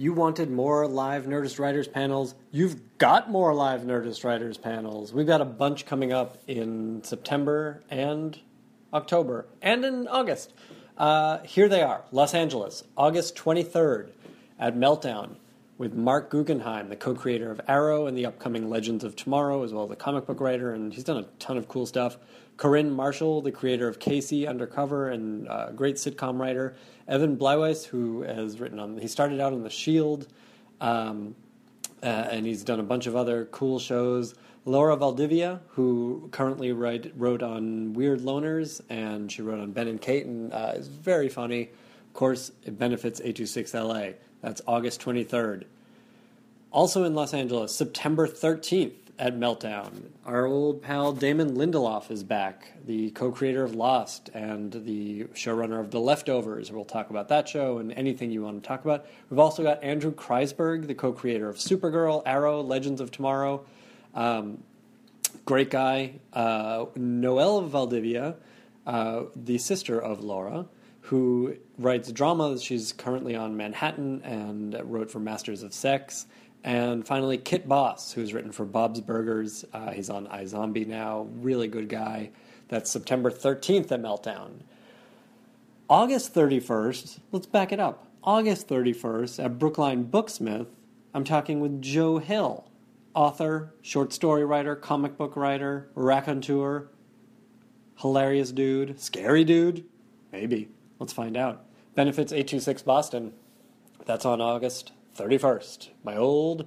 You 0.00 0.12
wanted 0.12 0.48
more 0.48 0.86
live 0.86 1.24
Nerdist 1.24 1.58
Writers 1.58 1.88
panels. 1.88 2.36
You've 2.52 2.98
got 2.98 3.32
more 3.32 3.52
live 3.52 3.80
Nerdist 3.80 4.22
Writers 4.22 4.56
panels. 4.56 5.12
We've 5.12 5.26
got 5.26 5.40
a 5.40 5.44
bunch 5.44 5.86
coming 5.86 6.12
up 6.12 6.38
in 6.46 7.02
September 7.02 7.82
and 7.90 8.38
October 8.94 9.48
and 9.60 9.84
in 9.84 10.06
August. 10.06 10.52
Uh, 10.96 11.38
here 11.38 11.68
they 11.68 11.82
are 11.82 12.04
Los 12.12 12.32
Angeles, 12.32 12.84
August 12.96 13.34
23rd 13.34 14.12
at 14.56 14.76
Meltdown 14.76 15.34
with 15.78 15.94
Marc 15.94 16.28
Guggenheim, 16.28 16.88
the 16.88 16.96
co 16.96 17.14
creator 17.14 17.50
of 17.50 17.60
Arrow 17.68 18.06
and 18.06 18.18
the 18.18 18.26
upcoming 18.26 18.68
Legends 18.68 19.04
of 19.04 19.14
Tomorrow, 19.14 19.62
as 19.62 19.72
well 19.72 19.84
as 19.84 19.90
a 19.90 19.96
comic 19.96 20.26
book 20.26 20.40
writer, 20.40 20.74
and 20.74 20.92
he's 20.92 21.04
done 21.04 21.18
a 21.18 21.22
ton 21.38 21.56
of 21.56 21.68
cool 21.68 21.86
stuff. 21.86 22.18
Corinne 22.56 22.90
Marshall, 22.90 23.40
the 23.40 23.52
creator 23.52 23.86
of 23.86 24.00
K.C. 24.00 24.44
Undercover 24.44 25.10
and 25.10 25.46
a 25.46 25.52
uh, 25.52 25.70
great 25.70 25.94
sitcom 25.94 26.40
writer. 26.40 26.74
Evan 27.06 27.36
Bleiweiss, 27.36 27.86
who 27.86 28.22
has 28.22 28.58
written 28.58 28.80
on, 28.80 28.98
he 28.98 29.06
started 29.06 29.40
out 29.40 29.52
on 29.52 29.62
The 29.62 29.70
Shield, 29.70 30.26
um, 30.80 31.36
uh, 32.02 32.06
and 32.06 32.44
he's 32.44 32.64
done 32.64 32.80
a 32.80 32.82
bunch 32.82 33.06
of 33.06 33.14
other 33.14 33.44
cool 33.52 33.78
shows. 33.78 34.34
Laura 34.64 34.96
Valdivia, 34.96 35.60
who 35.68 36.28
currently 36.32 36.72
write, 36.72 37.12
wrote 37.16 37.44
on 37.44 37.92
Weird 37.92 38.20
Loners, 38.20 38.80
and 38.90 39.30
she 39.30 39.40
wrote 39.40 39.60
on 39.60 39.70
Ben 39.70 39.86
and 39.86 40.00
Kate, 40.00 40.26
and 40.26 40.52
uh, 40.52 40.72
is 40.74 40.88
very 40.88 41.28
funny. 41.28 41.70
Course, 42.18 42.50
it 42.64 42.76
benefits 42.76 43.20
826LA. 43.20 44.14
That's 44.40 44.60
August 44.66 45.00
23rd. 45.02 45.66
Also 46.72 47.04
in 47.04 47.14
Los 47.14 47.32
Angeles, 47.32 47.72
September 47.72 48.26
13th 48.26 48.96
at 49.20 49.36
Meltdown, 49.36 50.08
our 50.26 50.44
old 50.44 50.82
pal 50.82 51.12
Damon 51.12 51.54
Lindelof 51.54 52.10
is 52.10 52.24
back, 52.24 52.72
the 52.84 53.12
co 53.12 53.30
creator 53.30 53.62
of 53.62 53.76
Lost 53.76 54.30
and 54.34 54.72
the 54.72 55.26
showrunner 55.26 55.78
of 55.78 55.92
The 55.92 56.00
Leftovers. 56.00 56.72
We'll 56.72 56.84
talk 56.84 57.10
about 57.10 57.28
that 57.28 57.48
show 57.48 57.78
and 57.78 57.92
anything 57.92 58.32
you 58.32 58.42
want 58.42 58.64
to 58.64 58.66
talk 58.66 58.84
about. 58.84 59.06
We've 59.30 59.38
also 59.38 59.62
got 59.62 59.84
Andrew 59.84 60.12
Kreisberg, 60.12 60.88
the 60.88 60.96
co 60.96 61.12
creator 61.12 61.48
of 61.48 61.58
Supergirl, 61.58 62.24
Arrow, 62.26 62.62
Legends 62.62 63.00
of 63.00 63.12
Tomorrow. 63.12 63.64
Um, 64.16 64.64
great 65.44 65.70
guy. 65.70 66.14
Uh, 66.32 66.86
Noelle 66.96 67.60
Valdivia, 67.60 68.34
uh, 68.88 69.22
the 69.36 69.58
sister 69.58 70.02
of 70.02 70.24
Laura 70.24 70.66
who 71.08 71.56
writes 71.78 72.12
dramas. 72.12 72.62
She's 72.62 72.92
currently 72.92 73.34
on 73.34 73.56
Manhattan 73.56 74.20
and 74.24 74.78
wrote 74.84 75.10
for 75.10 75.20
Masters 75.20 75.62
of 75.62 75.72
Sex. 75.72 76.26
And 76.62 77.06
finally, 77.06 77.38
Kit 77.38 77.66
Boss, 77.66 78.12
who's 78.12 78.34
written 78.34 78.52
for 78.52 78.66
Bob's 78.66 79.00
Burgers. 79.00 79.64
Uh, 79.72 79.90
he's 79.90 80.10
on 80.10 80.26
iZombie 80.26 80.86
now. 80.86 81.26
Really 81.40 81.66
good 81.66 81.88
guy. 81.88 82.30
That's 82.68 82.90
September 82.90 83.30
13th 83.30 83.90
at 83.90 84.02
Meltdown. 84.02 84.60
August 85.88 86.34
31st, 86.34 87.20
let's 87.32 87.46
back 87.46 87.72
it 87.72 87.80
up. 87.80 88.06
August 88.22 88.68
31st 88.68 89.42
at 89.42 89.58
Brookline 89.58 90.04
Booksmith, 90.04 90.66
I'm 91.14 91.24
talking 91.24 91.60
with 91.60 91.80
Joe 91.80 92.18
Hill, 92.18 92.68
author, 93.14 93.72
short 93.80 94.12
story 94.12 94.44
writer, 94.44 94.76
comic 94.76 95.16
book 95.16 95.36
writer, 95.36 95.88
raconteur, 95.94 96.90
hilarious 97.96 98.52
dude, 98.52 99.00
scary 99.00 99.44
dude, 99.44 99.86
maybe. 100.30 100.68
Let's 100.98 101.12
find 101.12 101.36
out. 101.36 101.64
Benefits 101.94 102.32
826 102.32 102.82
Boston. 102.82 103.32
That's 104.04 104.24
on 104.24 104.40
August 104.40 104.92
31st, 105.16 105.88
my 106.04 106.16
old 106.16 106.66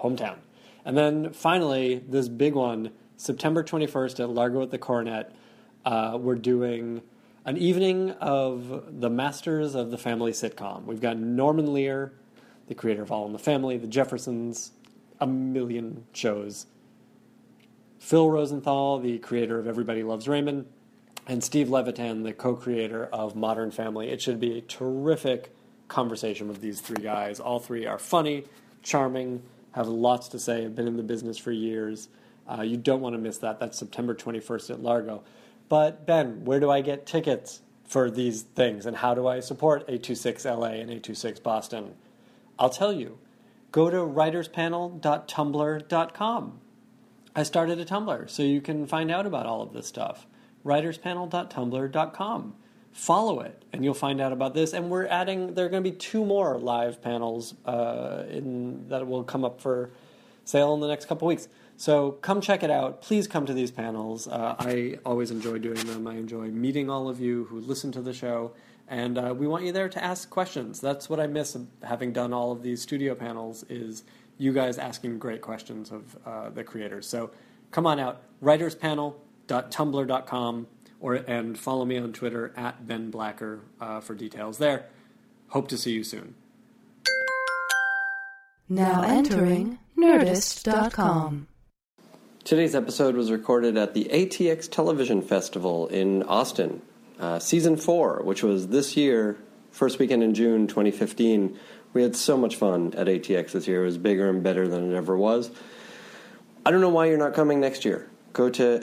hometown. 0.00 0.36
And 0.84 0.96
then 0.96 1.32
finally, 1.32 2.02
this 2.08 2.28
big 2.28 2.54
one, 2.54 2.92
September 3.16 3.62
21st 3.62 4.20
at 4.20 4.30
Largo 4.30 4.62
at 4.62 4.70
the 4.70 4.78
Coronet, 4.78 5.34
uh, 5.84 6.16
we're 6.20 6.36
doing 6.36 7.02
an 7.44 7.56
evening 7.56 8.10
of 8.12 9.00
the 9.00 9.10
masters 9.10 9.74
of 9.74 9.90
the 9.90 9.98
family 9.98 10.32
sitcom. 10.32 10.84
We've 10.84 11.00
got 11.00 11.18
Norman 11.18 11.72
Lear, 11.72 12.12
the 12.66 12.74
creator 12.74 13.02
of 13.02 13.10
All 13.10 13.26
in 13.26 13.32
the 13.32 13.38
Family, 13.38 13.76
The 13.76 13.86
Jeffersons, 13.86 14.72
a 15.20 15.26
million 15.26 16.04
shows. 16.12 16.66
Phil 17.98 18.30
Rosenthal, 18.30 18.98
the 18.98 19.18
creator 19.18 19.58
of 19.58 19.66
Everybody 19.66 20.02
Loves 20.02 20.28
Raymond, 20.28 20.66
and 21.28 21.44
Steve 21.44 21.68
Levitan, 21.68 22.22
the 22.22 22.32
co 22.32 22.54
creator 22.54 23.04
of 23.12 23.36
Modern 23.36 23.70
Family. 23.70 24.08
It 24.08 24.22
should 24.22 24.40
be 24.40 24.56
a 24.58 24.62
terrific 24.62 25.54
conversation 25.86 26.48
with 26.48 26.62
these 26.62 26.80
three 26.80 27.02
guys. 27.02 27.38
All 27.38 27.60
three 27.60 27.84
are 27.86 27.98
funny, 27.98 28.44
charming, 28.82 29.42
have 29.72 29.88
lots 29.88 30.28
to 30.28 30.38
say, 30.38 30.62
have 30.62 30.74
been 30.74 30.88
in 30.88 30.96
the 30.96 31.02
business 31.02 31.36
for 31.36 31.52
years. 31.52 32.08
Uh, 32.48 32.62
you 32.62 32.78
don't 32.78 33.02
want 33.02 33.14
to 33.14 33.18
miss 33.18 33.36
that. 33.38 33.60
That's 33.60 33.78
September 33.78 34.14
21st 34.14 34.70
at 34.70 34.82
Largo. 34.82 35.22
But, 35.68 36.06
Ben, 36.06 36.46
where 36.46 36.60
do 36.60 36.70
I 36.70 36.80
get 36.80 37.04
tickets 37.04 37.60
for 37.84 38.10
these 38.10 38.40
things 38.42 38.86
and 38.86 38.96
how 38.96 39.12
do 39.14 39.28
I 39.28 39.40
support 39.40 39.86
826LA 39.86 40.80
and 40.80 40.90
826 40.90 41.40
Boston? 41.40 41.92
I'll 42.58 42.70
tell 42.70 42.92
you. 42.92 43.18
Go 43.70 43.90
to 43.90 43.98
writerspanel.tumblr.com. 43.98 46.60
I 47.36 47.42
started 47.42 47.78
a 47.78 47.84
Tumblr 47.84 48.30
so 48.30 48.42
you 48.42 48.62
can 48.62 48.86
find 48.86 49.10
out 49.10 49.26
about 49.26 49.44
all 49.44 49.60
of 49.60 49.74
this 49.74 49.86
stuff 49.86 50.26
writerspanel.tumblr.com. 50.68 52.54
Follow 52.92 53.40
it, 53.40 53.64
and 53.72 53.84
you'll 53.84 53.94
find 53.94 54.20
out 54.20 54.32
about 54.32 54.54
this. 54.54 54.72
And 54.72 54.90
we're 54.90 55.06
adding, 55.06 55.54
there 55.54 55.66
are 55.66 55.68
going 55.68 55.82
to 55.82 55.90
be 55.90 55.96
two 55.96 56.24
more 56.24 56.58
live 56.58 57.00
panels 57.02 57.54
uh, 57.64 58.24
in, 58.28 58.88
that 58.88 59.06
will 59.06 59.24
come 59.24 59.44
up 59.44 59.60
for 59.60 59.90
sale 60.44 60.74
in 60.74 60.80
the 60.80 60.88
next 60.88 61.06
couple 61.06 61.28
weeks. 61.28 61.48
So 61.76 62.12
come 62.12 62.40
check 62.40 62.62
it 62.64 62.70
out. 62.70 63.02
Please 63.02 63.28
come 63.28 63.46
to 63.46 63.54
these 63.54 63.70
panels. 63.70 64.26
Uh, 64.26 64.56
I 64.58 64.98
always 65.06 65.30
enjoy 65.30 65.58
doing 65.58 65.86
them. 65.86 66.08
I 66.08 66.14
enjoy 66.14 66.48
meeting 66.48 66.90
all 66.90 67.08
of 67.08 67.20
you 67.20 67.44
who 67.44 67.60
listen 67.60 67.92
to 67.92 68.02
the 68.02 68.12
show. 68.12 68.52
And 68.88 69.16
uh, 69.16 69.34
we 69.36 69.46
want 69.46 69.64
you 69.64 69.70
there 69.70 69.88
to 69.88 70.02
ask 70.02 70.28
questions. 70.28 70.80
That's 70.80 71.08
what 71.08 71.20
I 71.20 71.28
miss 71.28 71.56
having 71.84 72.12
done 72.12 72.32
all 72.32 72.50
of 72.50 72.62
these 72.62 72.82
studio 72.82 73.14
panels 73.14 73.64
is 73.68 74.02
you 74.38 74.52
guys 74.52 74.78
asking 74.78 75.18
great 75.18 75.40
questions 75.40 75.92
of 75.92 76.16
uh, 76.26 76.50
the 76.50 76.64
creators. 76.64 77.06
So 77.06 77.30
come 77.70 77.86
on 77.86 78.00
out. 78.00 78.22
Writers 78.40 78.74
Panel, 78.74 79.22
tumblr.com 79.48 80.66
or 81.00 81.14
and 81.14 81.58
follow 81.58 81.84
me 81.84 81.98
on 81.98 82.12
Twitter 82.12 82.52
at 82.56 82.86
Ben 82.86 83.10
Blacker 83.10 83.60
uh, 83.80 84.00
for 84.00 84.14
details 84.14 84.58
there. 84.58 84.86
Hope 85.48 85.68
to 85.68 85.78
see 85.78 85.92
you 85.92 86.04
soon. 86.04 86.34
Now 88.68 89.02
entering 89.02 89.78
Nerdist.com. 89.96 91.48
Today's 92.44 92.74
episode 92.74 93.14
was 93.14 93.30
recorded 93.30 93.76
at 93.76 93.94
the 93.94 94.04
ATX 94.12 94.70
Television 94.70 95.22
Festival 95.22 95.86
in 95.88 96.22
Austin, 96.24 96.82
uh, 97.18 97.38
season 97.38 97.76
four, 97.76 98.22
which 98.22 98.42
was 98.42 98.68
this 98.68 98.96
year, 98.96 99.38
first 99.70 99.98
weekend 99.98 100.22
in 100.22 100.34
June 100.34 100.66
2015. 100.66 101.58
We 101.94 102.02
had 102.02 102.14
so 102.14 102.36
much 102.36 102.56
fun 102.56 102.94
at 102.94 103.06
ATX 103.06 103.52
this 103.52 103.66
year. 103.66 103.82
It 103.82 103.86
was 103.86 103.98
bigger 103.98 104.28
and 104.28 104.42
better 104.42 104.68
than 104.68 104.92
it 104.92 104.96
ever 104.96 105.16
was. 105.16 105.50
I 106.64 106.70
don't 106.70 106.80
know 106.80 106.90
why 106.90 107.06
you're 107.06 107.18
not 107.18 107.34
coming 107.34 107.60
next 107.60 107.84
year 107.84 108.08
go 108.38 108.48
to 108.48 108.78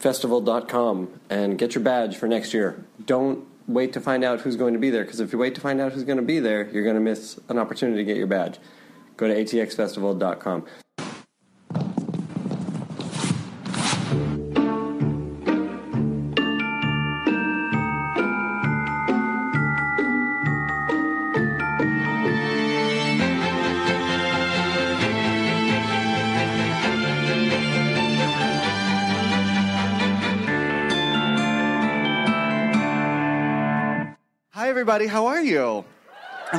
atxfestival.com 0.00 1.20
and 1.28 1.58
get 1.58 1.74
your 1.74 1.84
badge 1.84 2.16
for 2.16 2.26
next 2.26 2.54
year. 2.54 2.82
Don't 3.04 3.46
wait 3.68 3.92
to 3.92 4.00
find 4.00 4.24
out 4.24 4.40
who's 4.40 4.56
going 4.56 4.72
to 4.72 4.80
be 4.80 4.88
there 4.88 5.04
because 5.04 5.20
if 5.20 5.34
you 5.34 5.38
wait 5.38 5.54
to 5.54 5.60
find 5.60 5.82
out 5.82 5.92
who's 5.92 6.04
going 6.04 6.16
to 6.16 6.22
be 6.22 6.40
there, 6.40 6.66
you're 6.70 6.82
going 6.82 6.96
to 6.96 7.00
miss 7.02 7.38
an 7.50 7.58
opportunity 7.58 7.98
to 7.98 8.04
get 8.04 8.16
your 8.16 8.26
badge. 8.26 8.58
Go 9.18 9.28
to 9.28 9.34
atxfestival.com. 9.34 10.64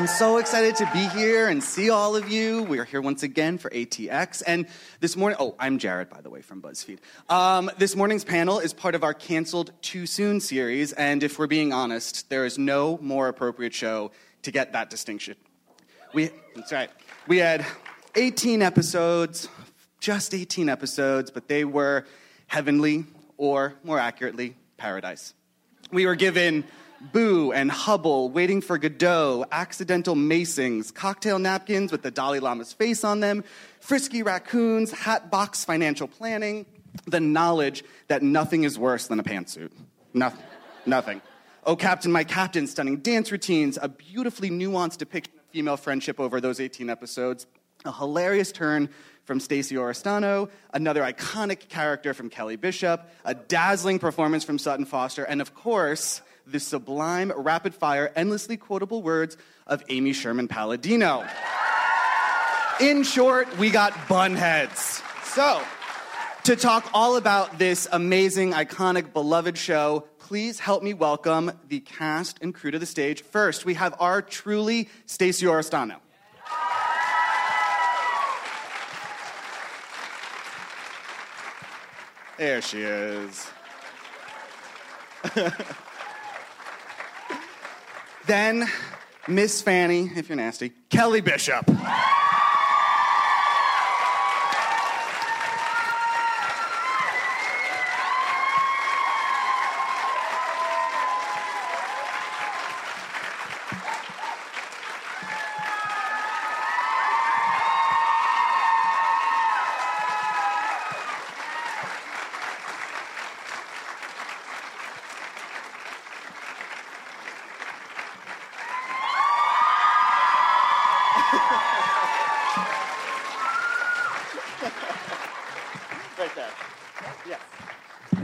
I'm 0.05 0.09
so 0.09 0.37
excited 0.37 0.75
to 0.75 0.89
be 0.93 1.07
here 1.19 1.47
and 1.47 1.63
see 1.63 1.89
all 1.89 2.15
of 2.15 2.29
you. 2.29 2.61
We 2.61 2.77
are 2.77 2.85
here 2.85 3.01
once 3.01 3.23
again 3.23 3.57
for 3.57 3.71
ATX. 3.71 4.43
And 4.45 4.67
this 4.99 5.17
morning, 5.17 5.35
oh, 5.39 5.55
I'm 5.57 5.79
Jarrett, 5.79 6.11
by 6.11 6.21
the 6.21 6.29
way, 6.29 6.43
from 6.43 6.61
BuzzFeed. 6.61 6.99
Um, 7.27 7.71
this 7.79 7.95
morning's 7.95 8.23
panel 8.23 8.59
is 8.59 8.71
part 8.71 8.93
of 8.93 9.03
our 9.03 9.15
canceled 9.15 9.71
Too 9.81 10.05
Soon 10.05 10.39
series. 10.41 10.93
And 10.93 11.23
if 11.23 11.39
we're 11.39 11.47
being 11.47 11.73
honest, 11.73 12.29
there 12.29 12.45
is 12.45 12.59
no 12.59 12.99
more 13.01 13.29
appropriate 13.29 13.73
show 13.73 14.11
to 14.43 14.51
get 14.51 14.73
that 14.73 14.91
distinction. 14.91 15.37
We, 16.13 16.29
that's 16.55 16.71
right. 16.71 16.91
We 17.27 17.39
had 17.39 17.65
18 18.13 18.61
episodes, 18.61 19.49
just 19.99 20.35
18 20.35 20.69
episodes, 20.69 21.31
but 21.31 21.47
they 21.47 21.65
were 21.65 22.05
heavenly, 22.45 23.05
or 23.37 23.73
more 23.83 23.97
accurately, 23.97 24.55
paradise. 24.77 25.33
We 25.91 26.05
were 26.05 26.15
given 26.15 26.63
Boo 27.11 27.51
and 27.51 27.71
Hubbell, 27.71 28.31
Waiting 28.31 28.61
for 28.61 28.77
Godot, 28.77 29.45
Accidental 29.51 30.15
Macings, 30.15 30.93
cocktail 30.93 31.39
napkins 31.39 31.91
with 31.91 32.01
the 32.01 32.11
Dalai 32.11 32.39
Lama's 32.39 32.73
face 32.73 33.03
on 33.03 33.19
them, 33.19 33.43
frisky 33.79 34.23
raccoons, 34.23 34.91
Hatbox 34.91 35.65
Financial 35.65 36.07
Planning, 36.07 36.65
the 37.07 37.19
knowledge 37.19 37.83
that 38.07 38.23
nothing 38.23 38.63
is 38.63 38.79
worse 38.79 39.07
than 39.07 39.19
a 39.19 39.23
pantsuit. 39.23 39.71
Nothing. 40.13 40.43
Nothing. 40.85 41.21
Oh, 41.65 41.75
Captain, 41.75 42.11
My 42.11 42.23
Captain, 42.23 42.67
stunning 42.67 42.97
dance 42.97 43.31
routines, 43.31 43.77
a 43.81 43.89
beautifully 43.89 44.49
nuanced 44.49 44.97
depiction 44.97 45.33
of 45.37 45.45
female 45.51 45.77
friendship 45.77 46.19
over 46.19 46.39
those 46.39 46.59
18 46.59 46.89
episodes, 46.89 47.47
a 47.85 47.91
hilarious 47.91 48.51
turn 48.51 48.89
from 49.23 49.39
Stacey 49.39 49.75
Oristano, 49.75 50.49
another 50.73 51.01
iconic 51.01 51.67
character 51.67 52.13
from 52.13 52.29
Kelly 52.29 52.55
Bishop, 52.55 53.09
a 53.25 53.33
dazzling 53.33 53.97
performance 53.99 54.43
from 54.43 54.59
Sutton 54.59 54.85
Foster, 54.85 55.23
and 55.23 55.41
of 55.41 55.55
course, 55.55 56.21
the 56.47 56.59
sublime, 56.59 57.31
rapid 57.35 57.73
fire, 57.73 58.11
endlessly 58.15 58.57
quotable 58.57 59.01
words 59.01 59.37
of 59.67 59.83
Amy 59.89 60.13
Sherman 60.13 60.47
Palladino. 60.47 61.25
In 62.79 63.03
short, 63.03 63.57
we 63.57 63.69
got 63.69 63.93
bunheads. 64.07 65.01
So, 65.23 65.61
to 66.43 66.55
talk 66.55 66.89
all 66.93 67.17
about 67.17 67.57
this 67.57 67.87
amazing, 67.91 68.51
iconic, 68.51 69.13
beloved 69.13 69.57
show, 69.57 70.07
please 70.19 70.59
help 70.59 70.83
me 70.83 70.93
welcome 70.93 71.51
the 71.67 71.79
cast 71.79 72.39
and 72.41 72.53
crew 72.53 72.71
to 72.71 72.79
the 72.79 72.85
stage. 72.85 73.23
First, 73.23 73.65
we 73.65 73.75
have 73.75 73.95
our 73.99 74.21
truly 74.21 74.89
Stacey 75.05 75.45
Oristano. 75.45 75.97
There 82.37 82.61
she 82.61 82.81
is. 82.81 83.47
then, 88.27 88.67
Miss 89.27 89.61
Fanny, 89.61 90.11
if 90.15 90.29
you're 90.29 90.35
nasty, 90.35 90.71
Kelly 90.89 91.21
Bishop. 91.21 91.69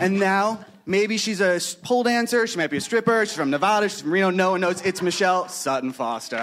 And 0.01 0.19
now, 0.19 0.65
maybe 0.87 1.17
she's 1.17 1.41
a 1.41 1.59
pole 1.83 2.01
dancer, 2.01 2.47
she 2.47 2.57
might 2.57 2.71
be 2.71 2.77
a 2.77 2.81
stripper, 2.81 3.23
she's 3.23 3.35
from 3.35 3.51
Nevada, 3.51 3.87
she's 3.87 4.01
from 4.01 4.11
Reno, 4.11 4.31
no 4.31 4.51
one 4.51 4.61
knows. 4.61 4.81
It's 4.81 4.99
Michelle 4.99 5.47
Sutton 5.47 5.93
Foster. 5.93 6.37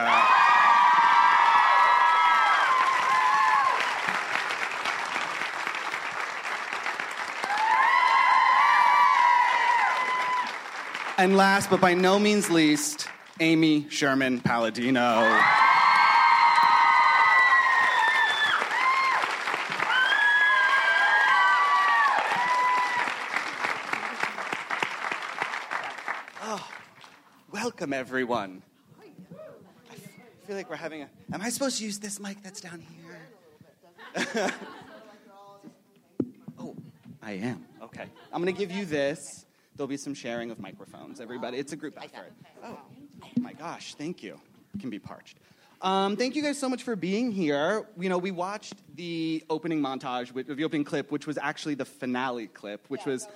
And 11.18 11.36
last 11.36 11.68
but 11.68 11.80
by 11.80 11.94
no 11.94 12.20
means 12.20 12.48
least, 12.48 13.08
Amy 13.40 13.88
Sherman 13.90 14.38
Palladino. 14.38 15.57
Welcome, 27.88 28.00
everyone. 28.00 28.62
I 29.00 29.94
feel 30.46 30.56
like 30.56 30.68
we're 30.68 30.76
having 30.76 31.04
a. 31.04 31.08
Am 31.32 31.40
I 31.40 31.48
supposed 31.48 31.78
to 31.78 31.84
use 31.84 31.98
this 31.98 32.20
mic 32.20 32.42
that's 32.42 32.60
down 32.60 32.82
here? 34.14 34.20
oh, 36.58 36.76
I 37.22 37.32
am. 37.32 37.64
Okay. 37.82 38.04
I'm 38.30 38.42
going 38.42 38.54
to 38.54 38.58
give 38.58 38.70
you 38.70 38.84
this. 38.84 39.46
There'll 39.74 39.88
be 39.88 39.96
some 39.96 40.12
sharing 40.12 40.50
of 40.50 40.58
microphones, 40.58 41.18
everybody. 41.18 41.56
It's 41.56 41.72
a 41.72 41.76
group 41.76 41.96
effort. 41.96 42.30
Oh, 42.62 42.78
my 43.40 43.54
gosh. 43.54 43.94
Thank 43.94 44.22
you. 44.22 44.38
Can 44.78 44.90
be 44.90 44.98
parched. 44.98 45.38
Um, 45.80 46.14
thank 46.14 46.36
you 46.36 46.42
guys 46.42 46.58
so 46.58 46.68
much 46.68 46.82
for 46.82 46.94
being 46.94 47.32
here. 47.32 47.86
You 47.98 48.10
know, 48.10 48.18
we 48.18 48.32
watched 48.32 48.74
the 48.96 49.42
opening 49.48 49.80
montage, 49.80 50.30
with, 50.32 50.54
the 50.54 50.64
opening 50.64 50.84
clip, 50.84 51.10
which 51.10 51.26
was 51.26 51.38
actually 51.38 51.76
the 51.76 51.86
finale 51.86 52.48
clip, 52.48 52.84
which 52.88 53.06
was 53.06 53.28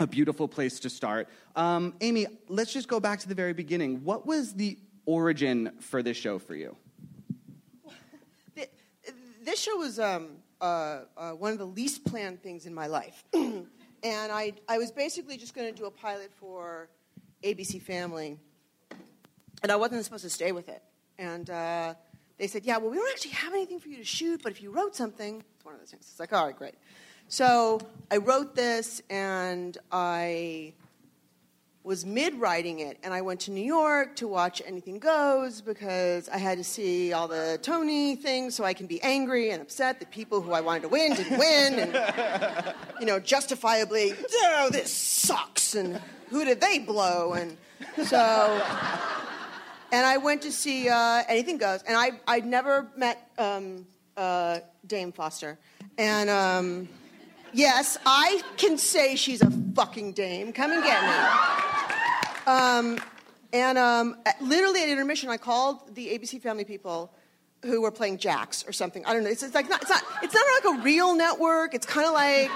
a 0.00 0.06
beautiful 0.06 0.48
place 0.48 0.80
to 0.80 0.90
start. 0.90 1.28
Um, 1.56 1.94
Amy, 2.00 2.26
let's 2.48 2.72
just 2.72 2.88
go 2.88 3.00
back 3.00 3.20
to 3.20 3.28
the 3.28 3.34
very 3.34 3.52
beginning. 3.52 4.04
What 4.04 4.26
was 4.26 4.54
the 4.54 4.78
origin 5.06 5.72
for 5.80 6.02
this 6.02 6.16
show 6.16 6.38
for 6.38 6.54
you? 6.54 6.76
This 9.42 9.60
show 9.60 9.76
was 9.78 9.98
um, 9.98 10.28
uh, 10.60 11.00
uh, 11.16 11.30
one 11.30 11.52
of 11.52 11.58
the 11.58 11.66
least 11.66 12.04
planned 12.04 12.42
things 12.42 12.66
in 12.66 12.74
my 12.74 12.86
life. 12.86 13.24
and 13.32 13.66
I, 14.04 14.52
I 14.68 14.76
was 14.76 14.92
basically 14.92 15.38
just 15.38 15.54
going 15.54 15.72
to 15.72 15.76
do 15.76 15.86
a 15.86 15.90
pilot 15.90 16.30
for 16.34 16.90
ABC 17.42 17.80
Family, 17.80 18.36
and 19.62 19.72
I 19.72 19.76
wasn't 19.76 20.04
supposed 20.04 20.24
to 20.24 20.30
stay 20.30 20.52
with 20.52 20.68
it. 20.68 20.82
And 21.18 21.48
uh, 21.48 21.94
they 22.36 22.46
said, 22.46 22.66
Yeah, 22.66 22.76
well, 22.76 22.90
we 22.90 22.98
don't 22.98 23.10
actually 23.10 23.32
have 23.32 23.54
anything 23.54 23.80
for 23.80 23.88
you 23.88 23.96
to 23.96 24.04
shoot, 24.04 24.42
but 24.42 24.52
if 24.52 24.62
you 24.62 24.70
wrote 24.70 24.94
something, 24.94 25.42
it's 25.56 25.64
one 25.64 25.74
of 25.74 25.80
those 25.80 25.90
things. 25.90 26.06
It's 26.10 26.20
like, 26.20 26.34
All 26.34 26.44
right, 26.44 26.54
great. 26.54 26.74
So 27.30 27.78
I 28.10 28.16
wrote 28.16 28.54
this, 28.54 29.02
and 29.10 29.76
I 29.92 30.72
was 31.84 32.06
mid 32.06 32.34
writing 32.34 32.78
it, 32.78 32.96
and 33.02 33.12
I 33.12 33.20
went 33.20 33.40
to 33.40 33.50
New 33.50 33.64
York 33.64 34.16
to 34.16 34.26
watch 34.26 34.62
Anything 34.64 34.98
Goes 34.98 35.60
because 35.60 36.30
I 36.30 36.38
had 36.38 36.56
to 36.56 36.64
see 36.64 37.12
all 37.12 37.28
the 37.28 37.58
Tony 37.60 38.16
things 38.16 38.54
so 38.54 38.64
I 38.64 38.72
can 38.72 38.86
be 38.86 39.02
angry 39.02 39.50
and 39.50 39.60
upset 39.60 40.00
that 40.00 40.10
people 40.10 40.40
who 40.40 40.52
I 40.52 40.62
wanted 40.62 40.82
to 40.84 40.88
win 40.88 41.14
didn't 41.14 41.38
win, 41.38 41.78
and 41.78 42.74
you 42.98 43.04
know, 43.04 43.20
justifiably, 43.20 44.14
oh, 44.32 44.70
this 44.72 44.90
sucks, 44.90 45.74
and 45.74 46.00
who 46.30 46.46
did 46.46 46.62
they 46.62 46.78
blow, 46.78 47.34
and 47.34 47.58
so. 48.06 48.62
And 49.92 50.06
I 50.06 50.16
went 50.16 50.42
to 50.42 50.52
see 50.52 50.88
uh, 50.88 51.24
Anything 51.28 51.58
Goes, 51.58 51.82
and 51.82 51.94
I 51.94 52.12
I'd 52.26 52.46
never 52.46 52.88
met 52.96 53.30
um, 53.36 53.86
uh, 54.16 54.60
Dame 54.86 55.12
Foster, 55.12 55.58
and. 55.98 56.30
Um, 56.30 56.88
Yes, 57.52 57.98
I 58.04 58.42
can 58.56 58.78
say 58.78 59.16
she's 59.16 59.42
a 59.42 59.50
fucking 59.74 60.12
dame. 60.12 60.52
Come 60.52 60.72
and 60.72 60.82
get 60.82 61.02
me. 61.02 62.52
Um, 62.52 62.98
and 63.52 63.78
um, 63.78 64.16
literally 64.40 64.82
at 64.82 64.88
intermission, 64.88 65.30
I 65.30 65.36
called 65.38 65.94
the 65.94 66.08
ABC 66.08 66.40
Family 66.42 66.64
people 66.64 67.12
who 67.64 67.80
were 67.80 67.90
playing 67.90 68.18
jacks 68.18 68.64
or 68.68 68.72
something. 68.72 69.04
I 69.06 69.12
don't 69.12 69.24
know. 69.24 69.30
It's, 69.30 69.42
it's 69.42 69.54
like 69.54 69.68
not, 69.68 69.82
it's 69.82 69.90
not. 69.90 70.02
It's 70.22 70.34
not 70.34 70.44
like 70.64 70.78
a 70.78 70.82
real 70.82 71.14
network. 71.14 71.74
It's 71.74 71.86
kind 71.86 72.06
of 72.06 72.12
like. 72.12 72.50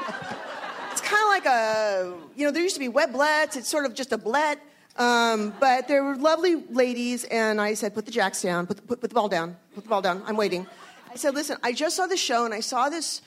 It's 0.92 1.00
kind 1.00 1.22
of 1.22 1.28
like 1.28 1.46
a. 1.46 2.14
You 2.36 2.46
know, 2.46 2.50
there 2.52 2.62
used 2.62 2.76
to 2.76 2.80
be 2.80 2.88
weblets. 2.88 3.56
It's 3.56 3.68
sort 3.68 3.86
of 3.86 3.94
just 3.94 4.12
a 4.12 4.18
blet. 4.18 4.58
Um, 4.96 5.54
but 5.58 5.88
there 5.88 6.04
were 6.04 6.16
lovely 6.16 6.56
ladies, 6.56 7.24
and 7.24 7.60
I 7.60 7.74
said, 7.74 7.94
"Put 7.94 8.04
the 8.04 8.12
jacks 8.12 8.42
down. 8.42 8.66
Put, 8.66 8.76
the- 8.76 8.82
put, 8.82 9.00
put 9.00 9.08
the 9.10 9.14
ball 9.14 9.28
down. 9.28 9.56
Put 9.74 9.84
the 9.84 9.90
ball 9.90 10.02
down. 10.02 10.22
I'm 10.26 10.36
waiting." 10.36 10.66
I 11.10 11.16
said, 11.16 11.34
"Listen, 11.34 11.56
I 11.62 11.72
just 11.72 11.96
saw 11.96 12.06
the 12.06 12.16
show, 12.16 12.44
and 12.44 12.52
I 12.52 12.60
saw 12.60 12.88
this." 12.90 13.22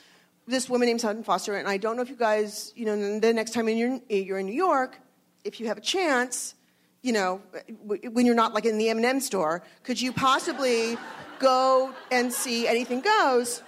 This 0.46 0.70
woman 0.70 0.86
named 0.86 1.00
Sutton 1.00 1.24
Foster, 1.24 1.56
and 1.56 1.68
I 1.68 1.76
don't 1.76 1.96
know 1.96 2.02
if 2.02 2.10
you 2.10 2.16
guys, 2.16 2.72
you 2.76 2.86
know, 2.86 3.18
the 3.18 3.32
next 3.32 3.52
time 3.52 3.68
you're, 3.68 4.00
you're 4.08 4.38
in 4.38 4.46
New 4.46 4.54
York, 4.54 4.98
if 5.44 5.60
you 5.60 5.66
have 5.66 5.78
a 5.78 5.80
chance, 5.82 6.54
you 7.02 7.12
know, 7.12 7.40
when 7.78 8.26
you're 8.26 8.34
not 8.34 8.54
like 8.54 8.64
in 8.64 8.78
the 8.78 8.88
M&M 8.90 9.20
store, 9.20 9.62
could 9.82 10.00
you 10.00 10.12
possibly 10.12 10.96
go 11.38 11.92
and 12.10 12.32
see 12.32 12.66
Anything 12.66 13.00
Goes? 13.00 13.62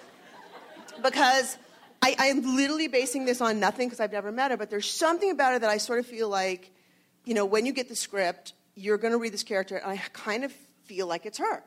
Because 1.03 1.57
I, 2.03 2.15
I'm 2.19 2.57
literally 2.57 2.89
basing 2.89 3.25
this 3.25 3.41
on 3.41 3.61
nothing 3.61 3.89
because 3.89 4.01
I've 4.01 4.13
never 4.13 4.33
met 4.33 4.51
her, 4.51 4.57
but 4.57 4.71
there's 4.71 4.91
something 4.91 5.31
about 5.31 5.53
her 5.53 5.59
that 5.59 5.71
I 5.71 5.79
sort 5.79 5.99
of 5.99 6.07
feel 6.07 6.29
like, 6.29 6.73
you 7.25 7.35
know, 7.35 7.45
when 7.45 7.67
you 7.67 7.73
get 7.73 7.89
the 7.89 7.97
script, 7.97 8.55
you're 8.75 8.99
going 8.99 9.13
to 9.13 9.19
read 9.19 9.33
this 9.33 9.43
character, 9.43 9.77
and 9.77 9.91
I 9.91 9.97
kind 10.13 10.45
of 10.45 10.53
feel 10.85 11.07
like 11.07 11.27
it's 11.27 11.39
her. 11.39 11.63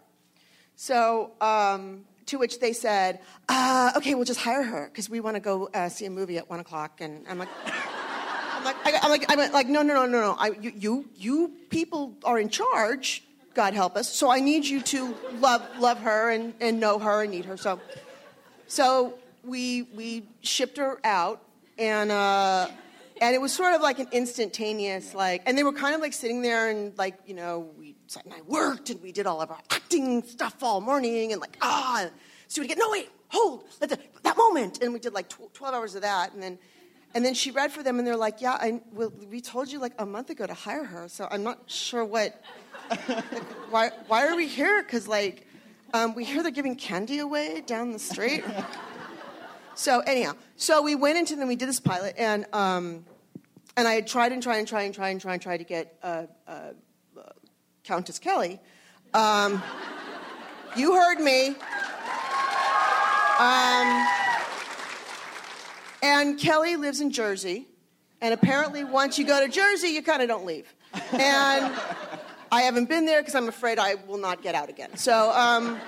So, 0.76 1.32
um, 1.42 2.06
to 2.28 2.38
which 2.38 2.60
they 2.60 2.74
said, 2.74 3.20
uh, 3.50 3.92
okay, 3.98 4.16
we'll 4.16 4.26
just 4.26 4.40
hire 4.40 4.64
her 4.64 4.90
because 4.92 5.10
we 5.10 5.20
want 5.20 5.36
to 5.36 5.40
go 5.40 5.70
uh, 5.74 5.90
see 5.90 6.06
a 6.06 6.10
movie 6.10 6.38
at 6.38 6.50
one 6.50 6.60
o'clock. 6.60 7.02
And 7.02 7.26
I'm 7.28 7.40
like, 7.40 7.50
I'm 7.66 8.64
like, 8.64 8.76
I, 8.86 9.00
I'm 9.02 9.10
like, 9.10 9.26
I'm 9.30 9.52
like, 9.52 9.68
no, 9.68 9.82
no, 9.82 9.94
no, 9.94 10.06
no, 10.06 10.22
no. 10.22 10.36
I, 10.38 10.52
you, 10.62 10.72
you, 10.76 11.10
you 11.16 11.52
people 11.70 12.16
are 12.24 12.40
in 12.40 12.50
charge. 12.50 13.24
God 13.54 13.74
help 13.74 13.98
us. 13.98 14.08
So 14.10 14.30
I 14.30 14.40
need 14.40 14.66
you 14.66 14.82
to 14.82 15.16
love, 15.40 15.62
love 15.80 16.00
her 16.00 16.30
and, 16.30 16.54
and 16.62 16.80
know 16.80 17.00
her 17.00 17.24
and 17.24 17.32
need 17.32 17.46
her. 17.46 17.58
So, 17.58 17.82
so 18.68 19.16
we 19.44 19.84
we 19.94 20.24
shipped 20.42 20.78
her 20.78 21.00
out, 21.04 21.42
and 21.78 22.12
uh, 22.12 22.68
and 23.20 23.36
it 23.36 23.42
was 23.42 23.54
sort 23.54 23.74
of 23.74 23.82
like 23.82 24.00
an 24.00 24.08
instantaneous 24.12 25.14
like, 25.14 25.44
and 25.46 25.58
they 25.58 25.64
were 25.64 25.74
kind 25.74 25.96
of 25.96 26.02
like 26.02 26.14
sitting 26.14 26.42
there 26.42 26.70
and 26.70 26.98
like 26.98 27.18
you 27.26 27.34
know 27.34 27.70
we 27.78 27.91
And 28.18 28.34
I 28.34 28.42
worked 28.42 28.90
and 28.90 29.02
we 29.02 29.12
did 29.12 29.26
all 29.26 29.42
of 29.42 29.50
our 29.50 29.60
acting 29.70 30.24
stuff 30.24 30.62
all 30.62 30.82
morning 30.82 31.32
and 31.32 31.40
like 31.42 31.58
ah, 31.62 32.10
so 32.48 32.62
we 32.62 32.68
get 32.68 32.78
no 32.78 32.90
wait 32.92 33.10
hold 33.30 33.64
let 33.80 33.90
the, 33.90 34.00
that 34.24 34.38
moment, 34.38 34.84
and 34.84 34.94
we 34.94 35.00
did 35.00 35.14
like 35.14 35.30
tw- 35.30 35.54
twelve 35.54 35.74
hours 35.74 35.96
of 35.96 36.02
that, 36.02 36.34
and 36.34 36.44
then 36.44 36.60
And 37.14 37.26
then 37.26 37.34
she 37.34 37.52
read 37.52 37.72
for 37.72 37.84
them, 37.84 38.00
and 38.00 38.08
they're 38.08 38.16
like, 38.16 38.40
"Yeah, 38.40 38.54
I, 38.54 38.82
well, 38.94 39.12
we 39.30 39.42
told 39.42 39.70
you 39.72 39.80
like 39.80 39.94
a 40.00 40.06
month 40.06 40.30
ago 40.30 40.48
to 40.48 40.54
hire 40.54 40.86
her, 40.86 41.10
so 41.10 41.28
I'm 41.30 41.44
not 41.44 41.60
sure 41.70 42.06
what. 42.06 42.42
like, 42.90 43.44
why, 43.70 43.92
why 44.08 44.28
are 44.28 44.36
we 44.36 44.48
here? 44.48 44.82
Because 44.82 45.08
like, 45.08 45.46
um, 45.94 46.16
we 46.16 46.24
hear 46.24 46.42
they're 46.42 46.52
giving 46.52 46.76
candy 46.76 47.20
away 47.20 47.64
down 47.66 47.92
the 47.92 48.00
street. 48.00 48.44
so 49.76 50.00
anyhow, 50.02 50.34
so 50.56 50.82
we 50.82 50.96
went 50.96 51.18
into 51.18 51.36
them. 51.36 51.50
We 51.50 51.58
did 51.58 51.68
this 51.68 51.82
pilot, 51.82 52.16
and 52.18 52.46
um, 52.54 53.04
and 53.76 53.88
I 53.88 53.94
had 53.96 54.08
tried 54.08 54.32
and 54.32 54.42
tried 54.42 54.60
and 54.60 54.68
tried 54.68 54.84
and 54.84 54.96
tried 54.96 55.10
and 55.10 55.22
tried 55.22 55.34
and 55.34 55.42
tried 55.42 55.58
to 55.58 55.64
get 55.66 55.98
uh, 56.04 56.28
uh, 56.48 56.72
Countess 57.84 58.20
Kelly. 58.20 58.60
Um, 59.14 59.62
you 60.76 60.94
heard 60.94 61.20
me. 61.20 61.56
Um, 63.40 64.08
and 66.04 66.40
Kelly 66.40 66.76
lives 66.76 67.02
in 67.02 67.12
Jersey, 67.12 67.68
and 68.22 68.34
apparently 68.34 68.84
once 68.84 69.18
you 69.18 69.26
go 69.26 69.44
to 69.44 69.52
Jersey, 69.52 69.90
you 69.90 70.04
kind 70.04 70.22
of 70.22 70.28
don't 70.28 70.46
leave. 70.46 70.72
And 71.12 71.74
I 72.52 72.62
haven't 72.62 72.90
been 72.90 73.06
there 73.06 73.22
because 73.22 73.34
I'm 73.36 73.48
afraid 73.48 73.80
I 73.80 73.96
will 73.96 74.18
not 74.18 74.44
get 74.44 74.56
out 74.56 74.70
again. 74.70 74.96
So, 74.98 75.32
um, 75.32 75.80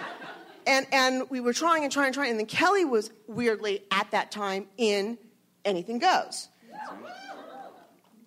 and 0.66 0.88
and 0.92 1.30
we 1.30 1.42
were 1.42 1.54
trying 1.54 1.84
and 1.84 1.92
trying 1.92 2.08
and 2.08 2.16
trying, 2.16 2.32
and 2.32 2.40
then 2.40 2.46
Kelly 2.46 2.86
was 2.86 3.12
weirdly 3.28 3.84
at 3.92 4.10
that 4.12 4.32
time 4.32 4.68
in 4.78 5.18
Anything 5.66 6.00
Goes. 6.00 6.50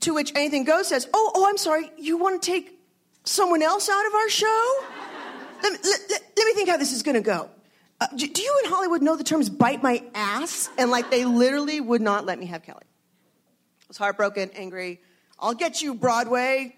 To 0.00 0.14
which 0.14 0.32
Anything 0.36 0.64
Goes 0.64 0.88
says, 0.88 1.08
"Oh, 1.12 1.32
oh, 1.34 1.48
I'm 1.48 1.56
sorry. 1.56 1.90
You 1.96 2.16
want 2.16 2.40
to 2.42 2.50
take 2.50 2.75
someone 3.26 3.62
else 3.62 3.88
out 3.88 4.06
of 4.06 4.14
our 4.14 4.28
show? 4.28 4.74
Let, 5.62 5.72
me- 5.72 5.78
let, 5.84 6.00
let- 6.10 6.22
let 6.36 6.46
me 6.46 6.54
think 6.54 6.68
how 6.68 6.76
this 6.76 6.92
is 6.92 7.02
going 7.02 7.16
to 7.16 7.20
go." 7.20 7.50
Uh, 8.00 8.06
do, 8.14 8.26
do 8.28 8.42
you 8.42 8.60
in 8.64 8.70
Hollywood 8.70 9.02
know 9.02 9.16
the 9.16 9.24
terms 9.24 9.48
"bite 9.50 9.82
my 9.82 10.02
ass"? 10.14 10.68
And 10.78 10.90
like 10.90 11.10
they 11.10 11.24
literally 11.24 11.80
would 11.80 12.00
not 12.02 12.24
let 12.26 12.38
me 12.38 12.46
have 12.46 12.62
Kelly. 12.62 12.82
I 12.84 13.84
was 13.88 13.96
heartbroken, 13.96 14.50
angry. 14.54 15.00
I'll 15.38 15.54
get 15.54 15.82
you, 15.82 15.94
Broadway. 15.94 16.74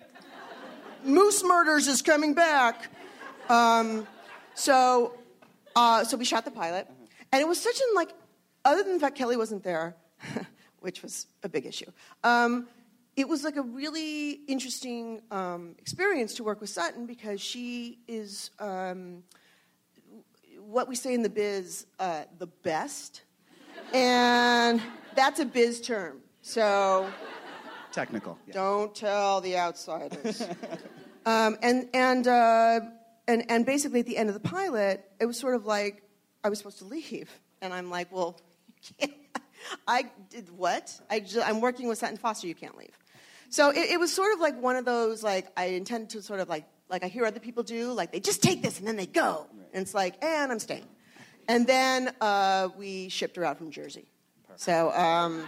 Moose 1.05 1.43
Murders 1.45 1.87
is 1.87 2.03
coming 2.03 2.35
back. 2.35 2.89
Um, 3.49 4.07
so, 4.55 5.15
uh, 5.77 6.05
so 6.05 6.17
we 6.17 6.25
shot 6.25 6.45
the 6.45 6.51
pilot, 6.51 6.89
and 7.33 7.41
it 7.41 7.47
was 7.49 7.61
such 7.61 7.77
an 7.81 7.95
like, 7.95 8.11
other 8.65 8.83
than 8.83 8.95
the 8.95 9.01
fact 9.01 9.17
Kelly 9.17 9.37
wasn't 9.37 9.63
there, 9.63 9.97
which 10.81 11.03
was 11.03 11.27
a 11.43 11.49
big 11.49 11.67
issue. 11.67 11.91
Um, 12.25 12.67
it 13.19 13.29
was 13.29 13.43
like 13.43 13.57
a 13.57 13.63
really 13.63 14.31
interesting 14.47 15.21
um, 15.33 15.75
experience 15.81 16.35
to 16.35 16.45
work 16.45 16.61
with 16.61 16.71
Sutton 16.71 17.05
because 17.05 17.41
she 17.41 17.99
is 18.07 18.53
um, 18.61 19.25
what 20.61 20.87
we 20.87 20.95
say 20.95 21.15
in 21.15 21.23
the 21.23 21.29
biz, 21.29 21.85
uh, 21.99 22.23
the 22.39 22.47
best, 22.47 23.23
and 23.93 24.81
that's 25.17 25.41
a 25.41 25.45
biz 25.45 25.81
term. 25.81 26.21
So 26.43 27.11
Technical. 27.91 28.39
yeah. 28.47 28.55
don't 28.55 28.95
tell 28.95 29.41
the 29.41 29.59
outsiders. 29.59 30.41
um, 31.27 31.57
and 31.61 31.89
and 31.93 32.29
uh, 32.29 32.81
and 33.27 33.51
and 33.51 33.67
basically 33.67 33.99
at 33.99 34.07
the 34.07 34.17
end 34.17 34.29
of 34.29 34.35
the 34.41 34.49
pilot, 34.49 35.05
it 35.19 35.27
was 35.27 35.37
sort 35.37 35.57
of 35.57 35.67
like 35.67 36.05
I 36.45 36.51
was 36.51 36.59
supposed 36.59 36.79
to 36.79 36.85
leave, 36.85 37.29
and 37.61 37.75
I'm 37.75 37.91
like, 37.91 38.13
well, 38.13 38.41
you 38.77 38.95
can't. 39.09 39.13
I 39.89 40.05
did 40.31 40.57
what? 40.57 40.97
I 41.11 41.25
I'm 41.45 41.61
working 41.61 41.89
with 41.89 41.99
Sutton 41.99 42.17
Foster. 42.17 42.47
You 42.47 42.55
can't 42.55 42.79
leave. 42.79 42.97
So 43.51 43.71
it, 43.71 43.91
it 43.91 44.01
was 44.01 44.13
sort 44.13 44.33
of 44.35 44.41
like 44.41 44.61
one 44.61 44.77
of 44.77 44.85
those 44.85 45.23
like 45.23 45.49
I 45.57 45.67
intend 45.67 46.11
to 46.11 46.23
sort 46.23 46.41
of 46.41 46.49
like 46.49 46.67
like 46.89 47.05
I 47.05 47.09
hear 47.09 47.25
other 47.25 47.41
people 47.41 47.63
do 47.63 47.93
like 47.93 48.13
they 48.13 48.21
just 48.21 48.43
take 48.43 48.63
this 48.63 48.79
and 48.79 48.87
then 48.87 48.97
they 48.97 49.07
go, 49.07 49.47
and 49.73 49.83
it's 49.83 49.95
like 49.95 50.23
and 50.23 50.53
I'm 50.53 50.59
staying. 50.59 50.87
And 51.49 51.67
then 51.67 52.15
uh, 52.21 52.69
we 52.77 53.09
shipped 53.09 53.37
her 53.37 53.45
out 53.45 53.57
from 53.57 53.71
Jersey. 53.71 54.07
So, 54.57 54.93
um, 54.93 55.45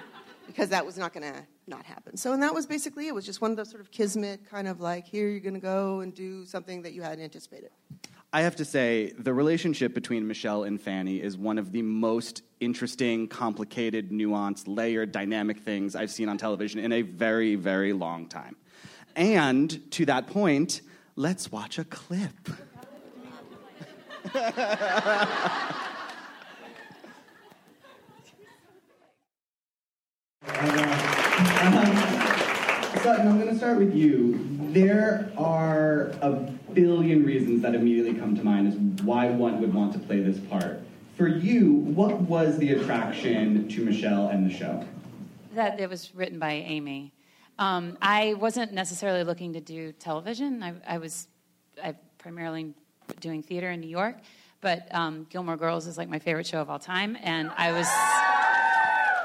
because 0.46 0.70
that 0.70 0.86
was 0.86 0.96
not 0.96 1.12
going 1.12 1.30
to 1.30 1.42
not 1.66 1.84
happen. 1.84 2.16
So, 2.16 2.32
and 2.32 2.42
that 2.42 2.54
was 2.54 2.66
basically 2.66 3.06
it. 3.08 3.14
was 3.14 3.26
just 3.26 3.40
one 3.40 3.50
of 3.50 3.56
those 3.56 3.70
sort 3.70 3.82
of 3.82 3.90
kismet 3.90 4.48
kind 4.48 4.66
of 4.66 4.80
like, 4.80 5.06
here 5.06 5.28
you're 5.28 5.40
going 5.40 5.54
to 5.54 5.60
go 5.60 6.00
and 6.00 6.14
do 6.14 6.46
something 6.46 6.82
that 6.82 6.94
you 6.94 7.02
hadn't 7.02 7.22
anticipated. 7.22 7.70
I 8.32 8.42
have 8.42 8.56
to 8.56 8.64
say, 8.64 9.12
the 9.18 9.34
relationship 9.34 9.92
between 9.92 10.26
Michelle 10.26 10.64
and 10.64 10.80
Fanny 10.80 11.20
is 11.20 11.36
one 11.36 11.58
of 11.58 11.72
the 11.72 11.82
most 11.82 12.42
interesting, 12.60 13.26
complicated, 13.26 14.10
nuanced, 14.10 14.64
layered, 14.66 15.10
dynamic 15.12 15.60
things 15.60 15.96
I've 15.96 16.10
seen 16.10 16.28
on 16.28 16.38
television 16.38 16.80
in 16.80 16.92
a 16.92 17.02
very, 17.02 17.54
very 17.56 17.92
long 17.92 18.28
time. 18.28 18.56
And 19.16 19.90
to 19.92 20.06
that 20.06 20.26
point, 20.28 20.82
let's 21.16 21.50
watch 21.50 21.78
a 21.78 21.84
clip. 21.84 22.50
Sutton, 33.02 33.28
I'm 33.28 33.38
going 33.40 33.48
to 33.48 33.56
start 33.56 33.78
with 33.78 33.94
you. 33.94 34.38
There 34.72 35.32
are 35.38 36.12
a 36.20 36.32
billion 36.74 37.24
reasons 37.24 37.62
that 37.62 37.74
immediately 37.74 38.14
come 38.14 38.36
to 38.36 38.44
mind 38.44 38.68
as 38.68 38.74
why 39.04 39.30
one 39.30 39.60
would 39.60 39.72
want 39.72 39.94
to 39.94 39.98
play 39.98 40.20
this 40.20 40.38
part. 40.38 40.82
For 41.20 41.28
you, 41.28 41.74
what 41.74 42.18
was 42.22 42.56
the 42.56 42.72
attraction 42.72 43.68
to 43.68 43.84
Michelle 43.84 44.28
and 44.28 44.50
the 44.50 44.54
show? 44.56 44.86
That 45.54 45.78
it 45.78 45.86
was 45.86 46.14
written 46.14 46.38
by 46.38 46.52
Amy. 46.52 47.12
Um, 47.58 47.98
I 48.00 48.32
wasn't 48.32 48.72
necessarily 48.72 49.22
looking 49.22 49.52
to 49.52 49.60
do 49.60 49.92
television. 49.92 50.62
I, 50.62 50.72
I 50.88 50.96
was 50.96 51.28
I 51.84 51.94
primarily 52.16 52.72
doing 53.20 53.42
theater 53.42 53.70
in 53.70 53.80
New 53.80 53.90
York, 53.90 54.16
but 54.62 54.88
um, 54.94 55.26
Gilmore 55.28 55.58
Girls 55.58 55.86
is 55.86 55.98
like 55.98 56.08
my 56.08 56.18
favorite 56.18 56.46
show 56.46 56.62
of 56.62 56.70
all 56.70 56.78
time, 56.78 57.18
and 57.20 57.50
I 57.54 57.72
was. 57.72 58.19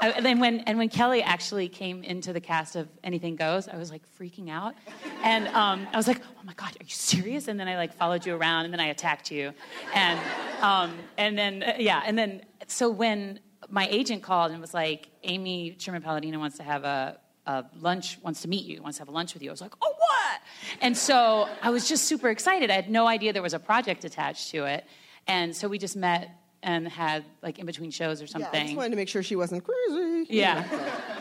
I, 0.00 0.10
and 0.10 0.24
then 0.24 0.40
when 0.40 0.60
and 0.60 0.78
when 0.78 0.88
Kelly 0.88 1.22
actually 1.22 1.68
came 1.68 2.02
into 2.02 2.32
the 2.32 2.40
cast 2.40 2.76
of 2.76 2.88
Anything 3.02 3.36
Goes, 3.36 3.68
I 3.68 3.76
was 3.76 3.90
like 3.90 4.02
freaking 4.18 4.50
out, 4.50 4.74
and 5.22 5.48
um, 5.48 5.86
I 5.92 5.96
was 5.96 6.06
like, 6.08 6.20
"Oh 6.38 6.42
my 6.44 6.54
God, 6.54 6.70
are 6.80 6.84
you 6.84 6.90
serious?" 6.90 7.48
And 7.48 7.58
then 7.58 7.68
I 7.68 7.76
like 7.76 7.94
followed 7.94 8.26
you 8.26 8.34
around, 8.34 8.64
and 8.64 8.72
then 8.72 8.80
I 8.80 8.86
attacked 8.88 9.30
you, 9.30 9.52
and 9.94 10.20
um, 10.62 10.94
and 11.16 11.36
then 11.36 11.62
uh, 11.62 11.74
yeah, 11.78 12.02
and 12.06 12.18
then 12.18 12.42
so 12.66 12.90
when 12.90 13.40
my 13.68 13.86
agent 13.88 14.22
called 14.22 14.52
and 14.52 14.60
was 14.60 14.74
like, 14.74 15.08
"Amy 15.24 15.76
Sherman 15.78 16.02
Palladino 16.02 16.38
wants 16.38 16.56
to 16.58 16.62
have 16.62 16.84
a, 16.84 17.18
a 17.46 17.64
lunch, 17.78 18.18
wants 18.22 18.42
to 18.42 18.48
meet 18.48 18.64
you, 18.64 18.82
wants 18.82 18.98
to 18.98 19.02
have 19.02 19.08
a 19.08 19.12
lunch 19.12 19.34
with 19.34 19.42
you," 19.42 19.50
I 19.50 19.52
was 19.52 19.60
like, 19.60 19.74
"Oh 19.82 19.94
what?" 19.96 20.40
And 20.80 20.96
so 20.96 21.48
I 21.62 21.70
was 21.70 21.88
just 21.88 22.04
super 22.04 22.28
excited. 22.28 22.70
I 22.70 22.74
had 22.74 22.90
no 22.90 23.06
idea 23.06 23.32
there 23.32 23.42
was 23.42 23.54
a 23.54 23.58
project 23.58 24.04
attached 24.04 24.50
to 24.50 24.64
it, 24.64 24.84
and 25.26 25.54
so 25.54 25.68
we 25.68 25.78
just 25.78 25.96
met 25.96 26.30
and 26.62 26.88
had 26.88 27.24
like 27.42 27.58
in 27.58 27.66
between 27.66 27.90
shows 27.90 28.20
or 28.20 28.24
Yeah, 28.24 28.30
something. 28.30 28.60
I 28.60 28.64
just 28.64 28.76
wanted 28.76 28.90
to 28.90 28.96
make 28.96 29.08
sure 29.08 29.22
she 29.22 29.36
wasn't 29.36 29.64
crazy. 29.64 30.26
Yeah. 30.30 30.64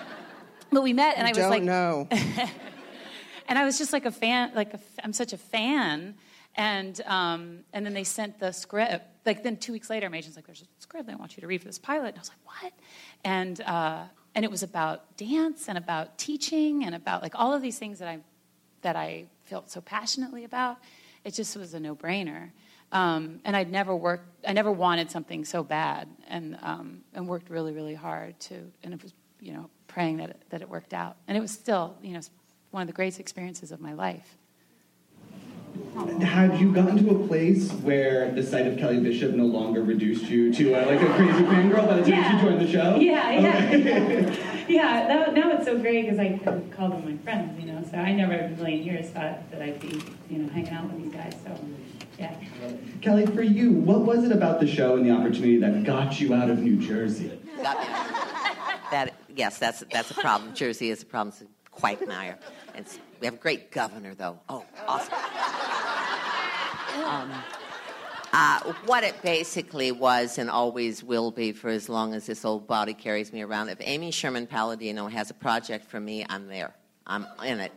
But 0.72 0.84
we 0.84 0.94
met, 0.94 1.18
and 1.18 1.25
I 1.25 1.30
was 1.30 1.38
Don't 1.38 1.51
like, 1.51 1.63
know. 1.63 2.08
and 3.48 3.58
I 3.58 3.63
was 3.63 3.77
just 3.77 3.94
like 3.94 4.06
a 4.06 4.12
fan, 4.12 4.51
like 4.56 4.74
a, 4.74 4.80
I'm 5.04 5.13
such 5.13 5.32
a 5.32 5.38
fan. 5.38 6.15
And 6.56 7.00
um, 7.06 7.60
and 7.72 7.86
then 7.86 7.94
they 7.94 8.04
sent 8.04 8.39
the 8.39 8.51
script. 8.51 9.06
Like 9.25 9.44
then 9.44 9.58
two 9.58 9.72
weeks 9.72 9.89
later, 9.89 10.10
my 10.10 10.18
agent's 10.18 10.38
like, 10.38 10.46
"There's 10.46 10.62
a 10.62 10.65
script 10.80 11.10
I 11.10 11.15
want 11.15 11.38
you 11.38 11.42
to 11.42 11.48
read 11.48 11.62
for 11.62 11.68
this 11.68 11.80
pilot." 11.80 12.10
And 12.10 12.18
I 12.18 12.20
was 12.20 12.30
like, 12.30 12.63
"What?" 12.63 12.74
And 13.24 13.62
uh, 13.62 14.04
and 14.34 14.44
it 14.44 14.51
was 14.51 14.63
about 14.63 15.15
dance 15.18 15.68
and 15.70 15.77
about 15.77 16.18
teaching 16.18 16.84
and 16.84 16.96
about 16.96 17.22
like 17.22 17.36
all 17.36 17.54
of 17.54 17.62
these 17.62 17.77
things 17.77 18.00
that 18.00 18.08
I 18.08 18.20
that 18.82 18.96
I 18.96 19.25
felt 19.44 19.70
so 19.70 19.82
passionately 19.82 20.44
about. 20.46 20.77
It 21.24 21.34
just 21.34 21.58
was 21.58 21.74
a 21.74 21.80
no-brainer. 21.80 22.51
Um, 22.92 23.39
and 23.44 23.56
I'd 23.56 23.72
never 23.72 23.96
worked. 23.96 24.30
I 24.48 24.54
never 24.54 24.72
wanted 24.72 25.10
something 25.12 25.44
so 25.44 25.63
bad, 25.63 26.08
and 26.27 26.58
um, 26.62 27.01
and 27.13 27.27
worked 27.27 27.50
really, 27.50 27.74
really 27.74 27.96
hard 27.96 28.39
to. 28.42 28.56
And 28.84 28.94
it 28.94 29.01
was, 29.04 29.13
you 29.39 29.54
know, 29.54 29.70
praying 29.88 30.18
that 30.18 30.30
it, 30.30 30.42
that 30.50 30.62
it 30.62 30.70
worked 30.70 30.94
out. 30.94 31.18
And 31.27 31.38
it 31.38 31.42
was 31.42 31.51
still, 31.51 31.96
you 32.01 32.13
know, 32.13 32.22
one 32.72 32.82
of 32.82 32.88
the 32.88 32.94
greatest 32.94 33.20
experiences 33.20 33.72
of 33.72 33.82
my 33.82 33.94
life. 33.94 34.38
Had 36.22 36.60
you 36.60 36.72
gotten 36.74 37.04
to 37.06 37.15
a 37.24 37.27
place 37.27 37.72
where 37.72 38.32
the 38.32 38.44
sight 38.44 38.65
of 38.68 38.77
Kelly 38.77 39.00
Bishop 39.00 39.34
no 39.34 39.46
longer 39.46 39.82
reduced 39.84 40.25
you 40.25 40.54
to 40.54 40.74
uh, 40.75 40.86
like 40.86 41.01
a 41.01 41.13
crazy 41.13 41.44
fangirl 41.44 41.88
by 41.88 41.96
the 41.98 42.01
time 42.01 42.10
Yeah. 42.12 42.36
you 42.36 42.42
joined 42.50 42.62
the 42.62 42.72
show? 42.72 42.96
Yeah, 42.98 43.32
yeah, 43.32 44.36
yeah. 44.70 45.08
Now, 45.08 45.32
now 45.32 45.51
it's 45.51 45.65
so 45.65 45.77
great 45.80 46.04
because 46.06 46.20
I 46.20 46.38
can 46.38 46.70
call 46.72 46.89
them 46.89 47.06
my 47.06 47.18
friends, 47.24 47.60
you 47.60 47.72
know. 47.72 47.84
So 47.92 47.98
I 47.98 48.13
never 48.13 48.34
in 48.34 48.54
a 48.54 48.58
million 48.58 48.84
years 48.84 49.10
thought 49.10 49.50
that 49.51 49.62
I'd 49.62 49.80
be, 49.82 50.01
you 50.30 50.39
know, 50.39 50.50
hanging 50.50 50.74
out 50.74 50.86
with 50.92 51.04
these 51.04 51.13
guys. 51.13 51.34
So, 51.46 51.58
yeah. 52.19 52.36
Kelly, 53.01 53.25
for 53.25 53.41
you, 53.41 53.72
what 53.72 54.01
was 54.01 54.24
it 54.24 54.31
about 54.31 54.60
the 54.60 54.67
show 54.67 54.95
and 54.95 55.05
the 55.05 55.12
opportunity 55.12 55.57
that 55.57 55.84
got 55.84 56.19
you 56.19 56.34
out 56.34 56.50
of 56.50 56.60
New 56.60 56.77
Jersey? 56.77 57.39
Got 57.62 57.79
me. 57.79 57.86
That 58.91 59.13
yes, 59.36 59.57
that's 59.57 59.84
that's 59.91 60.12
a 60.12 60.15
problem. 60.15 60.53
Jersey 60.53 60.89
is 60.89 61.01
a 61.03 61.05
problem. 61.05 61.34
It's 61.34 61.41
a 61.41 61.69
quagmire. 61.72 62.38
It's, 62.75 63.00
we 63.19 63.25
have 63.25 63.36
a 63.36 63.38
great 63.38 63.72
governor, 63.72 64.15
though. 64.15 64.39
Oh, 64.50 64.65
awesome. 64.88 65.13
Um, 67.03 67.31
uh, 68.34 68.74
what 68.86 69.03
it 69.03 69.22
basically 69.22 69.91
was 69.91 70.38
and 70.38 70.50
always 70.50 71.03
will 71.03 71.31
be 71.31 71.51
for 71.51 71.69
as 71.69 71.88
long 71.88 72.13
as 72.13 72.25
this 72.25 72.43
old 72.43 72.67
body 72.67 72.93
carries 72.93 73.31
me 73.31 73.41
around. 73.41 73.69
If 73.69 73.77
Amy 73.81 74.12
Sherman 74.12 74.48
Palladino 74.48 75.07
has 75.07 75.29
a 75.29 75.34
project 75.34 75.86
for 75.86 76.00
me, 76.00 76.25
I'm 76.27 76.48
there. 76.48 76.74
I'm 77.07 77.25
in 77.45 77.60
it. 77.60 77.72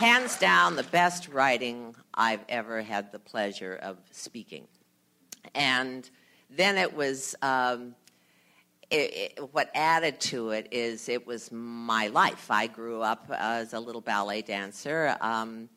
Hands 0.00 0.34
down, 0.38 0.76
the 0.76 0.82
best 0.84 1.28
writing 1.28 1.94
I've 2.14 2.40
ever 2.48 2.80
had 2.80 3.12
the 3.12 3.18
pleasure 3.18 3.78
of 3.82 3.98
speaking. 4.12 4.66
And 5.54 6.08
then 6.48 6.78
it 6.78 6.96
was, 6.96 7.34
um, 7.42 7.94
it, 8.88 9.34
it, 9.36 9.52
what 9.52 9.70
added 9.74 10.18
to 10.20 10.52
it 10.52 10.68
is 10.70 11.10
it 11.10 11.26
was 11.26 11.52
my 11.52 12.06
life. 12.06 12.50
I 12.50 12.66
grew 12.66 13.02
up 13.02 13.30
as 13.30 13.74
a 13.74 13.78
little 13.78 14.00
ballet 14.00 14.40
dancer. 14.40 15.14
Um, 15.20 15.68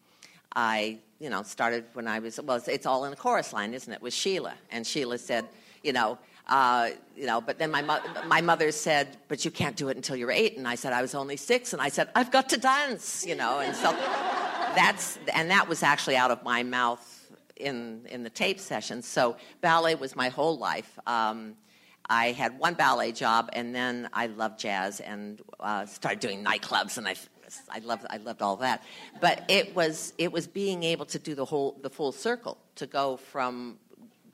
I, 0.55 0.99
you 1.19 1.29
know, 1.29 1.43
started 1.43 1.83
when 1.91 2.07
I 2.07 2.19
was 2.19 2.39
well. 2.41 2.55
It's, 2.55 2.69
it's 2.69 2.85
all 2.85 3.03
in 3.03 3.09
the 3.11 3.17
chorus 3.17 3.51
line, 3.51 3.73
isn't 3.73 3.91
it? 3.91 4.01
With 4.01 4.13
Sheila, 4.13 4.53
and 4.71 4.87
Sheila 4.87 5.17
said, 5.17 5.43
you 5.83 5.91
know, 5.91 6.17
uh, 6.47 6.89
you 7.15 7.25
know. 7.25 7.41
But 7.41 7.59
then 7.59 7.71
my 7.71 7.81
mo- 7.81 8.01
my 8.25 8.41
mother 8.41 8.71
said, 8.71 9.17
"But 9.27 9.45
you 9.45 9.51
can't 9.51 9.75
do 9.75 9.89
it 9.89 9.97
until 9.97 10.15
you're 10.15 10.31
eight. 10.31 10.57
And 10.57 10.67
I 10.67 10.75
said, 10.75 10.93
"I 10.93 11.01
was 11.01 11.15
only 11.15 11.37
six. 11.37 11.73
And 11.73 11.81
I 11.81 11.89
said, 11.89 12.09
"I've 12.15 12.31
got 12.31 12.49
to 12.49 12.57
dance," 12.57 13.25
you 13.25 13.35
know. 13.35 13.59
And 13.59 13.75
so 13.75 13.91
that's 14.75 15.19
and 15.33 15.49
that 15.51 15.67
was 15.67 15.83
actually 15.83 16.15
out 16.17 16.31
of 16.31 16.43
my 16.43 16.63
mouth 16.63 17.31
in 17.55 18.05
in 18.09 18.23
the 18.23 18.29
tape 18.29 18.59
session. 18.59 19.01
So 19.01 19.37
ballet 19.61 19.95
was 19.95 20.15
my 20.15 20.29
whole 20.29 20.57
life. 20.57 20.99
Um, 21.07 21.55
I 22.09 22.31
had 22.31 22.59
one 22.59 22.73
ballet 22.73 23.11
job, 23.11 23.49
and 23.53 23.73
then 23.73 24.09
I 24.13 24.27
loved 24.27 24.59
jazz 24.59 24.99
and 24.99 25.41
uh, 25.59 25.85
started 25.85 26.19
doing 26.19 26.43
nightclubs, 26.43 26.97
and 26.97 27.07
I, 27.07 27.15
I 27.69 27.79
loved, 27.79 28.05
I 28.09 28.17
loved 28.17 28.41
all 28.41 28.57
that. 28.57 28.83
But 29.21 29.45
it 29.47 29.73
was, 29.75 30.13
it 30.17 30.31
was 30.31 30.45
being 30.45 30.83
able 30.83 31.05
to 31.07 31.19
do 31.19 31.33
the 31.33 31.45
whole, 31.45 31.79
the 31.81 31.89
full 31.89 32.11
circle, 32.11 32.57
to 32.75 32.87
go 32.87 33.17
from 33.17 33.77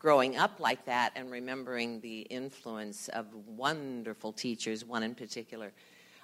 growing 0.01 0.37
up 0.37 0.59
like 0.59 0.85
that 0.85 1.11
and 1.15 1.29
remembering 1.31 1.99
the 2.01 2.21
influence 2.21 3.09
of 3.09 3.25
wonderful 3.45 4.31
teachers, 4.31 4.85
one 4.85 5.03
in 5.03 5.13
particular, 5.13 5.71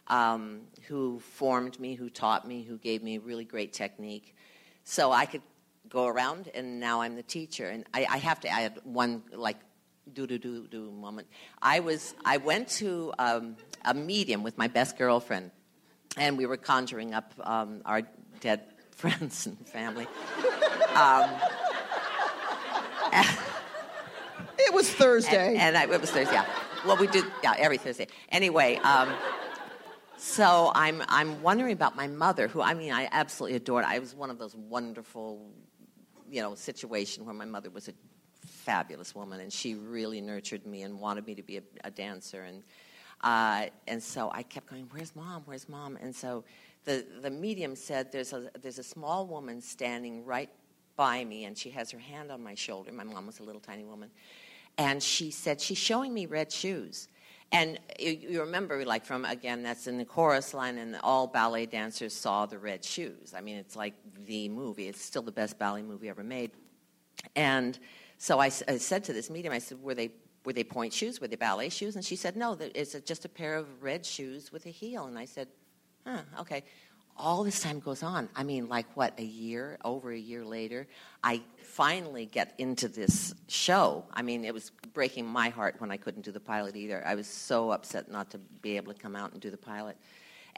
um, 0.07 0.61
who 0.87 1.19
formed 1.19 1.79
me, 1.79 1.95
who 1.95 2.09
taught 2.09 2.47
me, 2.47 2.63
who 2.63 2.77
gave 2.77 3.03
me 3.03 3.17
really 3.17 3.43
great 3.43 3.73
technique. 3.73 4.35
So 4.83 5.11
I 5.11 5.25
could 5.25 5.41
go 5.89 6.05
around, 6.05 6.49
and 6.53 6.79
now 6.79 7.01
I'm 7.01 7.15
the 7.15 7.23
teacher. 7.23 7.69
And 7.69 7.85
I, 7.93 8.05
I 8.09 8.17
have 8.17 8.39
to 8.41 8.49
add 8.49 8.79
one, 8.83 9.23
like, 9.31 9.57
do 10.13 10.27
do 10.27 10.37
do 10.37 10.67
do 10.67 10.91
moment. 10.91 11.27
I 11.61 11.79
was 11.79 12.13
I 12.23 12.37
went 12.37 12.67
to 12.77 13.11
um, 13.17 13.55
a 13.83 13.93
medium 13.93 14.43
with 14.43 14.55
my 14.55 14.67
best 14.67 14.99
girlfriend, 14.99 15.49
and 16.15 16.37
we 16.37 16.45
were 16.45 16.57
conjuring 16.57 17.15
up 17.15 17.33
um, 17.39 17.81
our 17.85 18.03
dead 18.39 18.61
friends 18.91 19.47
and 19.47 19.57
family. 19.67 20.07
It 24.65 24.73
was 24.73 24.91
Thursday. 24.91 25.49
and, 25.49 25.57
and 25.57 25.77
I, 25.77 25.83
it 25.83 26.01
was 26.01 26.11
Thursday. 26.11 26.33
Yeah. 26.33 26.45
Well, 26.85 26.97
we 26.97 27.07
do 27.07 27.23
yeah 27.43 27.53
every 27.57 27.77
Thursday. 27.77 28.07
Anyway, 28.29 28.77
um, 28.77 29.09
so 30.17 30.71
I'm 30.75 31.03
I'm 31.07 31.41
wondering 31.41 31.73
about 31.73 31.95
my 31.95 32.07
mother, 32.07 32.47
who 32.47 32.61
I 32.61 32.73
mean 32.73 32.91
I 32.91 33.07
absolutely 33.11 33.57
adored. 33.57 33.85
I 33.85 33.99
was 33.99 34.15
one 34.15 34.29
of 34.29 34.37
those 34.37 34.55
wonderful, 34.55 35.51
you 36.29 36.41
know, 36.41 36.55
situation 36.55 37.25
where 37.25 37.33
my 37.33 37.45
mother 37.45 37.69
was 37.69 37.87
a 37.87 37.93
fabulous 38.45 39.13
woman, 39.13 39.39
and 39.39 39.51
she 39.51 39.75
really 39.75 40.21
nurtured 40.21 40.65
me 40.65 40.81
and 40.81 40.99
wanted 40.99 41.25
me 41.25 41.35
to 41.35 41.43
be 41.43 41.57
a, 41.57 41.61
a 41.83 41.91
dancer. 41.91 42.43
And 42.43 42.63
uh, 43.21 43.67
and 43.87 44.01
so 44.01 44.31
I 44.33 44.43
kept 44.43 44.67
going, 44.67 44.87
"Where's 44.91 45.15
mom? 45.15 45.43
Where's 45.45 45.69
mom?" 45.69 45.97
And 46.01 46.15
so 46.15 46.43
the 46.85 47.05
the 47.21 47.29
medium 47.29 47.75
said, 47.75 48.11
"There's 48.11 48.33
a 48.33 48.49
there's 48.61 48.79
a 48.79 48.83
small 48.83 49.27
woman 49.27 49.61
standing 49.61 50.25
right 50.25 50.49
by 50.95 51.23
me, 51.25 51.45
and 51.45 51.57
she 51.57 51.69
has 51.71 51.91
her 51.91 51.99
hand 51.99 52.31
on 52.31 52.43
my 52.43 52.55
shoulder. 52.55 52.91
My 52.91 53.03
mom 53.03 53.27
was 53.27 53.39
a 53.39 53.43
little 53.43 53.61
tiny 53.61 53.83
woman, 53.83 54.09
and 54.77 55.01
she 55.01 55.31
said 55.31 55.61
she's 55.61 55.77
showing 55.77 56.13
me 56.13 56.25
red 56.25 56.51
shoes." 56.51 57.07
And 57.51 57.79
you, 57.99 58.41
remember, 58.41 58.83
like 58.85 59.05
from 59.05 59.23
again, 59.23 59.63
that's 59.63 59.87
in 59.87 59.97
the 59.97 60.05
chorus 60.05 60.53
line, 60.53 60.77
and 60.77 60.97
all 61.03 61.27
ballet 61.27 61.65
dancers 61.65 62.13
saw 62.13 62.45
the 62.45 62.57
red 62.57 62.83
shoes. 62.83 63.33
I 63.35 63.41
mean, 63.41 63.57
it's 63.57 63.75
like 63.75 63.93
the 64.25 64.49
movie. 64.49 64.87
It's 64.87 65.01
still 65.01 65.21
the 65.21 65.31
best 65.31 65.57
ballet 65.57 65.83
movie 65.83 66.09
ever 66.09 66.23
made. 66.23 66.51
And 67.35 67.77
so 68.17 68.39
I, 68.39 68.45
I, 68.45 68.77
said 68.77 69.03
to 69.05 69.13
this 69.13 69.29
medium, 69.29 69.53
I 69.53 69.59
said, 69.59 69.81
were 69.81 69.95
they, 69.95 70.11
were 70.43 70.53
they 70.53 70.63
pointe 70.63 70.93
shoes? 70.93 71.19
Were 71.19 71.27
they 71.27 71.35
ballet 71.35 71.69
shoes? 71.69 71.95
And 71.95 72.03
she 72.03 72.15
said, 72.15 72.35
no, 72.35 72.57
it's 72.59 72.93
just 73.01 73.25
a 73.25 73.29
pair 73.29 73.55
of 73.55 73.83
red 73.83 74.05
shoes 74.05 74.51
with 74.51 74.65
a 74.65 74.69
heel. 74.69 75.05
And 75.05 75.17
I 75.17 75.25
said, 75.25 75.47
huh, 76.05 76.21
okay. 76.39 76.63
All 77.17 77.43
this 77.43 77.61
time 77.61 77.79
goes 77.79 78.03
on. 78.03 78.27
I 78.35 78.43
mean, 78.43 78.67
like 78.67 78.85
what, 78.95 79.17
a 79.17 79.23
year, 79.23 79.77
over 79.85 80.11
a 80.11 80.17
year 80.17 80.43
later, 80.43 80.87
I 81.23 81.41
finally 81.57 82.25
get 82.25 82.53
into 82.57 82.87
this 82.87 83.33
show. 83.47 84.03
I 84.13 84.21
mean, 84.21 84.43
it 84.43 84.53
was 84.53 84.71
breaking 84.93 85.25
my 85.25 85.49
heart 85.49 85.75
when 85.79 85.91
I 85.91 85.97
couldn't 85.97 86.23
do 86.23 86.31
the 86.31 86.39
pilot 86.41 86.75
either. 86.75 87.01
I 87.05 87.15
was 87.15 87.27
so 87.27 87.71
upset 87.71 88.11
not 88.11 88.31
to 88.31 88.37
be 88.61 88.75
able 88.75 88.93
to 88.93 88.99
come 88.99 89.15
out 89.15 89.31
and 89.31 89.41
do 89.41 89.49
the 89.49 89.57
pilot. 89.57 89.97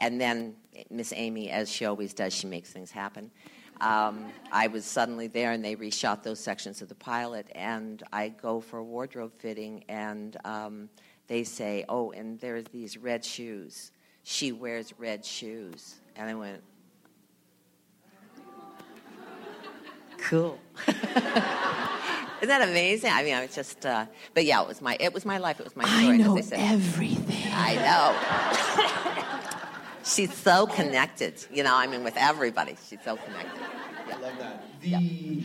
And 0.00 0.20
then 0.20 0.56
Miss 0.90 1.12
Amy, 1.14 1.50
as 1.50 1.70
she 1.70 1.84
always 1.84 2.12
does, 2.12 2.32
she 2.32 2.46
makes 2.46 2.70
things 2.70 2.90
happen. 2.90 3.30
Um, 3.80 4.32
I 4.50 4.66
was 4.66 4.84
suddenly 4.84 5.28
there, 5.28 5.52
and 5.52 5.64
they 5.64 5.76
reshot 5.76 6.22
those 6.22 6.40
sections 6.40 6.82
of 6.82 6.88
the 6.88 6.94
pilot, 6.96 7.46
and 7.54 8.02
I 8.12 8.28
go 8.28 8.60
for 8.60 8.78
a 8.78 8.84
wardrobe 8.84 9.32
fitting, 9.38 9.84
and 9.88 10.36
um, 10.44 10.88
they 11.28 11.44
say, 11.44 11.84
"Oh, 11.88 12.10
and 12.10 12.40
there's 12.40 12.64
these 12.72 12.96
red 12.96 13.24
shoes. 13.24 13.92
She 14.24 14.50
wears 14.50 14.92
red 14.98 15.24
shoes," 15.24 16.00
and 16.18 16.28
I 16.28 16.34
went, 16.34 16.62
"Cool." 20.18 20.58
Isn't 22.40 22.50
that 22.50 22.68
amazing? 22.68 23.10
I 23.12 23.24
mean, 23.24 23.34
I 23.34 23.40
was 23.42 23.54
just, 23.54 23.84
uh, 23.84 24.06
but 24.32 24.44
yeah, 24.44 24.62
it 24.62 24.68
was 24.68 24.80
my, 24.80 24.96
it 25.00 25.12
was 25.12 25.24
my 25.24 25.38
life. 25.38 25.58
It 25.58 25.64
was 25.64 25.74
my 25.74 25.84
story. 25.84 26.06
I 26.06 26.16
know 26.18 26.38
as 26.38 26.48
said. 26.48 26.60
everything. 26.60 27.52
I 27.52 27.74
know. 27.74 28.14
She's 30.04 30.32
so 30.32 30.66
connected, 30.66 31.44
you 31.52 31.64
know. 31.64 31.74
I 31.74 31.88
mean, 31.88 32.04
with 32.04 32.16
everybody, 32.16 32.76
she's 32.88 33.00
so 33.04 33.16
connected. 33.16 33.60
Yeah. 34.08 34.14
I 34.14 34.20
love 34.20 34.38
that. 34.38 34.62
The 34.80 35.42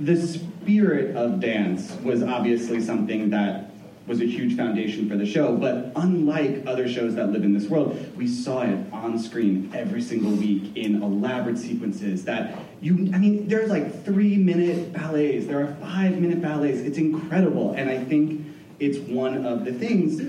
the 0.00 0.16
spirit 0.16 1.16
of 1.16 1.38
dance 1.38 1.92
was 2.02 2.22
obviously 2.24 2.80
something 2.80 3.30
that 3.30 3.71
was 4.06 4.20
a 4.20 4.26
huge 4.26 4.56
foundation 4.56 5.08
for 5.08 5.16
the 5.16 5.26
show. 5.26 5.56
But 5.56 5.92
unlike 5.96 6.64
other 6.66 6.88
shows 6.88 7.14
that 7.14 7.30
live 7.30 7.44
in 7.44 7.52
this 7.52 7.68
world, 7.68 8.16
we 8.16 8.26
saw 8.26 8.62
it 8.62 8.78
on 8.92 9.18
screen 9.18 9.70
every 9.74 10.02
single 10.02 10.32
week 10.32 10.76
in 10.76 11.02
elaborate 11.02 11.58
sequences 11.58 12.24
that 12.24 12.58
you, 12.80 13.10
I 13.14 13.18
mean, 13.18 13.48
there's 13.48 13.70
like 13.70 14.04
three 14.04 14.36
minute 14.36 14.92
ballets, 14.92 15.46
there 15.46 15.60
are 15.60 15.74
five 15.76 16.18
minute 16.18 16.42
ballets. 16.42 16.78
It's 16.78 16.98
incredible. 16.98 17.74
And 17.74 17.88
I 17.88 18.02
think 18.02 18.44
it's 18.80 18.98
one 18.98 19.46
of 19.46 19.64
the 19.64 19.72
things 19.72 20.20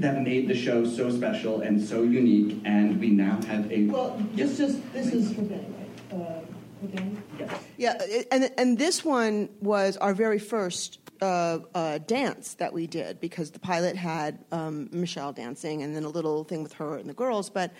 that 0.00 0.22
made 0.22 0.48
the 0.48 0.54
show 0.54 0.84
so 0.84 1.10
special 1.10 1.60
and 1.60 1.80
so 1.80 2.02
unique. 2.02 2.60
And 2.64 2.98
we 2.98 3.10
now 3.10 3.40
have 3.46 3.70
a. 3.70 3.86
Well, 3.86 4.20
just, 4.34 4.58
just 4.58 4.92
this 4.92 5.12
is 5.12 5.32
for 5.32 5.42
Danny, 5.42 5.66
right? 5.78 6.20
Uh, 6.20 6.40
for 6.80 6.96
Danny? 6.96 7.16
Yes. 7.38 7.64
Yeah, 7.76 8.24
and 8.32 8.50
and 8.58 8.78
this 8.78 9.04
one 9.04 9.48
was 9.60 9.96
our 9.98 10.14
very 10.14 10.38
first 10.40 10.98
uh, 11.22 11.60
uh, 11.74 11.98
dance 11.98 12.54
that 12.54 12.72
we 12.72 12.86
did 12.86 13.20
because 13.20 13.50
the 13.52 13.58
pilot 13.60 13.96
had 13.96 14.44
um, 14.52 14.88
Michelle 14.92 15.32
dancing 15.32 15.82
and 15.82 15.94
then 15.96 16.04
a 16.04 16.08
little 16.08 16.44
thing 16.44 16.62
with 16.62 16.72
her 16.74 16.96
and 16.98 17.08
the 17.08 17.14
girls. 17.14 17.48
But 17.48 17.72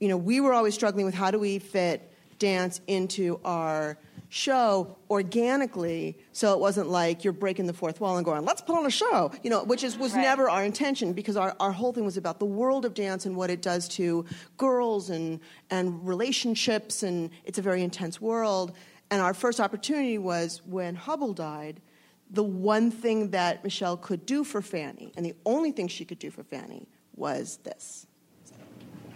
you 0.00 0.08
know, 0.08 0.16
we 0.16 0.40
were 0.40 0.52
always 0.52 0.74
struggling 0.74 1.06
with 1.06 1.14
how 1.14 1.30
do 1.30 1.38
we 1.38 1.58
fit 1.58 2.12
dance 2.38 2.80
into 2.86 3.40
our 3.44 3.96
show 4.28 4.96
organically 5.10 6.18
so 6.32 6.52
it 6.52 6.58
wasn't 6.58 6.88
like 6.88 7.22
you're 7.22 7.32
breaking 7.32 7.66
the 7.66 7.72
fourth 7.72 8.00
wall 8.00 8.16
and 8.16 8.24
going 8.24 8.44
let's 8.44 8.60
put 8.60 8.76
on 8.76 8.84
a 8.84 8.90
show 8.90 9.30
you 9.44 9.50
know 9.50 9.62
which 9.62 9.84
is 9.84 9.96
was 9.96 10.12
Right. 10.12 10.22
never 10.22 10.50
our 10.50 10.64
intention 10.64 11.12
because 11.12 11.36
our, 11.36 11.54
our 11.60 11.70
whole 11.70 11.92
thing 11.92 12.04
was 12.04 12.16
about 12.16 12.40
the 12.40 12.44
world 12.44 12.84
of 12.84 12.94
dance 12.94 13.26
and 13.26 13.36
what 13.36 13.48
it 13.50 13.62
does 13.62 13.86
to 13.90 14.24
girls 14.56 15.08
and 15.10 15.38
and 15.70 16.04
relationships 16.06 17.04
and 17.04 17.30
it's 17.44 17.58
a 17.58 17.62
very 17.62 17.82
intense 17.84 18.20
world 18.20 18.72
and 19.12 19.22
our 19.22 19.34
first 19.34 19.60
opportunity 19.60 20.18
was 20.18 20.60
when 20.66 20.96
hubbell 20.96 21.32
died 21.34 21.80
the 22.30 22.42
one 22.42 22.90
thing 22.90 23.30
that 23.30 23.62
michelle 23.62 23.96
could 23.96 24.24
do 24.26 24.44
for 24.44 24.62
fanny 24.62 25.12
and 25.16 25.24
the 25.24 25.34
only 25.44 25.72
thing 25.72 25.88
she 25.88 26.04
could 26.04 26.18
do 26.18 26.30
for 26.30 26.42
fanny 26.42 26.88
was 27.16 27.58
this 27.64 28.06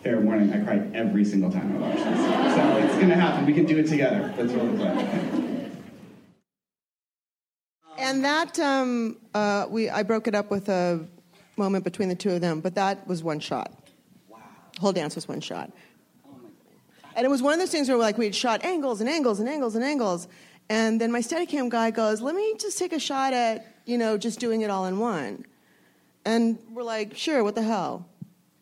Fair 0.02 0.20
warning, 0.20 0.52
I 0.52 0.60
cried 0.60 0.94
every 0.94 1.24
single 1.24 1.50
time 1.50 1.74
I 1.74 1.78
watched 1.80 2.04
this. 2.04 2.54
So 2.54 2.76
it's 2.76 2.94
gonna 3.00 3.16
happen. 3.16 3.46
We 3.46 3.52
can 3.52 3.64
do 3.64 3.78
it 3.78 3.88
together. 3.88 4.32
Let's 4.38 4.52
roll 4.52 4.68
the 4.68 4.76
play. 4.76 5.70
And 7.98 8.24
that 8.24 8.58
um, 8.60 9.16
uh, 9.34 9.66
we 9.68 9.90
I 9.90 10.04
broke 10.04 10.28
it 10.28 10.34
up 10.36 10.52
with 10.52 10.68
a 10.68 11.04
moment 11.56 11.82
between 11.82 12.08
the 12.08 12.14
two 12.14 12.30
of 12.30 12.40
them, 12.40 12.60
but 12.60 12.76
that 12.76 13.06
was 13.08 13.24
one 13.24 13.40
shot. 13.40 13.72
Wow. 14.28 14.38
The 14.74 14.80
whole 14.80 14.92
dance 14.92 15.16
was 15.16 15.26
one 15.26 15.40
shot. 15.40 15.72
Oh 16.24 16.30
my 16.30 16.42
God. 16.42 17.12
And 17.16 17.26
it 17.26 17.28
was 17.28 17.42
one 17.42 17.52
of 17.52 17.58
those 17.58 17.72
things 17.72 17.88
where 17.88 17.98
like 17.98 18.16
we 18.16 18.24
had 18.24 18.36
shot 18.36 18.64
angles 18.64 19.00
and 19.00 19.10
angles 19.10 19.40
and 19.40 19.48
angles 19.48 19.74
and 19.74 19.82
angles, 19.84 20.28
and 20.68 21.00
then 21.00 21.10
my 21.12 21.20
Steadicam 21.20 21.68
guy 21.68 21.90
goes, 21.90 22.20
"Let 22.20 22.34
me 22.34 22.54
just 22.58 22.78
take 22.78 22.92
a 22.92 22.98
shot 22.98 23.32
at 23.32 23.66
you 23.84 23.98
know 23.98 24.18
just 24.18 24.40
doing 24.40 24.62
it 24.62 24.70
all 24.70 24.86
in 24.86 24.98
one," 24.98 25.44
and 26.24 26.58
we're 26.72 26.82
like, 26.82 27.16
"Sure, 27.16 27.42
what 27.44 27.54
the 27.54 27.62
hell." 27.62 28.06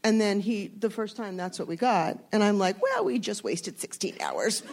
And 0.04 0.20
then 0.20 0.38
he, 0.38 0.68
the 0.68 0.88
first 0.88 1.16
time, 1.16 1.36
that's 1.36 1.58
what 1.58 1.66
we 1.66 1.76
got, 1.76 2.18
and 2.32 2.42
I'm 2.42 2.58
like, 2.58 2.80
"Well, 2.80 3.04
we 3.04 3.18
just 3.18 3.42
wasted 3.44 3.80
16 3.80 4.16
hours." 4.20 4.62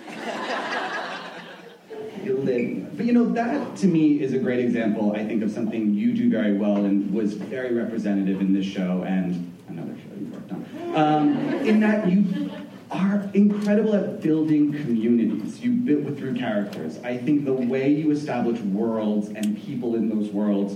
But 2.95 3.05
you 3.05 3.13
know, 3.13 3.25
that 3.33 3.75
to 3.77 3.87
me 3.87 4.21
is 4.21 4.33
a 4.33 4.39
great 4.39 4.59
example, 4.59 5.13
I 5.13 5.25
think, 5.25 5.43
of 5.43 5.51
something 5.51 5.93
you 5.93 6.13
do 6.13 6.29
very 6.29 6.53
well 6.53 6.85
and 6.85 7.11
was 7.11 7.33
very 7.33 7.73
representative 7.73 8.39
in 8.39 8.53
this 8.53 8.65
show 8.65 9.03
and 9.05 9.51
another 9.67 9.95
show 9.95 10.19
you 10.19 10.27
worked 10.27 10.51
on. 10.51 10.95
Um, 10.95 11.37
in 11.65 11.79
that 11.79 12.09
you 12.09 12.49
are 12.93 13.29
incredible 13.33 13.95
at 13.95 14.21
building 14.21 14.71
communities. 14.71 15.59
You 15.59 15.71
build 15.71 16.17
through 16.17 16.35
characters. 16.35 16.99
I 17.03 17.17
think 17.17 17.43
the 17.43 17.53
way 17.53 17.89
you 17.89 18.11
establish 18.11 18.59
worlds 18.61 19.29
and 19.29 19.59
people 19.61 19.95
in 19.95 20.09
those 20.09 20.29
worlds 20.29 20.75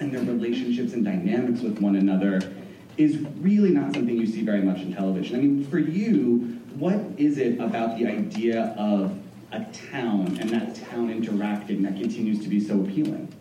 and 0.00 0.12
their 0.12 0.22
relationships 0.22 0.92
and 0.92 1.04
dynamics 1.04 1.60
with 1.60 1.78
one 1.78 1.96
another 1.96 2.52
is 2.98 3.18
really 3.38 3.70
not 3.70 3.94
something 3.94 4.16
you 4.16 4.26
see 4.26 4.42
very 4.42 4.60
much 4.60 4.78
in 4.78 4.92
television. 4.92 5.36
I 5.36 5.40
mean, 5.40 5.66
for 5.66 5.78
you, 5.78 6.60
what 6.74 7.00
is 7.16 7.38
it 7.38 7.60
about 7.60 7.96
the 7.96 8.06
idea 8.06 8.74
of 8.76 9.16
a 9.52 9.64
town 9.90 10.36
and 10.40 10.50
that 10.50 10.74
town 10.74 11.10
interacting 11.10 11.82
that 11.82 11.96
continues 11.96 12.42
to 12.42 12.48
be 12.48 12.60
so 12.60 12.80
appealing? 12.80 13.32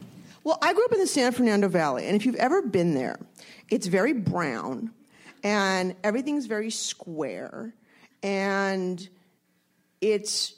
Well, 0.43 0.57
I 0.61 0.73
grew 0.73 0.85
up 0.85 0.91
in 0.91 0.99
the 0.99 1.07
San 1.07 1.31
Fernando 1.31 1.67
Valley, 1.67 2.07
and 2.07 2.15
if 2.15 2.25
you've 2.25 2.35
ever 2.35 2.61
been 2.61 2.93
there, 2.93 3.19
it's 3.69 3.87
very 3.87 4.13
brown, 4.13 4.91
and 5.43 5.95
everything's 6.03 6.45
very 6.45 6.69
square, 6.69 7.73
and 8.23 9.07
it's 9.99 10.55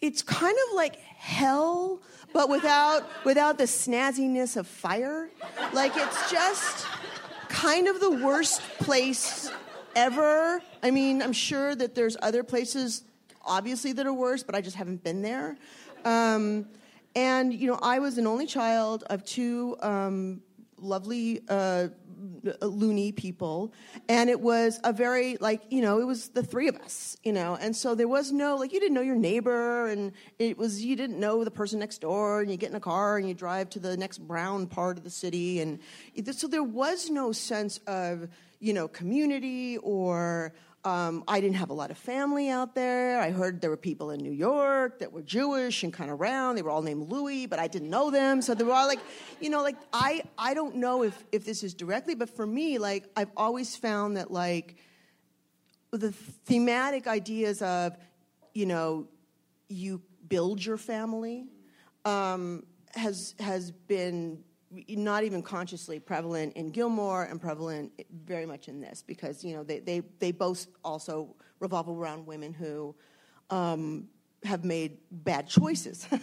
it's 0.00 0.22
kind 0.22 0.56
of 0.68 0.76
like 0.76 0.96
hell, 0.96 2.00
but 2.32 2.48
without 2.48 3.04
without 3.24 3.58
the 3.58 3.64
snazziness 3.64 4.56
of 4.56 4.66
fire. 4.66 5.30
Like 5.72 5.92
it's 5.96 6.30
just 6.30 6.86
kind 7.48 7.88
of 7.88 8.00
the 8.00 8.10
worst 8.10 8.60
place 8.78 9.50
ever. 9.96 10.62
I 10.82 10.90
mean, 10.90 11.22
I'm 11.22 11.32
sure 11.32 11.74
that 11.74 11.94
there's 11.94 12.16
other 12.22 12.44
places, 12.44 13.02
obviously, 13.44 13.92
that 13.94 14.06
are 14.06 14.12
worse, 14.12 14.42
but 14.42 14.54
I 14.54 14.60
just 14.60 14.76
haven't 14.76 15.02
been 15.02 15.22
there. 15.22 15.56
Um, 16.04 16.68
and 17.16 17.52
you 17.52 17.66
know, 17.66 17.78
I 17.82 17.98
was 17.98 18.18
an 18.18 18.26
only 18.26 18.46
child 18.46 19.04
of 19.10 19.24
two 19.24 19.76
um, 19.80 20.42
lovely 20.78 21.40
uh, 21.48 21.88
loony 22.60 23.12
people, 23.12 23.72
and 24.08 24.30
it 24.30 24.40
was 24.40 24.80
a 24.84 24.92
very 24.92 25.36
like 25.38 25.62
you 25.70 25.80
know, 25.80 26.00
it 26.00 26.06
was 26.06 26.28
the 26.30 26.42
three 26.42 26.68
of 26.68 26.76
us, 26.76 27.16
you 27.22 27.32
know, 27.32 27.56
and 27.60 27.74
so 27.74 27.94
there 27.94 28.08
was 28.08 28.32
no 28.32 28.56
like 28.56 28.72
you 28.72 28.80
didn't 28.80 28.94
know 28.94 29.00
your 29.00 29.16
neighbor, 29.16 29.86
and 29.86 30.12
it 30.38 30.58
was 30.58 30.84
you 30.84 30.96
didn't 30.96 31.18
know 31.18 31.44
the 31.44 31.50
person 31.50 31.78
next 31.78 32.00
door, 32.00 32.40
and 32.40 32.50
you 32.50 32.56
get 32.56 32.70
in 32.70 32.76
a 32.76 32.80
car 32.80 33.18
and 33.18 33.28
you 33.28 33.34
drive 33.34 33.70
to 33.70 33.78
the 33.78 33.96
next 33.96 34.18
brown 34.18 34.66
part 34.66 34.98
of 34.98 35.04
the 35.04 35.10
city, 35.10 35.60
and 35.60 35.78
so 36.32 36.46
there 36.46 36.62
was 36.62 37.10
no 37.10 37.32
sense 37.32 37.78
of 37.86 38.28
you 38.60 38.72
know 38.72 38.88
community 38.88 39.78
or 39.78 40.52
um, 40.88 41.22
I 41.28 41.40
didn't 41.40 41.56
have 41.56 41.68
a 41.68 41.74
lot 41.74 41.90
of 41.90 41.98
family 41.98 42.48
out 42.48 42.74
there. 42.74 43.20
I 43.20 43.30
heard 43.30 43.60
there 43.60 43.68
were 43.68 43.76
people 43.76 44.10
in 44.10 44.20
New 44.20 44.32
York 44.32 45.00
that 45.00 45.12
were 45.12 45.20
Jewish 45.20 45.82
and 45.82 45.92
kind 45.92 46.10
of 46.10 46.18
round. 46.18 46.56
They 46.56 46.62
were 46.62 46.70
all 46.70 46.80
named 46.80 47.10
Louis, 47.10 47.44
but 47.46 47.58
I 47.58 47.66
didn't 47.66 47.90
know 47.90 48.10
them. 48.10 48.40
So 48.40 48.54
they 48.54 48.64
were 48.64 48.72
all 48.72 48.86
like, 48.86 49.00
you 49.38 49.50
know, 49.50 49.62
like 49.62 49.76
I, 49.92 50.22
I 50.38 50.54
don't 50.54 50.76
know 50.76 51.02
if, 51.02 51.22
if 51.30 51.44
this 51.44 51.62
is 51.62 51.74
directly, 51.74 52.14
but 52.14 52.30
for 52.30 52.46
me, 52.46 52.78
like 52.78 53.04
I've 53.14 53.30
always 53.36 53.76
found 53.76 54.16
that 54.16 54.30
like 54.30 54.76
the 55.90 56.10
thematic 56.46 57.06
ideas 57.06 57.60
of, 57.60 57.94
you 58.54 58.64
know, 58.64 59.08
you 59.68 60.00
build 60.26 60.64
your 60.64 60.78
family 60.78 61.48
um, 62.06 62.64
has 62.94 63.34
has 63.38 63.70
been 63.70 64.42
not 64.88 65.24
even 65.24 65.42
consciously 65.42 65.98
prevalent 65.98 66.54
in 66.54 66.70
Gilmore 66.70 67.24
and 67.24 67.40
prevalent 67.40 67.92
very 68.24 68.46
much 68.46 68.68
in 68.68 68.80
this 68.80 69.02
because 69.06 69.44
you 69.44 69.56
know 69.56 69.64
they 69.64 69.78
they, 69.80 70.02
they 70.18 70.32
both 70.32 70.66
also 70.84 71.34
revolve 71.60 71.88
around 71.88 72.26
women 72.26 72.52
who 72.52 72.94
um, 73.50 74.08
have 74.44 74.64
made 74.64 74.98
bad 75.10 75.48
choices. 75.48 76.06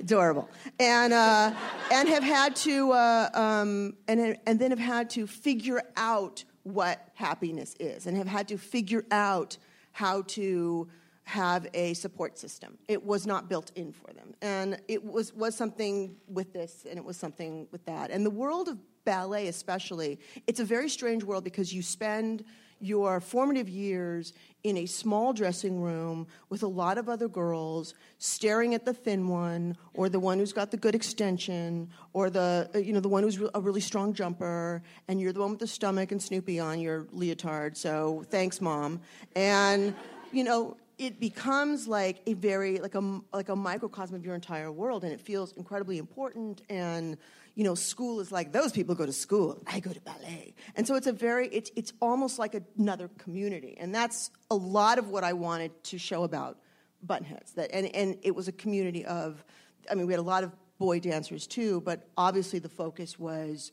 Adorable, 0.00 0.50
and 0.78 1.14
uh, 1.14 1.50
and 1.90 2.08
have 2.10 2.22
had 2.22 2.54
to 2.56 2.92
uh, 2.92 3.30
um, 3.32 3.94
and 4.06 4.36
and 4.46 4.58
then 4.58 4.70
have 4.70 4.78
had 4.78 5.08
to 5.10 5.26
figure 5.26 5.82
out 5.96 6.44
what 6.64 7.08
happiness 7.14 7.74
is, 7.80 8.06
and 8.06 8.18
have 8.18 8.26
had 8.26 8.48
to 8.48 8.58
figure 8.58 9.06
out 9.10 9.56
how 9.92 10.20
to 10.22 10.86
have 11.26 11.66
a 11.74 11.92
support 11.94 12.38
system. 12.38 12.78
It 12.86 13.04
was 13.04 13.26
not 13.26 13.48
built 13.48 13.72
in 13.74 13.92
for 13.92 14.12
them. 14.12 14.32
And 14.42 14.78
it 14.86 15.04
was, 15.04 15.34
was 15.34 15.56
something 15.56 16.14
with 16.28 16.52
this, 16.52 16.86
and 16.88 16.96
it 16.96 17.04
was 17.04 17.16
something 17.16 17.66
with 17.72 17.84
that. 17.86 18.12
And 18.12 18.24
the 18.24 18.30
world 18.30 18.68
of 18.68 18.78
ballet, 19.04 19.48
especially, 19.48 20.20
it's 20.46 20.60
a 20.60 20.64
very 20.64 20.88
strange 20.88 21.24
world 21.24 21.42
because 21.42 21.74
you 21.74 21.82
spend 21.82 22.44
your 22.78 23.20
formative 23.20 23.68
years 23.68 24.34
in 24.62 24.76
a 24.76 24.86
small 24.86 25.32
dressing 25.32 25.80
room 25.80 26.28
with 26.48 26.62
a 26.62 26.66
lot 26.66 26.96
of 26.96 27.08
other 27.08 27.26
girls 27.26 27.94
staring 28.18 28.74
at 28.74 28.84
the 28.84 28.94
thin 28.94 29.26
one 29.26 29.76
or 29.94 30.08
the 30.08 30.20
one 30.20 30.38
who's 30.38 30.52
got 30.52 30.70
the 30.70 30.76
good 30.76 30.94
extension 30.94 31.88
or 32.12 32.28
the 32.30 32.70
uh, 32.74 32.78
you 32.78 32.92
know 32.92 33.00
the 33.00 33.08
one 33.08 33.22
who's 33.22 33.40
a 33.54 33.60
really 33.60 33.80
strong 33.80 34.12
jumper 34.12 34.82
and 35.08 35.18
you're 35.18 35.32
the 35.32 35.40
one 35.40 35.50
with 35.50 35.58
the 35.58 35.66
stomach 35.66 36.12
and 36.12 36.22
snoopy 36.22 36.60
on 36.60 36.78
your 36.78 37.06
leotard 37.12 37.74
so 37.74 38.22
thanks 38.28 38.60
mom 38.60 39.00
and 39.34 39.94
you 40.32 40.44
know 40.44 40.76
it 40.98 41.20
becomes 41.20 41.86
like 41.86 42.22
a 42.26 42.32
very 42.32 42.78
like 42.78 42.94
a 42.94 43.20
like 43.32 43.48
a 43.48 43.56
microcosm 43.56 44.16
of 44.16 44.24
your 44.24 44.34
entire 44.34 44.72
world 44.72 45.04
and 45.04 45.12
it 45.12 45.20
feels 45.20 45.52
incredibly 45.52 45.98
important 45.98 46.62
and 46.70 47.18
you 47.54 47.64
know 47.64 47.74
school 47.74 48.20
is 48.20 48.32
like 48.32 48.52
those 48.52 48.72
people 48.72 48.94
go 48.94 49.04
to 49.04 49.12
school 49.12 49.62
i 49.66 49.80
go 49.80 49.92
to 49.92 50.00
ballet. 50.00 50.54
And 50.74 50.86
so 50.86 50.94
it's 50.94 51.06
a 51.06 51.12
very 51.12 51.48
it's 51.48 51.70
it's 51.76 51.92
almost 52.00 52.38
like 52.38 52.60
another 52.78 53.08
community 53.18 53.76
and 53.78 53.94
that's 53.94 54.30
a 54.50 54.54
lot 54.54 54.98
of 54.98 55.08
what 55.08 55.24
i 55.24 55.32
wanted 55.32 55.82
to 55.84 55.98
show 55.98 56.24
about 56.24 56.58
Bunheads 57.06 57.54
that 57.54 57.70
and 57.72 57.94
and 57.94 58.18
it 58.22 58.34
was 58.34 58.48
a 58.48 58.52
community 58.52 59.04
of 59.04 59.44
i 59.90 59.94
mean 59.94 60.06
we 60.06 60.12
had 60.12 60.20
a 60.20 60.22
lot 60.22 60.44
of 60.44 60.52
boy 60.78 60.98
dancers 60.98 61.46
too 61.46 61.80
but 61.82 62.08
obviously 62.16 62.58
the 62.58 62.68
focus 62.68 63.18
was 63.18 63.70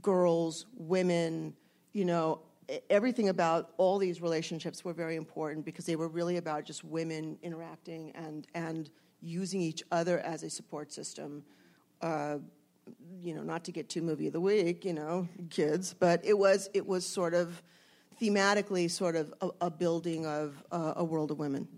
girls 0.00 0.64
women 0.76 1.54
you 1.92 2.06
know 2.06 2.40
everything 2.90 3.28
about 3.28 3.70
all 3.76 3.98
these 3.98 4.20
relationships 4.20 4.84
were 4.84 4.92
very 4.92 5.16
important 5.16 5.64
because 5.64 5.86
they 5.86 5.96
were 5.96 6.08
really 6.08 6.36
about 6.36 6.64
just 6.64 6.84
women 6.84 7.38
interacting 7.42 8.12
and, 8.14 8.46
and 8.54 8.90
using 9.20 9.60
each 9.60 9.82
other 9.90 10.20
as 10.20 10.42
a 10.42 10.50
support 10.50 10.92
system. 10.92 11.42
Uh, 12.00 12.38
you 13.20 13.34
know, 13.34 13.42
not 13.42 13.64
to 13.64 13.72
get 13.72 13.88
too 13.88 14.02
movie 14.02 14.26
of 14.26 14.32
the 14.32 14.40
week, 14.40 14.84
you 14.84 14.92
know, 14.92 15.28
kids, 15.50 15.94
but 15.98 16.24
it 16.24 16.36
was 16.36 16.68
it 16.74 16.84
was 16.84 17.06
sort 17.06 17.32
of 17.32 17.62
thematically 18.20 18.90
sort 18.90 19.14
of 19.14 19.32
a, 19.40 19.50
a 19.62 19.70
building 19.70 20.26
of 20.26 20.62
uh, 20.72 20.94
a 20.96 21.04
world 21.04 21.30
of 21.30 21.38
women. 21.38 21.68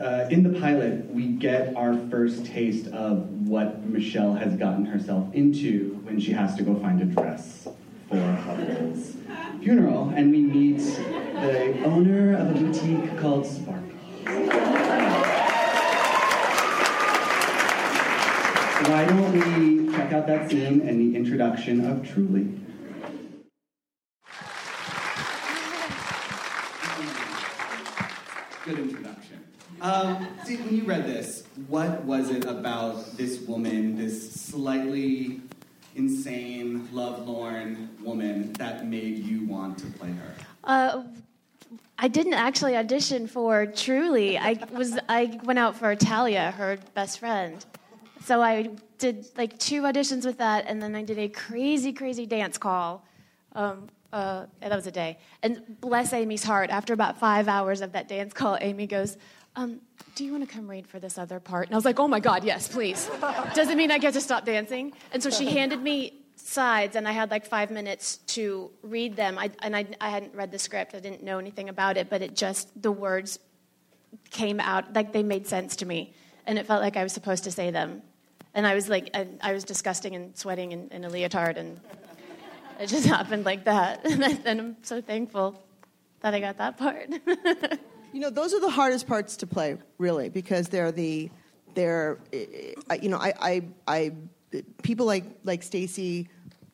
Uh, 0.00 0.26
in 0.30 0.42
the 0.42 0.58
pilot, 0.58 1.06
we 1.06 1.28
get 1.28 1.74
our 1.76 1.96
first 2.10 2.46
taste 2.46 2.88
of 2.88 3.28
what 3.46 3.84
Michelle 3.86 4.34
has 4.34 4.56
gotten 4.56 4.84
herself 4.84 5.32
into 5.34 6.00
when 6.02 6.18
she 6.18 6.32
has 6.32 6.56
to 6.56 6.64
go 6.64 6.74
find 6.80 7.00
a 7.00 7.04
dress 7.04 7.68
for 8.08 8.20
Hubbell's 8.20 9.16
funeral, 9.60 10.10
and 10.10 10.30
we 10.30 10.42
meet 10.42 10.78
the 10.78 11.82
owner 11.84 12.36
of 12.36 12.50
a 12.50 12.54
boutique 12.54 13.18
called 13.18 13.46
Sparkle. 13.46 13.82
Why 18.90 19.06
don't 19.06 19.32
we 19.32 19.92
check 19.92 20.12
out 20.12 20.26
that 20.26 20.50
scene 20.50 20.86
and 20.86 21.00
the 21.00 21.16
introduction 21.16 21.86
of 21.86 22.06
Truly? 22.06 22.60
Good 28.64 28.78
introduction. 28.78 29.44
Um, 29.80 30.26
see, 30.44 30.56
when 30.56 30.76
you 30.76 30.84
read 30.84 31.06
this, 31.06 31.44
what 31.68 32.04
was 32.04 32.30
it 32.30 32.44
about 32.44 33.16
this 33.16 33.40
woman, 33.40 33.96
this 33.96 34.32
slightly 34.32 35.40
insane, 35.94 36.88
lovelorn 36.92 37.90
woman 38.02 38.52
that 38.54 38.86
made 38.86 39.18
you 39.18 39.46
want 39.46 39.78
to 39.78 39.86
play 39.86 40.10
her? 40.10 40.34
Uh, 40.64 41.04
I 41.98 42.08
didn't 42.08 42.34
actually 42.34 42.76
audition 42.76 43.26
for 43.26 43.66
Truly. 43.66 44.36
I 44.36 44.58
was 44.72 44.98
I 45.08 45.38
went 45.44 45.58
out 45.58 45.76
for 45.76 45.94
Talia, 45.94 46.50
her 46.52 46.78
best 46.94 47.20
friend. 47.20 47.64
So 48.24 48.42
I 48.42 48.70
did 48.98 49.26
like 49.36 49.58
two 49.58 49.82
auditions 49.82 50.24
with 50.24 50.38
that, 50.38 50.64
and 50.66 50.82
then 50.82 50.94
I 50.94 51.02
did 51.02 51.18
a 51.18 51.28
crazy, 51.28 51.92
crazy 51.92 52.26
dance 52.26 52.58
call. 52.58 53.04
Um, 53.52 53.88
uh, 54.12 54.46
that 54.60 54.74
was 54.74 54.86
a 54.86 54.92
day. 54.92 55.18
And 55.42 55.62
bless 55.80 56.12
Amy's 56.12 56.44
heart, 56.44 56.70
after 56.70 56.92
about 56.92 57.18
five 57.18 57.48
hours 57.48 57.80
of 57.80 57.92
that 57.92 58.08
dance 58.08 58.32
call, 58.32 58.56
Amy 58.60 58.86
goes, 58.86 59.18
um, 59.56 59.80
do 60.14 60.24
you 60.24 60.32
want 60.32 60.48
to 60.48 60.52
come 60.52 60.68
read 60.68 60.86
for 60.86 60.98
this 60.98 61.18
other 61.18 61.40
part? 61.40 61.66
And 61.68 61.74
I 61.74 61.78
was 61.78 61.84
like, 61.84 62.00
oh 62.00 62.08
my 62.08 62.20
God, 62.20 62.44
yes, 62.44 62.68
please. 62.68 63.08
Doesn't 63.54 63.76
mean 63.76 63.90
I 63.90 63.98
get 63.98 64.14
to 64.14 64.20
stop 64.20 64.44
dancing. 64.44 64.92
And 65.12 65.22
so 65.22 65.30
she 65.30 65.46
handed 65.46 65.80
me 65.80 66.24
sides, 66.36 66.96
and 66.96 67.06
I 67.08 67.12
had 67.12 67.30
like 67.30 67.46
five 67.46 67.70
minutes 67.70 68.18
to 68.28 68.70
read 68.82 69.16
them. 69.16 69.38
I, 69.38 69.50
and 69.62 69.76
I, 69.76 69.86
I 70.00 70.10
hadn't 70.10 70.34
read 70.34 70.50
the 70.50 70.58
script, 70.58 70.94
I 70.94 71.00
didn't 71.00 71.22
know 71.22 71.38
anything 71.38 71.68
about 71.68 71.96
it, 71.96 72.10
but 72.10 72.22
it 72.22 72.36
just, 72.36 72.70
the 72.80 72.92
words 72.92 73.38
came 74.30 74.60
out, 74.60 74.92
like 74.94 75.12
they 75.12 75.22
made 75.22 75.46
sense 75.46 75.76
to 75.76 75.86
me. 75.86 76.12
And 76.46 76.58
it 76.58 76.66
felt 76.66 76.82
like 76.82 76.96
I 76.96 77.02
was 77.02 77.12
supposed 77.12 77.44
to 77.44 77.50
say 77.50 77.70
them. 77.70 78.02
And 78.52 78.66
I 78.66 78.74
was 78.74 78.88
like, 78.88 79.10
I, 79.14 79.26
I 79.40 79.52
was 79.52 79.64
disgusting 79.64 80.14
and 80.14 80.36
sweating 80.36 80.72
in, 80.72 80.88
in, 80.90 81.04
a 81.04 81.08
leotard, 81.08 81.56
and 81.56 81.80
it 82.78 82.88
just 82.88 83.06
happened 83.16 83.44
like 83.44 83.64
that. 83.64 84.04
And, 84.10 84.24
I, 84.24 84.38
and 84.44 84.60
I'm 84.60 84.76
so 84.82 85.00
thankful 85.00 85.62
that 86.20 86.34
I 86.34 86.40
got 86.40 86.58
that 86.58 86.76
part. 86.76 87.10
You 88.14 88.20
know, 88.20 88.30
those 88.30 88.54
are 88.54 88.60
the 88.60 88.70
hardest 88.70 89.08
parts 89.08 89.36
to 89.38 89.46
play, 89.48 89.76
really, 89.98 90.28
because 90.28 90.68
they're 90.68 90.92
the 90.92 91.30
they're 91.74 92.20
you 92.30 93.08
know 93.08 93.18
I 93.18 93.32
I, 93.40 93.62
I 93.88 94.12
people 94.84 95.04
like 95.04 95.24
like 95.42 95.64
Stacy, 95.64 96.28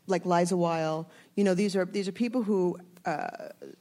like 0.07 0.27
Liza 0.27 0.55
Weil. 0.55 1.09
You 1.37 1.45
know, 1.45 1.55
these 1.55 1.75
are 1.77 1.87
these 1.87 2.09
are 2.09 2.13
people 2.13 2.43
who 2.43 2.77
uh, 3.07 3.29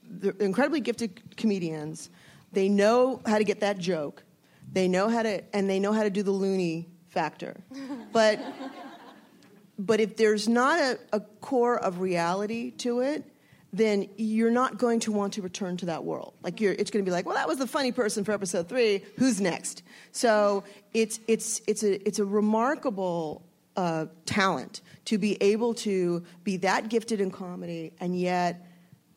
they're 0.03 0.31
incredibly 0.39 0.79
gifted 0.79 1.35
comedians. 1.35 2.09
They 2.53 2.69
know 2.69 3.21
how 3.25 3.37
to 3.37 3.43
get 3.43 3.59
that 3.59 3.77
joke. 3.77 4.23
They 4.71 4.87
know 4.87 5.09
how 5.09 5.23
to 5.23 5.43
and 5.53 5.69
they 5.69 5.81
know 5.81 5.91
how 5.91 6.03
to 6.03 6.09
do 6.09 6.23
the 6.23 6.31
loony 6.31 6.87
factor, 7.09 7.57
but 8.13 8.39
but 9.77 9.99
if 9.99 10.15
there's 10.15 10.47
not 10.47 10.79
a, 10.79 10.97
a 11.11 11.19
core 11.19 11.77
of 11.77 11.99
reality 11.99 12.71
to 12.71 13.01
it, 13.01 13.25
then 13.71 14.07
you're 14.17 14.51
not 14.51 14.77
going 14.77 14.99
to 15.01 15.11
want 15.11 15.33
to 15.33 15.41
return 15.41 15.77
to 15.77 15.85
that 15.85 16.03
world. 16.03 16.33
Like 16.41 16.59
you're, 16.59 16.73
it's 16.73 16.89
going 16.89 17.03
to 17.05 17.09
be 17.09 17.13
like, 17.13 17.25
well, 17.25 17.35
that 17.35 17.47
was 17.47 17.57
the 17.57 17.67
funny 17.67 17.91
person 17.91 18.23
for 18.23 18.31
episode 18.31 18.67
three. 18.67 19.03
Who's 19.17 19.39
next? 19.39 19.83
So 20.11 20.63
it's 20.93 21.19
it's 21.27 21.61
it's 21.67 21.83
a 21.83 22.07
it's 22.07 22.19
a 22.19 22.25
remarkable 22.25 23.45
uh, 23.75 24.07
talent 24.25 24.81
to 25.05 25.17
be 25.17 25.37
able 25.41 25.73
to 25.73 26.23
be 26.43 26.57
that 26.57 26.89
gifted 26.89 27.21
in 27.21 27.31
comedy, 27.31 27.93
and 27.99 28.19
yet 28.19 28.65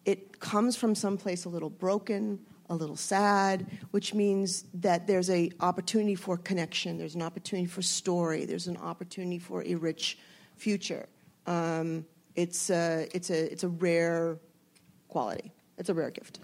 it 0.04 0.38
comes 0.40 0.76
from 0.76 0.94
someplace 0.94 1.44
a 1.44 1.48
little 1.48 1.70
broken, 1.70 2.38
a 2.68 2.74
little 2.74 2.96
sad, 2.96 3.66
which 3.90 4.14
means 4.14 4.64
that 4.74 5.06
there's 5.06 5.30
a 5.30 5.50
opportunity 5.60 6.14
for 6.14 6.36
connection. 6.36 6.98
There's 6.98 7.14
an 7.14 7.22
opportunity 7.22 7.66
for 7.66 7.82
story. 7.82 8.44
There's 8.44 8.66
an 8.66 8.76
opportunity 8.76 9.38
for 9.38 9.64
a 9.64 9.74
rich 9.74 10.18
future. 10.56 11.06
Um, 11.46 12.04
it's 12.36 12.70
a, 12.70 13.08
it's 13.14 13.30
a 13.30 13.52
it's 13.52 13.64
a 13.64 13.68
rare 13.68 14.38
quality. 15.08 15.52
It's 15.78 15.88
a 15.88 15.94
rare 15.94 16.10
gift. 16.10 16.40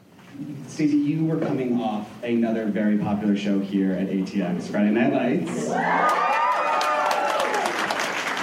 Stacey, 0.66 0.96
you 0.96 1.24
were 1.24 1.38
coming 1.38 1.80
off 1.80 2.08
another 2.22 2.66
very 2.66 2.98
popular 2.98 3.36
show 3.36 3.58
here 3.58 3.92
at 3.92 4.08
ATX, 4.08 4.64
Friday 4.64 4.90
Night 4.90 5.12
Lights. 5.12 5.68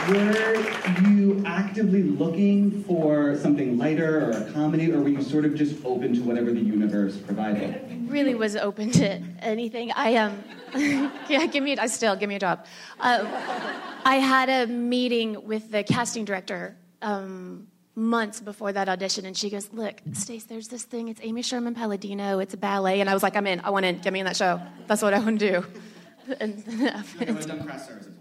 Were 0.10 1.10
you 1.10 1.42
actively 1.46 2.04
looking 2.04 2.84
for 2.84 3.38
something 3.38 3.78
lighter 3.78 4.28
or 4.28 4.32
a 4.32 4.52
comedy, 4.52 4.92
or 4.92 5.00
were 5.00 5.10
you 5.10 5.22
sort 5.22 5.46
of 5.46 5.56
just 5.56 5.84
open 5.86 6.14
to 6.16 6.22
whatever 6.22 6.52
the 6.52 6.60
universe 6.60 7.18
provided? 7.18 7.86
really 8.10 8.36
was 8.36 8.56
open 8.56 8.92
to 8.92 9.22
anything. 9.40 9.92
I 9.92 10.16
um, 10.16 10.44
yeah, 10.76 11.46
give 11.48 11.64
me. 11.64 11.78
I 11.78 11.88
still 11.88 12.16
give 12.16 12.30
me 12.30 12.36
a 12.36 12.40
job. 12.40 12.66
Uh, 13.00 13.26
I 14.06 14.16
had 14.16 14.50
a 14.50 14.68
meeting 14.72 15.46
with 15.46 15.72
the 15.72 15.84
casting 15.84 16.26
director 16.26 16.76
um, 17.06 17.68
months 17.96 18.42
before 18.42 18.74
that 18.74 18.90
audition, 18.90 19.26
and 19.26 19.38
she 19.38 19.50
goes, 19.50 19.70
"Look, 19.72 20.02
Stace, 20.14 20.44
there's 20.46 20.68
this 20.68 20.84
thing. 20.84 21.08
It's 21.08 21.22
Amy 21.24 21.42
Sherman 21.42 21.76
Palladino. 21.76 22.40
It's 22.40 22.54
a 22.54 22.58
ballet." 22.58 23.00
And 23.02 23.10
I 23.10 23.14
was 23.14 23.24
like, 23.24 23.36
"I'm 23.38 23.48
in. 23.48 23.60
I 23.62 23.70
want 23.70 23.86
in. 23.86 24.00
Get 24.00 24.12
me 24.12 24.20
in 24.20 24.26
that 24.26 24.36
show. 24.36 24.60
That's 24.88 25.02
what 25.02 25.14
I 25.14 25.20
want 25.20 25.40
to 25.40 25.52
do." 25.52 25.66
And 26.40 26.64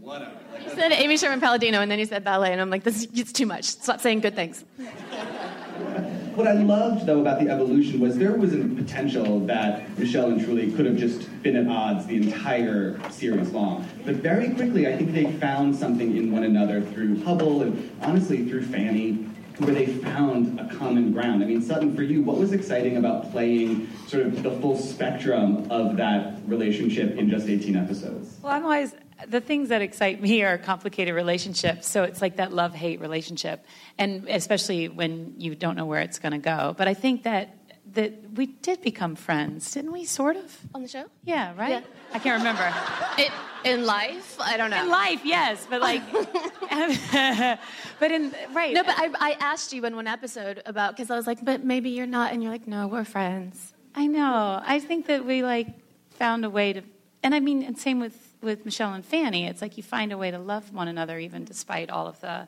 Whatever. 0.00 0.30
he 0.58 0.68
said 0.68 0.92
Amy 0.92 1.16
Sherman 1.16 1.40
Palladino, 1.40 1.80
and 1.80 1.90
then 1.90 1.98
he 1.98 2.04
said 2.04 2.22
ballet, 2.22 2.52
and 2.52 2.60
I'm 2.60 2.68
like, 2.68 2.84
"This 2.84 3.08
it's 3.14 3.32
too 3.32 3.46
much. 3.46 3.64
Stop 3.64 3.98
saying 4.00 4.20
good 4.20 4.34
things." 4.34 4.62
What 6.34 6.48
I 6.48 6.54
loved, 6.54 7.06
though, 7.06 7.20
about 7.20 7.38
the 7.38 7.48
evolution 7.48 8.00
was 8.00 8.18
there 8.18 8.36
was 8.36 8.52
a 8.52 8.58
potential 8.58 9.38
that 9.46 9.96
Michelle 9.96 10.30
and 10.30 10.44
Truly 10.44 10.72
could 10.72 10.84
have 10.84 10.96
just 10.96 11.30
been 11.44 11.54
at 11.54 11.68
odds 11.68 12.06
the 12.06 12.16
entire 12.16 12.98
series 13.12 13.52
long. 13.52 13.88
But 14.04 14.16
very 14.16 14.50
quickly, 14.50 14.88
I 14.88 14.96
think 14.96 15.12
they 15.12 15.30
found 15.34 15.76
something 15.76 16.16
in 16.16 16.32
one 16.32 16.42
another 16.42 16.80
through 16.80 17.18
Hubbell 17.18 17.62
and 17.62 17.88
honestly 18.02 18.48
through 18.48 18.64
Fanny, 18.64 19.12
where 19.58 19.72
they 19.72 19.86
found 19.86 20.58
a 20.58 20.74
common 20.74 21.12
ground. 21.12 21.44
I 21.44 21.46
mean, 21.46 21.62
Sutton, 21.62 21.94
for 21.94 22.02
you, 22.02 22.20
what 22.22 22.36
was 22.36 22.52
exciting 22.52 22.96
about 22.96 23.30
playing 23.30 23.88
sort 24.08 24.26
of 24.26 24.42
the 24.42 24.50
full 24.60 24.76
spectrum 24.76 25.70
of 25.70 25.96
that 25.98 26.40
relationship 26.48 27.16
in 27.16 27.30
just 27.30 27.48
18 27.48 27.76
episodes? 27.76 28.38
Well, 28.42 28.52
I'm 28.52 28.64
always 28.64 28.96
the 29.26 29.40
things 29.40 29.68
that 29.68 29.82
excite 29.82 30.20
me 30.20 30.42
are 30.42 30.58
complicated 30.58 31.14
relationships. 31.14 31.88
So 31.88 32.02
it's 32.02 32.20
like 32.20 32.36
that 32.36 32.52
love 32.52 32.74
hate 32.74 33.00
relationship, 33.00 33.64
and 33.98 34.28
especially 34.28 34.88
when 34.88 35.34
you 35.38 35.54
don't 35.54 35.76
know 35.76 35.86
where 35.86 36.00
it's 36.00 36.18
going 36.18 36.32
to 36.32 36.38
go. 36.38 36.74
But 36.76 36.88
I 36.88 36.94
think 36.94 37.24
that 37.24 37.56
that 37.94 38.12
we 38.34 38.46
did 38.46 38.82
become 38.82 39.14
friends, 39.14 39.70
didn't 39.72 39.92
we? 39.92 40.04
Sort 40.04 40.36
of. 40.36 40.58
On 40.74 40.82
the 40.82 40.88
show? 40.88 41.04
Yeah. 41.22 41.54
Right. 41.56 41.70
Yeah. 41.70 41.80
I 42.12 42.18
can't 42.18 42.38
remember. 42.38 42.72
It, 43.18 43.30
in 43.64 43.86
life, 43.86 44.36
I 44.40 44.56
don't 44.56 44.70
know. 44.70 44.82
In 44.82 44.88
life, 44.88 45.20
yes, 45.24 45.66
but 45.68 45.80
like, 45.80 46.02
but 48.00 48.10
in 48.10 48.34
right. 48.52 48.74
No, 48.74 48.82
but 48.82 48.94
I, 48.96 49.10
I 49.18 49.36
asked 49.40 49.72
you 49.72 49.84
in 49.84 49.96
one 49.96 50.06
episode 50.06 50.62
about 50.66 50.96
because 50.96 51.10
I 51.10 51.16
was 51.16 51.26
like, 51.26 51.44
but 51.44 51.64
maybe 51.64 51.90
you're 51.90 52.06
not, 52.06 52.32
and 52.32 52.42
you're 52.42 52.52
like, 52.52 52.66
no, 52.66 52.88
we're 52.88 53.04
friends. 53.04 53.72
I 53.94 54.06
know. 54.06 54.60
I 54.64 54.80
think 54.80 55.06
that 55.06 55.24
we 55.24 55.42
like 55.42 55.68
found 56.10 56.44
a 56.44 56.50
way 56.50 56.72
to, 56.74 56.82
and 57.22 57.34
I 57.34 57.40
mean, 57.40 57.62
and 57.62 57.78
same 57.78 58.00
with 58.00 58.23
with 58.44 58.64
Michelle 58.64 58.94
and 58.94 59.04
Fanny. 59.04 59.46
It's 59.46 59.62
like 59.62 59.76
you 59.76 59.82
find 59.82 60.12
a 60.12 60.18
way 60.18 60.30
to 60.30 60.38
love 60.38 60.72
one 60.72 60.88
another 60.88 61.18
even 61.18 61.44
despite 61.44 61.90
all 61.90 62.06
of 62.06 62.20
the 62.20 62.46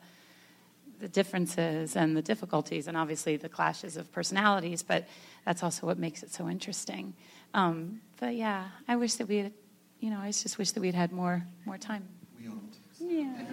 the 0.99 1.09
differences 1.09 1.95
and 1.95 2.17
the 2.17 2.23
difficulties, 2.23 2.89
and 2.89 2.97
obviously 2.97 3.37
the 3.37 3.49
clashes 3.49 3.97
of 3.97 4.11
personalities. 4.13 4.83
But 4.83 5.07
that's 5.45 5.63
also 5.63 5.87
what 5.87 5.99
makes 5.99 6.23
it 6.23 6.33
so 6.33 6.49
interesting. 6.49 7.15
Um, 7.53 8.01
but 8.19 8.35
yeah, 8.35 8.69
I 8.89 8.97
wish 8.97 9.15
that 9.17 9.29
we 9.29 9.39
had, 9.39 9.53
you 10.01 10.11
know, 10.11 10.19
I 10.19 10.29
just 10.29 10.59
wish 10.59 10.71
that 10.73 10.81
we'd 10.81 10.95
had 10.95 11.13
more 11.13 11.45
more 11.65 11.79
time. 11.79 12.09
We 12.41 12.49
all 12.49 12.61
Yeah, 12.99 13.45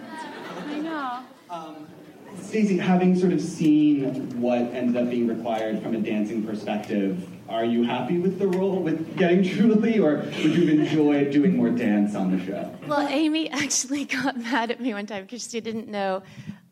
I 0.68 0.78
know. 0.78 1.22
Stacey, 2.42 2.78
having 2.78 3.16
sort 3.18 3.32
of 3.32 3.40
seen 3.40 4.40
what 4.40 4.58
ended 4.58 4.96
up 4.96 5.08
being 5.10 5.28
required 5.28 5.82
from 5.82 5.94
a 5.94 5.98
dancing 5.98 6.42
perspective, 6.44 7.28
are 7.48 7.64
you 7.64 7.82
happy 7.84 8.18
with 8.18 8.38
the 8.38 8.46
role, 8.46 8.80
with 8.82 9.16
getting 9.16 9.42
Truly, 9.44 9.98
or 9.98 10.16
would 10.16 10.34
you 10.34 10.66
have 10.66 10.78
enjoyed 10.78 11.30
doing 11.30 11.56
more 11.56 11.70
dance 11.70 12.14
on 12.14 12.36
the 12.36 12.44
show? 12.44 12.74
Well, 12.86 13.06
Amy 13.08 13.50
actually 13.50 14.04
got 14.16 14.36
mad 14.36 14.70
at 14.70 14.80
me 14.80 14.94
one 14.94 15.06
time 15.06 15.24
because 15.24 15.48
she 15.50 15.60
didn't 15.60 15.88
know 15.88 16.22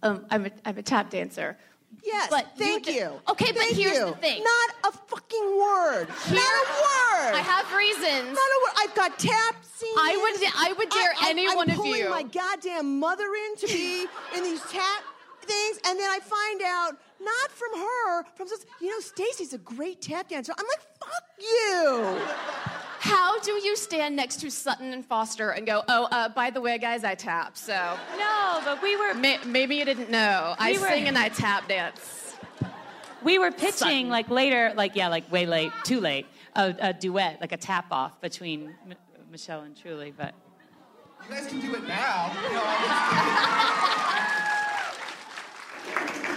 um, 0.02 0.26
I'm, 0.30 0.46
a, 0.46 0.50
I'm 0.64 0.78
a 0.78 0.82
tap 0.82 1.11
dancer. 1.11 1.56
Yes, 2.04 2.30
But 2.30 2.46
you 2.56 2.64
thank 2.64 2.87
you. 2.88 3.12
Okay, 3.28 3.52
but 3.52 3.62
here's 3.64 3.96
you. 3.96 4.06
the 4.06 4.12
thing. 4.12 4.42
Not 4.42 4.92
a 4.92 4.98
fucking 5.06 5.58
word. 5.58 6.06
Here- 6.26 6.35
Not 6.35 6.64
a 6.64 6.70
word. 6.70 7.35
I 7.35 7.42
have 7.44 7.72
reasons. 7.76 8.35
Not 8.35 8.37
a 8.37 8.58
word. 8.64 8.72
I've 8.80 8.94
got 8.96 9.18
tap 9.18 9.56
scenes. 9.62 9.92
I 9.96 10.16
would- 10.16 10.52
I 10.56 10.72
would 10.72 10.88
dare 10.90 11.12
I, 11.20 11.30
any 11.30 11.46
I'm 11.46 11.54
one 11.54 11.70
of 11.70 11.76
pulling 11.76 12.08
my 12.11 12.24
goddamn 12.24 12.98
mother 12.98 13.26
in 13.35 13.56
to 13.58 13.66
be 13.66 14.06
in 14.37 14.42
these 14.42 14.62
tap 14.62 15.02
things, 15.42 15.78
and 15.87 15.98
then 15.98 16.11
I 16.11 16.18
find 16.20 16.62
out 16.62 16.98
not 17.24 17.50
from 17.50 17.80
her, 17.80 18.24
from 18.37 18.48
some, 18.48 18.58
you 18.80 18.90
know, 18.90 19.00
Stacy's 19.00 19.52
a 19.52 19.58
great 19.58 20.00
tap 20.02 20.28
dancer. 20.28 20.52
I'm 20.58 20.66
like, 20.66 20.82
fuck 20.98 21.24
you. 21.38 22.18
How 22.98 23.38
do 23.40 23.52
you 23.52 23.76
stand 23.76 24.14
next 24.14 24.37
to 24.40 24.50
Sutton 24.50 24.92
and 24.92 25.04
Foster 25.04 25.50
and 25.50 25.66
go, 25.66 25.82
oh, 25.88 26.04
uh, 26.11 26.28
by 26.28 26.50
the 26.50 26.61
way, 26.61 26.78
guys, 26.78 27.02
I 27.04 27.14
tap, 27.16 27.56
so. 27.56 27.96
No, 28.18 28.61
but 28.64 28.80
we 28.82 28.96
were 28.96 29.14
May- 29.14 29.40
maybe 29.44 29.76
you 29.76 29.85
didn't 29.85 30.11
know. 30.11 30.54
I 30.58 30.72
were- 30.72 30.78
sing 30.88 31.08
and 31.08 31.18
I 31.18 31.28
tap 31.28 31.68
dance. 31.68 32.37
we 33.24 33.38
were 33.38 33.50
pitching 33.50 33.72
Sutton. 33.72 34.08
like 34.08 34.30
later, 34.30 34.72
like 34.76 34.94
yeah, 34.96 35.08
like 35.08 35.30
way 35.32 35.46
late, 35.46 35.72
too 35.85 36.00
late, 36.00 36.26
a, 36.54 36.74
a 36.80 36.92
duet, 36.92 37.40
like 37.40 37.52
a 37.52 37.56
tap 37.56 37.87
off 37.90 38.20
between 38.20 38.74
M- 38.88 38.94
Michelle 39.30 39.62
and 39.62 39.76
Truly, 39.76 40.12
but. 40.16 40.35
You 41.28 41.35
guys 41.37 41.46
can 41.46 41.61
do 41.61 41.74
it 41.74 41.87
now. 41.87 42.32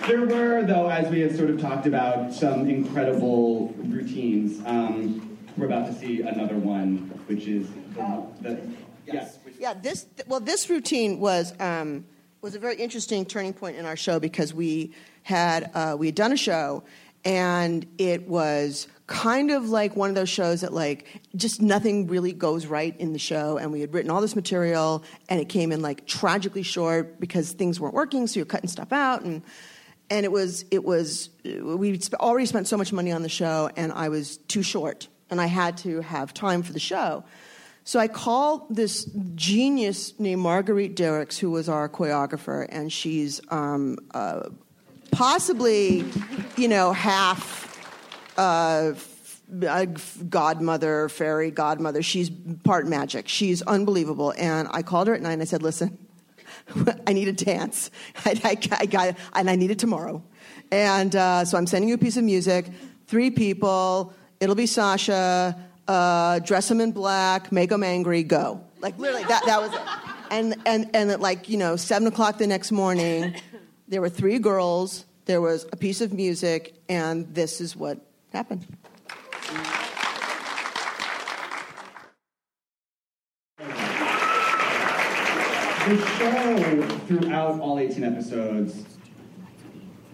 There 0.08 0.26
were, 0.26 0.64
though, 0.64 0.88
as 0.88 1.10
we 1.10 1.22
had 1.22 1.36
sort 1.36 1.50
of 1.50 1.60
talked 1.60 1.88
about, 1.88 2.32
some 2.32 2.70
incredible 2.70 3.74
routines. 3.78 4.62
Um, 4.66 5.38
we're 5.58 5.66
about 5.66 5.88
to 5.88 5.94
see 5.94 6.22
another 6.22 6.56
one, 6.56 6.98
which 7.28 7.48
is 7.48 7.68
the, 7.96 8.28
the 8.42 8.62
yes. 9.08 9.40
Yeah, 9.58 9.74
this 9.74 10.06
well, 10.28 10.40
this 10.40 10.70
routine 10.70 11.20
was 11.20 11.60
um, 11.60 12.06
was 12.42 12.54
a 12.54 12.60
very 12.60 12.76
interesting 12.76 13.26
turning 13.26 13.54
point 13.54 13.78
in 13.78 13.86
our 13.86 13.96
show 13.96 14.20
because 14.20 14.54
we 14.54 14.94
had 15.24 15.72
uh, 15.74 15.96
we 15.98 16.06
had 16.06 16.16
done 16.16 16.32
a 16.32 16.38
show, 16.38 16.84
and 17.26 17.86
it 17.98 18.28
was 18.28 18.88
kind 19.08 19.52
of 19.52 19.70
like 19.70 19.96
one 19.96 20.10
of 20.10 20.16
those 20.16 20.30
shows 20.30 20.62
that 20.62 20.74
like 20.74 21.22
just 21.36 21.62
nothing 21.62 22.08
really 22.08 22.32
goes 22.32 22.66
right 22.66 22.96
in 22.98 23.12
the 23.12 23.20
show, 23.20 23.58
and 23.58 23.72
we 23.72 23.82
had 23.82 23.94
written 23.94 24.12
all 24.12 24.22
this 24.22 24.36
material, 24.36 25.04
and 25.28 25.42
it 25.42 25.50
came 25.50 25.72
in 25.72 25.82
like 25.82 26.06
tragically 26.06 26.64
short 26.64 27.20
because 27.20 27.52
things 27.52 27.80
weren't 27.80 27.94
working, 27.94 28.28
so 28.28 28.40
you're 28.40 28.46
cutting 28.46 28.70
stuff 28.70 28.94
out 28.94 29.24
and. 29.24 29.42
And 30.08 30.24
it 30.24 30.32
was, 30.32 30.66
it 30.70 30.84
was, 30.84 31.32
we 31.44 32.00
already 32.14 32.46
spent 32.46 32.68
so 32.68 32.78
much 32.78 32.94
money 32.94 33.12
on 33.12 33.24
the 33.24 33.28
show, 33.28 33.72
and 33.76 33.92
I 33.92 34.10
was 34.10 34.38
too 34.38 34.62
short, 34.62 35.08
and 35.32 35.42
I 35.42 35.48
had 35.48 35.78
to 35.78 36.02
have 36.02 36.32
time 36.32 36.62
for 36.62 36.74
the 36.74 36.80
show. 36.80 37.24
So 37.86 38.00
I 38.00 38.08
called 38.08 38.76
this 38.76 39.06
genius 39.34 40.14
named 40.20 40.42
Marguerite 40.42 40.96
Derricks, 40.96 41.40
who 41.40 41.50
was 41.50 41.68
our 41.70 41.90
choreographer, 41.90 42.68
and 42.70 42.94
she's 42.94 43.42
um, 43.50 43.98
possibly, 45.16 46.04
you 46.58 46.68
know, 46.68 46.92
half 46.92 47.66
uh, 48.38 48.94
uh, 49.66 49.86
godmother, 50.28 51.08
fairy 51.08 51.52
godmother. 51.52 52.04
She's 52.04 52.30
part 52.66 52.86
magic. 52.86 53.30
She's 53.30 53.62
unbelievable. 53.62 54.34
And 54.38 54.68
I 54.72 54.82
called 54.82 55.08
her 55.08 55.16
at 55.16 55.22
night 55.22 55.34
and 55.34 55.42
I 55.42 55.46
said, 55.46 55.64
listen, 55.64 55.98
I 57.08 57.14
need 57.14 57.30
a 57.30 57.34
dance. 57.34 57.92
I, 58.26 58.40
I, 58.44 58.78
I 58.78 58.86
got, 58.86 59.16
and 59.34 59.50
I 59.50 59.56
need 59.56 59.72
it 59.72 59.80
tomorrow. 59.80 60.22
And 60.70 61.16
uh, 61.16 61.46
so 61.46 61.58
I'm 61.58 61.68
sending 61.68 61.88
you 61.88 61.96
a 61.96 62.00
piece 62.00 62.18
of 62.18 62.26
music, 62.26 62.66
three 63.08 63.32
people. 63.32 64.14
It'll 64.42 64.56
be 64.56 64.68
Sasha. 64.68 65.58
Uh, 65.88 66.40
dress 66.40 66.68
them 66.68 66.82
in 66.82 66.92
black, 66.92 67.52
make 67.52 67.70
them 67.70 67.84
angry, 67.84 68.24
go. 68.24 68.60
Like 68.82 68.98
literally, 68.98 69.24
that, 69.26 69.46
that 69.46 69.62
was 69.62 69.72
it. 69.72 69.82
And, 70.32 70.56
and, 70.66 70.90
and 70.94 71.12
at 71.12 71.22
like, 71.22 71.48
you 71.48 71.58
know, 71.58 71.76
7 71.76 72.08
o'clock 72.08 72.40
the 72.40 72.48
next 72.48 72.72
morning, 72.72 73.36
there 73.88 74.02
were 74.02 74.10
three 74.10 74.40
girls, 74.40 75.06
there 75.26 75.42
was 75.42 75.66
a 75.72 75.76
piece 75.76 76.02
of 76.02 76.14
music, 76.14 76.82
and 76.90 77.34
this 77.34 77.62
is 77.62 77.76
what 77.76 78.00
happened. 78.32 78.66
the 85.88 86.04
show, 86.18 86.82
throughout 87.06 87.60
all 87.60 87.78
18 87.78 88.04
episodes, 88.04 88.84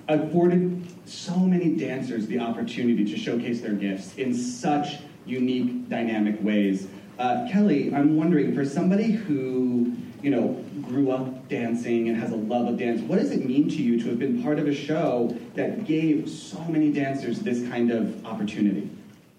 afforded 0.10 0.86
so 1.06 1.38
many 1.38 1.78
dancers 1.78 2.28
the 2.28 2.40
opportunity 2.40 3.06
to 3.06 3.18
showcase 3.18 3.62
their 3.62 3.74
gifts 3.74 4.14
in 4.16 4.34
such 4.34 4.98
unique, 5.26 5.88
dynamic 5.88 6.36
ways. 6.44 6.88
Uh, 7.18 7.48
Kelly, 7.50 7.94
I'm 7.96 8.18
wondering, 8.18 8.54
for 8.54 8.66
somebody 8.66 9.12
who, 9.12 9.96
you 10.22 10.30
know, 10.30 10.64
grew 10.82 11.12
up 11.12 11.48
dancing 11.48 12.10
and 12.10 12.18
has 12.18 12.32
a 12.32 12.36
love 12.36 12.68
of 12.68 12.78
dance, 12.78 13.02
what 13.02 13.20
does 13.20 13.32
it 13.32 13.46
mean 13.46 13.70
to 13.70 13.82
you 13.82 14.02
to 14.02 14.10
have 14.10 14.20
been 14.20 14.42
part 14.44 14.60
of 14.60 14.68
a 14.68 14.74
show 14.74 15.36
that 15.56 15.86
gave 15.86 16.30
so 16.30 16.60
many 16.66 16.92
dancers 16.92 17.40
this 17.40 17.68
kind 17.70 17.92
of 17.92 18.26
opportunity? 18.26 18.90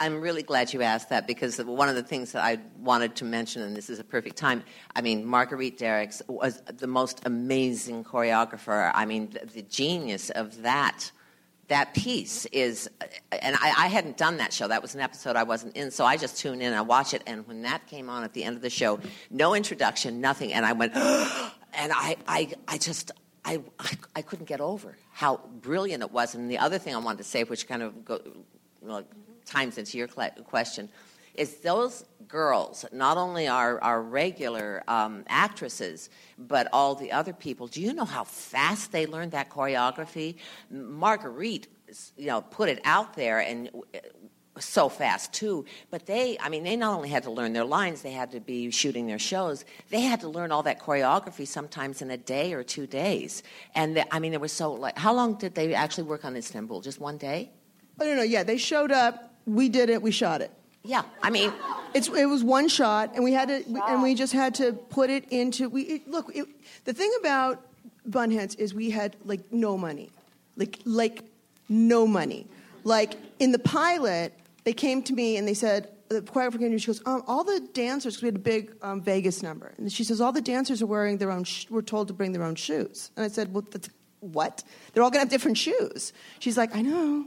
I'm 0.01 0.21
really 0.21 0.43
glad 0.43 0.73
you 0.73 0.83
asked 0.83 1.11
that 1.11 1.29
because 1.29 1.59
one 1.59 1.89
of 1.89 1.95
the 1.95 2.03
things 2.03 2.33
that 2.33 2.43
I 2.43 2.59
wanted 2.81 3.15
to 3.17 3.25
mention, 3.25 3.63
and 3.63 3.77
this 3.77 3.89
is 3.89 4.01
a 4.01 4.05
perfect 4.05 4.37
time. 4.37 4.65
I 4.97 5.01
mean, 5.01 5.25
Marguerite 5.25 5.79
Derricks 5.79 6.21
was 6.27 6.61
the 6.63 6.89
most 6.89 7.23
amazing 7.25 8.03
choreographer. 8.03 8.91
I 8.95 9.05
mean, 9.05 9.31
the, 9.31 9.47
the 9.47 9.63
genius 9.63 10.31
of 10.31 10.63
that 10.63 11.13
that 11.73 11.95
piece 11.95 12.45
is, 12.53 12.91
and 13.33 13.57
I, 13.57 13.85
I, 13.85 13.87
hadn't 13.87 14.19
done 14.19 14.37
that 14.37 14.53
show. 14.53 14.69
That 14.69 14.83
was 14.83 14.95
an 14.95 15.01
episode 15.01 15.37
I 15.37 15.45
wasn't 15.45 15.75
in, 15.75 15.91
so 15.91 16.05
I 16.05 16.19
just 16.19 16.37
tuned 16.37 16.61
in. 16.61 16.75
I 16.75 16.83
watch 16.83 17.15
it, 17.15 17.23
and 17.27 17.49
when 17.49 17.63
that 17.63 17.87
came 17.87 18.11
on 18.11 18.25
at 18.25 18.35
the 18.35 18.45
end 18.45 18.57
of 18.57 18.63
the 18.63 18.69
show, 18.69 19.01
no 19.31 19.55
introduction, 19.55 20.21
nothing, 20.21 20.53
and 20.53 20.67
I 20.67 20.75
went, 20.75 20.95
and 20.97 21.93
I, 21.93 22.17
I, 22.29 22.53
I 22.69 22.79
just. 22.79 23.11
I, 23.45 23.61
I, 23.81 23.91
I 24.15 24.23
couldn't 24.23 24.45
get 24.45 24.61
over 24.61 24.97
how 25.11 25.41
brilliant 25.63 26.05
it 26.05 26.13
was. 26.13 26.37
And 26.37 26.49
the 26.49 26.59
other 26.59 26.79
thing 26.79 26.95
I 26.95 26.99
wanted 26.99 27.19
to 27.19 27.25
say, 27.25 27.43
which 27.43 27.67
kind 27.67 27.83
of 27.83 28.05
go, 28.05 28.21
well, 28.81 29.03
times 29.47 29.79
into 29.79 29.99
your 29.99 30.07
question, 30.07 30.89
is 31.35 31.57
those 31.57 32.05
girls 32.29 32.85
not 32.93 33.17
only 33.17 33.49
are, 33.49 33.81
are 33.83 34.03
regular 34.03 34.83
um, 34.89 35.25
actresses, 35.29 36.11
but 36.39 36.69
all 36.73 36.95
the 36.95 37.13
other 37.13 37.33
people. 37.33 37.67
Do 37.67 37.81
you 37.81 37.93
know 37.93 38.05
how 38.05 38.25
fast 38.25 38.93
they 38.93 39.07
learned 39.07 39.33
that 39.33 39.51
choreography? 39.51 40.37
Marguerite, 40.71 41.69
you 42.17 42.27
know, 42.27 42.43
put 42.43 42.69
it 42.69 42.81
out 42.85 43.15
there 43.15 43.41
and 43.41 43.71
uh, 43.95 43.99
so 44.59 44.89
fast 44.89 45.33
too. 45.33 45.65
But 45.91 46.07
they, 46.07 46.37
I 46.39 46.49
mean, 46.49 46.65
they 46.65 46.77
not 46.77 46.95
only 46.95 47.09
had 47.09 47.23
to 47.25 47.31
learn 47.31 47.53
their 47.53 47.65
lines, 47.65 48.03
they 48.03 48.13
had 48.13 48.33
to 48.33 48.41
be 48.41 48.71
shooting 48.71 49.07
their 49.07 49.19
shows. 49.19 49.65
They 49.91 50.01
had 50.01 50.21
to 50.21 50.29
learn 50.29 50.53
all 50.53 50.63
that 50.65 50.81
choreography 50.81 51.47
sometimes 51.47 52.03
in 52.03 52.11
a 52.11 52.19
day 52.19 52.53
or 52.53 52.63
two 52.63 52.87
days. 52.87 53.43
And 53.75 53.97
they, 53.97 54.05
I 54.11 54.19
mean, 54.19 54.33
it 54.33 54.41
was 54.41 54.53
so 54.53 54.73
like, 54.73 54.99
how 54.99 55.15
long 55.15 55.35
did 55.35 55.55
they 55.55 55.75
actually 55.75 56.05
work 56.05 56.25
on 56.25 56.37
Istanbul? 56.37 56.83
Just 56.83 57.01
one 57.01 57.17
day? 57.17 57.51
I 58.01 58.05
don't 58.05 58.17
know. 58.17 58.23
Yeah, 58.23 58.43
they 58.43 58.59
showed 58.59 58.93
up 58.93 59.31
we 59.47 59.69
did 59.69 59.91
it, 59.91 60.03
we 60.03 60.11
shot 60.11 60.41
it. 60.41 60.51
Yeah, 60.85 61.03
I 61.23 61.31
mean, 61.31 61.53
it's, 61.95 62.09
it 62.09 62.27
was 62.27 62.43
one 62.43 62.69
shot, 62.69 63.13
and 63.15 63.23
we 63.23 63.33
had 63.33 63.49
to, 63.49 63.63
and 63.89 64.03
we 64.03 64.15
just 64.15 64.33
had 64.33 64.57
to 64.57 64.73
put 64.73 65.11
it 65.11 65.29
into. 65.31 65.69
We 65.69 65.83
it, 65.83 66.09
look. 66.09 66.35
It, 66.35 66.47
the 66.85 66.93
thing 66.93 67.13
about 67.21 67.65
Bunheads 68.09 68.59
is 68.59 68.75
we 68.75 68.91
had 68.91 69.17
like 69.25 69.53
no 69.53 69.79
money, 69.79 70.11
like 70.57 70.81
like 70.85 71.23
no 71.69 72.07
money. 72.07 72.49
Like 72.83 73.15
in 73.39 73.53
the 73.53 73.61
pilot, 73.61 74.33
they 74.65 74.73
came 74.73 75.03
to 75.05 75.13
me 75.13 75.37
and 75.37 75.47
they 75.47 75.55
said 75.55 75.89
the 76.09 76.21
choreographer 76.21 76.59
came 76.59 76.69
to 76.69 76.71
me. 76.71 76.79
She 76.79 76.89
goes, 76.89 77.03
um, 77.07 77.23
"All 77.29 77.45
the 77.45 77.61
dancers, 77.73 78.15
because 78.15 78.23
we 78.23 78.27
had 78.27 78.37
a 78.37 78.41
big 78.41 78.75
um, 78.83 79.03
Vegas 79.03 79.41
number, 79.43 79.73
and 79.79 79.93
she 79.93 80.03
says 80.03 80.21
all 80.21 80.33
the 80.33 80.41
dancers 80.41 80.83
are 80.83 80.87
wearing 80.87 81.19
their 81.19 81.31
own. 81.31 81.45
Sh- 81.45 81.67
we're 81.71 81.83
told 81.83 82.09
to 82.09 82.15
bring 82.15 82.33
their 82.33 82.43
own 82.43 82.57
shoes." 82.57 83.11
And 83.17 83.25
I 83.25 83.29
said, 83.29 83.53
"Well, 83.53 83.65
that's, 83.71 83.89
what? 84.19 84.65
They're 84.93 85.03
all 85.03 85.11
gonna 85.11 85.21
have 85.21 85.29
different 85.29 85.59
shoes." 85.59 86.13
She's 86.41 86.59
like, 86.59 86.75
"I 86.75 86.83
know." 86.83 87.27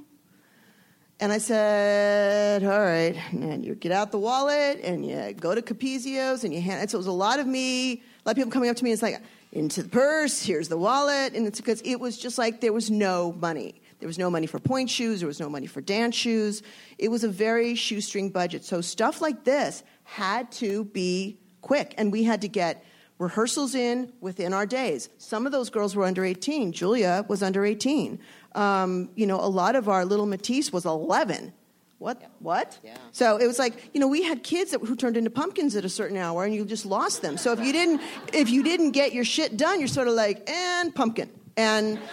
And 1.22 1.32
I 1.32 1.38
said, 1.38 2.66
all 2.66 2.82
right, 2.82 3.16
and 3.32 3.64
you 3.64 3.74
get 3.76 3.94
out 3.94 4.12
the 4.12 4.20
wallet 4.20 4.82
and 4.84 5.06
you 5.06 5.34
go 5.34 5.56
to 5.56 5.62
Capezio's 5.62 6.44
and 6.44 6.54
you 6.54 6.60
hand 6.60 6.84
it. 6.84 6.92
So 6.92 6.98
it 6.98 7.00
was 7.00 7.08
a 7.08 7.12
lot 7.12 7.40
of 7.40 7.48
me, 7.48 7.94
a 7.94 7.98
lot 8.26 8.32
of 8.32 8.36
people 8.36 8.52
coming 8.52 8.70
up 8.70 8.76
to 8.76 8.84
me. 8.84 8.92
It's 8.92 9.02
like, 9.02 9.22
into 9.54 9.82
the 9.84 9.88
purse, 9.88 10.44
here's 10.44 10.68
the 10.68 10.78
wallet. 10.78 11.34
And 11.34 11.48
it's 11.48 11.62
because 11.62 11.82
it 11.86 12.02
was 12.02 12.18
just 12.18 12.38
like 12.38 12.60
there 12.60 12.74
was 12.74 12.92
no 12.92 13.32
money. 13.32 13.82
There 14.00 14.08
was 14.08 14.18
no 14.18 14.30
money 14.30 14.46
for 14.46 14.60
pointe 14.60 14.90
shoes, 14.90 15.22
there 15.22 15.28
was 15.28 15.40
no 15.40 15.50
money 15.50 15.68
for 15.68 15.80
dance 15.80 16.16
shoes. 16.16 16.62
It 16.98 17.08
was 17.08 17.24
a 17.24 17.30
very 17.30 17.76
shoestring 17.76 18.30
budget. 18.30 18.66
So 18.66 18.82
stuff 18.82 19.22
like 19.22 19.46
this 19.46 19.84
had 20.04 20.52
to 20.54 20.84
be 20.84 21.40
quick. 21.62 21.94
And 21.98 22.12
we 22.12 22.24
had 22.24 22.42
to 22.42 22.50
get 22.50 22.84
rehearsals 23.20 23.74
in 23.74 24.12
within 24.20 24.54
our 24.54 24.66
days. 24.66 25.08
Some 25.18 25.46
of 25.46 25.54
those 25.54 25.70
girls 25.70 25.96
were 25.96 26.04
under 26.04 26.26
18. 26.26 26.74
Julia 26.74 27.26
was 27.30 27.42
under 27.42 27.66
18. 27.66 28.20
Um, 28.56 29.10
you 29.16 29.28
know, 29.28 29.40
a 29.40 29.48
lot 29.48 29.76
of 29.76 29.90
our 29.90 30.06
little 30.06 30.26
Matisse 30.26 30.72
was 30.74 30.86
11. 30.86 31.54
What? 31.98 32.18
Yeah. 32.22 32.28
What? 32.40 32.80
Yeah. 32.84 32.98
So 33.12 33.38
it 33.38 33.48
was 33.48 33.58
like, 33.58 33.90
you 33.94 34.00
know, 34.00 34.08
we 34.08 34.24
had 34.24 34.44
kids 34.44 34.72
that, 34.72 34.82
who 34.82 34.96
turned 34.96 35.18
into 35.18 35.30
pumpkins 35.30 35.76
at 35.76 35.86
a 35.86 35.90
certain 35.90 36.18
hour, 36.18 36.44
and 36.44 36.54
you 36.54 36.66
just 36.66 36.86
lost 36.86 37.22
them. 37.22 37.38
So 37.38 37.52
if 37.54 37.60
you 37.60 37.72
didn't, 37.72 38.02
if 38.34 38.50
you 38.50 38.64
didn't 38.64 38.92
get 38.92 39.14
your 39.14 39.24
shit 39.24 39.56
done, 39.58 39.80
you're 39.80 39.88
sort 39.88 40.08
of 40.08 40.14
like, 40.14 40.50
and 40.50 40.94
pumpkin, 40.94 41.30
and. 41.58 42.00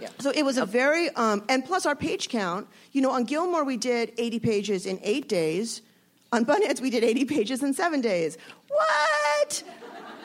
Yeah. 0.00 0.10
So 0.20 0.30
it 0.32 0.44
was 0.44 0.58
a 0.58 0.64
very, 0.64 1.10
um, 1.16 1.42
and 1.48 1.64
plus 1.64 1.84
our 1.84 1.96
page 1.96 2.28
count. 2.28 2.68
You 2.92 3.02
know, 3.02 3.10
on 3.10 3.24
Gilmore 3.24 3.64
we 3.64 3.76
did 3.76 4.12
80 4.16 4.38
pages 4.38 4.86
in 4.86 5.00
eight 5.02 5.28
days. 5.28 5.82
On 6.30 6.44
Bunheads 6.46 6.80
we 6.80 6.88
did 6.88 7.02
80 7.02 7.24
pages 7.24 7.64
in 7.64 7.74
seven 7.74 8.00
days. 8.00 8.38
What? 8.68 9.64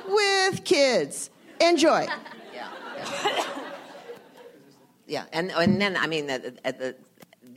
With 0.07 0.63
kids. 0.63 1.31
Enjoy. 1.59 2.07
Yeah. 2.53 2.69
yeah. 3.25 3.59
yeah, 5.07 5.25
and 5.33 5.51
and 5.51 5.81
then 5.81 5.97
I 5.97 6.07
mean, 6.07 6.27
the, 6.27 6.53
the, 6.63 6.95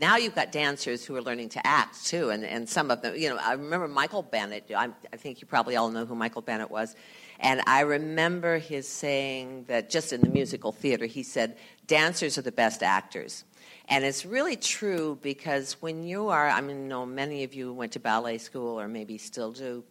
now 0.01 0.17
you've 0.17 0.35
got 0.35 0.53
dancers 0.53 1.05
who 1.05 1.17
are 1.17 1.23
learning 1.23 1.51
to 1.51 1.67
act 1.67 2.05
too, 2.07 2.31
and, 2.31 2.45
and 2.45 2.69
some 2.69 2.91
of 2.91 3.03
them, 3.03 3.17
you 3.17 3.29
know, 3.29 3.37
I 3.37 3.53
remember 3.53 3.89
Michael 3.89 4.23
Bennett. 4.23 4.71
I, 4.77 4.91
I 5.13 5.17
think 5.17 5.41
you 5.41 5.47
probably 5.47 5.77
all 5.77 5.91
know 5.91 6.05
who 6.05 6.15
Michael 6.15 6.43
Bennett 6.43 6.71
was, 6.71 6.95
and 7.41 7.63
I 7.67 7.81
remember 7.81 8.59
his 8.59 8.89
saying 8.89 9.65
that 9.69 9.91
just 9.91 10.13
in 10.13 10.21
the 10.21 10.29
musical 10.29 10.73
theater, 10.73 11.07
he 11.07 11.23
said, 11.23 11.57
"Dancers 11.87 12.37
are 12.39 12.43
the 12.43 12.53
best 12.53 12.83
actors." 12.83 13.45
And 13.89 14.05
it's 14.05 14.27
really 14.27 14.57
true 14.57 15.17
because 15.23 15.75
when 15.81 16.03
you 16.03 16.29
are, 16.29 16.49
I 16.49 16.61
mean, 16.61 16.83
you 16.83 16.89
know, 16.89 17.07
many 17.07 17.45
of 17.45 17.55
you 17.55 17.73
went 17.73 17.93
to 17.93 18.01
ballet 18.01 18.39
school 18.39 18.81
or 18.81 18.89
maybe 18.89 19.17
still 19.17 19.53
do. 19.53 19.85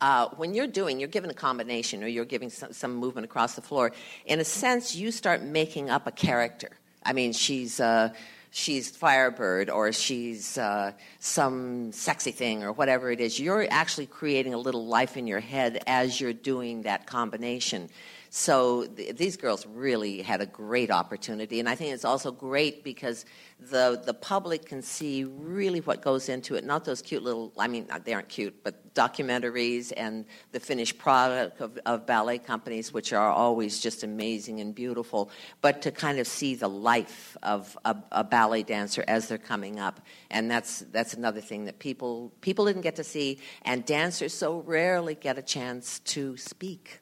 Uh, 0.00 0.28
when 0.36 0.54
you're 0.54 0.66
doing, 0.66 0.98
you're 0.98 1.08
given 1.08 1.30
a 1.30 1.34
combination 1.34 2.02
or 2.02 2.06
you're 2.06 2.24
giving 2.24 2.50
some, 2.50 2.72
some, 2.72 2.94
movement 2.94 3.24
across 3.24 3.54
the 3.54 3.62
floor. 3.62 3.92
In 4.26 4.40
a 4.40 4.44
sense, 4.44 4.94
you 4.94 5.10
start 5.10 5.42
making 5.42 5.88
up 5.88 6.06
a 6.06 6.10
character. 6.10 6.70
I 7.04 7.12
mean, 7.12 7.32
she's 7.32 7.80
uh, 7.80 8.12
she's 8.50 8.88
Firebird 8.88 9.68
or 9.68 9.92
she's 9.92 10.56
uh, 10.56 10.92
some 11.18 11.92
sexy 11.92 12.30
thing 12.30 12.62
or 12.62 12.72
whatever 12.72 13.10
it 13.10 13.20
is. 13.20 13.38
You're 13.38 13.66
actually 13.70 14.06
creating 14.06 14.54
a 14.54 14.58
little 14.58 14.86
life 14.86 15.16
in 15.16 15.26
your 15.26 15.40
head 15.40 15.82
as 15.86 16.20
you're 16.20 16.32
doing 16.32 16.82
that 16.82 17.06
combination. 17.06 17.88
So 18.36 18.86
th- 18.86 19.14
these 19.16 19.36
girls 19.36 19.64
really 19.64 20.20
had 20.20 20.40
a 20.40 20.46
great 20.46 20.90
opportunity, 20.90 21.60
and 21.60 21.68
I 21.68 21.76
think 21.76 21.94
it's 21.94 22.04
also 22.04 22.32
great 22.32 22.82
because 22.82 23.24
the 23.60 24.02
the 24.04 24.12
public 24.12 24.66
can 24.66 24.82
see 24.82 25.22
really 25.22 25.78
what 25.78 26.02
goes 26.02 26.28
into 26.28 26.56
it. 26.56 26.64
Not 26.64 26.84
those 26.84 27.00
cute 27.00 27.22
little, 27.22 27.52
I 27.56 27.68
mean, 27.68 27.86
they 28.04 28.12
aren't 28.12 28.28
cute, 28.28 28.64
but 28.64 28.92
documentaries 28.92 29.92
and 29.96 30.24
the 30.50 30.58
finished 30.58 30.98
product 30.98 31.60
of, 31.60 31.78
of 31.86 32.06
ballet 32.06 32.38
companies, 32.38 32.92
which 32.92 33.12
are 33.12 33.30
always 33.30 33.78
just 33.78 34.02
amazing 34.02 34.58
and 34.58 34.74
beautiful. 34.74 35.30
But 35.60 35.80
to 35.82 35.92
kind 35.92 36.18
of 36.18 36.26
see 36.26 36.56
the 36.56 36.68
life 36.68 37.36
of 37.44 37.78
a, 37.84 37.94
a 38.10 38.24
ballet 38.24 38.64
dancer 38.64 39.04
as 39.06 39.28
they're 39.28 39.38
coming 39.38 39.78
up, 39.78 40.00
and 40.32 40.50
that's 40.50 40.80
that's 40.90 41.14
another 41.14 41.40
thing 41.40 41.66
that 41.66 41.78
people 41.78 42.32
people 42.40 42.64
didn't 42.64 42.82
get 42.82 42.96
to 42.96 43.04
see, 43.04 43.38
and 43.62 43.86
dancers 43.86 44.34
so 44.34 44.58
rarely 44.66 45.14
get 45.14 45.38
a 45.38 45.42
chance 45.42 46.00
to 46.00 46.36
speak 46.36 46.98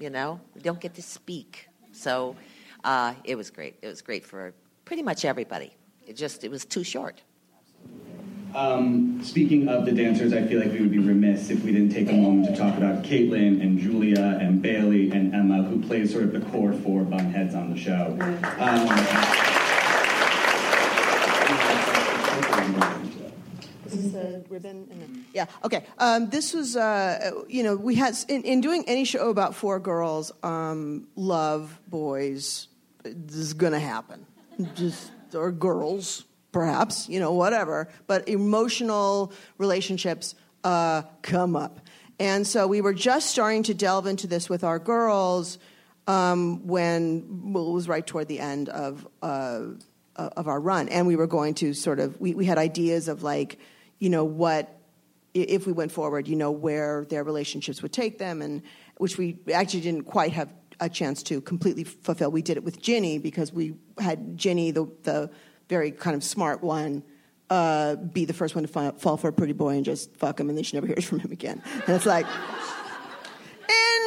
you 0.00 0.10
know, 0.10 0.40
we 0.54 0.60
don't 0.60 0.80
get 0.80 0.94
to 0.94 1.02
speak. 1.02 1.68
So 1.92 2.36
uh, 2.84 3.14
it 3.24 3.36
was 3.36 3.50
great. 3.50 3.76
It 3.82 3.88
was 3.88 4.02
great 4.02 4.24
for 4.24 4.54
pretty 4.84 5.02
much 5.02 5.24
everybody. 5.24 5.74
It 6.06 6.16
just 6.16 6.44
it 6.44 6.50
was 6.50 6.64
too 6.64 6.84
short. 6.84 7.22
Um, 8.54 9.22
speaking 9.22 9.68
of 9.68 9.84
the 9.84 9.92
dancers, 9.92 10.32
I 10.32 10.42
feel 10.46 10.60
like 10.60 10.72
we 10.72 10.80
would 10.80 10.90
be 10.90 10.98
remiss 10.98 11.50
if 11.50 11.62
we 11.62 11.72
didn't 11.72 11.92
take 11.92 12.08
a 12.08 12.14
moment 12.14 12.46
to 12.48 12.56
talk 12.56 12.78
about 12.78 13.02
Caitlin 13.02 13.60
and 13.60 13.78
Julia 13.78 14.38
and 14.40 14.62
Bailey 14.62 15.10
and 15.10 15.34
Emma, 15.34 15.62
who 15.62 15.82
plays 15.82 16.12
sort 16.12 16.24
of 16.24 16.32
the 16.32 16.40
core 16.50 16.72
four 16.72 17.02
bunheads 17.02 17.54
on 17.54 17.70
the 17.70 17.78
show. 17.78 18.16
Um, 18.58 19.57
This 24.12 24.44
the 24.44 24.44
ribbon. 24.48 25.24
Yeah. 25.32 25.46
Okay. 25.64 25.84
Um, 25.98 26.28
this 26.30 26.54
was, 26.54 26.76
uh, 26.76 27.30
you 27.48 27.62
know, 27.62 27.76
we 27.76 27.94
had 27.94 28.16
in, 28.28 28.42
in, 28.42 28.60
doing 28.60 28.84
any 28.86 29.04
show 29.04 29.30
about 29.30 29.54
four 29.54 29.78
girls, 29.78 30.32
um, 30.42 31.06
love, 31.16 31.78
boys, 31.88 32.68
this 33.02 33.36
is 33.36 33.54
going 33.54 33.72
to 33.72 33.80
happen. 33.80 34.26
Just 34.74 35.10
or 35.34 35.52
girls, 35.52 36.24
perhaps, 36.52 37.08
you 37.08 37.20
know, 37.20 37.32
whatever. 37.32 37.88
But 38.06 38.28
emotional 38.28 39.32
relationships 39.58 40.34
uh, 40.64 41.02
come 41.22 41.54
up, 41.54 41.80
and 42.18 42.46
so 42.46 42.66
we 42.66 42.80
were 42.80 42.94
just 42.94 43.30
starting 43.30 43.62
to 43.64 43.74
delve 43.74 44.06
into 44.06 44.26
this 44.26 44.48
with 44.48 44.64
our 44.64 44.78
girls 44.78 45.58
um, 46.06 46.66
when 46.66 47.52
well, 47.52 47.68
it 47.68 47.72
was 47.72 47.88
right 47.88 48.06
toward 48.06 48.28
the 48.28 48.40
end 48.40 48.68
of. 48.68 49.06
Uh, 49.22 49.66
of 50.18 50.48
our 50.48 50.58
run, 50.58 50.88
and 50.88 51.06
we 51.06 51.14
were 51.14 51.28
going 51.28 51.54
to 51.54 51.72
sort 51.72 52.00
of 52.00 52.20
we, 52.20 52.34
we 52.34 52.44
had 52.44 52.58
ideas 52.58 53.06
of 53.06 53.22
like 53.22 53.56
you 53.98 54.10
know, 54.10 54.24
what 54.24 54.78
if 55.34 55.66
we 55.66 55.72
went 55.72 55.92
forward, 55.92 56.26
you 56.26 56.36
know, 56.36 56.50
where 56.50 57.06
their 57.08 57.24
relationships 57.24 57.82
would 57.82 57.92
take 57.92 58.18
them. 58.18 58.42
And 58.42 58.62
which 58.96 59.18
we 59.18 59.38
actually 59.52 59.80
didn't 59.80 60.04
quite 60.04 60.32
have 60.32 60.48
a 60.80 60.88
chance 60.88 61.22
to 61.24 61.40
completely 61.40 61.84
fulfill. 61.84 62.30
We 62.30 62.42
did 62.42 62.56
it 62.56 62.64
with 62.64 62.80
Ginny 62.80 63.18
because 63.18 63.52
we 63.52 63.74
had 63.98 64.36
Ginny, 64.36 64.70
the, 64.70 64.88
the 65.02 65.30
very 65.68 65.90
kind 65.90 66.16
of 66.16 66.22
smart 66.22 66.62
one, 66.62 67.02
uh, 67.50 67.96
be 67.96 68.24
the 68.24 68.32
first 68.32 68.54
one 68.54 68.64
to 68.64 68.68
fi- 68.68 68.92
fall 68.92 69.16
for 69.16 69.28
a 69.28 69.32
pretty 69.32 69.52
boy 69.54 69.76
and 69.76 69.84
just 69.84 70.14
fuck 70.16 70.38
him, 70.38 70.48
and 70.48 70.58
then 70.58 70.64
she 70.64 70.76
never 70.76 70.86
hears 70.88 71.04
from 71.04 71.18
him 71.18 71.32
again. 71.32 71.62
And 71.86 71.96
it's 71.96 72.06
like, 72.06 72.26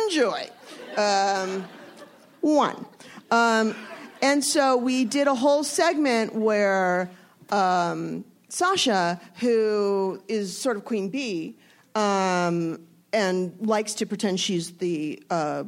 enjoy. 0.06 0.48
Um, 0.98 1.66
one. 2.42 2.86
Um, 3.32 3.76
and 4.22 4.44
so 4.44 4.78
we 4.78 5.06
did 5.06 5.28
a 5.28 5.36
whole 5.36 5.64
segment 5.64 6.36
where 6.36 7.10
um, 7.50 8.24
Sasha, 8.52 9.20
who 9.36 10.22
is 10.28 10.58
sort 10.58 10.76
of 10.76 10.84
Queen 10.84 11.08
Bee, 11.10 11.58
um, 11.96 12.86
and 13.14 13.56
likes 13.62 13.94
to 13.96 14.06
pretend 14.06 14.42
she's 14.42 14.72
the 14.74 15.24
uh, 15.30 15.64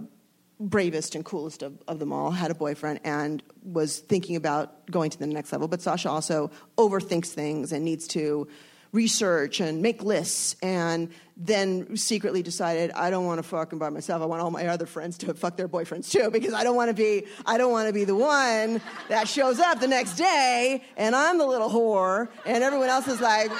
bravest 0.59 1.15
and 1.15 1.23
coolest 1.23 1.63
of, 1.63 1.81
of 1.87 1.99
them 1.99 2.11
all, 2.11 2.29
had 2.31 2.51
a 2.51 2.55
boyfriend 2.55 2.99
and 3.05 3.41
was 3.63 3.99
thinking 3.99 4.35
about 4.35 4.89
going 4.91 5.09
to 5.09 5.17
the 5.17 5.27
next 5.27 5.53
level. 5.53 5.69
But 5.69 5.81
Sasha 5.81 6.09
also 6.09 6.51
overthinks 6.77 7.27
things 7.27 7.71
and 7.71 7.85
needs 7.85 8.05
to 8.09 8.49
research 8.93 9.59
and 9.59 9.81
make 9.81 10.03
lists 10.03 10.55
and 10.61 11.09
then 11.35 11.97
secretly 11.97 12.43
decided 12.43 12.91
I 12.91 13.09
don't 13.09 13.25
want 13.25 13.39
to 13.39 13.43
fuck 13.43 13.63
fucking 13.63 13.79
by 13.79 13.89
myself. 13.89 14.21
I 14.21 14.25
want 14.25 14.41
all 14.41 14.51
my 14.51 14.67
other 14.67 14.85
friends 14.85 15.17
to 15.19 15.33
fuck 15.33 15.57
their 15.57 15.67
boyfriends 15.67 16.11
too 16.11 16.29
because 16.29 16.53
I 16.53 16.63
don't 16.63 16.75
want 16.75 16.89
to 16.89 16.93
be 16.93 17.25
I 17.45 17.57
don't 17.57 17.71
want 17.71 17.87
to 17.87 17.93
be 17.93 18.03
the 18.03 18.15
one 18.15 18.79
that 19.09 19.27
shows 19.27 19.59
up 19.59 19.79
the 19.79 19.87
next 19.87 20.13
day 20.13 20.83
and 20.95 21.15
I'm 21.15 21.39
the 21.39 21.45
little 21.45 21.69
whore 21.69 22.29
and 22.45 22.63
everyone 22.63 22.89
else 22.89 23.07
is 23.07 23.19
like 23.19 23.51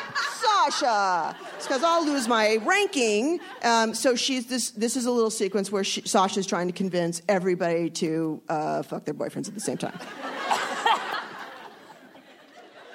Sasha. 0.70 1.36
Because 1.58 1.84
I'll 1.84 2.06
lose 2.06 2.28
my 2.28 2.58
ranking. 2.64 3.40
Um, 3.64 3.94
so 3.94 4.16
she's 4.16 4.46
this. 4.46 4.72
This 4.72 4.96
is 4.96 5.06
a 5.06 5.12
little 5.12 5.32
sequence 5.32 5.72
where 5.72 5.84
she, 5.84 6.02
Sasha's 6.02 6.46
trying 6.46 6.68
to 6.68 6.74
convince 6.74 7.22
everybody 7.28 7.90
to 7.92 8.42
uh, 8.50 8.84
fuck 8.84 9.06
their 9.06 9.14
boyfriends 9.14 9.48
at 9.48 9.54
the 9.54 9.62
same 9.62 9.78
time. 9.78 9.98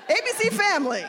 ABC 0.09 0.51
Family. 0.53 1.05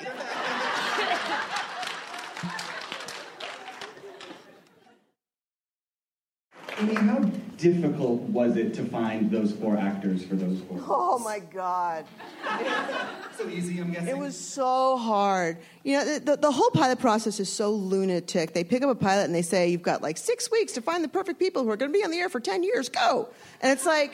Amy, 6.80 6.96
how 6.96 7.20
difficult 7.58 8.22
was 8.22 8.56
it 8.56 8.74
to 8.76 8.86
find 8.86 9.30
those 9.30 9.52
four 9.52 9.78
actors 9.78 10.24
for 10.24 10.36
those 10.36 10.62
four? 10.62 10.80
Oh 10.88 11.20
my 11.20 11.40
God. 11.40 12.06
So 13.38 13.48
easy, 13.48 13.80
I'm 13.80 13.94
guessing. 13.94 14.10
It 14.10 14.18
was 14.18 14.38
so 14.38 14.98
hard. 14.98 15.60
You 15.86 15.98
know, 15.98 16.14
the, 16.14 16.20
the, 16.20 16.36
the 16.36 16.52
whole 16.52 16.72
pilot 16.72 17.00
process 17.00 17.40
is 17.40 17.50
so 17.50 17.72
lunatic. 17.72 18.54
They 18.54 18.66
pick 18.66 18.84
up 18.84 18.90
a 18.90 18.96
pilot 18.96 19.24
and 19.24 19.34
they 19.34 19.44
say, 19.44 19.70
You've 19.70 19.82
got 19.82 20.02
like 20.02 20.18
six 20.18 20.52
weeks 20.52 20.74
to 20.74 20.82
find 20.82 21.06
the 21.06 21.08
perfect 21.08 21.40
people 21.40 21.64
who 21.64 21.70
are 21.70 21.78
going 21.78 21.90
to 21.90 21.98
be 21.98 22.04
on 22.04 22.12
the 22.12 22.18
air 22.18 22.28
for 22.28 22.42
10 22.42 22.64
years. 22.64 22.90
Go. 22.90 23.30
And 23.62 23.72
it's 23.72 23.86
like, 23.86 24.14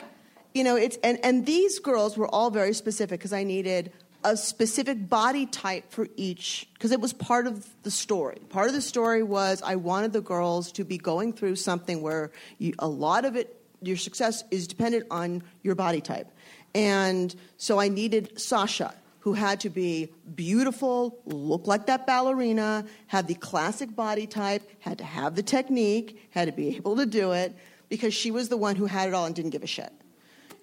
you 0.54 0.62
know, 0.62 0.76
it's, 0.76 0.96
and, 1.02 1.18
and 1.24 1.44
these 1.44 1.80
girls 1.80 2.16
were 2.16 2.28
all 2.28 2.50
very 2.50 2.72
specific 2.72 3.18
because 3.18 3.32
I 3.32 3.42
needed 3.42 3.90
a 4.26 4.36
specific 4.36 5.08
body 5.08 5.46
type 5.46 5.92
for 5.92 6.08
each, 6.16 6.68
because 6.74 6.90
it 6.90 7.00
was 7.00 7.12
part 7.12 7.46
of 7.46 7.64
the 7.84 7.92
story. 7.92 8.38
Part 8.48 8.66
of 8.66 8.74
the 8.74 8.82
story 8.82 9.22
was 9.22 9.62
I 9.62 9.76
wanted 9.76 10.12
the 10.12 10.20
girls 10.20 10.72
to 10.72 10.84
be 10.84 10.98
going 10.98 11.32
through 11.32 11.54
something 11.54 12.02
where 12.02 12.32
you, 12.58 12.74
a 12.80 12.88
lot 12.88 13.24
of 13.24 13.36
it, 13.36 13.56
your 13.82 13.96
success 13.96 14.42
is 14.50 14.66
dependent 14.66 15.06
on 15.12 15.44
your 15.62 15.76
body 15.76 16.00
type. 16.00 16.26
And 16.74 17.34
so 17.56 17.78
I 17.78 17.86
needed 17.86 18.40
Sasha, 18.40 18.94
who 19.20 19.34
had 19.34 19.60
to 19.60 19.70
be 19.70 20.08
beautiful, 20.34 21.20
look 21.26 21.68
like 21.68 21.86
that 21.86 22.04
ballerina, 22.04 22.84
have 23.06 23.28
the 23.28 23.34
classic 23.34 23.94
body 23.94 24.26
type, 24.26 24.68
had 24.80 24.98
to 24.98 25.04
have 25.04 25.36
the 25.36 25.42
technique, 25.42 26.28
had 26.30 26.46
to 26.46 26.52
be 26.52 26.74
able 26.74 26.96
to 26.96 27.06
do 27.06 27.30
it, 27.30 27.54
because 27.88 28.12
she 28.12 28.32
was 28.32 28.48
the 28.48 28.56
one 28.56 28.74
who 28.74 28.86
had 28.86 29.06
it 29.06 29.14
all 29.14 29.24
and 29.24 29.36
didn't 29.36 29.50
give 29.50 29.62
a 29.62 29.68
shit. 29.68 29.92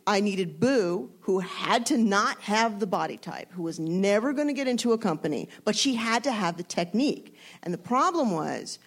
I 0.06 0.20
needed 0.20 0.60
Boo, 0.60 1.10
who 1.22 1.40
had 1.40 1.86
to 1.88 1.98
not 1.98 2.42
have 2.42 2.80
the 2.80 2.88
body 2.88 3.18
type, 3.18 3.52
who 3.52 3.64
was 3.64 3.80
never 3.80 4.34
going 4.34 4.48
to 4.48 4.54
get 4.54 4.68
into 4.68 4.92
a 4.92 4.98
company, 4.98 5.48
but 5.64 5.76
she 5.76 5.96
had 5.96 6.24
to 6.26 6.32
have 6.32 6.58
the 6.58 6.64
technique. 6.64 7.36
And 7.64 7.74
the 7.74 7.78
problem 7.78 8.32
was, 8.32 8.80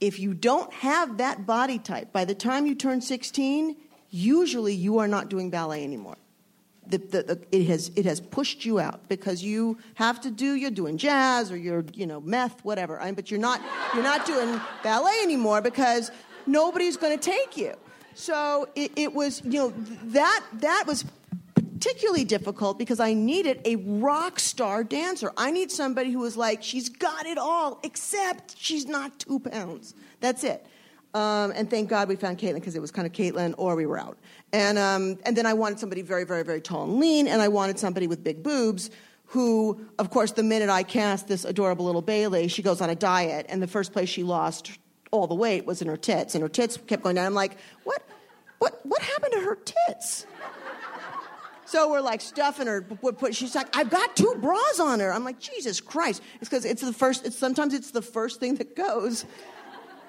if 0.00 0.18
you 0.18 0.34
don't 0.34 0.72
have 0.72 1.18
that 1.18 1.46
body 1.46 1.78
type, 1.78 2.12
by 2.12 2.24
the 2.24 2.34
time 2.34 2.66
you 2.66 2.74
turn 2.74 3.00
16, 3.00 3.76
usually 4.10 4.74
you 4.74 4.98
are 4.98 5.08
not 5.08 5.28
doing 5.28 5.50
ballet 5.50 5.84
anymore. 5.84 6.16
The, 6.86 6.98
the, 6.98 7.22
the, 7.22 7.46
it, 7.52 7.66
has, 7.66 7.90
it 7.96 8.06
has 8.06 8.20
pushed 8.20 8.64
you 8.64 8.80
out 8.80 9.08
because 9.08 9.42
you 9.42 9.78
have 9.94 10.20
to 10.22 10.30
do, 10.30 10.54
you're 10.54 10.70
doing 10.70 10.96
jazz 10.96 11.52
or 11.52 11.56
you're, 11.56 11.84
you 11.92 12.06
know, 12.06 12.20
meth, 12.20 12.64
whatever. 12.64 13.00
I 13.00 13.12
but 13.12 13.30
you're 13.30 13.40
not, 13.40 13.60
you're 13.92 14.02
not 14.02 14.24
doing 14.24 14.58
ballet 14.82 15.20
anymore 15.22 15.60
because 15.60 16.10
nobody's 16.46 16.96
going 16.96 17.16
to 17.16 17.22
take 17.22 17.56
you. 17.56 17.74
So 18.14 18.68
it, 18.74 18.92
it 18.96 19.14
was, 19.14 19.42
you 19.44 19.58
know, 19.58 19.72
that, 20.06 20.44
that 20.54 20.84
was 20.86 21.04
particularly 21.54 22.24
difficult 22.24 22.78
because 22.78 22.98
I 22.98 23.14
needed 23.14 23.60
a 23.64 23.76
rock 23.76 24.40
star 24.40 24.82
dancer. 24.82 25.32
I 25.36 25.52
need 25.52 25.70
somebody 25.70 26.10
who 26.10 26.18
was 26.18 26.36
like, 26.36 26.62
she's 26.62 26.88
got 26.88 27.26
it 27.26 27.38
all, 27.38 27.78
except 27.84 28.56
she's 28.58 28.86
not 28.86 29.18
two 29.20 29.38
pounds. 29.38 29.94
That's 30.20 30.42
it. 30.42 30.66
Um, 31.14 31.52
and 31.54 31.70
thank 31.70 31.88
God 31.88 32.08
we 32.08 32.16
found 32.16 32.38
Caitlin 32.38 32.54
because 32.54 32.74
it 32.74 32.80
was 32.80 32.90
kind 32.90 33.06
of 33.06 33.12
Caitlin 33.12 33.54
or 33.56 33.76
we 33.76 33.86
were 33.86 33.98
out. 33.98 34.18
And, 34.52 34.76
um, 34.76 35.18
and 35.24 35.36
then 35.36 35.46
I 35.46 35.54
wanted 35.54 35.78
somebody 35.78 36.02
very, 36.02 36.24
very, 36.24 36.42
very 36.42 36.60
tall 36.60 36.84
and 36.84 36.98
lean, 36.98 37.28
and 37.28 37.40
I 37.40 37.48
wanted 37.48 37.78
somebody 37.78 38.06
with 38.06 38.24
big 38.24 38.42
boobs 38.42 38.90
who, 39.26 39.86
of 39.98 40.10
course, 40.10 40.32
the 40.32 40.42
minute 40.42 40.70
I 40.70 40.82
cast 40.82 41.28
this 41.28 41.44
adorable 41.44 41.84
little 41.84 42.02
Bailey, 42.02 42.48
she 42.48 42.62
goes 42.62 42.80
on 42.80 42.90
a 42.90 42.94
diet, 42.94 43.46
and 43.48 43.62
the 43.62 43.66
first 43.66 43.92
place 43.92 44.08
she 44.08 44.22
lost 44.22 44.78
all 45.10 45.26
the 45.26 45.34
weight 45.34 45.66
was 45.66 45.82
in 45.82 45.88
her 45.88 45.96
tits, 45.96 46.34
and 46.34 46.42
her 46.42 46.48
tits 46.48 46.78
kept 46.86 47.02
going 47.02 47.16
down. 47.16 47.26
I'm 47.26 47.34
like, 47.34 47.56
what, 47.84 48.02
what, 48.58 48.80
what 48.84 49.02
happened 49.02 49.32
to 49.34 49.40
her 49.40 49.56
tits? 49.56 50.26
So 51.68 51.90
we're 51.90 52.00
like 52.00 52.22
stuffing 52.22 52.66
her. 52.66 52.80
Put 52.80 53.34
she's 53.34 53.54
like, 53.54 53.76
I've 53.76 53.90
got 53.90 54.16
two 54.16 54.34
bras 54.40 54.80
on 54.80 55.00
her. 55.00 55.12
I'm 55.12 55.22
like, 55.22 55.38
Jesus 55.38 55.82
Christ! 55.82 56.22
It's 56.40 56.48
because 56.48 56.64
it's 56.64 56.80
the 56.80 56.94
first. 56.94 57.26
It's 57.26 57.36
sometimes 57.36 57.74
it's 57.74 57.90
the 57.90 58.00
first 58.00 58.40
thing 58.40 58.54
that 58.54 58.74
goes, 58.74 59.26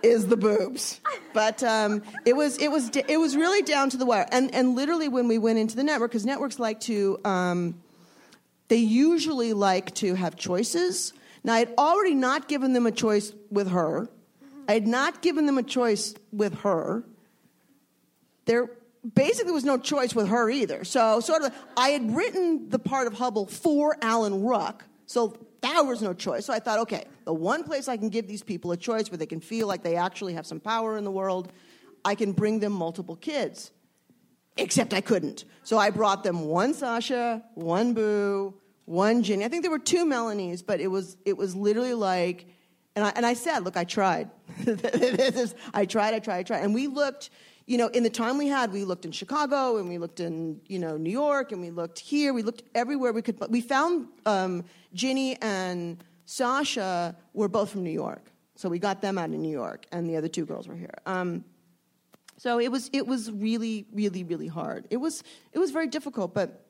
is 0.01 0.27
the 0.27 0.37
boobs. 0.37 1.01
But 1.33 1.61
um, 1.63 2.01
it 2.25 2.37
was 2.37 2.57
it 2.59 2.71
was 2.71 2.89
it 2.95 3.19
was 3.19 3.35
really 3.35 3.61
down 3.61 3.89
to 3.89 3.97
the 3.97 4.05
wire. 4.05 4.25
And 4.31 4.55
and 4.55 4.73
literally 4.73 5.09
when 5.09 5.27
we 5.27 5.37
went 5.37 5.59
into 5.59 5.75
the 5.75 5.83
network, 5.83 6.11
because 6.11 6.25
networks 6.25 6.59
like 6.59 6.79
to, 6.81 7.19
um, 7.25 7.81
they 8.69 8.77
usually 8.77 9.51
like 9.51 9.93
to 9.95 10.15
have 10.15 10.37
choices. 10.37 11.11
Now 11.43 11.55
I 11.55 11.59
had 11.59 11.73
already 11.77 12.15
not 12.15 12.47
given 12.47 12.71
them 12.71 12.85
a 12.85 12.91
choice 12.91 13.33
with 13.51 13.69
her. 13.69 14.07
I 14.69 14.73
had 14.73 14.87
not 14.87 15.23
given 15.23 15.47
them 15.47 15.57
a 15.57 15.63
choice 15.63 16.13
with 16.31 16.59
her. 16.59 17.03
There 18.45 18.69
basically 19.15 19.51
was 19.51 19.63
no 19.63 19.79
choice 19.79 20.13
with 20.13 20.27
her 20.27 20.47
either. 20.47 20.83
So, 20.83 21.21
sort 21.21 21.41
of, 21.41 21.51
I 21.75 21.89
had 21.89 22.15
written 22.15 22.69
the 22.69 22.77
part 22.77 23.07
of 23.07 23.13
Hubbell 23.13 23.49
for 23.49 23.97
Alan 23.99 24.43
Ruck, 24.43 24.85
so 25.07 25.35
that 25.61 25.81
was 25.81 26.03
no 26.03 26.13
choice. 26.13 26.45
So 26.45 26.53
I 26.53 26.59
thought, 26.59 26.77
okay, 26.81 27.05
the 27.25 27.33
one 27.33 27.63
place 27.63 27.87
I 27.87 27.97
can 27.97 28.09
give 28.09 28.27
these 28.27 28.43
people 28.43 28.71
a 28.71 28.77
choice 28.77 29.09
where 29.09 29.17
they 29.17 29.25
can 29.25 29.39
feel 29.39 29.67
like 29.67 29.81
they 29.81 29.95
actually 29.95 30.35
have 30.35 30.45
some 30.45 30.59
power 30.59 30.99
in 30.99 31.03
the 31.03 31.09
world, 31.09 31.51
I 32.05 32.13
can 32.13 32.31
bring 32.31 32.59
them 32.59 32.73
multiple 32.73 33.15
kids. 33.15 33.71
Except 34.55 34.93
I 34.93 35.01
couldn't. 35.01 35.45
So 35.63 35.79
I 35.79 35.89
brought 35.89 36.23
them 36.23 36.41
one 36.41 36.75
Sasha, 36.75 37.43
one 37.55 37.93
Boo, 37.95 38.53
one 38.85 39.23
Ginny. 39.23 39.45
I 39.45 39.47
think 39.47 39.63
there 39.63 39.71
were 39.71 39.79
two 39.79 40.05
Melanies, 40.05 40.63
but 40.63 40.79
it 40.79 40.89
was 40.89 41.17
it 41.25 41.37
was 41.37 41.55
literally 41.55 41.95
like, 41.95 42.45
and 42.95 43.05
I, 43.05 43.09
and 43.15 43.25
I 43.25 43.33
said, 43.33 43.59
look, 43.59 43.77
I 43.77 43.83
tried. 43.83 44.29
I 45.73 45.85
tried, 45.85 46.13
I 46.13 46.19
tried, 46.19 46.37
I 46.37 46.43
tried, 46.43 46.63
and 46.63 46.73
we 46.73 46.87
looked 46.87 47.29
you 47.69 47.77
know, 47.77 47.87
in 47.89 48.01
the 48.01 48.09
time 48.09 48.39
we 48.39 48.47
had, 48.47 48.73
we 48.73 48.83
looked 48.83 49.05
in 49.05 49.11
Chicago 49.11 49.77
and 49.77 49.87
we 49.87 49.99
looked 49.99 50.19
in, 50.19 50.59
you 50.65 50.79
know, 50.79 50.97
New 50.97 51.11
York 51.11 51.51
and 51.51 51.61
we 51.61 51.69
looked 51.69 51.99
here. 51.99 52.33
We 52.33 52.41
looked 52.41 52.63
everywhere 52.73 53.13
we 53.13 53.21
could. 53.21 53.37
But 53.37 53.51
we 53.51 53.61
found 53.61 54.07
um, 54.25 54.65
Ginny 54.95 55.39
and 55.39 56.03
Sasha 56.25 57.15
were 57.33 57.47
both 57.47 57.69
from 57.69 57.83
New 57.83 57.91
York, 57.91 58.31
so 58.55 58.69
we 58.69 58.79
got 58.79 59.03
them 59.03 59.19
out 59.19 59.25
of 59.25 59.35
New 59.35 59.51
York, 59.51 59.85
and 59.91 60.09
the 60.09 60.17
other 60.17 60.27
two 60.27 60.47
girls 60.47 60.67
were 60.67 60.75
here. 60.75 60.95
Um, 61.05 61.45
so 62.37 62.59
it 62.59 62.71
was 62.71 62.89
it 62.91 63.05
was 63.05 63.31
really 63.31 63.85
really 63.93 64.23
really 64.23 64.47
hard. 64.47 64.87
It 64.89 64.97
was 64.97 65.23
it 65.53 65.59
was 65.59 65.69
very 65.69 65.87
difficult, 65.87 66.33
but 66.33 66.65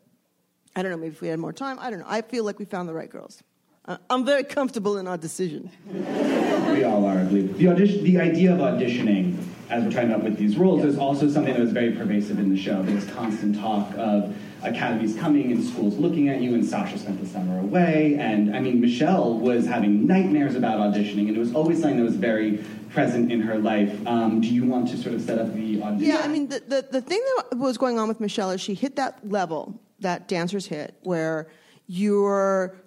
I 0.76 0.82
don't 0.82 0.91
know. 0.91 0.97
Maybe 0.97 1.13
if 1.13 1.22
we 1.22 1.30
had 1.30 1.39
more 1.39 1.53
time, 1.53 1.80
I 1.80 1.89
don't 1.89 1.99
know. 1.99 2.07
I 2.09 2.22
feel 2.24 2.43
like 2.43 2.59
we 2.59 2.65
found 2.65 2.89
the 2.89 2.93
right 2.93 3.09
girls. 3.09 3.41
Uh, 3.90 3.98
I'm 4.08 4.24
very 4.24 4.44
comfortable 4.44 5.00
in 5.00 5.08
our 5.08 5.18
decision. 5.18 5.72
we 5.92 6.84
all 6.84 7.04
are, 7.06 7.18
I 7.18 7.24
believe. 7.24 7.58
The, 7.58 7.70
audition, 7.70 8.04
the 8.04 8.20
idea 8.20 8.54
of 8.54 8.60
auditioning, 8.60 9.36
as 9.72 9.84
we're 9.84 9.90
talking 9.90 10.12
about 10.12 10.24
with 10.24 10.38
these 10.38 10.58
roles, 10.58 10.86
is 10.86 11.00
also 11.00 11.28
something 11.28 11.52
that 11.52 11.60
was 11.60 11.72
very 11.72 11.94
pervasive 11.94 12.38
in 12.38 12.52
the 12.52 12.62
show. 12.62 12.84
There 12.84 12.94
was 12.94 13.06
constant 13.06 13.60
talk 13.60 13.92
of 13.98 14.38
academies 14.62 15.18
coming 15.18 15.52
and 15.52 15.64
schools 15.64 15.98
looking 15.98 16.30
at 16.30 16.40
you, 16.40 16.54
and 16.54 16.64
Sasha 16.64 17.00
spent 17.00 17.20
the 17.20 17.26
summer 17.26 17.60
away. 17.62 18.16
And 18.20 18.56
I 18.56 18.60
mean, 18.60 18.80
Michelle 18.80 19.34
was 19.40 19.66
having 19.66 20.06
nightmares 20.06 20.54
about 20.54 20.78
auditioning, 20.78 21.28
and 21.28 21.36
it 21.36 21.40
was 21.40 21.56
always 21.56 21.82
something 21.82 21.98
that 21.98 22.04
was 22.04 22.16
very 22.16 22.64
present 22.92 23.32
in 23.32 23.42
her 23.42 23.58
life. 23.58 24.06
Um, 24.06 24.40
do 24.40 24.50
you 24.50 24.66
want 24.66 24.88
to 24.90 24.98
sort 24.98 25.16
of 25.16 25.22
set 25.24 25.40
up 25.40 25.52
the 25.56 25.82
audition? 25.82 26.08
Yeah, 26.08 26.22
I 26.24 26.28
mean, 26.28 26.48
the, 26.48 26.60
the, 26.60 26.88
the 26.92 27.02
thing 27.02 27.24
that 27.38 27.58
was 27.58 27.80
going 27.80 27.98
on 27.98 28.08
with 28.08 28.20
Michelle 28.20 28.52
is 28.52 28.62
she 28.62 28.76
hit 28.76 28.98
that 28.98 29.28
level, 29.28 29.82
that 30.00 30.28
dancers 30.28 30.68
hit, 30.68 30.94
where 31.02 31.48
you're 31.88 32.78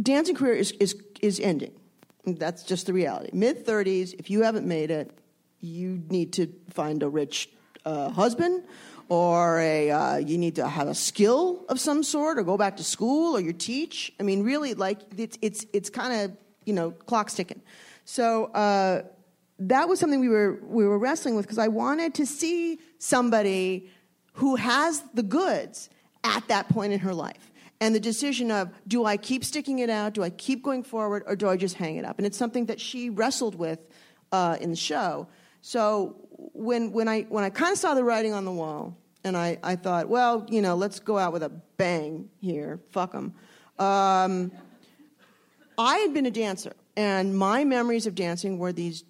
dancing 0.00 0.34
career 0.34 0.54
is, 0.54 0.72
is, 0.72 0.96
is 1.20 1.40
ending. 1.40 1.72
That's 2.26 2.62
just 2.62 2.86
the 2.86 2.92
reality. 2.92 3.30
Mid 3.32 3.66
30s, 3.66 4.14
if 4.18 4.30
you 4.30 4.42
haven't 4.42 4.66
made 4.66 4.90
it, 4.90 5.10
you 5.60 6.02
need 6.08 6.32
to 6.34 6.52
find 6.70 7.02
a 7.02 7.08
rich 7.08 7.48
uh, 7.84 8.10
husband, 8.10 8.64
or 9.08 9.58
a 9.60 9.90
uh, 9.90 10.16
you 10.16 10.38
need 10.38 10.56
to 10.56 10.68
have 10.68 10.88
a 10.88 10.94
skill 10.94 11.64
of 11.68 11.80
some 11.80 12.02
sort, 12.02 12.38
or 12.38 12.42
go 12.42 12.56
back 12.56 12.76
to 12.76 12.84
school, 12.84 13.36
or 13.36 13.40
you 13.40 13.52
teach. 13.52 14.12
I 14.20 14.22
mean, 14.22 14.42
really, 14.42 14.74
like 14.74 15.00
it's 15.16 15.38
it's 15.42 15.66
it's 15.72 15.90
kind 15.90 16.12
of 16.12 16.36
you 16.64 16.72
know 16.72 16.92
clock's 16.92 17.34
ticking. 17.34 17.60
So 18.04 18.46
uh, 18.46 19.02
that 19.58 19.88
was 19.88 19.98
something 19.98 20.20
we 20.20 20.28
were 20.28 20.58
we 20.62 20.86
were 20.86 20.98
wrestling 20.98 21.34
with 21.34 21.46
because 21.46 21.58
I 21.58 21.68
wanted 21.68 22.14
to 22.14 22.26
see 22.26 22.78
somebody 22.98 23.90
who 24.34 24.56
has 24.56 25.02
the 25.14 25.22
goods 25.22 25.90
at 26.24 26.46
that 26.48 26.68
point 26.68 26.92
in 26.92 27.00
her 27.00 27.14
life. 27.14 27.49
And 27.80 27.94
the 27.94 28.00
decision 28.00 28.50
of 28.50 28.70
do 28.86 29.06
I 29.06 29.16
keep 29.16 29.44
sticking 29.44 29.78
it 29.78 29.88
out, 29.88 30.12
do 30.12 30.22
I 30.22 30.30
keep 30.30 30.62
going 30.62 30.82
forward, 30.82 31.22
or 31.26 31.34
do 31.34 31.48
I 31.48 31.56
just 31.56 31.76
hang 31.76 31.96
it 31.96 32.04
up? 32.04 32.18
And 32.18 32.26
it's 32.26 32.36
something 32.36 32.66
that 32.66 32.78
she 32.78 33.08
wrestled 33.08 33.54
with 33.54 33.78
uh, 34.32 34.58
in 34.60 34.70
the 34.70 34.76
show. 34.76 35.28
So 35.62 36.16
when, 36.52 36.92
when 36.92 37.08
I, 37.08 37.22
when 37.22 37.42
I 37.42 37.50
kind 37.50 37.72
of 37.72 37.78
saw 37.78 37.94
the 37.94 38.04
writing 38.04 38.34
on 38.34 38.44
the 38.44 38.52
wall, 38.52 38.96
and 39.24 39.36
I, 39.36 39.58
I 39.62 39.76
thought, 39.76 40.08
well, 40.08 40.46
you 40.48 40.62
know, 40.62 40.74
let's 40.74 41.00
go 41.00 41.18
out 41.18 41.32
with 41.32 41.42
a 41.42 41.48
bang 41.48 42.28
here, 42.40 42.80
fuck 42.90 43.12
them. 43.12 43.34
Um, 43.78 44.52
I 45.78 45.96
had 45.98 46.12
been 46.12 46.26
a 46.26 46.30
dancer, 46.30 46.74
and 46.96 47.36
my 47.36 47.64
memories 47.64 48.06
of 48.06 48.14
dancing 48.14 48.58
were 48.58 48.72
these 48.72 49.04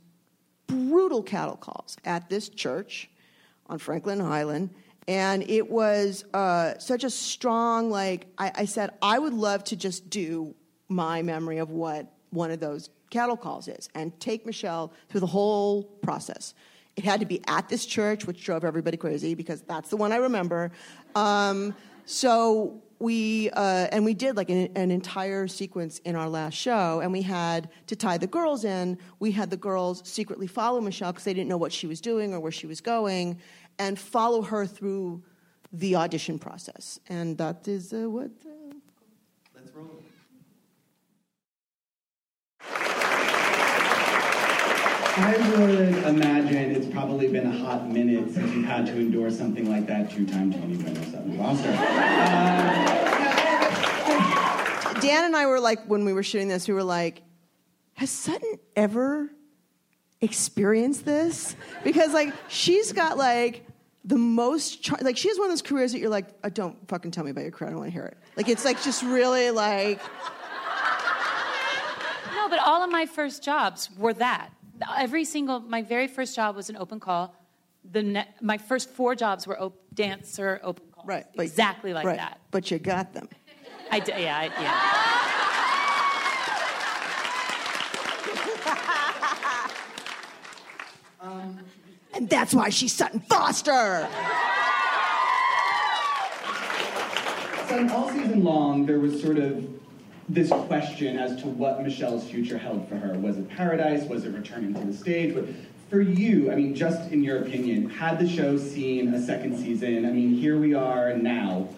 brutal 0.67 1.23
cattle 1.23 1.57
calls 1.57 1.97
at 2.05 2.29
this 2.29 2.49
church 2.49 3.11
on 3.67 3.79
Franklin 3.79 4.21
Highland 4.21 4.71
and 5.09 5.49
it 5.49 5.71
was 5.71 6.25
uh, 6.35 6.79
such 6.79 7.05
a 7.05 7.11
strong 7.11 7.91
like 7.91 8.27
I, 8.39 8.53
I, 8.55 8.65
said 8.65 8.91
i 9.03 9.19
would 9.19 9.35
love 9.35 9.65
to 9.65 9.77
just 9.77 10.11
do 10.11 10.55
my 10.89 11.23
memory 11.23 11.59
of 11.59 11.71
what 11.71 12.13
one 12.31 12.51
of 12.51 12.61
those 12.61 12.91
cattle 13.11 13.37
calls 13.37 13.69
is 13.69 13.89
and 13.95 14.19
take 14.21 14.47
michelle 14.47 14.93
through 15.09 15.21
the 15.21 15.27
whole 15.27 15.83
process. 15.83 16.55
It 16.97 17.05
had 17.05 17.21
to 17.21 17.27
be 17.27 17.41
at 17.47 17.69
this 17.69 17.87
church 17.87 18.27
which 18.27 18.45
drove 18.45 18.65
everybody 18.65 18.97
crazy 18.97 19.35
because 19.35 19.63
that's 19.63 19.91
the 19.91 19.97
one 19.97 20.13
i 20.13 20.17
remember. 20.17 20.71
Um, 21.15 21.75
so 22.05 22.83
we 22.99 23.51
uh, 23.51 23.89
and 23.93 24.05
we 24.05 24.15
did 24.15 24.37
like 24.37 24.51
an, 24.51 24.69
an, 24.77 24.91
entire 24.91 25.49
sequence 25.49 26.01
in 26.01 26.17
our 26.17 26.29
last 26.29 26.55
show 26.55 27.01
and 27.01 27.11
we 27.13 27.23
had 27.23 27.71
to 27.87 27.97
tie 27.97 28.19
the 28.19 28.27
girls 28.27 28.65
in. 28.65 28.99
We 29.21 29.33
had 29.33 29.49
the 29.49 29.57
girls 29.57 30.03
secretly 30.07 30.47
follow 30.47 30.81
michelle 30.81 31.13
because 31.13 31.25
they 31.25 31.35
didn't 31.35 31.49
know 31.49 31.57
what 31.57 31.73
she 31.73 31.87
was 31.87 32.01
doing 32.01 32.35
or 32.35 32.41
where 32.41 32.53
she 32.53 32.67
was 32.67 32.81
going 32.81 33.39
and 33.81 33.99
follow 33.99 34.43
her 34.43 34.67
through 34.67 35.23
the 35.73 35.97
audition 35.97 36.39
process. 36.39 37.01
And 37.09 37.39
that 37.39 37.67
is 37.67 37.93
uh, 37.93 38.11
what. 38.11 38.31
Uh... 38.45 38.75
Let's 39.55 39.73
roll. 39.75 40.03
I 45.23 45.37
would 45.59 45.81
imagine 46.15 46.77
it's 46.77 46.87
probably 46.87 47.29
been 47.29 47.47
a 47.47 47.59
hot 47.59 47.89
minute 47.89 48.33
since 48.35 48.53
you've 48.53 48.67
had 48.67 48.87
to 48.87 48.93
endure 48.93 49.31
something 49.31 49.69
like 49.69 49.87
that 49.87 50.11
two-time 50.11 50.53
Tony 50.53 50.77
winner 50.77 51.05
Sutton 51.11 51.39
Foster. 51.39 51.75
Uh, 51.77 52.91
Dan 55.01 55.25
and 55.25 55.35
I 55.35 55.47
were 55.47 55.61
like, 55.61 55.85
when 55.87 56.05
we 56.05 56.13
were 56.13 56.23
shooting 56.23 56.49
this, 56.49 56.69
we 56.69 56.75
were 56.75 56.85
like, 56.85 57.23
has 57.95 58.11
Sutton 58.11 58.59
ever 58.77 59.31
experienced 60.21 61.07
this? 61.07 61.57
Because 61.83 62.13
like 62.13 62.35
she's 62.49 62.93
got 62.93 63.17
like 63.17 63.67
the 64.05 64.17
most 64.17 64.83
char- 64.83 64.99
like 65.03 65.17
she 65.17 65.29
has 65.29 65.39
one 65.39 65.47
of 65.47 65.53
those 65.53 65.63
careers 65.63 65.93
that 65.93 65.99
you're 65.99 66.11
like, 66.11 66.27
oh, 66.43 66.49
don't 66.49 66.77
fucking 66.89 67.11
tell 67.11 67.25
me 67.25 67.31
about 67.31 67.43
your 67.43 67.51
career. 67.51 67.69
I 67.69 67.73
don't 67.73 67.81
want 67.81 67.89
to 67.89 67.93
hear 67.93 68.07
it. 68.07 68.19
Like 68.37 68.49
it's 68.49 68.65
like 68.65 68.83
just 68.83 69.03
really 69.03 69.51
like. 69.51 70.01
No, 72.35 72.49
but 72.49 72.61
all 72.61 72.83
of 72.83 72.91
my 72.91 73.07
first 73.07 73.43
jobs 73.43 73.91
were 73.99 74.15
that. 74.15 74.51
Every 74.97 75.25
single 75.25 75.61
my 75.61 75.83
very 75.83 76.09
first 76.09 76.35
job 76.35 76.57
was 76.57 76.71
an 76.71 76.77
open 76.77 77.01
call. 77.01 77.35
The 77.93 78.03
ne- 78.03 78.29
my 78.41 78.57
first 78.59 78.91
four 78.91 79.15
jobs 79.15 79.47
were 79.47 79.61
op- 79.61 79.79
dancer 79.93 80.61
open 80.63 80.85
calls. 80.93 81.07
Right. 81.07 81.27
But, 81.37 81.43
exactly 81.43 81.93
like 81.93 82.07
right, 82.07 82.17
that. 82.17 82.41
But 82.51 82.71
you 82.71 82.79
got 82.79 83.13
them. 83.13 83.29
I 83.91 84.01
did. 84.01 84.19
Yeah. 84.19 84.39
I, 84.39 84.45
yeah. 84.63 85.01
um, 91.21 91.59
and 92.15 92.29
that's 92.29 92.55
why 92.55 92.69
she's 92.69 92.93
Sutton 92.93 93.21
Foster. 93.21 94.09
So 97.69 97.89
all 97.93 98.11
season 98.11 98.43
long, 98.43 98.85
there 98.87 98.99
was 98.99 99.21
sort 99.21 99.39
of 99.39 99.69
this 100.29 100.49
question 100.49 101.19
as 101.19 101.41
to 101.43 101.49
what 101.49 101.83
Michelle's 101.83 102.29
future 102.29 102.59
held 102.59 102.89
for 102.89 102.97
her. 102.97 103.19
Was 103.19 103.39
it 103.39 103.49
paradise? 103.49 104.05
Was 104.09 104.25
it 104.25 104.35
returning 104.35 104.75
to 104.75 104.81
the 104.81 104.93
stage? 104.93 105.35
But 105.35 105.47
for 105.89 106.01
you, 106.01 106.51
I 106.53 106.55
mean, 106.55 106.75
just 106.75 107.11
in 107.11 107.23
your 107.23 107.43
opinion, 107.43 107.91
had 107.91 108.19
the 108.19 108.29
show 108.29 108.57
seen 108.57 109.13
a 109.15 109.21
second 109.21 109.57
season? 109.59 110.05
I 110.05 110.11
mean, 110.11 110.35
here 110.35 110.59
we 110.59 110.75
are 110.75 111.15
now. 111.15 111.69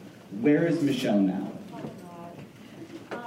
Where 0.40 0.66
is 0.66 0.82
Michelle 0.82 1.20
now? 1.20 1.52
Um, 3.10 3.20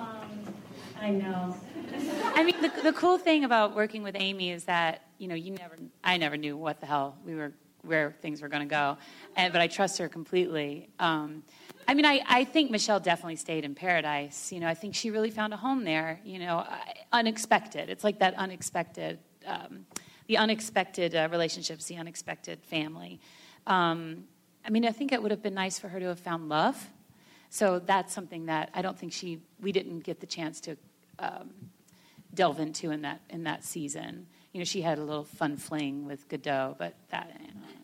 I 1.00 1.10
know. 1.12 1.56
I 2.36 2.44
mean, 2.44 2.62
the, 2.62 2.72
the 2.84 2.94
cool 2.94 3.18
thing 3.18 3.44
about 3.44 3.76
working 3.76 4.04
with 4.04 4.16
Amy 4.16 4.52
is 4.52 4.66
that 4.66 5.05
you 5.18 5.28
know, 5.28 5.36
you 5.36 5.52
never, 5.52 5.78
I 6.04 6.18
never 6.18 6.38
knew 6.38 6.58
what 6.58 6.80
the 6.80 6.86
hell 6.86 7.18
we 7.26 7.36
were, 7.36 7.54
where 7.82 8.16
things 8.22 8.42
were 8.42 8.48
going 8.48 8.68
to 8.68 8.70
go, 8.70 8.98
and 9.36 9.54
but 9.54 9.62
I 9.62 9.68
trust 9.68 9.98
her 10.00 10.10
completely. 10.10 10.90
Um, 11.00 11.44
I 11.88 11.94
mean, 11.94 12.06
I, 12.06 12.22
I 12.28 12.44
think 12.44 12.72
Michelle 12.72 13.00
definitely 13.00 13.36
stayed 13.36 13.64
in 13.64 13.76
paradise. 13.76 14.52
You 14.52 14.60
know, 14.60 14.68
I 14.68 14.74
think 14.74 14.96
she 14.96 15.12
really 15.12 15.30
found 15.30 15.54
a 15.54 15.58
home 15.58 15.84
there. 15.84 16.20
You 16.24 16.40
know, 16.40 16.66
unexpected. 17.12 17.90
It's 17.90 18.04
like 18.04 18.20
that 18.20 18.34
unexpected, 18.36 19.20
um, 19.46 19.86
the 20.28 20.38
unexpected 20.38 21.16
uh, 21.16 21.28
relationships, 21.32 21.86
the 21.86 21.98
unexpected 21.98 22.64
family. 22.64 23.20
Um, 23.68 24.26
I 24.66 24.72
mean, 24.72 24.86
I 24.86 24.92
think 24.92 25.12
it 25.12 25.22
would 25.22 25.32
have 25.32 25.44
been 25.44 25.54
nice 25.54 25.78
for 25.78 25.90
her 25.90 26.00
to 26.00 26.08
have 26.08 26.20
found 26.20 26.50
love. 26.50 26.90
So 27.50 27.80
that's 27.80 28.14
something 28.14 28.48
that 28.48 28.72
I 28.74 28.82
don't 28.82 28.98
think 28.98 29.14
she, 29.14 29.40
we 29.62 29.72
didn't 29.72 30.00
get 30.00 30.20
the 30.20 30.26
chance 30.26 30.60
to 30.62 30.76
um, 31.20 31.52
delve 32.34 32.60
into 32.60 32.92
in 32.92 33.04
that 33.04 33.22
in 33.30 33.44
that 33.44 33.64
season 33.64 34.28
you 34.56 34.60
know, 34.60 34.66
she 34.66 34.82
had 34.82 35.00
a 35.00 35.04
little 35.04 35.26
fun 35.26 35.58
fling 35.58 36.06
with 36.06 36.30
Godot, 36.30 36.78
but 36.80 36.96
that, 37.10 37.30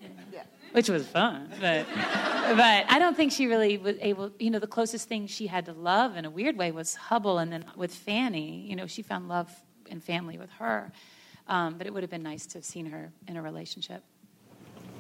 you 0.02 0.08
know, 0.08 0.16
yeah. 0.34 0.44
which 0.72 0.88
was 0.88 1.06
fun. 1.06 1.50
But, 1.60 1.86
but 1.94 2.86
I 2.88 2.98
don't 2.98 3.18
think 3.18 3.34
she 3.34 3.48
really 3.48 3.78
was 3.78 3.98
able, 4.00 4.32
you 4.40 4.50
know, 4.50 4.60
the 4.60 4.68
closest 4.68 5.10
thing 5.10 5.28
she 5.28 5.48
had 5.48 5.66
to 5.66 5.74
love 5.74 6.16
in 6.16 6.24
a 6.24 6.30
weird 6.30 6.56
way 6.56 6.72
was 6.72 6.96
Hubbell, 6.96 7.42
and 7.42 7.52
then 7.52 7.66
with 7.76 7.94
Fanny, 7.94 8.66
you 8.70 8.78
know, 8.78 8.88
she 8.88 9.02
found 9.02 9.28
love 9.28 9.54
and 9.90 10.02
family 10.02 10.38
with 10.38 10.50
her. 10.52 10.94
Um, 11.50 11.78
but 11.78 11.88
it 11.88 11.94
would 11.94 12.04
have 12.04 12.10
been 12.10 12.24
nice 12.24 12.46
to 12.46 12.60
have 12.60 12.64
seen 12.64 12.86
her 12.86 13.12
in 13.28 13.36
a 13.36 13.42
relationship. 13.42 14.02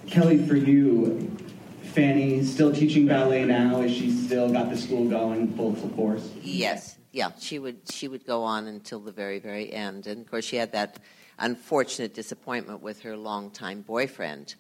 Kelly, 0.07 0.45
for 0.45 0.57
you, 0.57 1.37
Fanny 1.83 2.43
still 2.43 2.73
teaching 2.73 3.07
ballet 3.07 3.45
now? 3.45 3.79
Is 3.79 3.93
she 3.93 4.11
still 4.11 4.51
got 4.51 4.69
the 4.69 4.75
school 4.75 5.07
going 5.07 5.55
full 5.55 5.73
force? 5.73 6.31
Yes, 6.41 6.97
yeah. 7.13 7.31
She 7.39 7.59
would 7.59 7.79
she 7.89 8.09
would 8.09 8.25
go 8.25 8.43
on 8.43 8.67
until 8.67 8.99
the 8.99 9.13
very 9.13 9.39
very 9.39 9.71
end, 9.71 10.05
and 10.07 10.19
of 10.19 10.29
course 10.29 10.43
she 10.43 10.57
had 10.57 10.73
that 10.73 10.99
unfortunate 11.41 12.13
disappointment 12.13 12.81
with 12.81 13.01
her 13.01 13.17
longtime 13.17 13.81
boyfriend. 13.81 14.55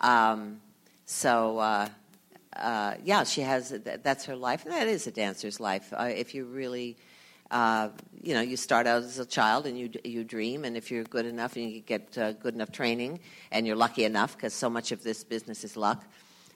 Um, 0.00 0.60
so, 1.06 1.58
uh, 1.58 1.88
uh, 2.54 2.94
yeah, 3.04 3.24
she 3.24 3.40
has 3.40 3.70
that's 4.02 4.24
her 4.26 4.36
life, 4.36 4.64
and 4.64 4.72
that 4.72 4.88
is 4.88 5.06
a 5.06 5.10
dancer's 5.10 5.60
life. 5.60 5.92
Uh, 5.92 6.10
if 6.14 6.34
you 6.34 6.44
really, 6.44 6.96
uh, 7.50 7.88
you 8.20 8.34
know, 8.34 8.40
you 8.40 8.56
start 8.56 8.86
out 8.86 9.02
as 9.02 9.18
a 9.18 9.26
child 9.26 9.66
and 9.66 9.78
you 9.78 9.90
you 10.04 10.24
dream, 10.24 10.64
and 10.64 10.76
if 10.76 10.90
you're 10.90 11.04
good 11.04 11.26
enough 11.26 11.56
and 11.56 11.70
you 11.70 11.80
get 11.80 12.18
uh, 12.18 12.32
good 12.32 12.54
enough 12.54 12.72
training, 12.72 13.20
and 13.52 13.66
you're 13.66 13.76
lucky 13.76 14.04
enough, 14.04 14.36
because 14.36 14.52
so 14.52 14.68
much 14.68 14.92
of 14.92 15.02
this 15.02 15.24
business 15.24 15.64
is 15.64 15.76
luck. 15.76 16.04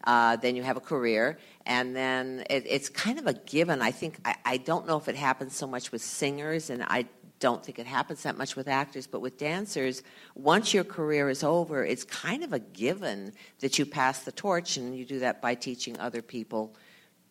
Uh, 0.04 0.34
then 0.36 0.56
you 0.56 0.64
have 0.64 0.76
a 0.76 0.80
career, 0.80 1.38
and 1.64 1.94
then 1.94 2.42
it, 2.50 2.64
it's 2.68 2.88
kind 2.88 3.20
of 3.20 3.26
a 3.28 3.34
given. 3.34 3.80
I 3.80 3.92
think 3.92 4.18
I, 4.24 4.34
I, 4.44 4.56
don't 4.56 4.84
know 4.84 4.96
if 4.96 5.06
it 5.06 5.14
happens 5.14 5.54
so 5.54 5.64
much 5.64 5.92
with 5.92 6.02
singers, 6.02 6.70
and 6.70 6.82
I 6.82 7.06
don't 7.42 7.64
think 7.64 7.80
it 7.80 7.86
happens 7.86 8.22
that 8.22 8.38
much 8.38 8.54
with 8.54 8.68
actors, 8.68 9.08
but 9.08 9.20
with 9.20 9.36
dancers, 9.36 10.02
once 10.36 10.72
your 10.72 10.84
career 10.84 11.28
is 11.28 11.42
over, 11.42 11.84
it's 11.84 12.04
kind 12.04 12.44
of 12.44 12.52
a 12.52 12.60
given 12.60 13.32
that 13.58 13.78
you 13.78 13.84
pass 13.84 14.20
the 14.22 14.30
torch, 14.30 14.76
and 14.76 14.96
you 14.96 15.04
do 15.04 15.18
that 15.18 15.42
by 15.42 15.56
teaching 15.56 15.98
other 15.98 16.22
people 16.22 16.72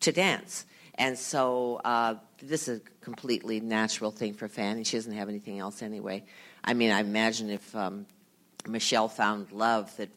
to 0.00 0.12
dance. 0.12 0.66
And 0.96 1.18
so 1.18 1.80
uh, 1.82 2.16
this 2.42 2.68
is 2.68 2.80
a 2.80 2.82
completely 3.00 3.58
natural 3.60 4.10
thing 4.10 4.34
for 4.34 4.48
Fanny. 4.48 4.84
She 4.84 4.98
doesn't 4.98 5.14
have 5.14 5.30
anything 5.30 5.58
else 5.58 5.82
anyway. 5.82 6.24
I 6.62 6.74
mean, 6.74 6.90
I 6.90 7.00
imagine 7.00 7.48
if 7.48 7.74
um, 7.74 8.04
Michelle 8.66 9.08
found 9.08 9.50
love, 9.50 9.96
that 9.96 10.10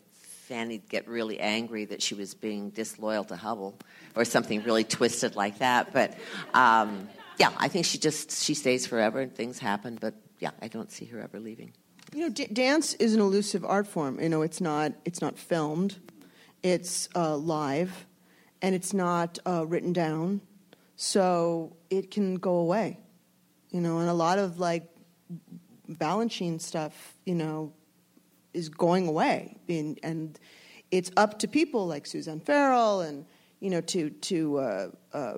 Fanny'd 0.50 0.90
get 0.90 1.08
really 1.08 1.40
angry 1.40 1.86
that 1.86 2.02
she 2.02 2.16
was 2.16 2.34
being 2.34 2.70
disloyal 2.70 3.24
to 3.24 3.36
Hubbell 3.36 3.76
or 4.14 4.26
something 4.26 4.62
really 4.64 4.84
twisted 4.84 5.38
like 5.38 5.60
that. 5.60 5.94
But 5.94 6.18
um, 6.54 7.08
yeah, 7.38 7.52
I 7.58 7.68
think 7.68 7.86
she 7.86 7.98
just 7.98 8.44
she 8.44 8.54
stays 8.54 8.86
forever 8.86 9.20
and 9.20 9.34
things 9.34 9.60
happen. 9.60 9.98
But 10.00 10.16
yeah, 10.40 10.52
I 10.62 10.68
don't 10.68 10.92
see 10.92 11.06
her 11.06 11.20
ever 11.20 11.40
leaving. 11.40 11.74
You 12.14 12.22
know, 12.22 12.30
d- 12.30 12.48
dance 12.48 12.94
is 12.96 13.16
an 13.16 13.22
elusive 13.22 13.66
art 13.66 13.88
form. 13.88 14.20
You 14.20 14.30
know, 14.30 14.42
it's 14.42 14.62
not 14.62 14.94
it's 15.06 15.22
not 15.22 15.38
filmed, 15.38 15.98
it's 16.64 17.10
uh, 17.16 17.36
live, 17.36 18.06
and 18.62 18.76
it's 18.76 18.94
not 18.94 19.40
uh, 19.46 19.66
written 19.66 19.94
down, 19.94 20.42
so 20.96 21.76
it 21.90 22.12
can 22.12 22.36
go 22.36 22.58
away. 22.58 23.00
You 23.72 23.82
know, 23.82 24.00
and 24.00 24.10
a 24.10 24.14
lot 24.14 24.40
of 24.40 24.60
like 24.60 24.90
Balanchine 25.90 26.62
stuff. 26.62 27.16
You 27.26 27.36
know, 27.36 27.74
is 28.54 28.70
going 28.70 29.08
away, 29.08 29.58
and, 29.68 30.00
and 30.02 30.40
it's 30.92 31.12
up 31.18 31.40
to 31.40 31.48
people 31.48 31.88
like 31.88 32.06
Suzanne 32.06 32.40
Farrell 32.40 33.02
and 33.02 33.26
you 33.60 33.70
know 33.70 33.82
to 33.82 34.10
to 34.10 34.58
uh, 34.58 34.88
uh, 35.14 35.34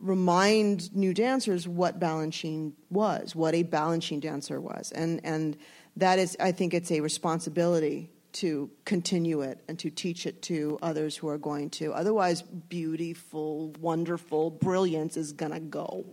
remind 0.00 0.94
new 0.94 1.12
dancers 1.14 1.68
what 1.68 2.00
Balanchine 2.00 2.72
was, 2.90 3.34
what 3.36 3.54
a 3.54 3.64
Balanchine 3.64 4.20
dancer 4.20 4.60
was, 4.60 4.92
and 4.92 5.20
and 5.24 5.56
that 5.96 6.18
is, 6.18 6.36
I 6.40 6.52
think, 6.52 6.74
it's 6.74 6.90
a 6.90 7.00
responsibility 7.00 8.10
to 8.32 8.70
continue 8.84 9.42
it 9.42 9.58
and 9.68 9.78
to 9.80 9.90
teach 9.90 10.24
it 10.24 10.40
to 10.42 10.78
others 10.82 11.16
who 11.16 11.28
are 11.28 11.38
going 11.38 11.68
to. 11.68 11.92
Otherwise, 11.92 12.42
beautiful, 12.42 13.72
wonderful 13.80 14.50
brilliance 14.50 15.16
is 15.16 15.32
gonna 15.32 15.60
go. 15.60 16.04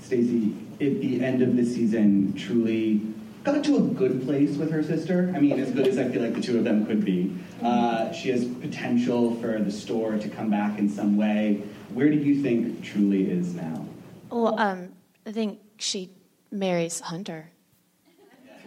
Stacey, 0.00 0.54
at 0.74 1.00
the 1.00 1.24
end 1.24 1.40
of 1.40 1.56
the 1.56 1.64
season, 1.64 2.34
truly 2.34 3.00
got 3.44 3.64
to 3.64 3.76
a 3.76 3.80
good 3.80 4.24
place 4.24 4.56
with 4.56 4.70
her 4.70 4.82
sister. 4.82 5.32
I 5.34 5.40
mean, 5.40 5.58
as 5.58 5.70
good 5.70 5.86
as 5.86 5.98
I 5.98 6.08
feel 6.08 6.22
like 6.22 6.34
the 6.34 6.40
two 6.40 6.58
of 6.58 6.64
them 6.64 6.86
could 6.86 7.04
be. 7.04 7.34
Uh, 7.62 8.12
she 8.12 8.30
has 8.30 8.44
potential 8.44 9.34
for 9.36 9.58
the 9.58 9.70
store 9.70 10.16
to 10.16 10.28
come 10.28 10.50
back 10.50 10.78
in 10.78 10.88
some 10.88 11.16
way. 11.16 11.62
Where 11.92 12.08
do 12.10 12.16
you 12.16 12.42
think 12.42 12.82
Truly 12.82 13.30
is 13.30 13.54
now? 13.54 13.86
Well, 14.30 14.58
um, 14.58 14.90
I 15.26 15.32
think 15.32 15.60
she 15.78 16.10
marries 16.50 17.00
Hunter. 17.00 17.50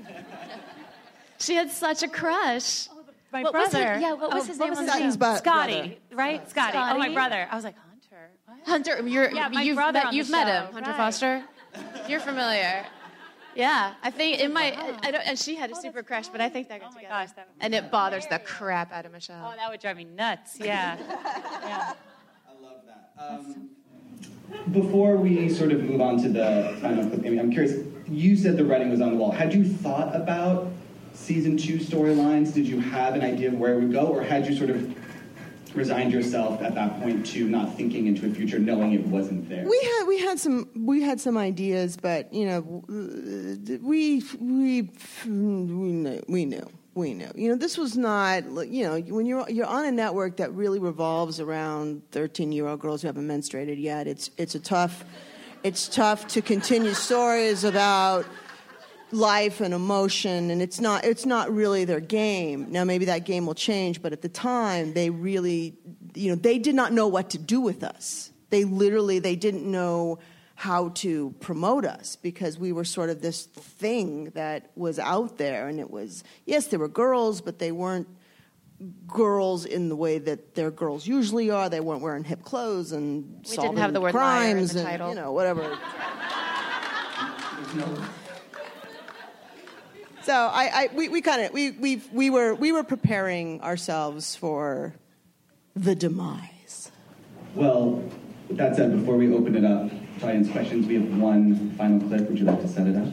she 1.39 1.55
had 1.55 1.69
such 1.71 2.03
a 2.03 2.07
crush. 2.07 2.87
My 3.31 3.43
What 3.43 3.53
was 3.53 3.69
brother. 3.71 3.99
Yeah, 3.99 4.13
what 4.13 4.33
was 4.33 4.43
Oh, 4.43 4.47
his 4.47 4.57
what 4.57 4.65
name 4.65 4.69
was 4.71 4.79
on 4.79 4.85
his 4.85 4.93
the 4.93 4.99
name? 4.99 5.11
show? 5.11 5.17
brother. 5.17 5.37
Scotty, 5.39 5.99
right? 6.13 6.49
Scotty. 6.49 6.77
Oh, 6.77 6.97
my 6.97 7.13
brother. 7.13 7.47
I 7.51 7.55
was 7.55 7.65
like, 7.65 7.75
Hunter. 7.77 8.29
What? 8.45 8.57
Hunter, 8.67 9.07
you're, 9.07 9.29
Yeah, 9.31 9.49
my 9.49 9.61
you've 9.63 9.75
brother 9.75 9.99
met, 9.99 10.05
on 10.07 10.13
you've 10.15 10.29
met 10.29 10.47
show, 10.47 10.65
him, 10.67 10.73
Hunter 10.73 10.91
right. 10.91 10.97
Foster. 10.97 11.43
You're 12.07 12.21
familiar. 12.21 12.85
Yeah, 13.53 13.93
I 14.01 14.09
think 14.11 14.39
it 14.39 14.51
might. 14.51 14.77
I 14.77 15.11
don't, 15.11 15.27
and 15.27 15.37
she 15.37 15.55
had 15.55 15.69
a 15.71 15.75
super 15.75 16.01
crush, 16.03 16.27
but 16.27 16.41
I 16.41 16.49
think 16.49 16.69
that 16.69 16.79
got 16.79 16.91
Oh 16.91 16.95
together. 16.95 17.09
gosh, 17.13 17.31
that 17.33 17.49
and 17.59 17.73
it 17.75 17.91
bothers 17.91 18.25
the 18.27 18.39
crap 18.39 18.91
out 18.91 19.05
of 19.05 19.11
Michelle. 19.11 19.51
Oh, 19.51 19.55
that 19.55 19.69
would 19.69 19.79
drive 19.79 19.97
me 19.97 20.05
nuts. 20.05 20.57
Yeah. 20.59 20.95
yeah. 21.63 21.93
I. 23.19 23.27
Um, 23.27 23.69
before 24.71 25.17
we 25.17 25.49
sort 25.49 25.71
of 25.71 25.83
move 25.83 26.01
on 26.01 26.21
to 26.21 26.29
the 26.29 26.77
final 26.81 27.07
clip, 27.09 27.25
Amy, 27.25 27.39
I'm 27.39 27.51
curious. 27.51 27.85
You 28.07 28.37
said 28.37 28.57
the 28.57 28.63
writing 28.63 28.89
was 28.89 29.01
on 29.01 29.11
the 29.11 29.17
wall. 29.17 29.31
Had 29.31 29.53
you 29.53 29.67
thought 29.67 30.15
about 30.15 30.71
season 31.13 31.57
two 31.57 31.77
storylines? 31.77 32.53
Did 32.53 32.67
you 32.67 32.79
have 32.79 33.15
an 33.15 33.21
idea 33.21 33.49
of 33.49 33.55
where 33.55 33.73
it 33.73 33.81
would 33.81 33.91
go, 33.91 34.07
or 34.07 34.21
had 34.21 34.47
you 34.47 34.55
sort 34.55 34.69
of 34.69 34.95
resigned 35.75 36.13
yourself 36.13 36.61
at 36.61 36.75
that 36.75 37.01
point 37.01 37.25
to 37.27 37.47
not 37.47 37.75
thinking 37.75 38.07
into 38.07 38.25
a 38.25 38.29
future, 38.29 38.59
knowing 38.59 38.93
it 38.93 39.05
wasn't 39.05 39.49
there? 39.49 39.65
We 39.65 39.79
had 39.83 40.03
we 40.07 40.19
had 40.19 40.39
some 40.39 40.69
we 40.75 41.01
had 41.01 41.19
some 41.19 41.37
ideas, 41.37 41.97
but 41.97 42.33
you 42.33 42.45
know, 42.45 42.83
we 43.81 44.23
we 44.39 44.89
we 44.89 44.89
knew 45.25 46.23
we 46.27 46.45
knew 46.45 46.67
we 46.97 47.13
knew. 47.13 47.31
You 47.35 47.49
know, 47.49 47.55
this 47.55 47.77
was 47.77 47.95
not 47.95 48.43
you 48.67 48.83
know 48.83 48.99
when 48.99 49.25
you're 49.25 49.49
you're 49.49 49.67
on 49.67 49.85
a 49.85 49.91
network 49.91 50.37
that 50.37 50.51
really 50.53 50.79
revolves 50.79 51.39
around 51.39 52.01
13 52.11 52.51
year 52.51 52.67
old 52.67 52.81
girls 52.81 53.01
who 53.01 53.07
haven't 53.07 53.27
menstruated 53.27 53.79
yet. 53.79 54.07
It's 54.07 54.31
it's 54.37 54.55
a 54.55 54.59
tough 54.59 55.05
it's 55.63 55.87
tough 55.87 56.27
to 56.27 56.41
continue 56.41 56.93
stories 56.93 57.63
about 57.63 58.25
life 59.11 59.61
and 59.61 59.73
emotion 59.73 60.51
and 60.51 60.61
it's 60.61 60.81
not 60.81 61.05
it's 61.05 61.25
not 61.25 61.49
really 61.49 61.85
their 61.85 62.01
game 62.01 62.69
now 62.69 62.83
maybe 62.83 63.05
that 63.05 63.23
game 63.23 63.45
will 63.45 63.55
change 63.55 64.01
but 64.01 64.11
at 64.11 64.21
the 64.21 64.27
time 64.27 64.91
they 64.91 65.09
really 65.09 65.73
you 66.13 66.29
know 66.29 66.35
they 66.35 66.59
did 66.59 66.75
not 66.75 66.91
know 66.91 67.07
what 67.07 67.29
to 67.29 67.37
do 67.37 67.61
with 67.61 67.83
us 67.85 68.31
they 68.49 68.65
literally 68.65 69.17
they 69.17 69.35
didn't 69.35 69.63
know 69.63 70.19
how 70.59 70.89
to 70.89 71.35
promote 71.39 71.85
us 71.85 72.15
because 72.15 72.57
we 72.57 72.71
were 72.71 72.83
sort 72.83 73.11
of 73.11 73.21
this 73.21 73.45
thing 73.45 74.25
that 74.31 74.71
was 74.75 74.97
out 74.97 75.37
there 75.37 75.67
and 75.67 75.79
it 75.79 75.91
was 75.91 76.23
yes 76.47 76.65
there 76.67 76.79
were 76.79 76.87
girls 76.87 77.41
but 77.41 77.59
they 77.59 77.71
weren't 77.71 78.07
girls 79.07 79.65
in 79.65 79.87
the 79.87 79.95
way 79.95 80.17
that 80.17 80.55
their 80.55 80.71
girls 80.71 81.05
usually 81.05 81.51
are 81.51 81.69
they 81.69 81.79
weren't 81.79 82.01
wearing 82.01 82.23
hip 82.23 82.41
clothes 82.43 82.91
and 82.91 83.23
We 83.23 83.29
didn't 83.43 83.45
solving 83.47 83.77
have 83.77 83.93
the 83.93 84.01
word 84.01 84.15
liar 84.15 84.47
in 84.49 84.53
crimes 84.55 84.73
the 84.73 84.79
and 84.79 84.89
title. 84.89 85.09
you 85.09 85.15
know 85.15 85.31
whatever 85.31 85.77
So 90.23 90.33
I, 90.33 90.69
I 90.73 90.89
we, 90.93 91.07
we 91.07 91.21
kind 91.21 91.43
of 91.43 91.53
we, 91.53 91.71
we 91.71 92.01
we 92.11 92.29
were 92.29 92.53
we 92.55 92.71
were 92.73 92.83
preparing 92.83 93.61
ourselves 93.61 94.35
for 94.35 94.93
the 95.75 95.95
demise. 95.95 96.91
Well, 97.55 98.03
with 98.49 98.57
that 98.57 98.75
said, 98.75 98.91
before 98.91 99.15
we 99.15 99.33
open 99.33 99.55
it 99.55 99.63
up 99.63 99.89
to 99.89 99.95
audience 100.23 100.49
questions, 100.51 100.87
we 100.87 100.95
have 100.95 101.17
one 101.17 101.71
final 101.77 101.99
clip. 102.07 102.29
Would 102.29 102.39
you 102.39 102.45
like 102.45 102.61
to 102.61 102.67
set 102.67 102.87
it 102.87 102.95
up? 102.95 103.07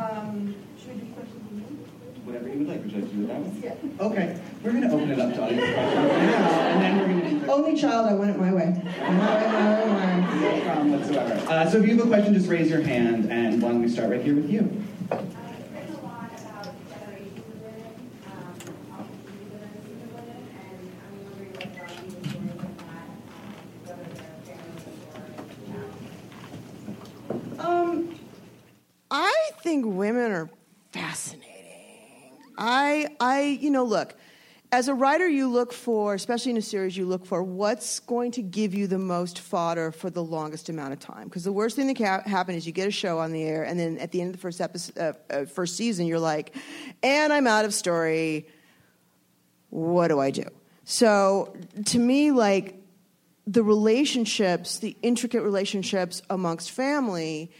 Um, 0.00 0.54
should 0.78 0.94
we 0.94 1.06
do 1.06 1.12
questions? 1.12 1.78
Whatever 2.24 2.48
you 2.48 2.58
would 2.58 2.68
like. 2.68 2.82
Would 2.82 2.92
you 2.92 3.00
like 3.00 3.10
to 3.10 3.16
do 3.16 3.26
that 3.26 3.36
one? 3.40 3.62
Yeah. 3.62 4.04
Okay. 4.06 4.40
We're 4.62 4.70
going 4.72 4.88
to 4.88 4.94
open 4.94 5.10
it 5.10 5.18
up 5.18 5.34
to 5.34 5.42
audience 5.42 5.64
questions 5.74 5.94
now, 5.94 6.60
and 6.68 6.82
then 6.82 6.98
we're 6.98 7.20
going 7.20 7.40
to 7.40 7.46
do 7.46 7.50
Only 7.52 7.76
child, 7.76 8.08
I 8.08 8.14
want 8.14 8.30
it 8.30 8.38
my 8.38 8.52
way. 8.52 8.62
My 9.02 9.08
way, 9.08 9.52
my 9.52 9.84
way, 9.84 10.20
my 10.20 10.42
way. 10.42 10.58
No 10.58 10.64
problem 10.64 10.92
whatsoever. 10.92 11.50
Uh, 11.50 11.70
so 11.70 11.78
if 11.78 11.88
you 11.88 11.96
have 11.96 12.06
a 12.06 12.08
question, 12.08 12.34
just 12.34 12.48
raise 12.48 12.70
your 12.70 12.82
hand, 12.82 13.30
and 13.30 13.60
why 13.60 13.70
don't 13.70 13.82
we 13.82 13.88
start 13.88 14.10
right 14.10 14.22
here 14.22 14.34
with 14.34 14.48
you? 14.48 14.82
Um, 27.58 28.14
I 29.10 29.50
think 29.72 29.86
women 29.86 30.32
are 30.32 30.50
fascinating. 30.90 31.48
I, 32.58 33.08
I, 33.18 33.58
you 33.58 33.70
know, 33.70 33.84
look, 33.84 34.14
as 34.70 34.88
a 34.88 34.94
writer, 34.94 35.26
you 35.26 35.48
look 35.48 35.72
for, 35.72 36.12
especially 36.12 36.50
in 36.50 36.58
a 36.58 36.62
series, 36.62 36.94
you 36.94 37.06
look 37.06 37.24
for 37.24 37.42
what's 37.42 38.00
going 38.00 38.32
to 38.32 38.42
give 38.42 38.74
you 38.74 38.86
the 38.86 38.98
most 38.98 39.38
fodder 39.38 39.90
for 39.90 40.10
the 40.10 40.22
longest 40.22 40.68
amount 40.68 40.92
of 40.92 41.00
time. 41.00 41.24
Because 41.24 41.44
the 41.44 41.52
worst 41.52 41.74
thing 41.76 41.86
that 41.86 41.96
can 41.96 42.20
happen 42.20 42.54
is 42.54 42.66
you 42.66 42.72
get 42.72 42.86
a 42.86 42.90
show 42.90 43.18
on 43.18 43.32
the 43.32 43.42
air, 43.42 43.62
and 43.64 43.80
then 43.80 43.96
at 43.96 44.12
the 44.12 44.20
end 44.20 44.28
of 44.28 44.32
the 44.34 44.42
first 44.42 44.60
episode, 44.60 44.98
uh, 44.98 45.12
uh, 45.30 45.44
first 45.46 45.74
season, 45.74 46.06
you're 46.06 46.18
like, 46.18 46.54
and 47.02 47.32
I'm 47.32 47.46
out 47.46 47.64
of 47.64 47.72
story. 47.72 48.46
What 49.70 50.08
do 50.08 50.20
I 50.20 50.30
do? 50.30 50.44
So, 50.84 51.56
to 51.86 51.98
me, 51.98 52.30
like 52.30 52.76
the 53.46 53.62
relationships, 53.62 54.80
the 54.80 54.98
intricate 55.00 55.42
relationships 55.42 56.20
amongst 56.28 56.72
family, 56.72 57.50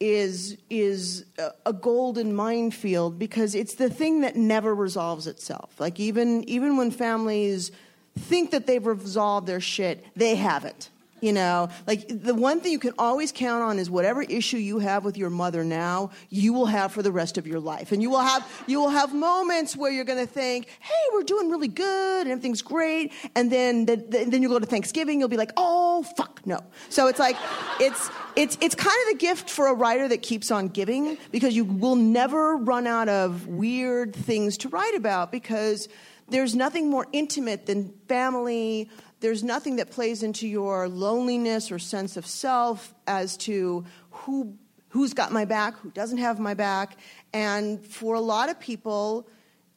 is 0.00 0.56
is 0.70 1.26
a, 1.66 1.72
golden 1.74 2.34
minefield 2.34 3.18
because 3.18 3.54
it's 3.54 3.74
the 3.74 3.90
thing 3.90 4.22
that 4.22 4.34
never 4.34 4.74
resolves 4.74 5.26
itself. 5.26 5.78
Like 5.78 6.00
even 6.00 6.42
even 6.44 6.78
when 6.78 6.90
families 6.90 7.70
think 8.18 8.50
that 8.50 8.66
they've 8.66 8.84
resolved 8.84 9.46
their 9.46 9.60
shit, 9.60 10.04
they 10.16 10.34
haven't. 10.34 10.90
You 11.20 11.32
know, 11.32 11.68
like 11.86 12.06
the 12.08 12.34
one 12.34 12.60
thing 12.60 12.72
you 12.72 12.78
can 12.78 12.94
always 12.98 13.30
count 13.30 13.62
on 13.62 13.78
is 13.78 13.90
whatever 13.90 14.22
issue 14.22 14.56
you 14.56 14.78
have 14.78 15.04
with 15.04 15.18
your 15.18 15.28
mother 15.28 15.64
now, 15.64 16.10
you 16.30 16.52
will 16.52 16.66
have 16.66 16.92
for 16.92 17.02
the 17.02 17.12
rest 17.12 17.36
of 17.36 17.46
your 17.46 17.60
life, 17.60 17.92
and 17.92 18.00
you 18.00 18.08
will 18.08 18.20
have 18.20 18.46
you 18.66 18.80
will 18.80 18.88
have 18.88 19.14
moments 19.14 19.76
where 19.76 19.90
you're 19.90 20.04
going 20.04 20.24
to 20.24 20.32
think, 20.32 20.68
"Hey, 20.80 20.94
we're 21.12 21.22
doing 21.22 21.50
really 21.50 21.68
good, 21.68 22.22
and 22.22 22.30
everything's 22.30 22.62
great," 22.62 23.12
and 23.34 23.52
then 23.52 23.84
the, 23.86 23.96
the, 23.96 24.24
then 24.24 24.42
you 24.42 24.48
go 24.48 24.58
to 24.58 24.66
Thanksgiving, 24.66 25.20
you'll 25.20 25.28
be 25.28 25.36
like, 25.36 25.52
"Oh, 25.56 26.02
fuck, 26.16 26.40
no." 26.46 26.60
So 26.88 27.06
it's 27.08 27.18
like 27.18 27.36
it's 27.80 28.10
it's 28.36 28.56
it's 28.60 28.74
kind 28.74 28.96
of 29.06 29.12
the 29.12 29.18
gift 29.18 29.50
for 29.50 29.66
a 29.66 29.74
writer 29.74 30.08
that 30.08 30.22
keeps 30.22 30.50
on 30.50 30.68
giving 30.68 31.18
because 31.30 31.54
you 31.54 31.64
will 31.64 31.96
never 31.96 32.56
run 32.56 32.86
out 32.86 33.08
of 33.08 33.46
weird 33.46 34.14
things 34.14 34.56
to 34.58 34.68
write 34.68 34.94
about 34.94 35.30
because 35.32 35.88
there's 36.28 36.54
nothing 36.54 36.88
more 36.88 37.06
intimate 37.12 37.66
than 37.66 37.92
family 38.08 38.88
there's 39.20 39.42
nothing 39.44 39.76
that 39.76 39.90
plays 39.90 40.22
into 40.22 40.48
your 40.48 40.88
loneliness 40.88 41.70
or 41.70 41.78
sense 41.78 42.16
of 42.16 42.26
self 42.26 42.94
as 43.06 43.36
to 43.38 43.84
who 44.10 44.56
who's 44.90 45.14
got 45.14 45.30
my 45.30 45.44
back, 45.44 45.76
who 45.78 45.90
doesn't 45.90 46.18
have 46.18 46.40
my 46.40 46.54
back. 46.54 46.96
And 47.32 47.84
for 47.84 48.16
a 48.16 48.20
lot 48.20 48.50
of 48.50 48.58
people, 48.58 49.28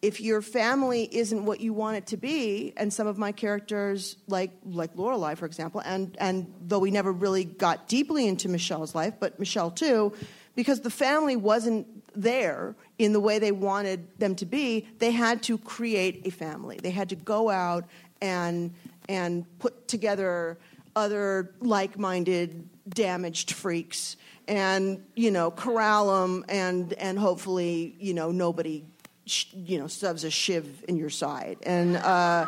if 0.01 0.19
your 0.19 0.41
family 0.41 1.07
isn't 1.11 1.45
what 1.45 1.59
you 1.59 1.71
want 1.71 1.97
it 1.97 2.07
to 2.07 2.17
be, 2.17 2.73
and 2.75 2.91
some 2.91 3.05
of 3.05 3.17
my 3.17 3.31
characters, 3.31 4.17
like 4.27 4.51
like 4.65 4.95
Lorelai, 4.95 5.37
for 5.37 5.45
example, 5.45 5.81
and 5.85 6.17
and 6.19 6.51
though 6.61 6.79
we 6.79 6.91
never 6.91 7.11
really 7.11 7.45
got 7.45 7.87
deeply 7.87 8.27
into 8.27 8.49
Michelle's 8.49 8.95
life, 8.95 9.13
but 9.19 9.39
Michelle 9.39 9.71
too, 9.71 10.13
because 10.55 10.81
the 10.81 10.89
family 10.89 11.35
wasn't 11.35 11.87
there 12.15 12.75
in 12.97 13.13
the 13.13 13.19
way 13.19 13.39
they 13.39 13.51
wanted 13.51 14.19
them 14.19 14.35
to 14.35 14.45
be, 14.45 14.87
they 14.99 15.11
had 15.11 15.41
to 15.43 15.57
create 15.57 16.27
a 16.27 16.29
family. 16.31 16.79
They 16.81 16.91
had 16.91 17.09
to 17.09 17.15
go 17.15 17.49
out 17.49 17.85
and 18.21 18.73
and 19.09 19.45
put 19.59 19.87
together 19.87 20.57
other 20.95 21.51
like-minded 21.61 22.69
damaged 22.89 23.51
freaks 23.51 24.17
and 24.47 25.03
you 25.15 25.31
know 25.31 25.49
corral 25.51 26.21
them 26.21 26.45
and 26.49 26.93
and 26.93 27.17
hopefully 27.17 27.95
you 27.99 28.13
know 28.13 28.31
nobody 28.31 28.83
sh- 29.25 29.45
you 29.53 29.79
know 29.79 29.87
shoves 29.87 30.23
a 30.23 30.29
shiv 30.29 30.83
in 30.87 30.97
your 30.97 31.09
side. 31.09 31.57
And 31.63 31.95
uh 31.97 32.47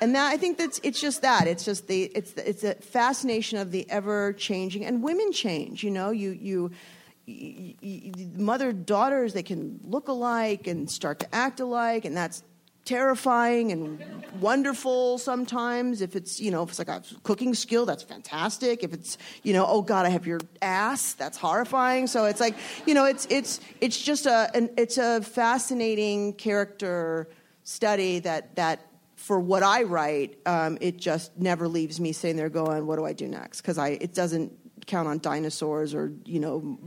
and 0.00 0.14
that 0.14 0.32
I 0.32 0.36
think 0.36 0.58
that's 0.58 0.78
it's 0.82 1.00
just 1.00 1.22
that. 1.22 1.48
It's 1.48 1.64
just 1.64 1.88
the 1.88 2.04
it's 2.04 2.32
it's 2.34 2.64
a 2.64 2.74
fascination 2.74 3.58
of 3.58 3.72
the 3.72 3.88
ever 3.90 4.32
changing 4.34 4.84
and 4.84 5.02
women 5.02 5.32
change 5.32 5.82
you 5.82 5.90
know? 5.90 6.10
You 6.10 6.30
you 6.30 6.70
mother 8.36 8.72
daughters 8.72 9.32
they 9.32 9.42
can 9.42 9.80
look 9.82 10.06
alike 10.06 10.68
and 10.68 10.88
start 10.88 11.18
to 11.20 11.34
act 11.34 11.58
alike, 11.58 12.04
and 12.04 12.16
that's 12.16 12.44
terrifying 12.86 13.72
and 13.72 14.02
wonderful 14.40 15.18
sometimes. 15.18 16.00
If 16.00 16.16
it's 16.16 16.40
you 16.40 16.50
know 16.50 16.62
if 16.62 16.70
it's 16.70 16.78
like 16.78 16.88
a 16.88 17.02
cooking 17.24 17.52
skill 17.52 17.84
that's 17.84 18.02
fantastic. 18.02 18.82
If 18.82 18.94
it's 18.94 19.18
you 19.42 19.52
know 19.52 19.66
oh 19.68 19.82
god 19.82 20.06
i 20.06 20.08
have 20.08 20.26
your 20.26 20.40
ass 20.62 21.12
that's 21.12 21.36
horrifying. 21.36 22.06
So 22.06 22.24
it's 22.24 22.40
like 22.40 22.54
you 22.86 22.94
know 22.94 23.04
it's 23.04 23.26
it's 23.28 23.60
it's 23.80 24.00
just 24.00 24.24
a 24.24 24.50
an, 24.54 24.70
it's 24.78 24.96
a 24.96 25.20
fascinating 25.20 26.32
character 26.34 27.28
study 27.64 28.20
that 28.20 28.54
that 28.56 28.86
for 29.16 29.40
what 29.40 29.64
i 29.64 29.82
write 29.82 30.38
um, 30.46 30.78
it 30.80 30.98
just 30.98 31.36
never 31.36 31.66
leaves 31.66 31.98
me 31.98 32.12
sitting 32.12 32.36
there 32.36 32.48
going 32.48 32.86
what 32.86 32.96
do 32.96 33.04
i 33.04 33.12
do 33.12 33.26
next? 33.26 33.60
Because 33.60 33.76
i 33.76 33.88
it 33.88 34.14
doesn't 34.14 34.52
count 34.86 35.08
on 35.08 35.18
dinosaurs 35.18 35.94
or 35.94 36.12
you 36.24 36.38
know 36.40 36.78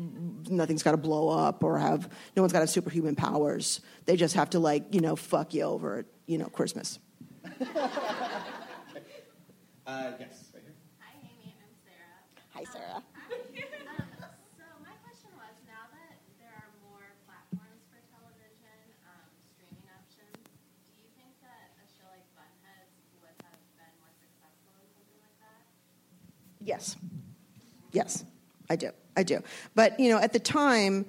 nothing's 0.49 0.83
got 0.83 0.91
to 0.91 0.97
blow 0.97 1.29
up 1.29 1.63
or 1.63 1.77
have 1.77 2.09
no 2.35 2.41
one's 2.41 2.53
got 2.53 2.59
to 2.59 2.63
have 2.63 2.69
superhuman 2.69 3.15
powers 3.15 3.81
they 4.05 4.15
just 4.15 4.35
have 4.35 4.49
to 4.49 4.59
like 4.59 4.93
you 4.93 5.01
know 5.01 5.15
fuck 5.15 5.53
you 5.53 5.63
over 5.63 5.99
at 5.99 6.05
you 6.25 6.37
know 6.37 6.47
christmas 6.47 6.99
Uh, 9.87 10.11
yes. 10.19 10.51
Hi, 11.01 11.09
Sarah. 11.81 12.21
hi 12.53 12.63
sarah 12.63 13.03
Um, 13.89 14.05
so 14.53 14.63
my 14.85 14.93
question 15.01 15.33
was, 15.33 15.55
now 15.65 15.89
that 15.89 16.21
there 16.37 16.53
are 16.53 16.69
more 16.85 17.01
platforms 17.25 17.81
for 17.89 17.97
television, 18.13 18.77
um, 19.09 19.25
streaming 19.57 19.81
options, 19.89 20.37
do 20.85 20.93
you 20.93 21.09
think 21.17 21.33
that 21.41 21.73
a 21.81 21.85
show 21.89 22.05
like 22.13 22.21
Bunheads 22.37 22.93
would 23.25 23.33
have 23.41 23.57
been 23.81 23.93
more 23.97 24.13
successful 24.21 24.71
in 24.77 24.87
something 24.93 25.19
like 25.25 25.37
that? 25.41 25.61
Yes. 26.61 26.93
Yes, 27.91 28.23
I 28.69 28.75
do. 28.75 28.91
I 29.17 29.23
do. 29.23 29.41
But, 29.75 29.99
you 29.99 30.09
know, 30.09 30.19
at 30.19 30.33
the 30.33 30.39
time, 30.39 31.05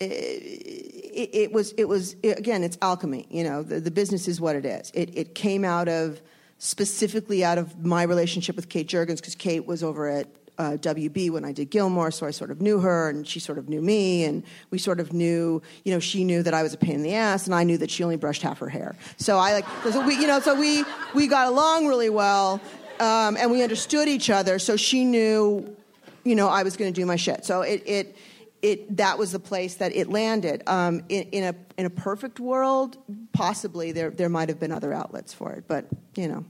it, 0.00 0.06
it, 0.06 1.30
it 1.32 1.52
was, 1.52 1.72
it 1.72 1.88
was 1.88 2.16
again, 2.22 2.62
it's 2.62 2.76
alchemy. 2.82 3.26
You 3.30 3.44
know, 3.44 3.62
the, 3.62 3.80
the 3.80 3.90
business 3.90 4.28
is 4.28 4.40
what 4.40 4.56
it 4.56 4.64
is. 4.64 4.90
It, 4.94 5.16
it 5.16 5.34
came 5.34 5.64
out 5.64 5.88
of, 5.88 6.20
specifically 6.58 7.44
out 7.44 7.58
of 7.58 7.84
my 7.84 8.02
relationship 8.04 8.56
with 8.56 8.68
Kate 8.68 8.88
Juergens, 8.88 9.16
because 9.16 9.34
Kate 9.34 9.66
was 9.66 9.82
over 9.82 10.08
at 10.08 10.28
uh, 10.56 10.76
WB 10.80 11.30
when 11.30 11.44
I 11.44 11.52
did 11.52 11.70
Gilmore, 11.70 12.10
so 12.10 12.26
I 12.26 12.30
sort 12.30 12.50
of 12.50 12.60
knew 12.60 12.78
her, 12.78 13.08
and 13.08 13.26
she 13.26 13.40
sort 13.40 13.58
of 13.58 13.68
knew 13.68 13.82
me, 13.82 14.24
and 14.24 14.42
we 14.70 14.78
sort 14.78 15.00
of 15.00 15.12
knew, 15.12 15.60
you 15.84 15.92
know, 15.92 15.98
she 15.98 16.24
knew 16.24 16.42
that 16.42 16.54
I 16.54 16.62
was 16.62 16.72
a 16.72 16.76
pain 16.76 16.94
in 16.94 17.02
the 17.02 17.14
ass, 17.14 17.46
and 17.46 17.54
I 17.54 17.64
knew 17.64 17.76
that 17.78 17.90
she 17.90 18.04
only 18.04 18.16
brushed 18.16 18.42
half 18.42 18.58
her 18.58 18.68
hair. 18.68 18.94
So 19.16 19.36
I 19.38 19.52
like, 19.52 19.66
so 19.90 20.06
we, 20.06 20.14
you 20.14 20.26
know, 20.26 20.40
so 20.40 20.54
we 20.58 20.84
we 21.14 21.26
got 21.26 21.48
along 21.48 21.86
really 21.86 22.08
well, 22.08 22.60
um, 23.00 23.36
and 23.36 23.50
we 23.50 23.62
understood 23.62 24.08
each 24.08 24.30
other. 24.30 24.58
So 24.58 24.76
she 24.76 25.04
knew, 25.04 25.76
you 26.24 26.34
know, 26.34 26.48
I 26.48 26.62
was 26.62 26.76
going 26.76 26.92
to 26.92 27.00
do 27.00 27.06
my 27.06 27.16
shit. 27.16 27.44
So 27.44 27.62
it 27.62 27.82
it. 27.86 28.16
It, 28.62 28.96
that 28.96 29.18
was 29.18 29.30
the 29.30 29.38
place 29.38 29.74
that 29.74 29.94
it 29.94 30.08
landed. 30.08 30.62
Um, 30.66 31.02
in, 31.10 31.24
in 31.32 31.44
a 31.44 31.54
in 31.76 31.84
a 31.84 31.90
perfect 31.90 32.40
world, 32.40 32.96
possibly 33.34 33.92
there 33.92 34.08
there 34.08 34.30
might 34.30 34.48
have 34.48 34.58
been 34.58 34.72
other 34.72 34.90
outlets 34.94 35.34
for 35.34 35.52
it, 35.52 35.64
but 35.68 35.84
you 36.16 36.28
know, 36.28 36.46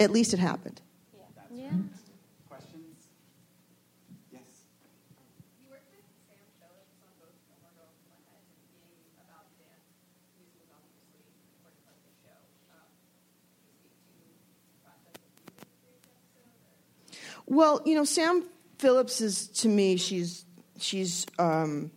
at 0.00 0.10
least 0.10 0.34
it 0.34 0.40
happened. 0.40 0.80
Yeah. 1.54 1.70
Questions? 2.50 2.98
Yes. 4.34 4.42
You 5.62 5.70
worked 5.70 5.86
with 5.94 6.02
Sam 6.26 6.42
Phillips 6.58 6.98
on 6.98 7.14
both 7.22 7.38
Gilmore 7.46 7.70
Girls 7.78 7.94
and 8.02 8.10
Bunheads, 8.10 8.50
and 8.58 8.82
being 8.90 9.14
about 9.22 9.46
dance, 9.62 9.86
music 10.34 10.50
was 10.66 10.74
obviously 10.74 11.14
an 11.14 11.46
important 11.46 11.78
part 11.86 11.94
of 11.94 12.10
the 12.10 12.16
show. 12.26 12.42
Um, 12.74 12.90
can 12.90 13.70
you 13.70 13.78
speak 13.86 13.94
to 14.02 14.18
the 14.18 14.82
process 14.82 15.14
of 15.14 15.30
music 15.46 15.70
for 15.78 15.94
each 15.94 16.10
episode? 16.10 16.50
Or? 16.66 17.35
Well, 17.46 17.80
you 17.84 17.94
know, 17.94 18.04
Sam 18.04 18.44
Phillips 18.78 19.20
is 19.20 19.48
to 19.48 19.68
me, 19.68 19.96
she's 19.96 20.44
she's 20.78 21.26
um, 21.38 21.90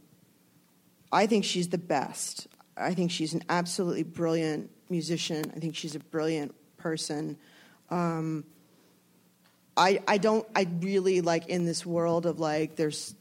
I 1.11 1.25
think 1.25 1.43
she's 1.43 1.69
the 1.69 1.77
best. 1.77 2.47
I 2.77 2.93
think 2.93 3.11
she's 3.11 3.33
an 3.33 3.43
absolutely 3.49 4.03
brilliant 4.03 4.69
musician. 4.89 5.51
I 5.55 5.59
think 5.59 5.75
she's 5.75 5.95
a 5.95 5.99
brilliant 5.99 6.55
person. 6.77 7.37
Um, 7.89 8.45
I 9.75 10.01
I 10.07 10.17
don't 10.17 10.47
I 10.55 10.67
really 10.79 11.21
like 11.21 11.47
in 11.47 11.65
this 11.65 11.85
world 11.85 12.25
of 12.25 12.39
like 12.39 12.75
there's 12.75 13.15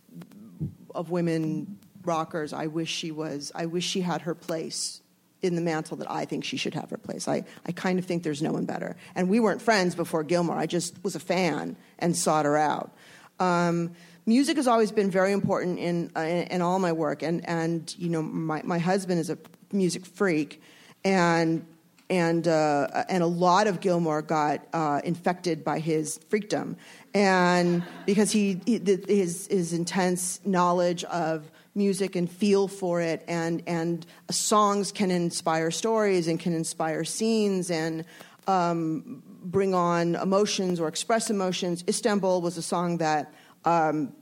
of 0.95 1.11
women 1.11 1.79
rockers. 2.05 2.53
I 2.53 2.67
wish 2.67 2.91
she 2.91 3.11
was. 3.11 3.53
I 3.55 3.67
wish 3.67 3.85
she 3.85 4.01
had 4.03 4.23
her 4.23 4.35
place 4.35 5.01
in 5.43 5.55
the 5.55 5.61
mantle 5.61 5.97
that 5.99 6.11
I 6.11 6.25
think 6.25 6.45
she 6.45 6.57
should 6.57 6.75
have 6.75 6.91
her 6.91 6.97
place. 6.97 7.29
I, 7.29 7.45
I 7.67 7.73
kind 7.73 7.99
of 7.99 8.05
think 8.05 8.23
there's 8.23 8.43
no 8.43 8.53
one 8.53 8.65
better. 8.65 8.97
And 9.15 9.29
we 9.29 9.41
weren't 9.41 9.63
friends 9.63 9.95
before 9.95 10.25
Gilmore. 10.25 10.57
I 10.57 10.67
just 10.67 11.03
was 11.05 11.15
a 11.15 11.21
fan 11.21 11.77
and 11.99 12.17
sought 12.17 12.45
her 12.45 12.57
out. 12.57 12.93
Um, 13.39 13.93
music 14.27 14.57
has 14.57 14.67
always 14.67 14.91
been 14.91 15.11
very 15.11 15.33
important 15.33 15.79
in, 15.79 16.11
uh, 16.17 16.21
in, 16.21 16.43
in 16.49 16.63
all 16.63 16.79
my 16.79 16.93
work. 16.93 17.23
And, 17.23 17.49
and 17.49 17.95
you 17.99 18.09
know, 18.09 18.23
my, 18.23 18.63
my 18.65 18.79
husband 18.79 19.21
is 19.21 19.31
a 19.31 19.39
music 19.73 20.07
freak. 20.07 20.61
And 21.05 21.65
and 22.11 22.49
uh, 22.49 23.05
and 23.09 23.23
a 23.23 23.27
lot 23.27 23.67
of 23.67 23.81
Gilmore 23.81 24.23
got 24.23 24.67
uh, 24.73 25.01
infected 25.05 25.65
by 25.65 25.79
his 25.79 26.19
freakdom, 26.31 26.77
and 27.15 27.83
because 28.07 28.31
he, 28.31 28.61
he 28.65 28.79
his 28.79 29.47
his 29.49 29.73
intense 29.73 30.41
knowledge 30.45 31.05
of 31.05 31.51
music 31.79 32.17
and 32.17 32.31
feel 32.31 32.69
for 32.69 33.01
it, 33.01 33.25
and 33.27 33.63
and 33.67 34.05
songs 34.31 34.93
can 34.93 35.11
inspire 35.11 35.71
stories 35.71 36.29
and 36.29 36.39
can 36.39 36.53
inspire 36.53 37.05
scenes 37.05 37.71
and 37.71 38.05
um, 38.47 39.23
bring 39.43 39.75
on 39.75 40.17
emotions 40.17 40.81
or 40.81 40.89
express 40.89 41.31
emotions. 41.31 41.85
Istanbul 41.89 42.43
was 42.43 42.59
a 42.59 42.63
song 42.63 42.99
that. 42.99 43.33
Um, 43.65 44.13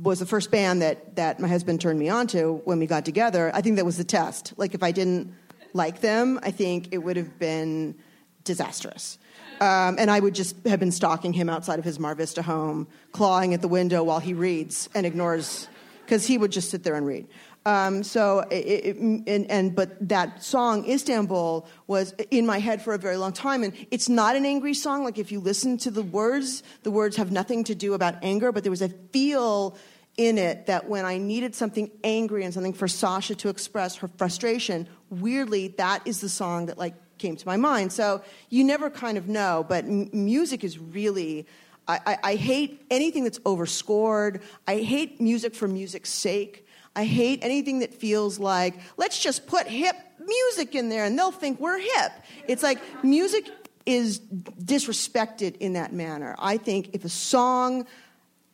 was 0.00 0.20
the 0.20 0.26
first 0.26 0.50
band 0.52 0.80
that, 0.80 1.16
that 1.16 1.40
my 1.40 1.48
husband 1.48 1.80
turned 1.80 1.98
me 1.98 2.08
on 2.08 2.28
to 2.28 2.62
when 2.64 2.78
we 2.78 2.86
got 2.86 3.04
together. 3.04 3.50
I 3.52 3.60
think 3.60 3.76
that 3.76 3.84
was 3.84 3.96
the 3.96 4.04
test. 4.04 4.54
Like, 4.56 4.74
if 4.74 4.82
I 4.82 4.92
didn't 4.92 5.34
like 5.72 6.00
them, 6.00 6.38
I 6.42 6.52
think 6.52 6.88
it 6.92 6.98
would 6.98 7.16
have 7.16 7.36
been 7.38 7.96
disastrous. 8.44 9.18
Um, 9.60 9.96
and 9.98 10.08
I 10.10 10.20
would 10.20 10.34
just 10.34 10.54
have 10.66 10.78
been 10.78 10.92
stalking 10.92 11.32
him 11.32 11.48
outside 11.48 11.78
of 11.78 11.84
his 11.84 11.98
Mar 11.98 12.14
Vista 12.14 12.42
home, 12.42 12.86
clawing 13.12 13.54
at 13.54 13.60
the 13.60 13.68
window 13.68 14.04
while 14.04 14.20
he 14.20 14.34
reads 14.34 14.88
and 14.94 15.04
ignores, 15.04 15.68
because 16.06 16.24
he 16.26 16.38
would 16.38 16.52
just 16.52 16.70
sit 16.70 16.84
there 16.84 16.94
and 16.94 17.04
read. 17.06 17.26
Um, 17.66 18.04
so, 18.04 18.44
it, 18.48 18.54
it, 18.54 18.96
and, 18.96 19.50
and, 19.50 19.74
but 19.74 20.08
that 20.08 20.44
song, 20.44 20.88
Istanbul, 20.88 21.66
was 21.88 22.14
in 22.30 22.46
my 22.46 22.60
head 22.60 22.80
for 22.80 22.94
a 22.94 22.98
very 22.98 23.16
long 23.16 23.32
time. 23.32 23.64
And 23.64 23.72
it's 23.90 24.08
not 24.08 24.36
an 24.36 24.46
angry 24.46 24.72
song. 24.72 25.02
Like, 25.02 25.18
if 25.18 25.32
you 25.32 25.40
listen 25.40 25.76
to 25.78 25.90
the 25.90 26.04
words, 26.04 26.62
the 26.84 26.92
words 26.92 27.16
have 27.16 27.32
nothing 27.32 27.64
to 27.64 27.74
do 27.74 27.94
about 27.94 28.14
anger, 28.22 28.52
but 28.52 28.62
there 28.62 28.70
was 28.70 28.82
a 28.82 28.88
feel 28.88 29.76
in 30.16 30.38
it 30.38 30.66
that 30.66 30.88
when 30.88 31.04
I 31.04 31.18
needed 31.18 31.56
something 31.56 31.90
angry 32.04 32.44
and 32.44 32.54
something 32.54 32.72
for 32.72 32.86
Sasha 32.86 33.34
to 33.34 33.48
express 33.48 33.96
her 33.96 34.08
frustration, 34.16 34.86
weirdly, 35.10 35.74
that 35.76 36.06
is 36.06 36.20
the 36.20 36.28
song 36.28 36.66
that 36.66 36.78
like 36.78 36.94
came 37.18 37.34
to 37.34 37.46
my 37.46 37.56
mind. 37.56 37.92
So 37.92 38.22
you 38.48 38.62
never 38.62 38.90
kind 38.90 39.18
of 39.18 39.26
know, 39.28 39.66
but 39.68 39.84
m- 39.84 40.08
music 40.12 40.62
is 40.62 40.78
really. 40.78 41.46
I, 41.88 42.00
I, 42.06 42.18
I 42.22 42.34
hate 42.34 42.84
anything 42.90 43.24
that's 43.24 43.40
overscored. 43.46 44.42
I 44.66 44.76
hate 44.76 45.20
music 45.20 45.54
for 45.54 45.68
music's 45.68 46.10
sake. 46.10 46.66
I 46.94 47.04
hate 47.04 47.40
anything 47.42 47.80
that 47.80 47.94
feels 47.94 48.38
like 48.38 48.74
let's 48.96 49.22
just 49.22 49.46
put 49.46 49.66
hip 49.66 49.96
music 50.18 50.74
in 50.74 50.88
there 50.88 51.04
and 51.04 51.18
they'll 51.18 51.30
think 51.30 51.60
we're 51.60 51.78
hip. 51.78 52.12
It's 52.48 52.62
like 52.62 52.80
music 53.04 53.48
is 53.84 54.18
disrespected 54.18 55.56
in 55.58 55.74
that 55.74 55.92
manner. 55.92 56.34
I 56.38 56.56
think 56.56 56.90
if 56.94 57.04
a 57.04 57.08
song 57.08 57.86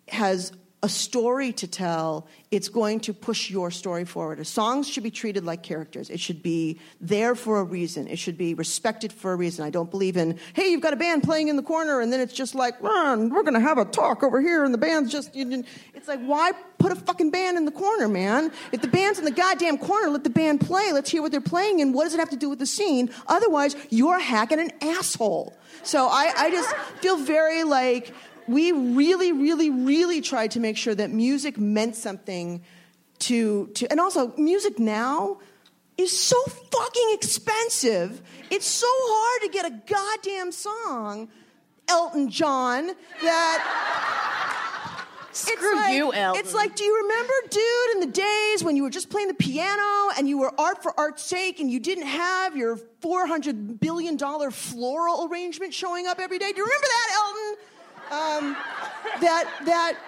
has 0.08 0.52
a 0.84 0.88
story 0.88 1.52
to 1.52 1.68
tell, 1.68 2.26
it's 2.50 2.68
going 2.68 2.98
to 2.98 3.14
push 3.14 3.48
your 3.48 3.70
story 3.70 4.04
forward. 4.04 4.44
Songs 4.44 4.88
should 4.88 5.04
be 5.04 5.12
treated 5.12 5.44
like 5.44 5.62
characters. 5.62 6.10
It 6.10 6.18
should 6.18 6.42
be 6.42 6.80
there 7.00 7.36
for 7.36 7.60
a 7.60 7.64
reason. 7.64 8.08
It 8.08 8.18
should 8.18 8.36
be 8.36 8.54
respected 8.54 9.12
for 9.12 9.32
a 9.32 9.36
reason. 9.36 9.64
I 9.64 9.70
don't 9.70 9.90
believe 9.90 10.16
in, 10.16 10.40
hey, 10.54 10.70
you've 10.70 10.80
got 10.80 10.92
a 10.92 10.96
band 10.96 11.22
playing 11.22 11.46
in 11.46 11.54
the 11.54 11.62
corner, 11.62 12.00
and 12.00 12.12
then 12.12 12.20
it's 12.20 12.32
just 12.32 12.56
like, 12.56 12.82
Run, 12.82 13.30
we're 13.30 13.44
going 13.44 13.54
to 13.54 13.60
have 13.60 13.78
a 13.78 13.84
talk 13.84 14.24
over 14.24 14.40
here, 14.40 14.64
and 14.64 14.74
the 14.74 14.78
band's 14.78 15.12
just. 15.12 15.30
It's 15.34 16.08
like, 16.08 16.20
why 16.24 16.50
put 16.78 16.90
a 16.90 16.96
fucking 16.96 17.30
band 17.30 17.56
in 17.56 17.64
the 17.64 17.70
corner, 17.70 18.08
man? 18.08 18.50
If 18.72 18.82
the 18.82 18.88
band's 18.88 19.20
in 19.20 19.24
the 19.24 19.30
goddamn 19.30 19.78
corner, 19.78 20.08
let 20.10 20.24
the 20.24 20.30
band 20.30 20.62
play. 20.62 20.92
Let's 20.92 21.10
hear 21.10 21.22
what 21.22 21.30
they're 21.30 21.40
playing, 21.40 21.80
and 21.80 21.94
what 21.94 22.04
does 22.04 22.14
it 22.14 22.18
have 22.18 22.30
to 22.30 22.36
do 22.36 22.50
with 22.50 22.58
the 22.58 22.66
scene? 22.66 23.10
Otherwise, 23.28 23.76
you're 23.90 24.18
hacking 24.18 24.58
an 24.58 24.72
asshole. 24.80 25.56
So 25.84 26.08
I, 26.08 26.32
I 26.36 26.50
just 26.50 26.74
feel 27.00 27.16
very 27.18 27.62
like 27.62 28.12
we 28.49 28.72
really, 28.72 29.32
really, 29.32 29.70
really 29.70 30.20
tried 30.20 30.53
to 30.53 30.61
make 30.61 30.76
sure 30.76 30.95
that 30.95 31.11
music 31.11 31.59
meant 31.59 31.97
something 31.97 32.62
to, 33.20 33.68
to 33.74 33.86
and 33.90 34.01
also 34.01 34.34
music 34.36 34.78
now 34.78 35.38
is 35.97 36.18
so 36.18 36.43
fucking 36.45 37.11
expensive. 37.12 38.22
It's 38.51 38.66
so 38.66 38.86
hard 38.90 39.43
to 39.43 39.49
get 39.49 39.66
a 39.66 39.80
goddamn 39.86 40.53
song, 40.53 41.28
Elton 41.88 42.30
John, 42.30 42.90
that 43.22 44.28
Screw 45.32 45.74
like, 45.74 45.95
you, 45.95 46.12
Elton. 46.12 46.40
It's 46.40 46.53
like, 46.53 46.76
do 46.76 46.84
you 46.84 47.03
remember, 47.03 47.32
dude, 47.51 47.95
in 47.95 48.01
the 48.01 48.12
days 48.12 48.62
when 48.62 48.76
you 48.76 48.82
were 48.82 48.90
just 48.90 49.09
playing 49.09 49.28
the 49.28 49.34
piano 49.34 50.11
and 50.18 50.28
you 50.28 50.38
were 50.38 50.53
art 50.61 50.82
for 50.82 50.99
art's 50.99 51.22
sake 51.22 51.59
and 51.59 51.70
you 51.70 51.80
didn't 51.80 52.07
have 52.07 52.55
your 52.55 52.76
$400 53.01 53.80
billion 53.80 54.18
floral 54.18 55.28
arrangement 55.30 55.72
showing 55.72 56.07
up 56.07 56.18
every 56.20 56.38
day? 56.38 56.53
Do 56.53 56.59
you 56.59 56.64
remember 56.64 56.86
that, 56.86 57.24
Elton? 57.24 57.64
Um, 58.12 58.56
that, 59.20 59.50
that, 59.64 59.98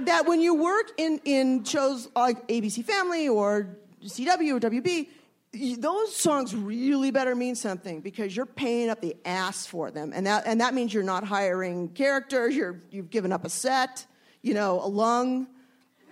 that 0.00 0.26
when 0.26 0.40
you 0.40 0.54
work 0.54 0.92
in, 0.96 1.20
in 1.24 1.64
shows 1.64 2.08
like 2.14 2.46
ABC 2.46 2.84
Family 2.84 3.28
or 3.28 3.76
CW 4.04 4.56
or 4.56 4.60
WB, 4.60 5.08
those 5.78 6.14
songs 6.14 6.54
really 6.54 7.10
better 7.10 7.34
mean 7.34 7.54
something 7.54 8.00
because 8.00 8.36
you're 8.36 8.46
paying 8.46 8.90
up 8.90 9.00
the 9.00 9.16
ass 9.24 9.66
for 9.66 9.90
them, 9.90 10.12
and 10.14 10.26
that 10.26 10.46
and 10.46 10.60
that 10.60 10.74
means 10.74 10.92
you're 10.92 11.02
not 11.02 11.24
hiring 11.24 11.88
characters. 11.88 12.54
You're 12.54 12.82
you've 12.90 13.10
given 13.10 13.32
up 13.32 13.44
a 13.44 13.48
set, 13.48 14.04
you 14.42 14.54
know, 14.54 14.80
a 14.82 14.86
lung. 14.86 15.48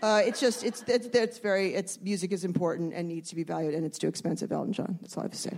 Uh, 0.02 0.22
it's 0.24 0.40
just 0.40 0.64
it's, 0.64 0.82
it's 0.88 1.06
it's 1.08 1.38
very 1.38 1.74
it's 1.74 2.00
music 2.00 2.32
is 2.32 2.44
important 2.44 2.94
and 2.94 3.08
needs 3.08 3.28
to 3.28 3.36
be 3.36 3.44
valued, 3.44 3.74
and 3.74 3.84
it's 3.84 3.98
too 3.98 4.08
expensive. 4.08 4.52
Elton 4.52 4.72
John. 4.72 4.98
That's 5.02 5.16
all 5.16 5.22
I 5.22 5.26
have 5.26 5.32
to 5.32 5.38
say. 5.38 5.56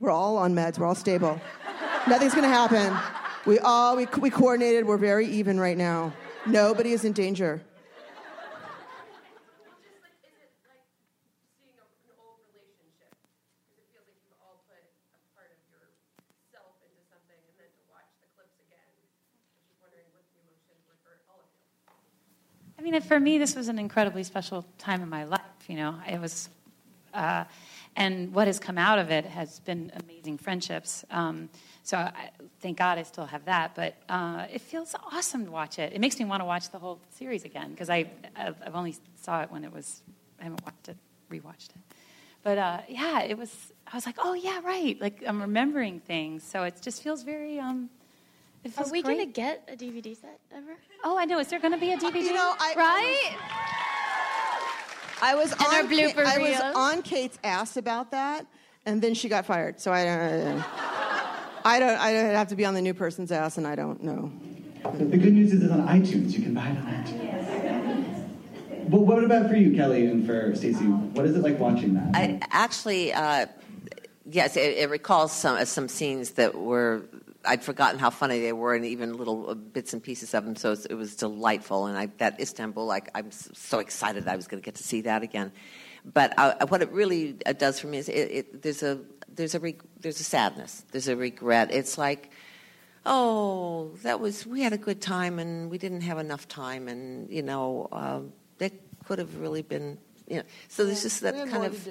We're 0.00 0.10
all 0.10 0.38
on 0.38 0.54
meds. 0.54 0.78
We're 0.78 0.86
all 0.86 0.94
stable. 0.94 1.40
Nothing's 2.08 2.34
going 2.34 2.48
to 2.48 2.54
happen. 2.54 2.96
We 3.44 3.58
all 3.58 3.96
we, 3.96 4.06
we 4.18 4.30
coordinated. 4.30 4.86
We're 4.86 4.96
very 4.96 5.26
even 5.26 5.60
right 5.60 5.76
now. 5.76 6.12
Nobody 6.46 6.92
is 6.92 7.04
in 7.04 7.12
danger. 7.12 7.62
I 22.78 22.82
mean, 22.82 22.98
for 23.02 23.20
me, 23.20 23.36
this 23.36 23.54
was 23.54 23.68
an 23.68 23.78
incredibly 23.78 24.22
special 24.22 24.64
time 24.78 25.02
in 25.02 25.10
my 25.10 25.24
life. 25.24 25.42
You 25.68 25.76
know, 25.76 25.96
it 26.08 26.18
was, 26.18 26.48
uh, 27.12 27.44
and 27.96 28.32
what 28.34 28.46
has 28.46 28.58
come 28.58 28.78
out 28.78 28.98
of 28.98 29.10
it 29.10 29.24
has 29.26 29.60
been 29.60 29.92
amazing 30.04 30.38
friendships. 30.38 31.04
Um, 31.10 31.48
so 31.82 31.96
I, 31.98 32.30
thank 32.60 32.78
God 32.78 32.98
I 32.98 33.02
still 33.02 33.26
have 33.26 33.44
that. 33.46 33.74
But 33.74 33.96
uh, 34.08 34.46
it 34.52 34.60
feels 34.60 34.94
awesome 35.12 35.44
to 35.46 35.50
watch 35.50 35.78
it. 35.78 35.92
It 35.92 36.00
makes 36.00 36.18
me 36.18 36.24
want 36.24 36.40
to 36.40 36.44
watch 36.44 36.70
the 36.70 36.78
whole 36.78 37.00
series 37.10 37.44
again 37.44 37.70
because 37.70 37.90
I 37.90 38.10
I've 38.36 38.56
I've 38.64 38.74
only 38.76 38.94
saw 39.20 39.42
it 39.42 39.50
when 39.50 39.64
it 39.64 39.72
was 39.72 40.02
I 40.40 40.44
haven't 40.44 40.64
watched 40.64 40.88
it 40.88 40.96
rewatched 41.30 41.70
it. 41.70 41.96
But 42.42 42.58
uh, 42.58 42.80
yeah, 42.88 43.20
it 43.22 43.36
was. 43.36 43.72
I 43.92 43.96
was 43.96 44.06
like, 44.06 44.16
oh 44.18 44.34
yeah, 44.34 44.60
right. 44.64 44.98
Like 45.00 45.22
I'm 45.26 45.40
remembering 45.40 46.00
things. 46.00 46.42
So 46.42 46.62
it 46.62 46.80
just 46.80 47.02
feels 47.02 47.22
very. 47.22 47.58
Um, 47.58 47.90
it 48.64 48.72
Are 48.78 48.84
we 48.90 49.02
great. 49.02 49.18
gonna 49.18 49.26
get 49.26 49.68
a 49.72 49.76
DVD 49.76 50.14
set 50.18 50.38
ever? 50.54 50.76
Oh, 51.02 51.18
I 51.18 51.24
know. 51.24 51.38
Is 51.38 51.48
there 51.48 51.58
going 51.60 51.72
to 51.72 51.78
be 51.78 51.92
a 51.92 51.96
DVD? 51.96 52.22
You 52.22 52.34
know, 52.34 52.54
I, 52.58 52.74
Right? 52.76 53.32
I 53.32 53.36
was 53.36 53.99
And 55.22 55.52
our 55.60 55.80
on 55.80 55.88
blooper 55.88 56.24
Ka- 56.24 56.32
I 56.34 56.38
was 56.38 56.48
reels. 56.48 56.76
on 56.76 57.02
Kate's 57.02 57.38
ass 57.44 57.76
about 57.76 58.10
that, 58.12 58.46
and 58.86 59.00
then 59.02 59.14
she 59.14 59.28
got 59.28 59.46
fired. 59.46 59.80
So 59.80 59.92
I 59.92 60.04
don't. 60.04 60.64
I 61.64 61.78
don't. 61.78 61.98
I 61.98 62.12
don't 62.12 62.34
have 62.34 62.48
to 62.48 62.56
be 62.56 62.64
on 62.64 62.74
the 62.74 62.82
new 62.82 62.94
person's 62.94 63.30
ass, 63.32 63.58
and 63.58 63.66
I 63.66 63.74
don't 63.76 64.02
know. 64.02 64.32
The 64.94 65.18
good 65.18 65.34
news 65.34 65.52
is 65.52 65.62
it's 65.62 65.72
on 65.72 65.86
iTunes. 65.86 66.32
You 66.32 66.42
can 66.42 66.54
buy 66.54 66.66
it 66.68 66.78
on 66.78 66.86
iTunes. 67.04 68.90
But 68.90 69.02
what 69.02 69.22
about 69.22 69.48
for 69.48 69.54
you, 69.56 69.76
Kelly, 69.76 70.06
and 70.06 70.26
for 70.26 70.54
Stacey? 70.56 70.84
What 70.84 71.26
is 71.26 71.36
it 71.36 71.42
like 71.42 71.60
watching 71.60 71.94
that? 71.94 72.10
I 72.14 72.40
actually, 72.50 73.12
uh, 73.12 73.46
yes, 74.28 74.56
it, 74.56 74.78
it 74.78 74.90
recalls 74.90 75.32
some 75.32 75.64
some 75.66 75.86
scenes 75.86 76.30
that 76.32 76.56
were 76.56 77.02
I'd 77.44 77.64
forgotten 77.64 77.98
how 77.98 78.10
funny 78.10 78.40
they 78.40 78.52
were, 78.52 78.74
and 78.74 78.84
even 78.84 79.16
little 79.16 79.50
uh, 79.50 79.54
bits 79.54 79.92
and 79.92 80.02
pieces 80.02 80.34
of 80.34 80.44
them. 80.44 80.56
So 80.56 80.72
it 80.88 80.94
was, 80.94 81.16
delightful, 81.16 81.86
and 81.86 81.96
I, 81.96 82.06
that 82.18 82.40
Istanbul, 82.40 82.86
like 82.86 83.10
I'm 83.14 83.30
so 83.30 83.78
excited 83.78 84.28
I 84.28 84.36
was 84.36 84.46
going 84.46 84.62
to 84.62 84.64
get 84.64 84.76
to 84.76 84.82
see 84.82 85.02
that 85.02 85.22
again. 85.22 85.52
But 86.04 86.34
uh, 86.38 86.66
what 86.66 86.82
it 86.82 86.90
really 86.92 87.36
uh, 87.46 87.52
does 87.52 87.80
for 87.80 87.86
me 87.86 87.98
is 87.98 88.08
it, 88.08 88.12
it, 88.12 88.62
there's 88.62 88.82
a 88.82 89.00
there's 89.34 89.54
a 89.54 89.60
reg- 89.60 89.82
there's 90.00 90.20
a 90.20 90.24
sadness, 90.24 90.84
there's 90.92 91.08
a 91.08 91.16
regret. 91.16 91.70
It's 91.72 91.98
like 91.98 92.30
oh, 93.06 93.90
that 94.02 94.20
was 94.20 94.46
we 94.46 94.62
had 94.62 94.72
a 94.72 94.78
good 94.78 95.00
time 95.00 95.38
and 95.38 95.70
we 95.70 95.78
didn't 95.78 96.02
have 96.02 96.18
enough 96.18 96.48
time, 96.48 96.88
and 96.88 97.30
you 97.30 97.42
know 97.42 97.88
um, 97.92 98.32
that 98.58 98.72
could 99.04 99.18
have 99.18 99.40
really 99.40 99.62
been, 99.62 99.98
you 100.28 100.36
know. 100.36 100.42
So 100.68 100.84
there's 100.84 101.02
just 101.02 101.20
that 101.22 101.34
kind 101.50 101.64
of. 101.64 101.88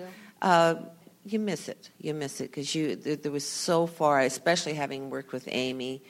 You 1.24 1.39
miss 1.39 1.67
it. 1.70 1.89
You 1.99 2.13
miss 2.13 2.41
it 2.41 2.45
because 2.45 2.74
you 2.74 2.95
there, 2.95 3.15
there 3.15 3.32
was 3.32 3.47
so 3.47 3.88
far, 3.88 4.22
especially 4.22 4.74
having 4.74 5.09
worked 5.09 5.32
with 5.32 5.47
Amy 5.51 6.03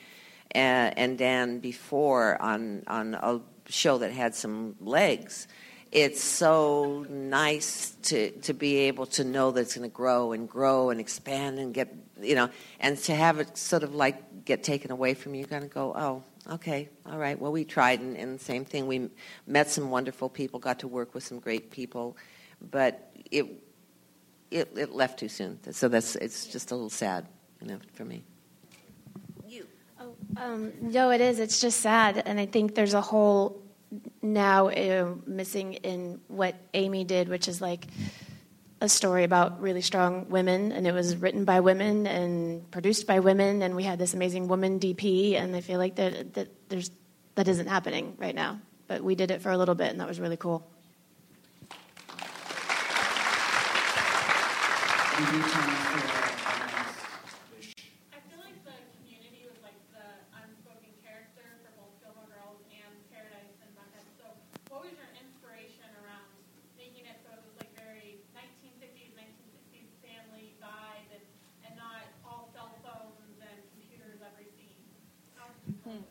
and, 0.51 0.97
and 0.97 1.17
Dan 1.17 1.59
before 1.59 2.41
on 2.41 2.83
on 2.87 3.15
a 3.15 3.41
show 3.67 3.97
that 3.99 4.11
had 4.11 4.35
some 4.35 4.75
legs. 4.79 5.47
It's 5.91 6.23
so 6.23 7.05
nice 7.09 7.95
to 8.03 8.31
to 8.41 8.53
be 8.53 8.77
able 8.77 9.07
to 9.07 9.23
know 9.23 9.51
that 9.51 9.61
it's 9.61 9.75
going 9.75 9.89
to 9.89 9.93
grow 9.93 10.33
and 10.33 10.47
grow 10.47 10.91
and 10.91 10.99
expand 10.99 11.59
and 11.59 11.73
get 11.73 11.93
you 12.21 12.35
know, 12.35 12.49
and 12.79 12.97
to 12.97 13.15
have 13.15 13.39
it 13.39 13.57
sort 13.57 13.83
of 13.83 13.95
like 13.95 14.45
get 14.45 14.63
taken 14.63 14.91
away 14.91 15.13
from 15.13 15.33
you. 15.35 15.45
kind 15.45 15.63
of 15.63 15.69
go, 15.69 15.93
oh, 15.95 16.23
okay, 16.53 16.89
all 17.05 17.17
right. 17.17 17.39
Well, 17.39 17.51
we 17.51 17.65
tried, 17.65 17.99
and, 17.99 18.17
and 18.17 18.39
same 18.39 18.65
thing. 18.65 18.87
We 18.87 19.09
met 19.47 19.69
some 19.69 19.89
wonderful 19.89 20.29
people, 20.29 20.59
got 20.59 20.79
to 20.79 20.87
work 20.87 21.13
with 21.13 21.23
some 21.23 21.39
great 21.39 21.71
people, 21.71 22.17
but 22.71 23.11
it 23.31 23.47
it, 24.51 24.69
it 24.75 24.91
left 24.91 25.19
too 25.19 25.29
soon. 25.29 25.59
So 25.71 25.87
that's 25.87 26.15
it's 26.15 26.47
just 26.47 26.71
a 26.71 26.75
little 26.75 26.89
sad, 26.89 27.27
you 27.61 27.67
know, 27.67 27.79
for 27.93 28.05
me. 28.05 28.23
You. 29.47 29.67
Oh, 29.99 30.13
um, 30.37 30.73
no, 30.81 31.11
it 31.11 31.21
is. 31.21 31.39
It's 31.39 31.59
just 31.59 31.81
sad, 31.81 32.21
and 32.25 32.39
I 32.39 32.45
think 32.45 32.75
there's 32.75 32.93
a 32.93 33.01
whole 33.01 33.61
now 34.21 34.67
uh, 34.69 35.13
missing 35.25 35.73
in 35.73 36.19
what 36.27 36.55
Amy 36.73 37.03
did, 37.03 37.29
which 37.29 37.47
is 37.47 37.61
like 37.61 37.87
a 38.81 38.87
story 38.87 39.23
about 39.23 39.61
really 39.61 39.81
strong 39.81 40.29
women, 40.29 40.71
and 40.71 40.87
it 40.87 40.93
was 40.93 41.15
written 41.17 41.45
by 41.45 41.59
women 41.59 42.07
and 42.07 42.69
produced 42.71 43.07
by 43.07 43.19
women, 43.19 43.61
and 43.61 43.75
we 43.75 43.83
had 43.83 43.99
this 43.99 44.13
amazing 44.13 44.47
woman 44.47 44.79
DP, 44.79 45.35
and 45.35 45.55
I 45.55 45.61
feel 45.61 45.79
like 45.79 45.95
that, 45.95 46.33
that 46.35 46.69
there's 46.69 46.91
that 47.35 47.47
isn't 47.47 47.67
happening 47.67 48.15
right 48.17 48.35
now. 48.35 48.59
But 48.87 49.03
we 49.03 49.15
did 49.15 49.31
it 49.31 49.41
for 49.41 49.51
a 49.51 49.57
little 49.57 49.75
bit, 49.75 49.91
and 49.91 49.99
that 49.99 50.07
was 50.07 50.19
really 50.19 50.37
cool. 50.37 50.65
I 55.19 55.21
feel 58.31 58.39
like 58.39 58.55
the 58.63 58.71
community 58.95 59.43
was 59.51 59.59
like 59.59 59.75
the 59.91 60.07
unspoken 60.31 60.95
character 61.03 61.59
for 61.59 61.75
both 61.75 61.91
Gilmore 61.99 62.31
Girls 62.31 62.63
and 62.71 62.87
Paradise 63.11 63.51
and 63.59 63.67
Bunheads. 63.75 64.07
So, 64.15 64.31
what 64.71 64.87
was 64.87 64.95
your 64.95 65.11
inspiration 65.19 65.91
around 65.99 66.23
making 66.79 67.03
it 67.03 67.19
so 67.27 67.35
it 67.35 67.43
was 67.43 67.51
like 67.59 67.67
very 67.75 68.23
1950s, 68.31 69.11
1960s 69.19 69.91
family 69.99 70.55
vibe 70.63 71.11
and, 71.11 71.27
and 71.67 71.75
not 71.75 72.07
all 72.23 72.47
cell 72.55 72.71
phones 72.79 73.43
and 73.43 73.59
computers 73.75 74.23
every 74.23 74.47
scene? 74.55 74.79
How 75.35 75.51
did 75.51 75.59
you 75.67 75.75
pull 75.83 75.99
it? 75.99 76.07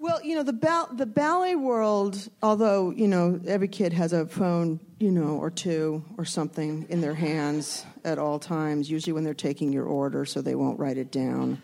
Well, 0.00 0.23
you 0.34 0.40
know 0.40 0.44
the 0.44 0.52
bal- 0.52 0.88
the 0.92 1.06
ballet 1.06 1.54
world. 1.54 2.28
Although 2.42 2.90
you 2.90 3.06
know 3.06 3.40
every 3.46 3.68
kid 3.68 3.92
has 3.92 4.12
a 4.12 4.26
phone, 4.26 4.80
you 4.98 5.12
know, 5.12 5.36
or 5.36 5.48
two 5.48 6.04
or 6.18 6.24
something 6.24 6.86
in 6.88 7.00
their 7.00 7.14
hands 7.14 7.86
at 8.04 8.18
all 8.18 8.40
times. 8.40 8.90
Usually 8.90 9.12
when 9.12 9.22
they're 9.22 9.32
taking 9.32 9.72
your 9.72 9.84
order, 9.84 10.24
so 10.24 10.42
they 10.42 10.56
won't 10.56 10.80
write 10.80 10.98
it 10.98 11.12
down. 11.12 11.62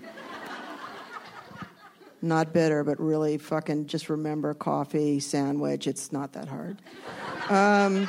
not 2.22 2.52
bitter, 2.52 2.84
but 2.84 3.00
really 3.00 3.38
fucking 3.38 3.88
just 3.88 4.08
remember 4.08 4.54
coffee, 4.54 5.18
sandwich. 5.18 5.88
It's 5.88 6.12
not 6.12 6.34
that 6.34 6.46
hard. 6.46 6.80
Um, 7.48 8.08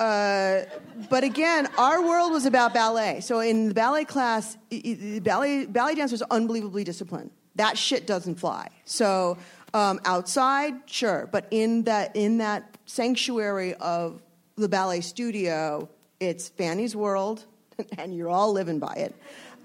uh, 0.00 0.62
but 1.10 1.24
again, 1.24 1.68
our 1.76 2.00
world 2.02 2.32
was 2.32 2.46
about 2.46 2.72
ballet. 2.72 3.20
So 3.20 3.40
in 3.40 3.68
the 3.68 3.74
ballet 3.74 4.06
class, 4.06 4.56
ballet 4.70 5.66
ballet 5.66 5.94
dancers 5.94 6.22
are 6.22 6.28
unbelievably 6.30 6.84
disciplined. 6.84 7.32
That 7.56 7.76
shit 7.76 8.06
doesn't 8.06 8.36
fly. 8.36 8.68
So 8.84 9.38
um, 9.74 10.00
outside, 10.04 10.74
sure, 10.86 11.28
but 11.30 11.46
in 11.50 11.84
that 11.84 12.14
in 12.16 12.38
that 12.38 12.76
sanctuary 12.86 13.74
of 13.74 14.22
the 14.56 14.68
ballet 14.68 15.00
studio, 15.00 15.88
it's 16.20 16.48
Fanny's 16.48 16.94
world, 16.94 17.44
and 17.98 18.14
you're 18.14 18.28
all 18.28 18.52
living 18.52 18.78
by 18.78 18.94
it. 18.94 19.14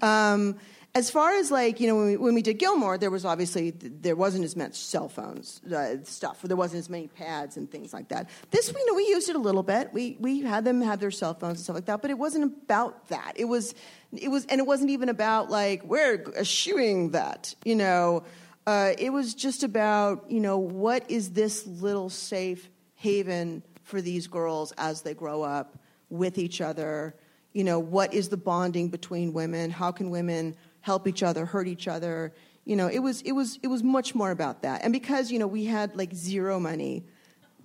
Um, 0.02 0.56
as 0.98 1.10
far 1.10 1.30
as 1.30 1.52
like 1.52 1.78
you 1.78 1.86
know, 1.86 1.94
when 1.94 2.06
we, 2.06 2.16
when 2.16 2.34
we 2.34 2.42
did 2.42 2.58
Gilmore, 2.58 2.98
there 2.98 3.10
was 3.10 3.24
obviously 3.24 3.70
there 3.70 4.16
wasn't 4.16 4.44
as 4.44 4.56
much 4.56 4.74
cell 4.74 5.08
phones 5.08 5.62
uh, 5.72 6.02
stuff. 6.02 6.42
There 6.42 6.56
wasn't 6.56 6.80
as 6.80 6.90
many 6.90 7.06
pads 7.06 7.56
and 7.56 7.70
things 7.70 7.92
like 7.92 8.08
that. 8.08 8.28
This 8.50 8.74
we 8.74 8.84
know 8.84 8.94
we 8.94 9.06
used 9.06 9.28
it 9.28 9.36
a 9.36 9.38
little 9.38 9.62
bit. 9.62 9.92
We 9.92 10.16
we 10.18 10.40
had 10.40 10.64
them 10.64 10.80
have 10.80 10.98
their 10.98 11.12
cell 11.12 11.34
phones 11.34 11.58
and 11.58 11.64
stuff 11.64 11.74
like 11.74 11.86
that, 11.86 12.02
but 12.02 12.10
it 12.10 12.18
wasn't 12.18 12.44
about 12.44 13.08
that. 13.08 13.34
It 13.36 13.44
was 13.44 13.76
it 14.12 14.28
was 14.28 14.44
and 14.46 14.58
it 14.58 14.66
wasn't 14.66 14.90
even 14.90 15.08
about 15.08 15.50
like 15.50 15.84
we're 15.84 16.24
eschewing 16.36 17.12
that. 17.12 17.54
You 17.64 17.76
know, 17.76 18.24
uh, 18.66 18.94
it 18.98 19.10
was 19.10 19.34
just 19.34 19.62
about 19.62 20.28
you 20.28 20.40
know 20.40 20.58
what 20.58 21.08
is 21.08 21.30
this 21.30 21.64
little 21.64 22.10
safe 22.10 22.68
haven 22.96 23.62
for 23.84 24.02
these 24.02 24.26
girls 24.26 24.72
as 24.76 25.02
they 25.02 25.14
grow 25.14 25.42
up 25.42 25.78
with 26.10 26.38
each 26.38 26.60
other 26.60 27.14
you 27.52 27.64
know 27.64 27.78
what 27.78 28.12
is 28.12 28.28
the 28.28 28.36
bonding 28.36 28.88
between 28.88 29.32
women 29.32 29.70
how 29.70 29.90
can 29.90 30.10
women 30.10 30.54
help 30.90 31.06
each 31.12 31.22
other 31.22 31.42
hurt 31.44 31.68
each 31.74 31.86
other 31.86 32.32
you 32.64 32.76
know 32.78 32.88
it 32.88 33.00
was 33.00 33.16
it 33.30 33.32
was 33.32 33.58
it 33.62 33.70
was 33.74 33.82
much 33.82 34.14
more 34.14 34.30
about 34.38 34.56
that 34.62 34.82
and 34.84 34.92
because 34.92 35.30
you 35.32 35.38
know 35.38 35.50
we 35.58 35.64
had 35.76 35.94
like 36.02 36.12
zero 36.14 36.58
money 36.58 37.04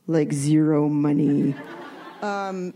like 0.08 0.32
zero 0.34 0.90
money 0.90 1.56
um, 2.22 2.74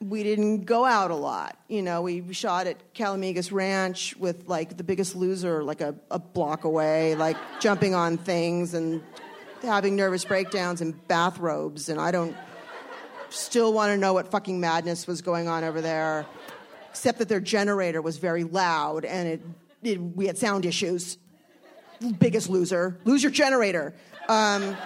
we 0.00 0.22
didn't 0.22 0.64
go 0.64 0.84
out 0.86 1.10
a 1.10 1.14
lot. 1.14 1.58
You 1.68 1.82
know, 1.82 2.00
we 2.00 2.32
shot 2.32 2.66
at 2.66 2.94
Calamigos 2.94 3.52
Ranch 3.52 4.16
with 4.16 4.48
like 4.48 4.76
the 4.78 4.84
biggest 4.84 5.14
loser, 5.14 5.62
like 5.62 5.82
a, 5.82 5.94
a 6.10 6.18
block 6.18 6.64
away, 6.64 7.14
like 7.16 7.36
jumping 7.60 7.94
on 7.94 8.16
things 8.16 8.72
and 8.72 9.02
having 9.62 9.96
nervous 9.96 10.24
breakdowns 10.24 10.80
in 10.80 10.92
bathrobes. 10.92 11.90
And 11.90 12.00
I 12.00 12.12
don't 12.12 12.34
still 13.28 13.72
want 13.74 13.90
to 13.90 13.98
know 13.98 14.14
what 14.14 14.30
fucking 14.30 14.58
madness 14.58 15.06
was 15.06 15.20
going 15.20 15.48
on 15.48 15.64
over 15.64 15.82
there, 15.82 16.24
except 16.88 17.18
that 17.18 17.28
their 17.28 17.40
generator 17.40 18.00
was 18.00 18.16
very 18.16 18.44
loud 18.44 19.04
and 19.04 19.28
it 19.28 19.42
we 19.82 20.26
had 20.26 20.38
sound 20.38 20.66
issues. 20.66 21.18
Biggest 22.18 22.48
loser. 22.48 22.98
Lose 23.04 23.22
your 23.22 23.32
generator. 23.32 23.94
Um, 24.28 24.76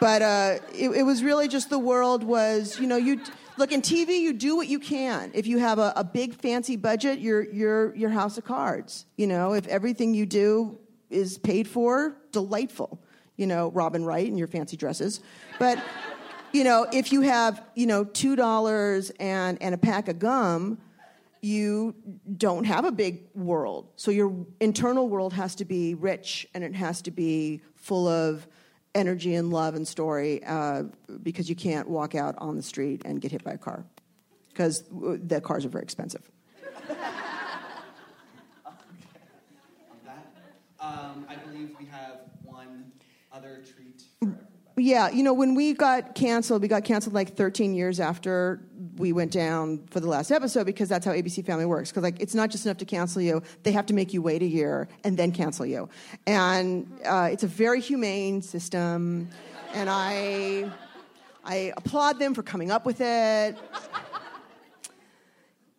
but 0.00 0.22
uh, 0.22 0.58
it, 0.72 0.90
it 0.90 1.02
was 1.02 1.22
really 1.22 1.48
just 1.48 1.70
the 1.70 1.78
world 1.78 2.22
was, 2.22 2.78
you 2.78 2.86
know, 2.86 2.96
you 2.96 3.20
look 3.56 3.72
in 3.72 3.82
TV, 3.82 4.20
you 4.20 4.32
do 4.32 4.56
what 4.56 4.68
you 4.68 4.78
can. 4.78 5.32
If 5.34 5.46
you 5.46 5.58
have 5.58 5.78
a, 5.78 5.92
a 5.96 6.04
big 6.04 6.34
fancy 6.34 6.76
budget, 6.76 7.18
you're, 7.18 7.42
you're, 7.42 7.94
you're 7.96 8.10
House 8.10 8.38
of 8.38 8.44
Cards. 8.44 9.06
You 9.16 9.26
know, 9.26 9.54
if 9.54 9.66
everything 9.66 10.14
you 10.14 10.26
do 10.26 10.78
is 11.10 11.38
paid 11.38 11.66
for, 11.66 12.16
delightful. 12.32 13.00
You 13.36 13.46
know, 13.46 13.70
Robin 13.70 14.04
Wright 14.04 14.26
and 14.26 14.38
your 14.38 14.48
fancy 14.48 14.76
dresses. 14.76 15.20
But, 15.58 15.82
you 16.52 16.64
know, 16.64 16.86
if 16.92 17.12
you 17.12 17.22
have, 17.22 17.62
you 17.74 17.86
know, 17.86 18.04
$2 18.04 19.10
and, 19.20 19.62
and 19.62 19.74
a 19.74 19.78
pack 19.78 20.08
of 20.08 20.18
gum, 20.18 20.78
you 21.40 21.94
don't 22.36 22.64
have 22.64 22.84
a 22.84 22.92
big 22.92 23.24
world. 23.34 23.88
So 23.96 24.10
your 24.10 24.46
internal 24.60 25.08
world 25.08 25.32
has 25.32 25.54
to 25.56 25.64
be 25.64 25.94
rich 25.94 26.46
and 26.54 26.64
it 26.64 26.74
has 26.74 27.02
to 27.02 27.10
be 27.10 27.60
full 27.76 28.08
of 28.08 28.46
energy 28.94 29.34
and 29.34 29.50
love 29.50 29.74
and 29.74 29.86
story 29.86 30.42
uh, 30.44 30.84
because 31.22 31.48
you 31.48 31.54
can't 31.54 31.88
walk 31.88 32.14
out 32.14 32.34
on 32.38 32.56
the 32.56 32.62
street 32.62 33.02
and 33.04 33.20
get 33.20 33.32
hit 33.32 33.44
by 33.44 33.52
a 33.52 33.58
car 33.58 33.84
because 34.48 34.84
the 34.90 35.40
cars 35.40 35.64
are 35.64 35.68
very 35.68 35.82
expensive. 35.82 36.22
Um, 40.80 41.26
I 41.28 41.34
believe 41.34 41.74
we 41.78 41.86
have 41.86 42.20
one 42.44 42.92
other 43.32 43.62
treat. 43.74 44.04
Yeah, 44.76 45.10
you 45.10 45.24
know, 45.24 45.32
when 45.34 45.56
we 45.56 45.72
got 45.72 46.14
canceled, 46.14 46.62
we 46.62 46.68
got 46.68 46.84
canceled 46.84 47.14
like 47.14 47.36
13 47.36 47.74
years 47.74 47.98
after 47.98 48.67
we 48.98 49.12
went 49.12 49.32
down 49.32 49.86
for 49.90 50.00
the 50.00 50.08
last 50.08 50.30
episode 50.30 50.64
because 50.64 50.88
that's 50.88 51.04
how 51.04 51.12
ABC 51.12 51.44
Family 51.44 51.64
works. 51.64 51.90
Because 51.90 52.02
like, 52.02 52.20
it's 52.20 52.34
not 52.34 52.50
just 52.50 52.66
enough 52.66 52.78
to 52.78 52.84
cancel 52.84 53.22
you; 53.22 53.42
they 53.62 53.72
have 53.72 53.86
to 53.86 53.94
make 53.94 54.12
you 54.12 54.22
wait 54.22 54.42
a 54.42 54.46
year 54.46 54.88
and 55.04 55.16
then 55.16 55.32
cancel 55.32 55.66
you. 55.66 55.88
And 56.26 56.90
uh, 57.04 57.28
it's 57.32 57.42
a 57.42 57.48
very 57.48 57.80
humane 57.80 58.42
system, 58.42 59.28
and 59.74 59.88
I, 59.90 60.70
I 61.44 61.72
applaud 61.76 62.18
them 62.18 62.34
for 62.34 62.42
coming 62.42 62.70
up 62.70 62.86
with 62.86 63.00
it. 63.00 63.56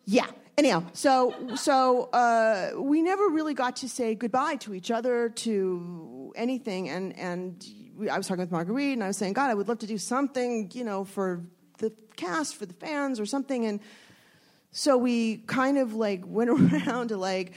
Yeah. 0.05 0.25
Anyhow, 0.57 0.83
so 0.91 1.55
so 1.55 2.09
uh, 2.11 2.71
we 2.75 3.01
never 3.01 3.29
really 3.29 3.53
got 3.53 3.77
to 3.77 3.87
say 3.87 4.13
goodbye 4.13 4.57
to 4.57 4.73
each 4.73 4.91
other, 4.91 5.29
to 5.29 6.33
anything, 6.35 6.89
and 6.89 7.17
and 7.17 7.65
I 8.11 8.17
was 8.17 8.27
talking 8.27 8.41
with 8.41 8.51
Marguerite, 8.51 8.93
and 8.93 9.03
I 9.03 9.07
was 9.07 9.17
saying, 9.17 9.33
God, 9.33 9.49
I 9.49 9.53
would 9.53 9.67
love 9.67 9.79
to 9.79 9.87
do 9.87 9.97
something, 9.97 10.69
you 10.73 10.83
know, 10.83 11.05
for 11.05 11.43
the 11.79 11.91
cast, 12.15 12.55
for 12.55 12.65
the 12.65 12.73
fans, 12.73 13.19
or 13.19 13.25
something, 13.25 13.65
and 13.65 13.79
so 14.71 14.97
we 14.97 15.37
kind 15.47 15.77
of 15.77 15.93
like 15.93 16.21
went 16.25 16.49
around 16.49 17.09
to 17.09 17.17
like 17.17 17.53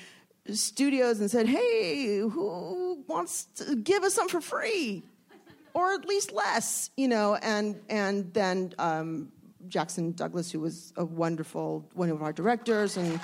studios 0.52 1.20
and 1.20 1.30
said, 1.30 1.46
Hey, 1.46 2.18
who 2.18 3.04
wants 3.06 3.44
to 3.56 3.76
give 3.76 4.02
us 4.02 4.14
some 4.14 4.28
for 4.28 4.40
free, 4.40 5.02
or 5.74 5.92
at 5.92 6.06
least 6.06 6.32
less, 6.32 6.90
you 6.96 7.08
know, 7.08 7.36
and 7.36 7.80
and 7.88 8.32
then. 8.32 8.74
Um, 8.78 9.32
Jackson 9.68 10.10
Douglas, 10.12 10.50
who 10.50 10.60
was 10.60 10.92
a 10.96 11.04
wonderful 11.04 11.88
one 11.94 12.10
of 12.10 12.20
our 12.20 12.32
directors, 12.32 12.96
and 12.96 13.20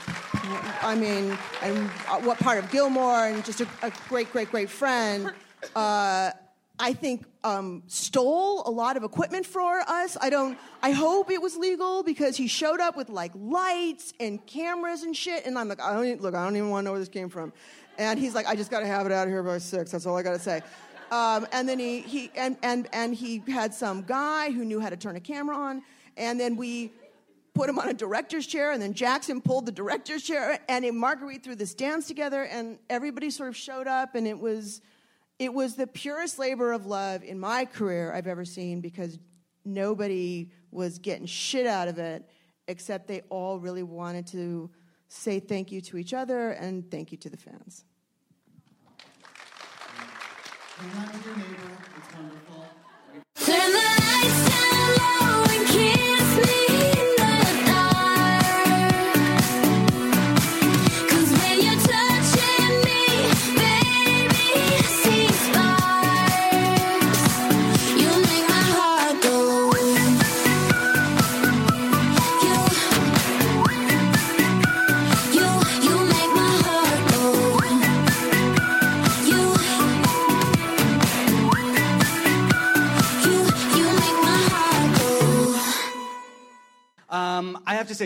I 0.82 0.94
mean, 0.94 1.36
and 1.62 1.90
uh, 2.08 2.20
what 2.20 2.38
part 2.38 2.58
of 2.58 2.70
Gilmore, 2.70 3.26
and 3.26 3.44
just 3.44 3.60
a, 3.60 3.66
a 3.82 3.92
great, 4.08 4.30
great, 4.32 4.50
great 4.50 4.70
friend. 4.70 5.32
Uh, 5.74 6.30
I 6.78 6.92
think 6.92 7.24
um, 7.42 7.82
stole 7.86 8.62
a 8.66 8.70
lot 8.70 8.96
of 8.96 9.02
equipment 9.02 9.46
for 9.46 9.80
us. 9.80 10.16
I 10.20 10.30
don't. 10.30 10.58
I 10.82 10.92
hope 10.92 11.30
it 11.30 11.42
was 11.42 11.56
legal 11.56 12.02
because 12.02 12.36
he 12.36 12.46
showed 12.46 12.80
up 12.80 12.96
with 12.96 13.08
like 13.08 13.32
lights 13.34 14.12
and 14.20 14.44
cameras 14.46 15.02
and 15.02 15.16
shit, 15.16 15.44
and 15.46 15.58
I'm 15.58 15.68
like, 15.68 15.80
I 15.80 15.92
don't 15.92 16.06
even, 16.06 16.20
look. 16.20 16.34
I 16.34 16.44
don't 16.44 16.56
even 16.56 16.70
want 16.70 16.84
to 16.84 16.86
know 16.86 16.92
where 16.92 17.00
this 17.00 17.08
came 17.08 17.28
from. 17.28 17.52
And 17.98 18.18
he's 18.18 18.34
like, 18.34 18.46
I 18.46 18.54
just 18.54 18.70
got 18.70 18.80
to 18.80 18.86
have 18.86 19.06
it 19.06 19.12
out 19.12 19.26
of 19.26 19.32
here 19.32 19.42
by 19.42 19.58
six. 19.58 19.90
That's 19.90 20.06
all 20.06 20.16
I 20.16 20.22
got 20.22 20.34
to 20.34 20.38
say. 20.38 20.62
Um, 21.10 21.46
and 21.52 21.68
then 21.68 21.78
he, 21.78 22.00
he 22.00 22.30
and, 22.36 22.56
and, 22.62 22.86
and 22.92 23.14
he 23.14 23.42
had 23.48 23.74
some 23.74 24.02
guy 24.02 24.52
who 24.52 24.64
knew 24.64 24.78
how 24.78 24.90
to 24.90 24.96
turn 24.96 25.16
a 25.16 25.20
camera 25.20 25.56
on. 25.56 25.82
And 26.16 26.38
then 26.38 26.56
we 26.56 26.92
put 27.54 27.68
him 27.68 27.78
on 27.78 27.88
a 27.88 27.94
director's 27.94 28.46
chair, 28.46 28.70
and 28.70 28.80
then 28.80 28.94
Jackson 28.94 29.40
pulled 29.40 29.66
the 29.66 29.72
director's 29.72 30.22
chair, 30.22 30.60
and 30.68 30.84
Marguerite 30.96 31.42
threw 31.42 31.56
this 31.56 31.74
dance 31.74 32.06
together, 32.06 32.44
and 32.44 32.78
everybody 32.88 33.30
sort 33.30 33.48
of 33.48 33.56
showed 33.56 33.88
up, 33.88 34.14
and 34.14 34.28
it 34.28 34.38
was, 34.38 34.80
it 35.38 35.54
was 35.54 35.76
the 35.76 35.86
purest 35.86 36.38
labor 36.38 36.72
of 36.72 36.86
love 36.86 37.22
in 37.22 37.38
my 37.38 37.64
career 37.64 38.12
I've 38.12 38.26
ever 38.26 38.44
seen 38.44 38.80
because 38.80 39.18
nobody 39.64 40.50
was 40.70 40.98
getting 40.98 41.26
shit 41.26 41.66
out 41.66 41.88
of 41.88 41.98
it, 41.98 42.28
except 42.66 43.06
they 43.06 43.22
all 43.28 43.58
really 43.58 43.82
wanted 43.82 44.26
to 44.28 44.70
say 45.08 45.40
thank 45.40 45.70
you 45.72 45.80
to 45.80 45.96
each 45.96 46.12
other 46.12 46.50
and 46.50 46.90
thank 46.90 47.12
you 47.12 47.18
to 47.18 47.30
the 47.30 47.36
fans. 47.36 47.84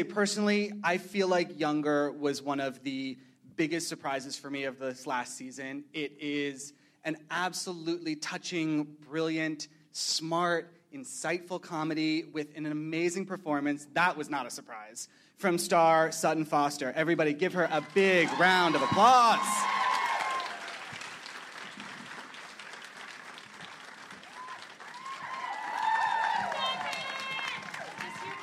Say, 0.03 0.09
personally, 0.09 0.73
I 0.83 0.99
feel 0.99 1.29
like 1.29 1.59
Younger 1.59 2.13
was 2.13 2.43
one 2.43 2.61
of 2.61 2.83
the 2.83 3.17
biggest 3.57 3.89
surprises 3.89 4.37
for 4.37 4.51
me 4.51 4.65
of 4.65 4.79
this 4.79 5.07
last 5.07 5.37
season. 5.37 5.85
It 5.93 6.13
is 6.21 6.73
an 7.05 7.17
absolutely 7.31 8.17
touching, 8.17 8.85
brilliant, 9.09 9.69
smart, 9.93 10.73
insightful 10.95 11.61
comedy 11.61 12.25
with 12.33 12.49
an 12.57 12.67
amazing 12.67 13.27
performance. 13.27 13.87
That 13.95 14.17
was 14.17 14.29
not 14.29 14.47
a 14.47 14.51
surprise. 14.51 15.09
From 15.37 15.59
star 15.59 16.11
Sutton 16.13 16.45
Foster. 16.45 16.93
Everybody 16.97 17.33
give 17.33 17.53
her 17.53 17.65
a 17.65 17.85
big 17.95 18.29
round 18.39 18.75
of 18.75 18.83
applause. 18.83 19.39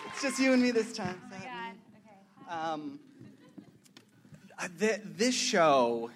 It's 0.07 0.21
just 0.21 0.39
you 0.39 0.53
and 0.53 0.61
me 0.61 0.71
this 0.71 0.91
time. 0.93 1.28
Um, 2.49 2.99
th- 4.79 5.01
this 5.05 5.35
show 5.35 6.09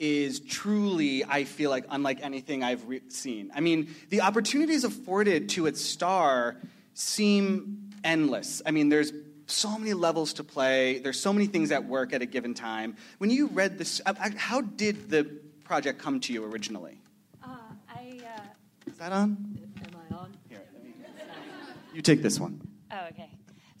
is 0.00 0.40
truly, 0.40 1.24
I 1.24 1.44
feel 1.44 1.70
like, 1.70 1.84
unlike 1.90 2.20
anything 2.22 2.64
I've 2.64 2.88
re- 2.88 3.02
seen. 3.08 3.52
I 3.54 3.60
mean, 3.60 3.94
the 4.08 4.22
opportunities 4.22 4.82
afforded 4.82 5.50
to 5.50 5.66
its 5.66 5.80
star 5.80 6.56
seem 6.94 7.90
endless. 8.02 8.62
I 8.66 8.72
mean, 8.72 8.88
there's 8.88 9.12
so 9.46 9.78
many 9.78 9.92
levels 9.94 10.32
to 10.34 10.44
play. 10.44 10.98
There's 10.98 11.20
so 11.20 11.32
many 11.32 11.46
things 11.46 11.70
at 11.70 11.84
work 11.84 12.12
at 12.12 12.20
a 12.22 12.26
given 12.26 12.54
time. 12.54 12.96
When 13.18 13.30
you 13.30 13.46
read 13.46 13.78
this, 13.78 14.00
uh, 14.04 14.14
uh, 14.18 14.30
how 14.36 14.62
did 14.62 15.08
the 15.08 15.24
project 15.62 16.00
come 16.00 16.18
to 16.20 16.32
you 16.32 16.44
originally? 16.44 17.00
Uh, 17.44 17.48
I, 17.88 18.18
uh, 18.24 18.40
Is 18.90 18.96
that 18.98 19.12
on? 19.12 19.56
am 19.84 20.00
I 20.10 20.14
on? 20.16 20.34
Here, 20.48 20.62
let 20.74 20.82
me. 20.82 20.94
You 21.94 22.02
take 22.02 22.22
this 22.22 22.40
one. 22.40 22.60
Oh, 22.90 23.06
okay. 23.10 23.30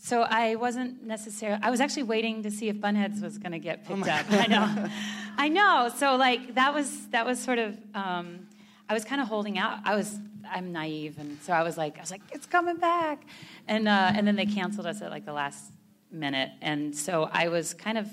So 0.02 0.22
I 0.22 0.54
wasn't 0.54 1.04
necessarily. 1.04 1.60
I 1.62 1.68
was 1.68 1.78
actually 1.78 2.04
waiting 2.04 2.42
to 2.44 2.50
see 2.50 2.70
if 2.70 2.76
Bunheads 2.76 3.20
was 3.20 3.36
going 3.36 3.52
to 3.52 3.58
get 3.58 3.86
picked 3.86 4.08
up. 4.08 4.24
I 4.30 4.46
know, 4.46 4.88
I 5.36 5.48
know. 5.48 5.90
So 5.94 6.16
like 6.16 6.54
that 6.54 6.72
was 6.72 7.06
that 7.08 7.26
was 7.26 7.38
sort 7.38 7.58
of. 7.58 7.76
Um, 7.94 8.48
I 8.88 8.94
was 8.94 9.04
kind 9.04 9.20
of 9.20 9.28
holding 9.28 9.58
out. 9.58 9.78
I 9.84 9.94
was. 9.94 10.18
I'm 10.50 10.72
naive, 10.72 11.18
and 11.18 11.38
so 11.42 11.52
I 11.52 11.62
was 11.62 11.76
like, 11.76 11.98
I 11.98 12.00
was 12.00 12.10
like, 12.10 12.22
it's 12.32 12.46
coming 12.46 12.78
back, 12.78 13.24
and 13.68 13.86
uh, 13.86 14.12
and 14.14 14.26
then 14.26 14.36
they 14.36 14.46
canceled 14.46 14.86
us 14.86 15.02
at 15.02 15.10
like 15.10 15.26
the 15.26 15.34
last 15.34 15.70
minute, 16.10 16.50
and 16.62 16.96
so 16.96 17.28
I 17.30 17.48
was 17.48 17.74
kind 17.74 17.98
of 17.98 18.08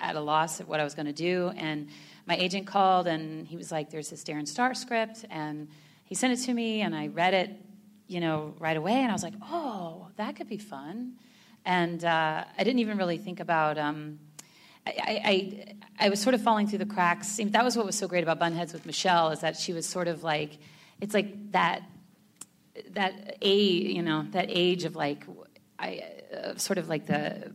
at 0.00 0.16
a 0.16 0.20
loss 0.20 0.60
at 0.60 0.66
what 0.66 0.80
I 0.80 0.84
was 0.84 0.94
going 0.94 1.06
to 1.06 1.12
do, 1.12 1.52
and 1.56 1.88
my 2.26 2.36
agent 2.36 2.66
called, 2.66 3.06
and 3.06 3.46
he 3.46 3.56
was 3.56 3.70
like, 3.70 3.90
"There's 3.90 4.10
this 4.10 4.24
Darren 4.24 4.46
Star 4.46 4.74
script," 4.74 5.24
and 5.30 5.68
he 6.04 6.16
sent 6.16 6.32
it 6.32 6.44
to 6.46 6.52
me, 6.52 6.80
and 6.80 6.96
I 6.96 7.06
read 7.06 7.32
it 7.32 7.56
you 8.12 8.20
know, 8.20 8.54
right 8.58 8.76
away. 8.76 8.98
And 9.02 9.10
I 9.10 9.12
was 9.12 9.22
like, 9.22 9.38
oh, 9.42 10.08
that 10.16 10.36
could 10.36 10.48
be 10.48 10.58
fun. 10.58 11.14
and 11.64 12.04
uh, 12.04 12.44
I 12.58 12.64
didn't 12.64 12.80
even 12.80 12.98
really 12.98 13.18
think 13.18 13.40
about. 13.40 13.78
Um, 13.78 14.18
I, 14.86 15.20
I, 15.98 16.06
I 16.06 16.08
was 16.08 16.20
sort 16.20 16.34
of 16.34 16.42
falling 16.42 16.66
through 16.66 16.78
the 16.78 16.86
cracks. 16.86 17.38
That 17.42 17.64
was 17.64 17.76
what 17.76 17.86
was 17.86 17.96
so 17.96 18.08
great 18.08 18.24
about 18.24 18.40
Bunheads 18.40 18.72
with 18.72 18.84
Michelle 18.84 19.30
is 19.30 19.40
that 19.40 19.56
she 19.56 19.72
was 19.72 19.86
sort 19.86 20.08
of 20.08 20.24
like, 20.24 20.58
it's 21.00 21.14
like 21.14 21.52
that 21.52 21.82
that 22.92 23.36
a 23.42 23.54
you 23.54 24.02
know, 24.02 24.26
that 24.30 24.46
age 24.48 24.84
of 24.84 24.96
like, 24.96 25.24
I 25.78 26.02
uh, 26.34 26.56
sort 26.56 26.78
of 26.78 26.88
like 26.88 27.06
the. 27.06 27.46
Uh, 27.46 27.48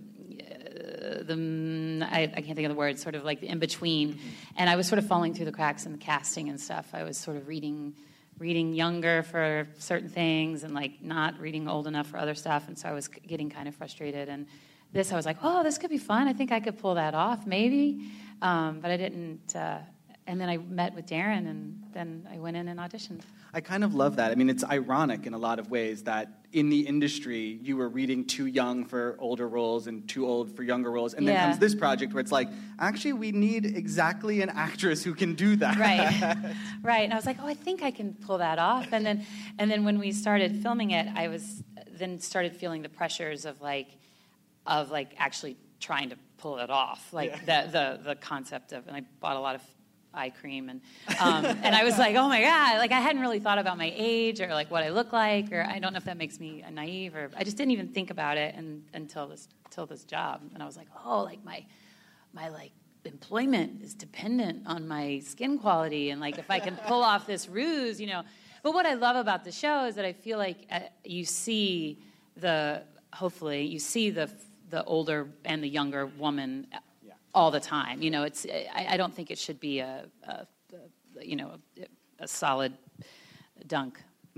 the 1.24 2.08
I, 2.10 2.24
I 2.24 2.42
can't 2.42 2.56
think 2.56 2.66
of 2.66 2.70
the 2.70 2.76
word, 2.76 3.00
sort 3.00 3.16
of 3.16 3.24
like 3.24 3.42
the 3.42 3.48
in 3.48 3.60
between, 3.60 4.20
and 4.56 4.70
I 4.70 4.76
was 4.76 4.88
sort 4.88 5.00
of 5.00 5.08
falling 5.08 5.34
through 5.34 5.46
the 5.46 5.52
cracks 5.52 5.86
in 5.86 5.92
the 5.92 5.98
casting 5.98 6.50
and 6.50 6.60
stuff. 6.60 6.90
I 6.94 7.04
was 7.04 7.18
sort 7.18 7.38
of 7.38 7.48
reading, 7.48 7.96
reading 8.40 8.74
younger 8.74 9.24
for 9.24 9.68
certain 9.78 10.10
things, 10.10 10.64
and 10.64 10.74
like 10.74 11.02
not 11.02 11.40
reading 11.40 11.68
old 11.68 11.88
enough 11.88 12.08
for 12.08 12.18
other 12.18 12.36
stuff, 12.36 12.68
and 12.68 12.78
so 12.78 12.88
I 12.90 12.94
was 12.94 13.08
getting 13.08 13.50
kind 13.50 13.68
of 13.68 13.76
frustrated. 13.76 14.30
And 14.30 14.46
this, 14.94 15.12
I 15.12 15.16
was 15.16 15.26
like, 15.26 15.38
oh, 15.44 15.64
this 15.64 15.78
could 15.78 15.90
be 15.90 15.98
fun. 15.98 16.28
I 16.28 16.34
think 16.34 16.52
I 16.52 16.60
could 16.60 16.78
pull 16.78 16.96
that 16.96 17.14
off, 17.14 17.46
maybe, 17.46 18.12
um, 18.42 18.80
but 18.80 18.92
I 18.92 18.98
didn't. 18.98 19.56
Uh, 19.56 19.80
and 20.28 20.42
then 20.42 20.50
I 20.50 20.58
met 20.58 20.94
with 20.94 21.06
Darren, 21.06 21.50
and 21.50 21.84
then 21.94 22.28
I 22.32 22.38
went 22.40 22.58
in 22.58 22.68
and 22.68 22.80
auditioned. 22.80 23.22
I 23.54 23.62
kind 23.62 23.84
of 23.84 23.96
love 23.96 24.18
that. 24.18 24.32
I 24.32 24.36
mean, 24.36 24.50
it's 24.50 24.64
ironic 24.64 25.26
in 25.26 25.34
a 25.34 25.38
lot 25.38 25.60
of 25.60 25.70
ways 25.70 26.04
that 26.04 26.46
in 26.54 26.70
the 26.70 26.82
industry 26.82 27.60
you 27.62 27.78
were 27.78 27.90
reading 27.90 28.26
too 28.26 28.46
young 28.46 28.86
for 28.86 29.16
older 29.20 29.48
roles 29.48 29.88
and 29.88 30.08
too 30.08 30.26
old 30.26 30.56
for 30.56 30.64
younger 30.64 30.92
roles, 30.92 31.14
and 31.14 31.28
then 31.28 31.38
comes 31.38 31.58
this 31.58 31.76
project 31.76 32.14
where 32.14 32.22
it's 32.22 32.32
like, 32.32 32.50
actually, 32.80 33.14
we 33.14 33.32
need 33.32 33.66
exactly 33.66 34.42
an 34.42 34.50
actress 34.50 35.04
who 35.04 35.14
can 35.14 35.36
do 35.36 35.56
that. 35.58 35.78
Right. 35.78 36.56
right. 36.84 37.04
And 37.04 37.14
I 37.14 37.16
was 37.16 37.26
like, 37.26 37.38
oh, 37.42 37.48
I 37.48 37.54
think 37.54 37.84
I 37.84 37.92
can 37.92 38.14
pull 38.14 38.38
that 38.40 38.60
off. 38.60 38.88
And 38.92 39.06
then, 39.06 39.26
and 39.58 39.70
then 39.70 39.84
when 39.84 40.00
we 40.00 40.12
started 40.12 40.62
filming 40.62 40.92
it, 40.92 41.08
I 41.16 41.28
was 41.28 41.64
then 41.92 42.20
started 42.20 42.56
feeling 42.56 42.82
the 42.82 42.90
pressures 42.90 43.46
of 43.46 43.62
like, 43.62 43.90
of 44.66 44.92
like 44.92 45.14
actually 45.18 45.58
trying 45.80 46.10
to 46.10 46.18
pull 46.38 46.60
it 46.60 46.70
off, 46.70 47.12
like 47.14 47.46
the, 47.46 47.70
the 47.72 48.10
the 48.10 48.16
concept 48.16 48.72
of. 48.72 48.88
And 48.88 48.96
I 48.96 49.02
bought 49.20 49.36
a 49.36 49.40
lot 49.40 49.56
of 49.56 49.62
eye 50.18 50.30
cream 50.30 50.70
and 50.70 50.82
um, 51.20 51.46
and 51.64 51.76
I 51.76 51.84
was 51.84 51.98
like, 51.98 52.16
oh 52.16 52.28
my 52.28 52.42
god, 52.42 52.78
like 52.80 52.92
I 52.92 53.00
hadn't 53.00 53.22
really 53.22 53.40
thought 53.40 53.60
about 53.60 53.78
my 53.78 53.94
age 53.96 54.42
or 54.42 54.48
like 54.48 54.70
what 54.72 54.84
I 54.84 54.90
look 54.90 55.14
like, 55.14 55.52
or 55.52 55.64
I 55.64 55.80
don't 55.80 55.94
know 55.94 55.98
if 55.98 56.06
that 56.06 56.18
makes 56.18 56.40
me 56.40 56.64
naive 56.72 57.16
or 57.16 57.30
I 57.38 57.44
just 57.44 57.58
didn't 57.58 57.72
even 57.72 57.90
think 57.90 58.10
about 58.10 58.38
it 58.38 58.56
and, 58.56 58.84
until 58.94 59.28
this 59.28 59.48
until 59.66 59.86
this 59.86 60.04
job. 60.04 60.42
And 60.54 60.64
I 60.64 60.66
was 60.66 60.78
like, 60.78 60.88
oh, 61.06 61.24
like 61.24 61.44
my 61.44 61.66
my 62.34 62.50
like 62.50 62.72
employment 63.06 63.82
is 63.82 63.94
dependent 63.94 64.64
on 64.68 64.88
my 64.88 65.20
skin 65.20 65.58
quality 65.58 66.10
and 66.10 66.20
like 66.20 66.38
if 66.38 66.52
i 66.52 66.60
can 66.60 66.76
pull 66.88 67.02
off 67.02 67.26
this 67.26 67.48
ruse 67.48 68.02
you 68.02 68.08
know 68.08 68.22
but 68.64 68.74
what 68.74 68.86
i 68.86 68.96
love 68.96 69.16
about 69.16 69.46
the 69.46 69.52
show 69.52 69.86
is 69.86 69.96
that 69.96 70.04
i 70.04 70.12
feel 70.12 70.38
like 70.38 70.58
uh, 70.70 70.82
you 71.06 71.24
see 71.24 71.98
the 72.36 72.84
hopefully 73.14 73.64
you 73.64 73.80
see 73.80 74.10
the 74.10 74.30
the 74.70 74.84
older 74.84 75.30
and 75.46 75.64
the 75.64 75.70
younger 75.70 76.06
woman 76.06 76.68
all 77.38 77.52
the 77.52 77.60
time 77.60 78.02
you 78.02 78.10
know 78.10 78.24
it's 78.24 78.46
i, 78.80 78.88
I 78.94 78.98
don't 78.98 79.14
think 79.14 79.30
it 79.30 79.38
should 79.38 79.60
be 79.60 79.80
a, 79.80 80.06
a, 80.24 80.48
a 81.20 81.26
you 81.32 81.36
know 81.36 81.52
a, 81.80 82.24
a 82.24 82.28
solid 82.28 82.74
dunk 83.68 83.94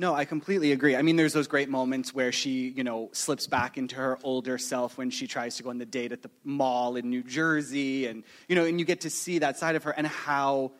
No, 0.06 0.16
I 0.16 0.24
completely 0.24 0.72
agree. 0.72 0.95
I 0.95 1.02
mean, 1.02 1.18
there's 1.18 1.34
those 1.34 1.50
great 1.56 1.68
moments 1.68 2.14
where 2.14 2.32
she, 2.32 2.54
you 2.80 2.86
know, 2.86 3.10
slips 3.12 3.47
back 3.47 3.78
into 3.78 3.95
her 3.97 4.18
older 4.24 4.58
self 4.58 4.97
when 4.97 5.10
she 5.12 5.28
tries 5.28 5.58
to 5.58 5.64
go 5.64 5.70
on 5.72 5.78
the 5.78 5.91
date 6.00 6.14
at 6.14 6.22
the 6.22 6.32
mall 6.45 6.95
in 6.95 7.10
New 7.10 7.22
Jersey, 7.22 8.08
and 8.10 8.24
you 8.47 8.56
know, 8.56 8.64
and 8.70 8.80
you 8.80 8.86
get 8.86 9.02
to 9.02 9.10
see 9.10 9.39
that 9.39 9.58
side 9.58 9.76
of 9.76 9.84
her 9.84 9.93
and 10.00 10.08
how 10.08 10.72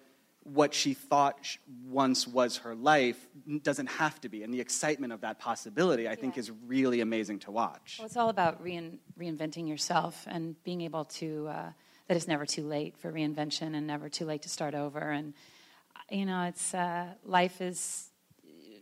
what 0.43 0.74
she 0.74 0.93
thought 0.93 1.36
once 2.01 2.28
was 2.28 2.57
her 2.65 2.76
life 2.76 3.20
doesn't 3.61 3.88
have 3.88 4.15
to 4.22 4.30
be, 4.30 4.43
and 4.43 4.53
the 4.53 4.61
excitement 4.61 5.11
of 5.11 5.20
that 5.22 5.38
possibility, 5.38 6.07
I 6.07 6.15
think, 6.15 6.38
is 6.38 6.51
really 6.65 7.01
amazing 7.01 7.39
to 7.39 7.51
watch. 7.51 7.97
Well, 7.99 8.05
it's 8.05 8.17
all 8.17 8.30
about 8.30 8.63
rein, 8.63 8.99
reinventing 9.20 9.67
yourself 9.67 10.26
and 10.28 10.55
being 10.63 10.82
able 10.82 11.05
to, 11.20 11.47
uh, 11.49 11.72
that 12.10 12.18
it's 12.18 12.28
never 12.28 12.45
too 12.45 12.64
late 12.64 12.97
for 12.97 13.14
reinvention 13.14 13.76
and 13.76 13.86
never 13.86 14.10
too 14.10 14.26
late 14.26 14.41
to 14.41 14.49
start 14.49 14.74
over. 14.74 14.99
And, 14.99 15.36
you 16.10 16.26
know, 16.26 16.41
it's, 16.45 16.74
uh, 16.74 17.05
life 17.24 17.62
is, 17.62 18.10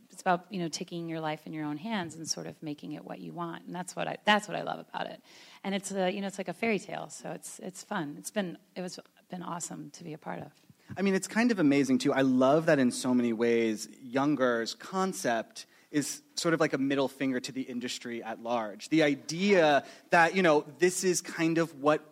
it's 0.10 0.22
about, 0.22 0.46
you 0.50 0.60
know, 0.60 0.70
taking 0.70 1.10
your 1.10 1.20
life 1.20 1.42
in 1.46 1.52
your 1.52 1.66
own 1.66 1.76
hands 1.76 2.16
and 2.16 2.26
sort 2.26 2.48
of 2.48 2.56
making 2.64 2.94
it 2.94 3.04
what 3.04 3.20
you 3.20 3.34
want. 3.34 3.66
And 3.66 3.76
that's 3.76 3.98
what 3.98 4.08
I, 4.08 4.16
that's 4.24 4.48
what 4.48 4.56
I 4.56 4.62
love 4.62 4.80
about 4.80 5.08
it. 5.08 5.22
And 5.66 5.76
it's, 5.76 5.92
a, 5.92 6.10
you 6.10 6.22
know, 6.22 6.28
it's 6.28 6.38
like 6.38 6.48
a 6.48 6.54
fairy 6.54 6.80
tale. 6.80 7.10
So 7.10 7.32
it's, 7.32 7.60
it's 7.60 7.84
fun. 7.84 8.16
It's 8.18 8.32
been, 8.32 8.58
it 8.78 8.82
was 8.82 8.98
been 9.30 9.44
awesome 9.44 9.90
to 9.92 10.06
be 10.06 10.14
a 10.14 10.18
part 10.18 10.40
of. 10.40 10.54
I 10.98 11.02
mean, 11.02 11.14
it's 11.14 11.28
kind 11.28 11.52
of 11.52 11.60
amazing 11.60 11.98
too. 11.98 12.14
I 12.14 12.22
love 12.22 12.68
that 12.68 12.80
in 12.80 12.92
so 12.92 13.14
many 13.14 13.34
ways, 13.34 13.90
Younger's 14.02 14.74
concept 14.74 15.66
is 15.92 16.22
sort 16.36 16.54
of 16.54 16.62
like 16.62 16.72
a 16.72 16.78
middle 16.78 17.10
finger 17.10 17.42
to 17.42 17.52
the 17.52 17.64
industry 17.64 18.24
at 18.24 18.42
large. 18.42 18.88
The 18.88 19.04
idea 19.04 19.84
that, 20.12 20.34
you 20.34 20.44
know, 20.44 20.64
this 20.80 21.04
is 21.04 21.20
kind 21.20 21.58
of 21.58 21.82
what 21.82 22.06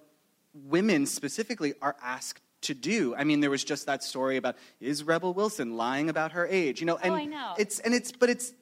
women 0.64 1.06
specifically 1.06 1.74
are 1.82 1.96
asked 2.02 2.42
to 2.62 2.74
do. 2.74 3.16
I 3.16 3.24
mean, 3.24 3.42
there 3.42 3.50
was 3.50 3.64
just 3.64 3.86
that 3.86 4.04
story 4.04 4.38
about 4.38 4.56
is 4.80 5.04
Rebel 5.04 5.34
Wilson 5.34 5.78
lying 5.78 6.10
about 6.10 6.32
her 6.32 6.48
age, 6.48 6.80
you 6.80 6.86
know, 6.86 6.96
oh, 6.96 7.00
and 7.04 7.14
Oh, 7.14 7.16
I 7.16 7.26
know. 7.26 7.54
it's 7.58 7.80
and 7.80 7.94
it's 7.94 8.12
but 8.12 8.30
it's 8.30 8.54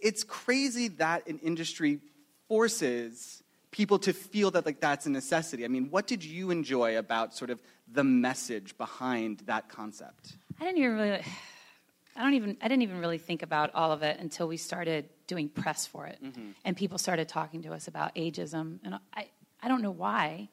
it's 0.00 0.24
crazy 0.24 0.88
that 0.88 1.26
an 1.26 1.38
industry 1.40 2.00
forces 2.48 3.42
people 3.70 3.98
to 4.00 4.12
feel 4.12 4.50
that 4.52 4.66
like 4.66 4.80
that's 4.80 5.06
a 5.06 5.10
necessity. 5.10 5.64
I 5.64 5.68
mean, 5.68 5.90
what 5.90 6.06
did 6.06 6.24
you 6.24 6.50
enjoy 6.50 6.98
about 6.98 7.34
sort 7.34 7.50
of 7.50 7.60
the 7.92 8.04
message 8.04 8.76
behind 8.78 9.40
that 9.46 9.68
concept? 9.68 10.36
I 10.60 10.64
didn't 10.64 10.78
even 10.78 10.96
really. 10.96 11.22
I 12.16 12.22
don't 12.22 12.34
even. 12.34 12.56
I 12.60 12.68
didn't 12.68 12.82
even 12.82 12.98
really 12.98 13.18
think 13.18 13.42
about 13.42 13.74
all 13.74 13.92
of 13.92 14.02
it 14.02 14.18
until 14.18 14.48
we 14.48 14.56
started 14.56 15.08
doing 15.26 15.48
press 15.48 15.86
for 15.86 16.06
it, 16.06 16.18
mm-hmm. 16.22 16.50
and 16.64 16.76
people 16.76 16.98
started 16.98 17.28
talking 17.28 17.62
to 17.62 17.72
us 17.72 17.86
about 17.86 18.14
ageism. 18.16 18.80
And 18.84 18.98
I, 19.14 19.28
I 19.62 19.68
don't 19.68 19.80
know 19.80 19.92
why. 19.92 20.48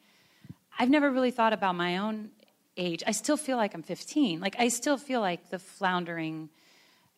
I've 0.77 0.89
never 0.89 1.11
really 1.11 1.31
thought 1.31 1.53
about 1.53 1.75
my 1.75 1.97
own 1.97 2.29
age. 2.75 3.03
I 3.05 3.11
still 3.11 3.37
feel 3.37 3.57
like 3.57 3.73
I'm 3.73 3.83
15. 3.83 4.39
Like 4.39 4.55
I 4.59 4.67
still 4.67 4.97
feel 4.97 5.21
like 5.21 5.49
the 5.49 5.59
floundering 5.59 6.49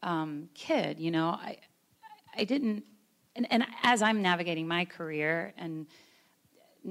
um, 0.01 0.49
kid. 0.53 0.99
You 0.99 1.11
know, 1.11 1.29
I, 1.29 1.57
I 2.35 2.43
didn't. 2.45 2.83
And, 3.35 3.51
and 3.51 3.65
as 3.83 4.01
I'm 4.01 4.21
navigating 4.21 4.67
my 4.67 4.85
career, 4.85 5.53
and 5.57 5.87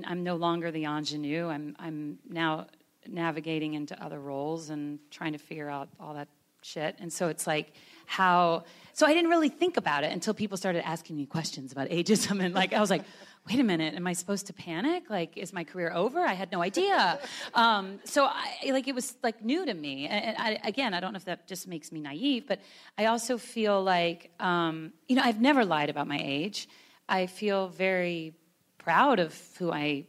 I'm 0.06 0.22
no 0.22 0.36
longer 0.36 0.70
the 0.70 0.84
ingenue. 0.84 1.48
I'm 1.48 1.76
I'm 1.78 2.18
now 2.28 2.66
navigating 3.06 3.74
into 3.74 4.00
other 4.02 4.20
roles 4.20 4.70
and 4.70 4.98
trying 5.10 5.32
to 5.32 5.38
figure 5.38 5.68
out 5.68 5.88
all 5.98 6.14
that 6.14 6.28
shit. 6.62 6.96
And 6.98 7.12
so 7.12 7.28
it's 7.28 7.46
like 7.46 7.72
how. 8.06 8.64
So 8.92 9.06
I 9.06 9.14
didn't 9.14 9.30
really 9.30 9.48
think 9.48 9.76
about 9.76 10.04
it 10.04 10.12
until 10.12 10.34
people 10.34 10.56
started 10.56 10.86
asking 10.86 11.16
me 11.16 11.26
questions 11.26 11.72
about 11.72 11.88
ageism, 11.88 12.40
and 12.44 12.54
like 12.54 12.72
I 12.72 12.80
was 12.80 12.90
like, 12.90 13.02
wait 13.48 13.60
a 13.60 13.64
minute, 13.64 13.94
am 13.94 14.06
I 14.06 14.12
supposed 14.12 14.46
to 14.48 14.52
panic? 14.52 15.08
Like, 15.08 15.36
is 15.38 15.52
my 15.52 15.64
career 15.64 15.90
over? 15.92 16.20
I 16.20 16.34
had 16.34 16.52
no 16.52 16.62
idea. 16.62 17.18
Um, 17.54 17.98
so 18.04 18.24
I 18.24 18.70
like 18.70 18.88
it 18.88 18.94
was 18.94 19.16
like 19.22 19.42
new 19.42 19.64
to 19.64 19.74
me. 19.74 20.06
And 20.06 20.36
I, 20.38 20.58
again, 20.64 20.92
I 20.94 21.00
don't 21.00 21.12
know 21.12 21.16
if 21.16 21.24
that 21.24 21.48
just 21.48 21.66
makes 21.66 21.90
me 21.90 22.00
naive, 22.00 22.46
but 22.46 22.60
I 22.96 23.06
also 23.06 23.38
feel 23.38 23.82
like 23.82 24.30
um, 24.38 24.92
you 25.08 25.16
know 25.16 25.22
I've 25.22 25.40
never 25.40 25.64
lied 25.64 25.88
about 25.88 26.06
my 26.06 26.20
age. 26.22 26.68
I 27.08 27.26
feel 27.26 27.68
very 27.68 28.34
proud 28.76 29.18
of 29.18 29.34
who 29.58 29.72
I 29.72 30.06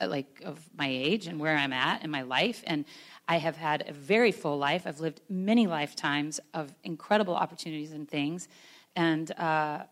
uh, 0.00 0.08
like 0.08 0.42
of 0.44 0.58
my 0.76 0.88
age 0.88 1.26
and 1.26 1.38
where 1.38 1.56
I'm 1.56 1.72
at 1.72 2.02
in 2.02 2.10
my 2.10 2.22
life 2.22 2.64
and 2.66 2.84
I 3.28 3.36
have 3.36 3.56
had 3.56 3.88
a 3.88 3.92
very 3.92 4.32
full 4.32 4.58
life. 4.58 4.86
I've 4.86 5.00
lived 5.00 5.20
many 5.28 5.66
lifetimes 5.66 6.40
of 6.54 6.74
incredible 6.84 7.36
opportunities 7.36 7.92
and 7.92 8.08
things 8.08 8.48
and 8.96 9.30
uh, 9.32 9.84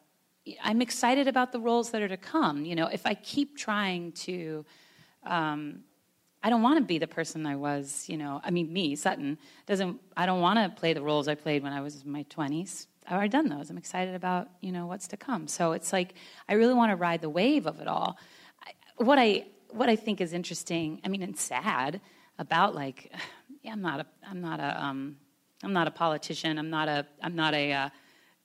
I'm 0.62 0.80
excited 0.80 1.28
about 1.28 1.52
the 1.52 1.60
roles 1.60 1.90
that 1.90 2.02
are 2.02 2.08
to 2.08 2.16
come. 2.16 2.64
You 2.64 2.76
know, 2.76 2.86
if 2.86 3.04
I 3.04 3.14
keep 3.14 3.56
trying 3.56 4.12
to 4.12 4.64
um, 5.24 5.80
I 6.42 6.50
don't 6.50 6.62
want 6.62 6.78
to 6.78 6.84
be 6.84 6.98
the 6.98 7.08
person 7.08 7.46
I 7.46 7.56
was, 7.56 8.08
you 8.08 8.16
know. 8.16 8.40
I 8.44 8.50
mean, 8.50 8.72
me, 8.72 8.94
Sutton, 8.94 9.38
doesn't. 9.66 10.00
I 10.16 10.26
don't 10.26 10.40
want 10.40 10.58
to 10.58 10.80
play 10.80 10.92
the 10.92 11.02
roles 11.02 11.26
I 11.26 11.34
played 11.34 11.62
when 11.62 11.72
I 11.72 11.80
was 11.80 12.02
in 12.02 12.12
my 12.12 12.22
twenties. 12.24 12.86
I've 13.06 13.14
already 13.14 13.30
done 13.30 13.48
those. 13.48 13.70
I'm 13.70 13.78
excited 13.78 14.14
about, 14.14 14.48
you 14.60 14.70
know, 14.70 14.86
what's 14.86 15.08
to 15.08 15.16
come. 15.16 15.48
So 15.48 15.72
it's 15.72 15.92
like 15.92 16.14
I 16.48 16.54
really 16.54 16.74
want 16.74 16.90
to 16.90 16.96
ride 16.96 17.22
the 17.22 17.30
wave 17.30 17.66
of 17.66 17.80
it 17.80 17.88
all. 17.88 18.18
I, 18.64 18.72
what 18.96 19.18
I 19.18 19.46
what 19.70 19.88
I 19.88 19.96
think 19.96 20.20
is 20.20 20.32
interesting, 20.32 21.00
I 21.04 21.08
mean, 21.08 21.22
and 21.22 21.36
sad 21.36 22.00
about 22.38 22.74
like, 22.74 23.12
yeah, 23.62 23.72
I'm 23.72 23.82
not 23.82 24.00
a, 24.00 24.06
I'm 24.28 24.40
not 24.40 24.60
a, 24.60 24.84
um, 24.84 25.16
I'm 25.62 25.72
not 25.72 25.88
a 25.88 25.90
politician. 25.90 26.58
I'm 26.58 26.70
not 26.70 26.88
a, 26.88 27.06
I'm 27.22 27.34
not 27.34 27.54
a, 27.54 27.72
uh, 27.72 27.88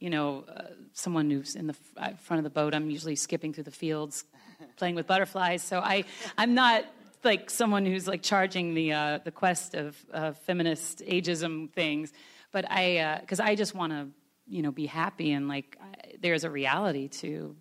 you 0.03 0.09
know, 0.09 0.43
uh, 0.53 0.63
someone 0.91 1.31
who's 1.31 1.55
in 1.55 1.67
the 1.67 1.75
f- 1.97 2.13
uh, 2.13 2.15
front 2.17 2.39
of 2.39 2.43
the 2.43 2.49
boat. 2.49 2.75
I'm 2.75 2.89
usually 2.89 3.15
skipping 3.15 3.53
through 3.53 3.63
the 3.63 3.71
fields, 3.71 4.25
playing 4.75 4.95
with 4.95 5.07
butterflies. 5.07 5.63
So 5.63 5.79
I, 5.79 6.03
I'm 6.37 6.53
not 6.53 6.83
like 7.23 7.49
someone 7.49 7.85
who's 7.85 8.05
like 8.05 8.21
charging 8.21 8.73
the 8.73 8.91
uh, 8.91 9.19
the 9.23 9.31
quest 9.31 9.75
of 9.75 9.95
uh, 10.13 10.33
feminist 10.33 10.99
ageism 11.07 11.71
things. 11.71 12.11
But 12.51 12.65
I, 12.69 13.19
because 13.21 13.39
I 13.39 13.55
just 13.55 13.73
want 13.73 13.93
to, 13.93 14.09
you 14.45 14.61
know, 14.61 14.71
be 14.71 14.87
happy 14.87 15.31
and 15.31 15.47
like 15.47 15.77
I, 15.81 16.15
there's 16.19 16.43
a 16.43 16.49
reality 16.49 17.07
to 17.21 17.55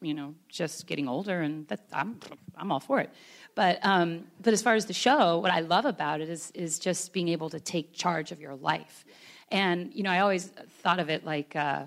you 0.00 0.12
know, 0.12 0.34
just 0.50 0.86
getting 0.86 1.08
older, 1.08 1.40
and 1.40 1.66
that 1.68 1.80
I'm 1.92 2.20
I'm 2.56 2.70
all 2.70 2.80
for 2.80 3.00
it. 3.00 3.10
But 3.54 3.78
um, 3.82 4.24
but 4.42 4.52
as 4.52 4.62
far 4.62 4.74
as 4.74 4.84
the 4.84 4.92
show, 4.92 5.38
what 5.38 5.50
I 5.50 5.60
love 5.60 5.86
about 5.86 6.20
it 6.20 6.28
is 6.28 6.50
is 6.54 6.78
just 6.78 7.12
being 7.12 7.28
able 7.28 7.48
to 7.50 7.60
take 7.60 7.94
charge 7.94 8.32
of 8.32 8.40
your 8.40 8.54
life. 8.54 9.04
And 9.50 9.92
you 9.94 10.02
know, 10.02 10.10
I 10.10 10.20
always 10.20 10.46
thought 10.82 10.98
of 10.98 11.08
it 11.08 11.24
like 11.24 11.54
uh, 11.56 11.84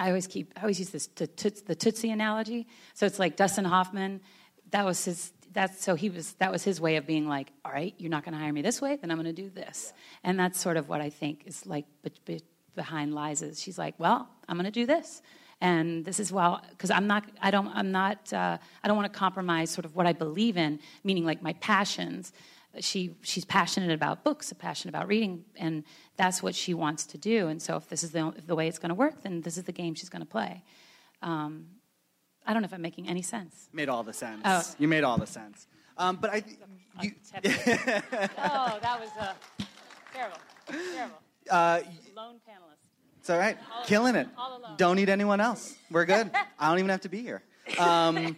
I 0.00 0.08
always 0.08 0.26
keep, 0.26 0.54
I 0.56 0.62
always 0.62 0.78
use 0.78 0.88
this 0.88 1.08
the, 1.08 1.26
toots, 1.26 1.60
the 1.60 1.74
Tootsie 1.74 2.10
analogy. 2.10 2.66
So 2.94 3.04
it's 3.04 3.18
like 3.18 3.36
Dustin 3.36 3.66
Hoffman, 3.66 4.22
that 4.70 4.86
was 4.86 5.04
his, 5.04 5.32
that's, 5.52 5.84
so 5.84 5.94
he 5.94 6.08
was, 6.08 6.32
that 6.34 6.50
was 6.50 6.64
his 6.64 6.80
way 6.80 6.96
of 6.96 7.06
being 7.06 7.28
like, 7.28 7.52
all 7.66 7.72
right, 7.72 7.94
you're 7.98 8.10
not 8.10 8.24
going 8.24 8.32
to 8.32 8.38
hire 8.38 8.52
me 8.52 8.62
this 8.62 8.80
way, 8.80 8.96
then 8.96 9.10
I'm 9.10 9.18
going 9.18 9.34
to 9.34 9.42
do 9.42 9.50
this. 9.50 9.92
And 10.24 10.40
that's 10.40 10.58
sort 10.58 10.78
of 10.78 10.88
what 10.88 11.02
I 11.02 11.10
think 11.10 11.42
is 11.44 11.66
like 11.66 11.84
be, 12.02 12.12
be, 12.24 12.40
behind 12.74 13.14
Liza's. 13.14 13.60
She's 13.60 13.76
like, 13.76 13.94
well, 13.98 14.26
I'm 14.48 14.56
going 14.56 14.64
to 14.64 14.70
do 14.70 14.86
this. 14.86 15.20
And 15.60 16.02
this 16.02 16.18
is 16.18 16.32
well, 16.32 16.62
because 16.70 16.90
I'm 16.90 17.06
not, 17.06 17.24
I 17.42 17.50
don't, 17.50 17.68
I'm 17.68 17.92
not, 17.92 18.32
uh, 18.32 18.56
I 18.82 18.88
don't 18.88 18.96
want 18.96 19.12
to 19.12 19.18
compromise 19.18 19.70
sort 19.70 19.84
of 19.84 19.94
what 19.94 20.06
I 20.06 20.14
believe 20.14 20.56
in, 20.56 20.80
meaning 21.04 21.26
like 21.26 21.42
my 21.42 21.52
passions 21.54 22.32
she 22.78 23.14
she's 23.22 23.44
passionate 23.44 23.90
about 23.90 24.22
books, 24.22 24.52
passionate 24.52 24.94
about 24.94 25.08
reading, 25.08 25.44
and 25.56 25.82
that's 26.16 26.42
what 26.42 26.54
she 26.54 26.72
wants 26.74 27.04
to 27.06 27.18
do. 27.18 27.48
And 27.48 27.60
so, 27.60 27.76
if 27.76 27.88
this 27.88 28.02
is 28.04 28.12
the, 28.12 28.28
if 28.36 28.46
the 28.46 28.54
way 28.54 28.68
it's 28.68 28.78
going 28.78 28.90
to 28.90 28.94
work, 28.94 29.22
then 29.22 29.40
this 29.40 29.56
is 29.56 29.64
the 29.64 29.72
game 29.72 29.94
she's 29.94 30.08
going 30.08 30.22
to 30.22 30.28
play. 30.28 30.62
Um, 31.22 31.66
I 32.46 32.52
don't 32.52 32.62
know 32.62 32.66
if 32.66 32.72
I'm 32.72 32.82
making 32.82 33.08
any 33.08 33.22
sense. 33.22 33.68
Made 33.72 33.88
all 33.88 34.02
the 34.02 34.12
sense. 34.12 34.42
Oh. 34.44 34.62
You 34.78 34.88
made 34.88 35.04
all 35.04 35.18
the 35.18 35.26
sense. 35.26 35.66
Um, 35.98 36.16
but 36.16 36.30
I, 36.30 36.44
you, 37.02 37.12
oh, 37.34 38.78
that 38.80 38.98
was 39.00 39.10
uh, 39.20 39.32
terrible, 40.14 40.38
terrible. 40.66 41.18
uh, 41.50 41.80
Lone 42.16 42.36
panelist. 42.48 42.86
it's 43.18 43.28
all 43.30 43.38
right. 43.38 43.58
All 43.74 43.84
Killing 43.84 44.14
alone. 44.14 44.26
it. 44.26 44.32
All 44.38 44.56
alone. 44.58 44.76
Don't 44.76 44.96
need 44.96 45.10
anyone 45.10 45.40
else. 45.40 45.76
We're 45.90 46.06
good. 46.06 46.30
I 46.58 46.68
don't 46.68 46.78
even 46.78 46.90
have 46.90 47.02
to 47.02 47.08
be 47.10 47.20
here. 47.20 47.42
Um, 47.78 48.36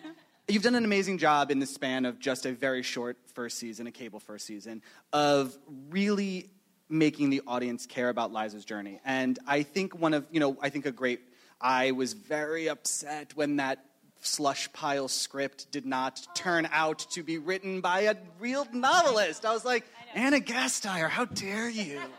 you've 0.48 0.62
done 0.62 0.74
an 0.74 0.84
amazing 0.84 1.18
job 1.18 1.50
in 1.50 1.58
the 1.58 1.66
span 1.66 2.04
of 2.04 2.18
just 2.18 2.46
a 2.46 2.52
very 2.52 2.82
short 2.82 3.16
first 3.34 3.58
season, 3.58 3.86
a 3.86 3.92
cable 3.92 4.20
first 4.20 4.46
season, 4.46 4.82
of 5.12 5.56
really 5.90 6.50
making 6.88 7.30
the 7.30 7.42
audience 7.46 7.86
care 7.86 8.08
about 8.08 8.32
Liza's 8.32 8.64
journey. 8.64 9.00
And 9.04 9.38
I 9.46 9.62
think 9.62 9.98
one 9.98 10.14
of, 10.14 10.26
you 10.30 10.40
know, 10.40 10.56
I 10.60 10.68
think 10.68 10.86
a 10.86 10.92
great, 10.92 11.20
I 11.60 11.92
was 11.92 12.12
very 12.12 12.68
upset 12.68 13.34
when 13.34 13.56
that 13.56 13.84
slush 14.20 14.72
pile 14.72 15.08
script 15.08 15.70
did 15.72 15.86
not 15.86 16.26
turn 16.34 16.68
out 16.70 17.00
to 17.10 17.22
be 17.22 17.38
written 17.38 17.80
by 17.80 18.00
a 18.02 18.16
real 18.38 18.66
novelist. 18.72 19.44
I 19.44 19.52
was 19.52 19.64
like, 19.64 19.84
Ana 20.14 20.38
Gasteyer, 20.38 21.08
how 21.08 21.24
dare 21.24 21.68
you? 21.68 22.00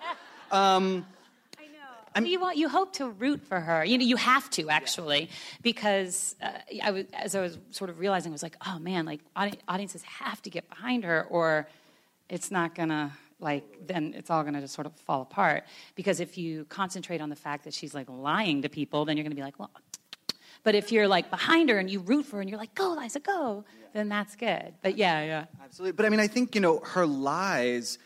Um, 0.52 1.08
Well, 2.16 2.26
you 2.26 2.40
want 2.40 2.58
you 2.58 2.70
hope 2.70 2.94
to 2.94 3.10
root 3.10 3.42
for 3.42 3.60
her. 3.60 3.84
You 3.84 3.98
know, 3.98 4.06
you 4.06 4.18
have 4.18 4.50
to 4.52 4.70
actually, 4.70 5.30
because 5.62 6.36
uh, 6.42 6.52
I 6.82 6.92
was 6.92 7.06
as 7.14 7.36
I 7.36 7.42
was 7.42 7.58
sort 7.72 7.90
of 7.90 8.00
realizing, 8.00 8.32
I 8.32 8.34
was 8.34 8.44
like, 8.44 8.58
oh 8.66 8.80
man, 8.80 9.06
like 9.06 9.22
audi- 9.36 9.60
audiences 9.68 10.04
have 10.04 10.42
to 10.44 10.50
get 10.50 10.70
behind 10.70 11.04
her, 11.04 11.26
or 11.30 11.68
it's 12.30 12.52
not 12.52 12.76
gonna 12.76 13.14
like 13.40 13.88
then 13.88 14.14
it's 14.16 14.30
all 14.30 14.44
gonna 14.44 14.62
just 14.62 14.74
sort 14.74 14.86
of 14.86 14.94
fall 14.96 15.22
apart. 15.22 15.66
Because 15.96 16.20
if 16.20 16.38
you 16.38 16.66
concentrate 16.66 17.22
on 17.22 17.30
the 17.30 17.36
fact 17.36 17.64
that 17.66 17.74
she's 17.74 17.94
like 17.94 18.08
lying 18.10 18.62
to 18.62 18.70
people, 18.70 19.06
then 19.06 19.18
you're 19.18 19.24
gonna 19.24 19.36
be 19.36 19.42
like, 19.42 19.60
well. 19.60 19.72
But 20.64 20.76
if 20.76 20.94
you're 20.94 21.10
like 21.10 21.30
behind 21.30 21.70
her 21.70 21.78
and 21.78 21.90
you 21.90 22.00
root 22.00 22.26
for 22.26 22.38
her 22.38 22.42
and 22.42 22.50
you're 22.50 22.60
like, 22.60 22.74
go, 22.74 22.94
Liza, 22.94 23.20
go, 23.20 23.66
then 23.94 24.08
that's 24.08 24.36
good. 24.38 24.74
But 24.82 24.98
yeah, 24.98 25.22
yeah. 25.24 25.46
Absolutely. 25.62 25.92
But 25.92 26.06
I 26.06 26.10
mean, 26.10 26.22
I 26.22 26.28
think, 26.28 26.56
you 26.56 26.62
know, 26.62 26.80
her 26.80 27.06
lies 27.06 27.98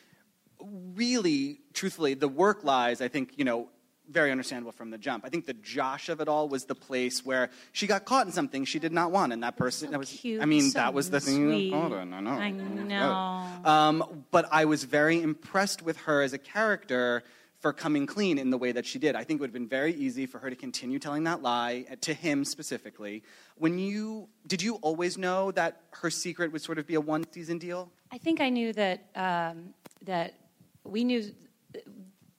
really, 0.96 1.60
truthfully, 1.74 2.16
the 2.16 2.28
work 2.28 2.64
lies, 2.64 3.00
I 3.00 3.10
think, 3.10 3.34
you 3.38 3.46
know, 3.46 3.70
very 4.10 4.32
understandable 4.32 4.72
from 4.72 4.90
the 4.90 4.98
jump. 4.98 5.26
I 5.26 5.30
think 5.30 5.46
the 5.46 5.54
Josh 5.54 6.10
of 6.10 6.22
it 6.22 6.28
all 6.28 6.48
was 6.48 6.66
the 6.66 6.76
place 6.76 7.26
where 7.26 7.50
she 7.72 7.88
got 7.88 8.06
caught 8.06 8.26
in 8.26 8.32
something 8.32 8.66
she 8.66 8.80
did 8.80 8.92
not 8.92 9.12
want, 9.12 9.34
and 9.34 9.44
that 9.44 9.58
person 9.58 9.92
that 9.92 10.00
was. 10.00 10.10
cute, 10.10 10.42
I 10.42 10.46
mean, 10.46 10.70
so 10.70 10.80
that 10.80 10.94
was 10.94 11.10
the 11.10 11.20
thing. 11.20 11.50
sweet. 11.50 11.74
On, 11.74 12.14
I 12.14 12.20
know. 12.20 12.30
I 12.32 12.52
know. 12.52 13.70
Um, 13.70 14.26
but 14.32 14.48
I 14.52 14.66
was 14.66 14.84
very 14.84 15.22
impressed 15.22 15.82
with 15.82 15.98
her 15.98 16.22
as 16.22 16.34
a 16.34 16.38
character 16.38 17.24
for 17.60 17.74
coming 17.74 18.06
clean 18.06 18.38
in 18.38 18.50
the 18.50 18.58
way 18.58 18.72
that 18.72 18.86
she 18.86 19.00
did. 19.00 19.16
I 19.16 19.24
think 19.24 19.40
it 19.40 19.42
would 19.42 19.48
have 19.48 19.54
been 19.54 19.68
very 19.68 19.94
easy 19.94 20.26
for 20.26 20.40
her 20.40 20.50
to 20.50 20.56
continue 20.56 21.00
telling 21.00 21.24
that 21.24 21.42
lie 21.42 21.86
uh, 21.92 21.96
to 22.02 22.14
him 22.14 22.46
specifically. 22.46 23.24
When 23.58 23.80
you 23.80 24.30
did 24.46 24.62
you 24.62 24.76
always 24.76 25.18
know 25.18 25.52
that 25.52 25.82
her 25.92 26.10
secret 26.10 26.52
would 26.52 26.62
sort 26.62 26.78
of 26.78 26.88
be 26.88 26.96
a 26.96 27.02
one 27.02 27.26
season 27.32 27.58
deal? 27.58 27.92
I 28.12 28.18
think 28.20 28.42
I 28.42 28.50
knew 28.50 28.74
that 28.74 29.06
um, 29.16 29.74
that 30.04 30.36
we 30.84 31.04
knew 31.04 31.24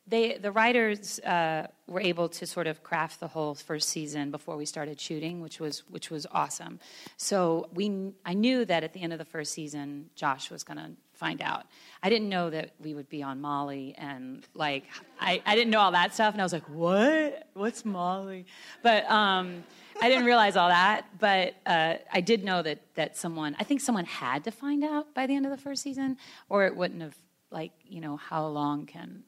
they 0.09 0.39
the 0.39 0.51
writers 0.51 1.19
uh, 1.21 1.67
were 1.87 2.01
able 2.01 2.29
to 2.29 2.47
sort 2.47 2.67
of 2.67 2.83
craft 2.83 3.21
the 3.21 3.29
whole 3.29 3.55
first 3.55 3.89
season 3.89 4.31
before 4.31 4.57
we 4.57 4.65
started 4.65 5.01
shooting, 5.01 5.41
which 5.41 5.61
was 5.61 5.83
which 5.91 6.11
was 6.11 6.27
awesome. 6.33 6.81
So 7.17 7.69
we 7.73 8.13
I 8.25 8.35
knew 8.35 8.65
that 8.65 8.85
at 8.85 8.93
the 8.93 9.03
end 9.03 9.13
of 9.13 9.19
the 9.19 9.25
first 9.25 9.53
season, 9.53 10.11
Josh 10.15 10.51
was 10.51 10.65
going 10.65 10.79
to 10.79 10.91
find 11.13 11.43
out. 11.43 11.67
I 12.03 12.11
didn't 12.11 12.29
know 12.29 12.49
that 12.51 12.71
we 12.81 12.95
would 12.95 13.09
be 13.09 13.23
on 13.23 13.41
Molly 13.41 13.95
and 13.99 14.47
like 14.55 14.85
I, 15.21 15.43
I 15.45 15.55
didn't 15.55 15.71
know 15.71 15.81
all 15.81 15.93
that 15.93 16.15
stuff, 16.15 16.33
and 16.33 16.41
I 16.41 16.45
was 16.45 16.53
like, 16.53 16.69
what? 16.69 17.49
What's 17.55 17.85
Molly? 17.85 18.47
But 18.83 19.11
um, 19.11 19.65
I 20.01 20.09
didn't 20.09 20.25
realize 20.25 20.57
all 20.57 20.69
that. 20.69 21.07
But 21.19 21.55
uh, 21.67 21.95
I 22.13 22.21
did 22.21 22.45
know 22.45 22.63
that 22.63 22.81
that 22.95 23.17
someone 23.17 23.57
I 23.59 23.65
think 23.65 23.81
someone 23.81 24.07
had 24.07 24.45
to 24.45 24.51
find 24.51 24.83
out 24.85 25.15
by 25.15 25.27
the 25.27 25.35
end 25.35 25.45
of 25.45 25.51
the 25.51 25.59
first 25.59 25.83
season, 25.83 26.17
or 26.49 26.67
it 26.67 26.77
wouldn't 26.77 27.03
have 27.03 27.17
like 27.51 27.73
you 27.85 28.01
know 28.01 28.17
how 28.17 28.47
long 28.47 28.87
can 28.87 29.25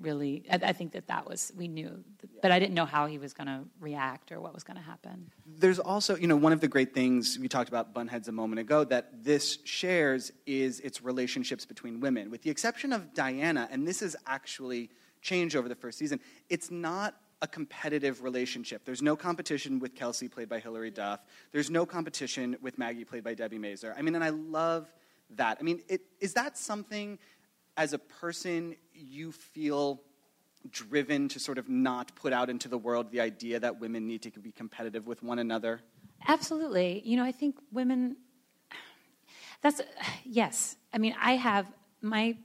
really 0.00 0.44
I, 0.50 0.56
I 0.56 0.72
think 0.72 0.92
that 0.92 1.06
that 1.08 1.28
was 1.28 1.52
we 1.56 1.68
knew 1.68 2.02
but 2.42 2.50
i 2.50 2.58
didn't 2.58 2.74
know 2.74 2.86
how 2.86 3.06
he 3.06 3.18
was 3.18 3.32
going 3.32 3.46
to 3.46 3.60
react 3.80 4.32
or 4.32 4.40
what 4.40 4.54
was 4.54 4.64
going 4.64 4.76
to 4.76 4.82
happen 4.82 5.30
There's 5.58 5.78
also, 5.78 6.16
you 6.16 6.26
know, 6.26 6.36
one 6.36 6.52
of 6.52 6.60
the 6.60 6.68
great 6.68 6.94
things 6.94 7.38
we 7.38 7.48
talked 7.48 7.68
about 7.68 7.94
Bunheads 7.94 8.28
a 8.28 8.32
moment 8.32 8.60
ago 8.60 8.84
that 8.84 9.24
this 9.24 9.58
shares 9.64 10.32
is 10.46 10.80
its 10.80 11.02
relationships 11.02 11.66
between 11.66 12.00
women. 12.00 12.30
With 12.30 12.42
the 12.42 12.50
exception 12.50 12.92
of 12.92 13.12
Diana, 13.12 13.68
and 13.70 13.86
this 13.86 14.00
has 14.00 14.16
actually 14.26 14.90
changed 15.20 15.54
over 15.56 15.68
the 15.68 15.74
first 15.74 15.98
season, 15.98 16.18
it's 16.48 16.70
not 16.70 17.14
a 17.42 17.46
competitive 17.46 18.22
relationship. 18.22 18.84
There's 18.84 19.02
no 19.02 19.16
competition 19.16 19.80
with 19.80 19.94
Kelsey, 19.94 20.28
played 20.28 20.48
by 20.48 20.60
Hilary 20.60 20.90
Duff. 20.90 21.20
There's 21.52 21.70
no 21.70 21.84
competition 21.86 22.56
with 22.60 22.78
Maggie, 22.78 23.04
played 23.04 23.24
by 23.24 23.34
Debi 23.34 23.58
Mazar. 23.58 23.94
I 23.96 24.02
mean, 24.02 24.14
and 24.14 24.24
I 24.24 24.30
love 24.30 24.92
that. 25.36 25.58
I 25.60 25.62
mean, 25.62 25.82
it, 25.88 26.02
is 26.20 26.34
that 26.34 26.56
something 26.56 27.18
as 27.76 27.92
a 27.92 27.98
person 27.98 28.76
you 29.00 29.32
feel 29.32 30.02
driven 30.70 31.28
to 31.28 31.38
sort 31.38 31.56
of 31.58 31.68
not 31.68 32.14
put 32.14 32.32
out 32.32 32.50
into 32.50 32.68
the 32.68 32.78
world 32.78 33.10
the 33.10 33.20
idea 33.20 33.58
that 33.58 33.80
women 33.80 34.06
need 34.06 34.22
to 34.22 34.30
be 34.40 34.52
competitive 34.52 35.06
with 35.06 35.22
one 35.22 35.38
another? 35.38 35.80
absolutely 36.28 37.00
you 37.04 37.16
know 37.16 37.24
i 37.24 37.32
think 37.32 37.56
women 37.72 38.16
that's 39.62 39.80
yes 40.24 40.76
i 40.92 40.98
mean 40.98 41.14
i 41.20 41.36
have 41.36 41.66
my 42.02 42.36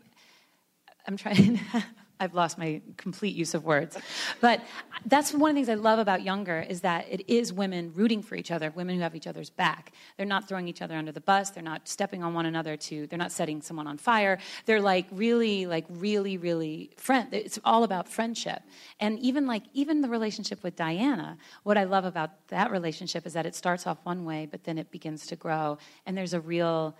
i'm 1.07 1.17
trying 1.17 1.59
I've 2.19 2.33
lost 2.33 2.57
my 2.57 2.81
complete 2.97 3.35
use 3.35 3.53
of 3.53 3.63
words. 3.63 3.97
But 4.41 4.61
that's 5.05 5.33
one 5.33 5.51
of 5.51 5.55
the 5.55 5.59
things 5.59 5.69
I 5.69 5.75
love 5.81 5.99
about 5.99 6.23
Younger 6.23 6.65
is 6.67 6.81
that 6.81 7.05
it 7.09 7.23
is 7.27 7.51
women 7.51 7.91
rooting 7.93 8.21
for 8.21 8.35
each 8.35 8.51
other, 8.51 8.71
women 8.71 8.95
who 8.95 9.01
have 9.01 9.15
each 9.15 9.27
other's 9.27 9.49
back. 9.49 9.91
They're 10.17 10.25
not 10.25 10.47
throwing 10.47 10.67
each 10.67 10.81
other 10.81 10.95
under 10.95 11.11
the 11.11 11.21
bus. 11.21 11.49
They're 11.49 11.63
not 11.63 11.87
stepping 11.87 12.23
on 12.23 12.33
one 12.33 12.45
another 12.45 12.77
to, 12.77 13.07
they're 13.07 13.19
not 13.19 13.31
setting 13.31 13.61
someone 13.61 13.87
on 13.87 13.97
fire. 13.97 14.37
They're 14.65 14.81
like 14.81 15.07
really, 15.11 15.65
like 15.65 15.85
really, 15.89 16.37
really 16.37 16.91
friend. 16.97 17.27
It's 17.33 17.59
all 17.63 17.83
about 17.83 18.07
friendship. 18.07 18.61
And 18.99 19.19
even 19.19 19.45
like, 19.45 19.63
even 19.73 20.01
the 20.01 20.09
relationship 20.09 20.63
with 20.63 20.75
Diana, 20.75 21.37
what 21.63 21.77
I 21.77 21.83
love 21.83 22.05
about 22.05 22.47
that 22.47 22.71
relationship 22.71 23.25
is 23.25 23.33
that 23.33 23.45
it 23.45 23.55
starts 23.55 23.85
off 23.87 23.97
one 24.03 24.25
way, 24.25 24.47
but 24.49 24.63
then 24.63 24.77
it 24.77 24.91
begins 24.91 25.27
to 25.27 25.35
grow. 25.35 25.77
And 26.05 26.17
there's 26.17 26.33
a 26.33 26.39
real, 26.39 26.95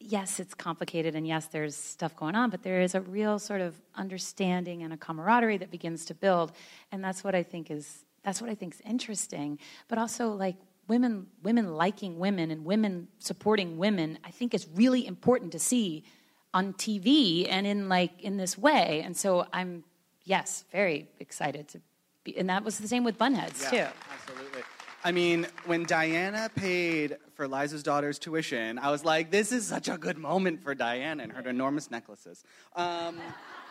yes, 0.00 0.40
it's 0.40 0.54
complicated, 0.54 1.14
and 1.14 1.26
yes, 1.26 1.46
there's 1.46 1.76
stuff 1.76 2.16
going 2.16 2.34
on, 2.34 2.50
but 2.50 2.62
there 2.62 2.80
is 2.80 2.94
a 2.94 3.00
real 3.00 3.38
sort 3.38 3.60
of 3.60 3.80
understanding 3.94 4.82
and 4.82 4.92
a 4.92 4.96
camaraderie 4.96 5.58
that 5.58 5.70
begins 5.70 6.04
to 6.06 6.14
build, 6.14 6.52
and 6.90 7.04
that's 7.04 7.22
what 7.22 7.34
I 7.34 7.42
think 7.42 7.70
is 7.70 8.04
that's 8.22 8.40
what 8.40 8.50
I 8.50 8.54
think 8.54 8.74
is 8.74 8.82
interesting. 8.84 9.58
But 9.88 9.98
also, 9.98 10.32
like 10.32 10.56
women, 10.88 11.26
women 11.42 11.74
liking 11.74 12.18
women 12.18 12.50
and 12.50 12.64
women 12.64 13.08
supporting 13.18 13.78
women, 13.78 14.18
I 14.24 14.30
think 14.30 14.54
is 14.54 14.66
really 14.74 15.06
important 15.06 15.52
to 15.52 15.58
see 15.58 16.04
on 16.52 16.72
TV 16.74 17.46
and 17.48 17.66
in 17.66 17.88
like 17.88 18.20
in 18.20 18.36
this 18.36 18.58
way. 18.58 19.02
And 19.04 19.16
so 19.16 19.46
I'm 19.52 19.84
yes, 20.24 20.64
very 20.72 21.08
excited 21.18 21.68
to 21.68 21.80
be, 22.24 22.36
and 22.38 22.48
that 22.50 22.64
was 22.64 22.78
the 22.78 22.88
same 22.88 23.04
with 23.04 23.18
Bunheads 23.18 23.70
too. 23.70 23.86
Absolutely. 24.12 24.62
I 25.02 25.12
mean, 25.12 25.46
when 25.64 25.84
Diana 25.84 26.50
paid 26.54 27.16
for 27.40 27.48
Liza's 27.48 27.82
daughter's 27.82 28.18
tuition, 28.18 28.78
I 28.78 28.90
was 28.90 29.02
like, 29.02 29.30
this 29.30 29.50
is 29.50 29.66
such 29.66 29.88
a 29.88 29.96
good 29.96 30.18
moment 30.18 30.62
for 30.62 30.74
Diane 30.74 31.20
and 31.20 31.32
her 31.32 31.48
enormous 31.48 31.90
necklaces. 31.90 32.44
Um, 32.76 33.16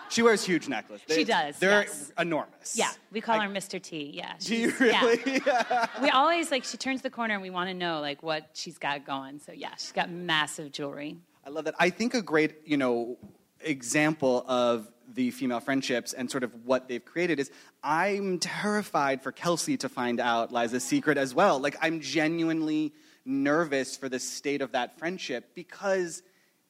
she 0.10 0.24
wears 0.24 0.44
huge 0.44 0.68
necklaces. 0.68 1.16
She 1.16 1.24
does, 1.24 1.60
They're 1.60 1.84
yes. 1.84 2.12
enormous. 2.18 2.76
Yeah, 2.76 2.90
we 3.12 3.22
call 3.22 3.40
her 3.40 3.48
Mr. 3.48 3.80
T. 3.80 4.10
Yeah. 4.12 4.34
Do 4.40 4.56
you 4.56 4.72
she's- 4.72 4.82
yeah. 4.82 5.06
really? 5.06 5.42
we 6.02 6.10
always 6.10 6.50
like 6.50 6.64
she 6.64 6.78
turns 6.78 7.04
the 7.04 7.12
corner 7.12 7.36
and 7.36 7.44
we 7.44 7.52
want 7.52 7.70
to 7.70 7.76
know 7.76 8.02
like 8.02 8.24
what 8.24 8.50
she's 8.54 8.80
got 8.80 9.06
going. 9.06 9.38
So 9.38 9.52
yeah, 9.52 9.76
she's 9.78 9.92
got 9.92 10.10
massive 10.10 10.72
jewelry. 10.72 11.18
I 11.46 11.52
love 11.52 11.66
that. 11.66 11.76
I 11.78 11.92
think 11.92 12.16
a 12.16 12.24
great, 12.24 12.62
you 12.66 12.78
know, 12.78 13.20
example 13.60 14.46
of 14.48 14.92
the 15.14 15.30
female 15.30 15.60
friendships 15.60 16.14
and 16.14 16.32
sort 16.32 16.44
of 16.44 16.66
what 16.66 16.88
they've 16.88 17.06
created 17.06 17.40
is 17.40 17.52
I'm 17.84 18.40
terrified 18.40 19.22
for 19.22 19.32
Kelsey 19.32 19.78
to 19.78 19.90
find 19.90 20.20
out 20.20 20.52
Liza's 20.52 20.84
secret 20.84 21.20
as 21.20 21.36
well. 21.36 21.60
Like 21.60 21.78
I'm 21.80 22.00
genuinely 22.00 22.94
nervous 23.26 23.96
for 23.98 24.10
the 24.10 24.20
state 24.20 24.62
of 24.62 24.72
that 24.72 24.98
friendship 24.98 25.52
because 25.56 26.24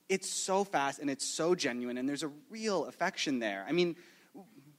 it's 0.10 0.30
so 0.30 0.64
fast 0.64 1.00
and 1.00 1.10
it's 1.10 1.26
so 1.26 1.54
genuine 1.56 1.98
and 1.98 2.08
there's 2.10 2.24
a 2.24 2.32
real 2.50 2.86
affection 2.86 3.40
there. 3.40 3.66
I 3.68 3.72
mean, 3.72 3.96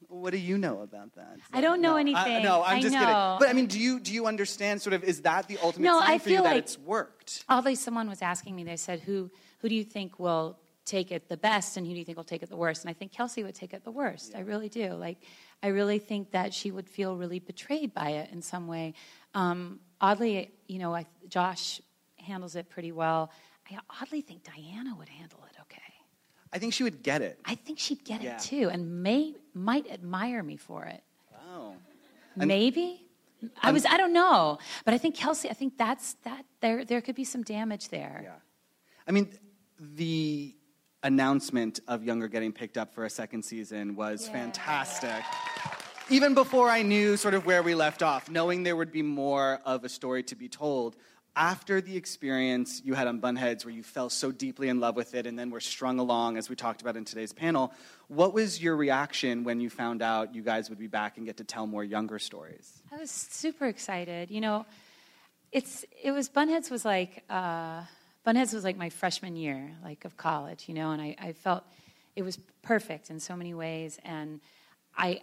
What 0.08 0.32
do 0.32 0.38
you 0.38 0.58
know 0.58 0.80
about 0.80 1.14
that? 1.14 1.38
I 1.52 1.60
don't 1.60 1.80
know 1.80 1.90
No, 1.92 1.96
I- 1.96 2.00
anything. 2.00 2.42
no, 2.42 2.64
I'm 2.64 2.78
I 2.78 2.80
just 2.80 2.92
know. 2.94 2.98
kidding. 2.98 3.38
But 3.38 3.48
I 3.48 3.52
mean, 3.52 3.66
do 3.66 3.78
you 3.78 4.00
do 4.00 4.12
you 4.12 4.26
understand? 4.26 4.82
Sort 4.82 4.92
of, 4.92 5.04
is 5.04 5.22
that 5.22 5.46
the 5.46 5.56
ultimate 5.62 5.84
No, 5.86 6.00
sign 6.00 6.10
I 6.10 6.18
for 6.18 6.28
you 6.30 6.34
feel 6.36 6.42
that 6.42 6.54
like- 6.54 6.64
it's 6.64 6.76
worked? 6.76 7.44
Although 7.48 7.74
someone 7.74 8.08
was 8.08 8.20
asking 8.20 8.56
me, 8.56 8.64
they 8.64 8.76
said, 8.76 8.98
"Who 9.02 9.30
who 9.60 9.68
do 9.68 9.74
you 9.76 9.84
think 9.84 10.18
will 10.18 10.58
take 10.84 11.12
it 11.12 11.28
the 11.28 11.36
best, 11.36 11.76
and 11.76 11.86
who 11.86 11.92
do 11.92 11.98
you 12.00 12.04
think 12.04 12.16
will 12.16 12.24
take 12.24 12.42
it 12.42 12.48
the 12.48 12.56
worst?" 12.56 12.82
And 12.82 12.90
I 12.90 12.92
think 12.92 13.12
Kelsey 13.12 13.44
would 13.44 13.54
take 13.54 13.72
it 13.72 13.84
the 13.84 13.92
worst. 13.92 14.34
I 14.34 14.40
really 14.40 14.68
do. 14.68 14.94
Like, 14.94 15.18
I 15.62 15.68
really 15.68 16.00
think 16.00 16.32
that 16.32 16.52
she 16.52 16.72
would 16.72 16.88
feel 16.88 17.16
really 17.16 17.38
betrayed 17.38 17.94
by 17.94 18.10
it 18.10 18.32
in 18.32 18.42
some 18.42 18.66
way. 18.66 18.94
Um, 19.34 19.78
oddly, 20.00 20.50
you 20.66 20.78
know, 20.78 20.94
I, 20.94 21.06
Josh 21.28 21.80
handles 22.16 22.56
it 22.56 22.68
pretty 22.68 22.92
well. 22.92 23.30
I 23.70 23.78
oddly 24.00 24.20
think 24.20 24.42
Diana 24.44 24.94
would 24.98 25.08
handle 25.08 25.40
it 25.48 25.56
okay. 25.62 25.82
I 26.52 26.58
think 26.58 26.74
she 26.74 26.82
would 26.82 27.02
get 27.02 27.22
it. 27.22 27.38
I 27.44 27.54
think 27.54 27.78
she'd 27.78 28.04
get 28.04 28.22
Yeah. 28.22 28.34
it 28.34 28.40
too, 28.40 28.68
and 28.70 29.02
may 29.02 29.34
might 29.54 29.90
admire 29.90 30.42
me 30.42 30.56
for 30.56 30.84
it. 30.84 31.02
Oh. 31.48 31.74
Maybe. 32.36 33.06
I 33.62 33.72
was. 33.72 33.86
I 33.86 33.96
don't 33.96 34.12
know, 34.12 34.58
but 34.84 34.92
I 34.92 34.98
think 34.98 35.14
Kelsey. 35.14 35.48
I 35.48 35.54
think 35.54 35.78
that's 35.78 36.14
that. 36.24 36.44
There, 36.60 36.84
there 36.84 37.00
could 37.00 37.14
be 37.14 37.24
some 37.24 37.42
damage 37.42 37.88
there. 37.88 38.20
Yeah. 38.22 38.34
I 39.06 39.12
mean, 39.12 39.30
the 39.78 40.54
announcement 41.02 41.80
of 41.88 42.04
Younger 42.04 42.28
getting 42.28 42.52
picked 42.52 42.76
up 42.76 42.92
for 42.92 43.04
a 43.06 43.10
second 43.10 43.42
season 43.42 43.96
was 43.96 44.28
fantastic. 44.28 45.24
Even 46.12 46.34
before 46.34 46.68
I 46.68 46.82
knew 46.82 47.16
sort 47.16 47.34
of 47.34 47.46
where 47.46 47.62
we 47.62 47.76
left 47.76 48.02
off, 48.02 48.28
knowing 48.28 48.64
there 48.64 48.74
would 48.74 48.90
be 48.90 49.00
more 49.00 49.60
of 49.64 49.84
a 49.84 49.88
story 49.88 50.24
to 50.24 50.34
be 50.34 50.48
told, 50.48 50.96
after 51.36 51.80
the 51.80 51.96
experience 51.96 52.82
you 52.84 52.94
had 52.94 53.06
on 53.06 53.20
Bunheads 53.20 53.64
where 53.64 53.72
you 53.72 53.84
fell 53.84 54.10
so 54.10 54.32
deeply 54.32 54.68
in 54.68 54.80
love 54.80 54.96
with 54.96 55.14
it 55.14 55.24
and 55.24 55.38
then 55.38 55.50
were 55.50 55.60
strung 55.60 56.00
along, 56.00 56.36
as 56.36 56.48
we 56.48 56.56
talked 56.56 56.82
about 56.82 56.96
in 56.96 57.04
today's 57.04 57.32
panel, 57.32 57.72
what 58.08 58.34
was 58.34 58.60
your 58.60 58.74
reaction 58.74 59.44
when 59.44 59.60
you 59.60 59.70
found 59.70 60.02
out 60.02 60.34
you 60.34 60.42
guys 60.42 60.68
would 60.68 60.80
be 60.80 60.88
back 60.88 61.16
and 61.16 61.26
get 61.26 61.36
to 61.36 61.44
tell 61.44 61.68
more 61.68 61.84
Younger 61.84 62.18
stories? 62.18 62.82
I 62.90 62.96
was 62.96 63.12
super 63.12 63.66
excited. 63.66 64.32
You 64.32 64.40
know, 64.40 64.66
it's 65.52 65.84
it 66.02 66.10
was 66.10 66.28
Bunheads 66.28 66.72
was 66.72 66.84
like 66.84 67.22
uh, 67.30 67.82
Bunheads 68.26 68.52
was 68.52 68.64
like 68.64 68.76
my 68.76 68.90
freshman 68.90 69.36
year, 69.36 69.76
like 69.84 70.04
of 70.04 70.16
college. 70.16 70.64
You 70.66 70.74
know, 70.74 70.90
and 70.90 71.00
I, 71.00 71.14
I 71.20 71.32
felt 71.34 71.62
it 72.16 72.22
was 72.22 72.36
perfect 72.62 73.10
in 73.10 73.20
so 73.20 73.36
many 73.36 73.54
ways. 73.54 74.00
And 74.04 74.40
I 74.96 75.20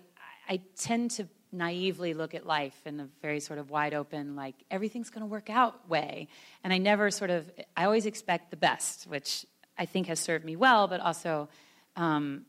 I 0.49 0.61
tend 0.78 1.11
to 1.11 1.28
naively 1.52 2.14
look 2.14 2.36
at 2.36 2.45
life 2.45 2.80
in 2.86 2.99
a 2.99 3.07
very 3.22 3.40
sort 3.40 3.57
of 3.60 3.69
wide 3.69 3.94
open, 3.94 4.36
like 4.36 4.56
everything's 4.69 5.10
going 5.10 5.22
to 5.22 5.28
work 5.28 5.49
out 5.49 5.88
way. 5.90 6.28
And 6.64 6.74
I 6.74 6.78
never 6.78 7.10
sort 7.11 7.30
of 7.30 7.49
I 7.76 7.86
always 7.86 8.06
expect 8.06 8.52
the 8.52 8.57
best, 8.57 9.07
which 9.07 9.45
I 9.78 9.86
think 9.86 10.07
has 10.07 10.19
served 10.19 10.45
me 10.45 10.56
well, 10.56 10.88
but 10.88 10.99
also. 10.99 11.49
Um, 11.95 12.45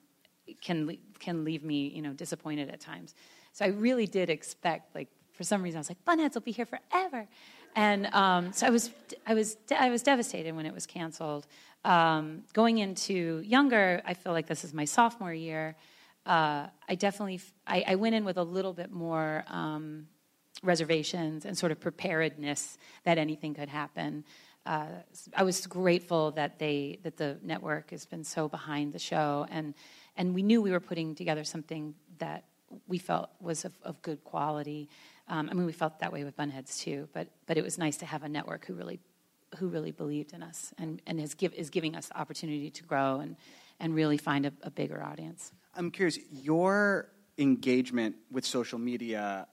can 0.63 0.97
can 1.19 1.45
leave 1.45 1.63
me 1.65 1.89
you 1.89 2.03
know 2.03 2.13
disappointed 2.13 2.69
at 2.71 2.81
times. 2.81 3.15
So 3.53 3.65
I 3.65 3.69
really 3.69 4.07
did 4.07 4.31
expect 4.31 4.95
like 4.95 5.09
for 5.33 5.45
some 5.45 5.63
reason 5.63 5.79
I 5.79 5.81
was 5.81 5.91
like 5.91 6.05
Bunheads 6.05 6.35
will 6.35 6.43
be 6.43 6.53
here 6.53 6.67
forever, 6.67 7.27
and 7.77 8.07
um, 8.15 8.53
so 8.53 8.67
I 8.67 8.71
was 8.71 8.91
I 9.27 9.35
was 9.35 9.57
I 9.77 9.91
was 9.91 10.03
devastated 10.03 10.55
when 10.55 10.67
it 10.67 10.75
was 10.75 10.87
canceled. 10.87 11.47
Um, 11.85 12.43
going 12.53 12.79
into 12.79 13.43
younger, 13.45 14.03
I 14.05 14.15
feel 14.15 14.33
like 14.33 14.47
this 14.47 14.65
is 14.65 14.75
my 14.75 14.85
sophomore 14.85 15.33
year. 15.33 15.77
Uh, 16.29 16.67
I 16.89 16.95
definitely 16.95 17.41
I, 17.67 17.95
went 17.97 18.15
in 18.15 18.25
with 18.25 18.37
a 18.37 18.45
little 18.45 18.75
bit 18.75 18.93
more. 18.93 19.45
Um, 19.49 20.09
reservations 20.63 21.45
and 21.45 21.57
sort 21.57 21.73
of 21.73 21.81
preparedness 21.81 22.79
that 23.05 23.19
anything 23.19 23.55
could 23.55 23.69
happen. 23.69 24.25
Uh, 24.67 24.87
I 25.35 25.45
was 25.45 25.67
grateful 25.67 26.33
that 26.33 26.59
they 26.59 26.99
that 27.03 27.17
the 27.17 27.39
network 27.43 27.91
has 27.91 28.05
been 28.05 28.25
so 28.25 28.49
behind 28.49 28.93
the 28.93 28.99
show, 28.99 29.47
and 29.51 29.75
and 30.17 30.35
we 30.35 30.43
knew 30.43 30.61
we 30.61 30.71
were 30.71 30.81
putting 30.81 31.15
together 31.15 31.45
something 31.45 31.95
that 32.19 32.45
we 32.87 32.99
felt 32.99 33.31
was 33.41 33.65
of, 33.65 33.73
of 33.83 34.03
good 34.03 34.23
quality. 34.25 34.89
Um, 35.29 35.49
I 35.51 35.55
mean, 35.55 35.65
we 35.65 35.73
felt 35.73 36.01
that 36.01 36.13
way 36.13 36.25
with 36.25 36.37
Bunheads 36.37 36.81
too, 36.81 37.09
but 37.13 37.29
but 37.47 37.57
it 37.57 37.65
was 37.65 37.79
nice 37.79 37.97
to 37.99 38.07
have 38.07 38.25
a 38.25 38.29
network 38.29 38.67
who 38.67 38.75
really 38.75 39.01
who 39.59 39.69
really 39.69 39.93
believed 39.93 40.35
in 40.35 40.43
us 40.43 40.75
and 40.77 41.01
and 41.07 41.19
is 41.19 41.35
give, 41.35 41.55
is 41.55 41.71
giving 41.71 41.97
us 41.97 42.09
the 42.09 42.21
opportunity 42.21 42.71
to 42.71 42.83
grow 42.83 43.21
and 43.21 43.37
and 43.81 43.95
really 43.95 44.19
find 44.19 44.45
a, 44.45 44.53
a 44.63 44.71
bigger 44.71 45.03
audience. 45.03 45.53
I'm 45.75 45.91
curious, 45.91 46.19
your 46.31 47.11
engagement 47.39 48.17
with 48.31 48.45
social 48.45 48.79
media 48.79 49.47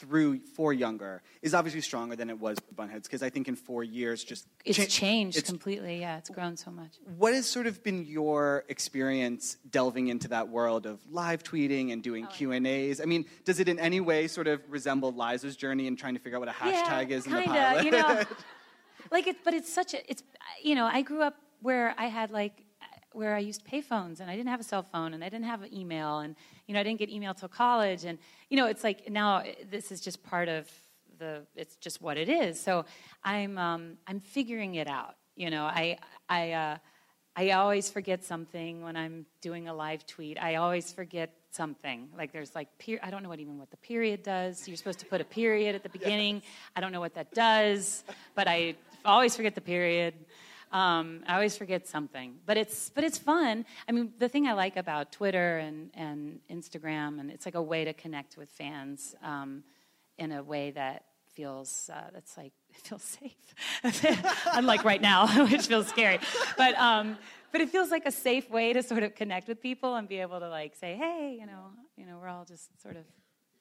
through 0.00 0.38
for 0.54 0.72
younger 0.72 1.22
is 1.42 1.54
obviously 1.54 1.80
stronger 1.80 2.14
than 2.14 2.30
it 2.30 2.38
was 2.38 2.56
for 2.60 2.72
Bunheads 2.74 3.02
because 3.04 3.20
I 3.20 3.30
think 3.30 3.48
in 3.48 3.56
four 3.56 3.82
years 3.82 4.22
just 4.22 4.46
It's 4.64 4.78
cha- 4.78 4.84
changed 4.84 5.36
it's- 5.38 5.50
completely. 5.50 5.98
Yeah, 6.00 6.18
it's 6.18 6.30
grown 6.30 6.56
so 6.56 6.70
much. 6.70 6.92
What 7.16 7.34
has 7.34 7.46
sort 7.46 7.66
of 7.66 7.82
been 7.82 8.04
your 8.06 8.64
experience 8.68 9.56
delving 9.70 10.06
into 10.06 10.28
that 10.28 10.48
world 10.48 10.86
of 10.86 11.00
live 11.10 11.42
tweeting 11.42 11.92
and 11.92 12.00
Oh, 12.00 12.02
doing 12.02 12.26
Q 12.28 12.52
and 12.52 12.64
A's? 12.66 13.00
I 13.00 13.06
mean, 13.06 13.24
does 13.44 13.58
it 13.58 13.68
in 13.68 13.80
any 13.80 13.98
way 13.98 14.28
sort 14.28 14.46
of 14.46 14.60
resemble 14.68 15.12
Liza's 15.12 15.56
journey 15.56 15.88
in 15.88 15.96
trying 15.96 16.14
to 16.14 16.20
figure 16.20 16.36
out 16.38 16.40
what 16.46 16.48
a 16.48 16.52
hashtag 16.52 17.10
yeah, 17.10 17.16
is 17.16 17.26
in 17.26 17.32
the 17.32 17.38
kinda, 17.42 17.52
pilot? 17.58 17.84
You 17.84 17.90
know, 17.90 18.22
like 19.10 19.26
it, 19.26 19.36
but 19.44 19.52
it's 19.54 19.72
such 19.72 19.94
a. 19.94 20.08
It's 20.08 20.22
you 20.62 20.76
know, 20.76 20.86
I 20.86 21.02
grew 21.02 21.22
up 21.22 21.34
where 21.60 21.92
I 21.98 22.06
had 22.06 22.30
like 22.30 22.64
where 23.12 23.34
I 23.34 23.38
used 23.38 23.64
payphones 23.64 24.20
and 24.20 24.30
I 24.30 24.36
didn't 24.36 24.50
have 24.50 24.60
a 24.60 24.64
cell 24.64 24.82
phone 24.82 25.14
and 25.14 25.24
I 25.24 25.28
didn't 25.28 25.46
have 25.46 25.62
an 25.62 25.74
email 25.74 26.18
and 26.18 26.36
you 26.66 26.74
know 26.74 26.80
I 26.80 26.82
didn't 26.82 26.98
get 26.98 27.08
email 27.10 27.34
till 27.34 27.48
college 27.48 28.04
and 28.04 28.18
you 28.50 28.56
know 28.56 28.66
it's 28.66 28.84
like 28.84 29.10
now 29.10 29.38
eh, 29.38 29.54
this 29.70 29.90
is 29.90 30.00
just 30.00 30.22
part 30.22 30.48
of 30.48 30.70
the 31.18 31.42
it's 31.56 31.76
just 31.76 32.00
what 32.00 32.16
it 32.16 32.28
is. 32.28 32.60
So 32.60 32.84
I'm 33.24 33.58
um, 33.58 33.98
I'm 34.06 34.20
figuring 34.20 34.74
it 34.76 34.88
out 34.88 35.16
you 35.36 35.50
know. 35.50 35.64
I 35.64 35.98
I 36.28 36.52
uh, 36.52 36.76
I 37.36 37.50
always 37.52 37.88
forget 37.90 38.24
something 38.24 38.82
when 38.82 38.96
I'm 38.96 39.26
doing 39.40 39.68
a 39.68 39.74
live 39.74 40.06
tweet. 40.06 40.36
I 40.40 40.56
always 40.56 40.92
forget 40.92 41.32
something. 41.50 42.08
Like 42.16 42.32
there's 42.32 42.54
like 42.54 42.68
per- 42.78 42.98
I 43.02 43.10
don't 43.10 43.22
know 43.22 43.28
what 43.28 43.38
even 43.40 43.58
what 43.58 43.70
the 43.70 43.76
period 43.78 44.22
does. 44.22 44.66
You're 44.68 44.76
supposed 44.76 44.98
to 45.00 45.06
put 45.06 45.20
a 45.20 45.24
period 45.24 45.74
at 45.74 45.82
the 45.82 45.88
beginning. 45.98 46.42
I 46.76 46.80
don't 46.80 46.92
know 46.92 47.00
what 47.00 47.14
that 47.14 47.32
does 47.32 48.04
but 48.34 48.46
I 48.46 48.76
always 49.04 49.34
forget 49.34 49.54
the 49.54 49.60
period 49.60 50.14
um, 50.70 51.22
I 51.26 51.34
always 51.34 51.56
forget 51.56 51.86
something, 51.86 52.36
but 52.44 52.56
it's 52.56 52.90
but 52.90 53.04
it's 53.04 53.18
fun. 53.18 53.64
I 53.88 53.92
mean, 53.92 54.12
the 54.18 54.28
thing 54.28 54.46
I 54.46 54.52
like 54.52 54.76
about 54.76 55.12
Twitter 55.12 55.58
and 55.58 55.90
and 55.94 56.40
Instagram, 56.50 57.20
and 57.20 57.30
it's 57.30 57.46
like 57.46 57.54
a 57.54 57.62
way 57.62 57.84
to 57.84 57.92
connect 57.94 58.36
with 58.36 58.50
fans 58.50 59.14
um, 59.22 59.64
in 60.18 60.32
a 60.32 60.42
way 60.42 60.70
that 60.72 61.04
feels 61.32 61.90
uh, 61.92 62.10
that's 62.12 62.36
like 62.36 62.52
feels 62.72 63.02
safe. 63.02 64.24
Unlike 64.52 64.84
right 64.84 65.00
now, 65.00 65.46
which 65.50 65.66
feels 65.66 65.88
scary, 65.88 66.18
but 66.56 66.74
um, 66.76 67.16
but 67.50 67.60
it 67.60 67.70
feels 67.70 67.90
like 67.90 68.04
a 68.04 68.12
safe 68.12 68.50
way 68.50 68.72
to 68.74 68.82
sort 68.82 69.02
of 69.02 69.14
connect 69.14 69.48
with 69.48 69.62
people 69.62 69.94
and 69.94 70.06
be 70.06 70.20
able 70.20 70.40
to 70.40 70.48
like 70.50 70.76
say, 70.76 70.96
hey, 70.96 71.36
you 71.40 71.46
know, 71.46 71.70
you 71.96 72.04
know, 72.04 72.18
we're 72.20 72.28
all 72.28 72.44
just 72.44 72.80
sort 72.82 72.96
of 72.96 73.04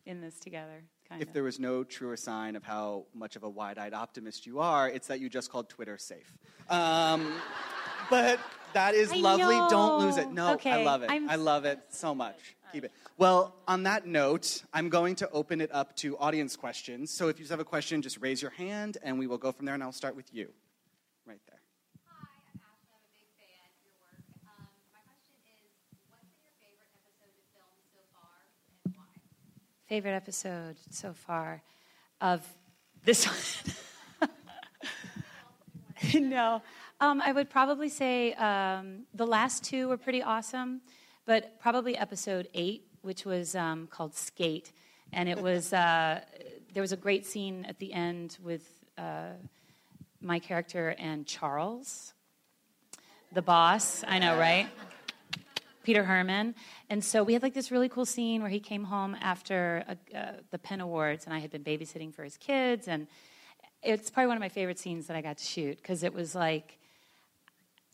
in 0.05 0.19
this 0.19 0.39
together. 0.39 0.83
Kind 1.09 1.21
if 1.21 1.31
there 1.31 1.43
was 1.43 1.59
no 1.59 1.83
truer 1.83 2.17
sign 2.17 2.55
of 2.55 2.63
how 2.63 3.05
much 3.13 3.35
of 3.35 3.43
a 3.43 3.49
wide-eyed 3.49 3.93
optimist 3.93 4.45
you 4.45 4.59
are, 4.59 4.89
it's 4.89 5.07
that 5.07 5.19
you 5.19 5.29
just 5.29 5.49
called 5.51 5.69
Twitter 5.69 5.97
safe. 5.97 6.37
Um, 6.69 7.33
but 8.09 8.39
that 8.73 8.93
is 8.93 9.11
I 9.11 9.15
lovely. 9.15 9.55
Don't 9.69 9.99
lose 10.01 10.17
it. 10.17 10.31
know. 10.31 10.57
No, 10.63 10.71
I 10.71 10.83
love 10.83 11.03
it. 11.03 11.09
I'm 11.09 11.29
I 11.29 11.35
love 11.35 11.65
it 11.65 11.79
so 11.89 12.13
much. 12.13 12.55
Keep 12.73 12.85
it. 12.85 12.91
Well, 13.17 13.55
on 13.67 13.83
that 13.83 14.05
note, 14.05 14.63
I'm 14.73 14.89
going 14.89 15.15
to 15.15 15.29
open 15.29 15.61
it 15.61 15.73
up 15.73 15.95
to 15.97 16.17
audience 16.17 16.55
questions. 16.55 17.09
So 17.09 17.29
if 17.29 17.39
you 17.39 17.47
have 17.47 17.61
a 17.61 17.65
question, 17.65 18.01
just 18.01 18.19
raise 18.19 18.41
your 18.41 18.51
hand, 18.51 18.97
and 19.01 19.17
we 19.17 19.27
will 19.27 19.37
go 19.37 19.51
from 19.51 19.65
there. 19.65 19.75
And 19.75 19.83
I'll 19.83 19.93
start 19.93 20.15
with 20.15 20.33
you, 20.33 20.49
right 21.25 21.39
there. 21.47 21.57
Favorite 29.87 30.11
episode 30.11 30.75
so 30.91 31.13
far 31.13 31.61
of 32.19 32.45
this 33.05 33.25
one. 34.19 34.29
no, 36.29 36.61
um, 36.99 37.21
I 37.21 37.31
would 37.31 37.49
probably 37.49 37.87
say 37.87 38.33
um, 38.33 39.03
the 39.13 39.25
last 39.25 39.63
two 39.63 39.87
were 39.87 39.97
pretty 39.97 40.21
awesome, 40.21 40.81
but 41.25 41.59
probably 41.59 41.97
episode 41.97 42.49
eight, 42.53 42.85
which 43.01 43.25
was 43.25 43.55
um, 43.55 43.87
called 43.87 44.13
Skate, 44.13 44.73
and 45.13 45.29
it 45.29 45.41
was 45.41 45.71
uh, 45.71 46.19
there 46.73 46.81
was 46.81 46.91
a 46.91 46.97
great 46.97 47.25
scene 47.25 47.63
at 47.65 47.79
the 47.79 47.93
end 47.93 48.37
with 48.43 48.67
uh, 48.97 49.31
my 50.19 50.39
character 50.39 50.95
and 50.99 51.25
Charles, 51.25 52.13
the 53.31 53.41
boss. 53.41 54.03
I 54.05 54.19
know, 54.19 54.37
right? 54.37 54.67
Peter 55.87 56.03
Hermann. 56.03 56.53
And 56.89 57.01
so 57.01 57.23
we 57.23 57.31
had 57.31 57.41
like 57.41 57.53
this 57.53 57.71
really 57.71 57.87
cool 57.87 58.05
scene 58.05 58.41
where 58.41 58.49
he 58.49 58.59
came 58.59 58.83
home 58.83 59.15
after 59.21 59.85
uh 59.87 60.17
uh, 60.17 60.31
the 60.51 60.59
Penn 60.59 60.81
Awards, 60.81 61.23
and 61.23 61.33
I 61.33 61.39
had 61.39 61.49
been 61.49 61.63
babysitting 61.63 62.13
for 62.13 62.25
his 62.25 62.35
kids. 62.35 62.89
And 62.89 63.07
it's 63.81 64.09
probably 64.09 64.27
one 64.27 64.35
of 64.35 64.41
my 64.41 64.49
favorite 64.49 64.79
scenes 64.79 65.07
that 65.07 65.15
I 65.15 65.21
got 65.21 65.37
to 65.37 65.45
shoot 65.45 65.77
because 65.77 66.03
it 66.03 66.13
was 66.13 66.35
like, 66.35 66.77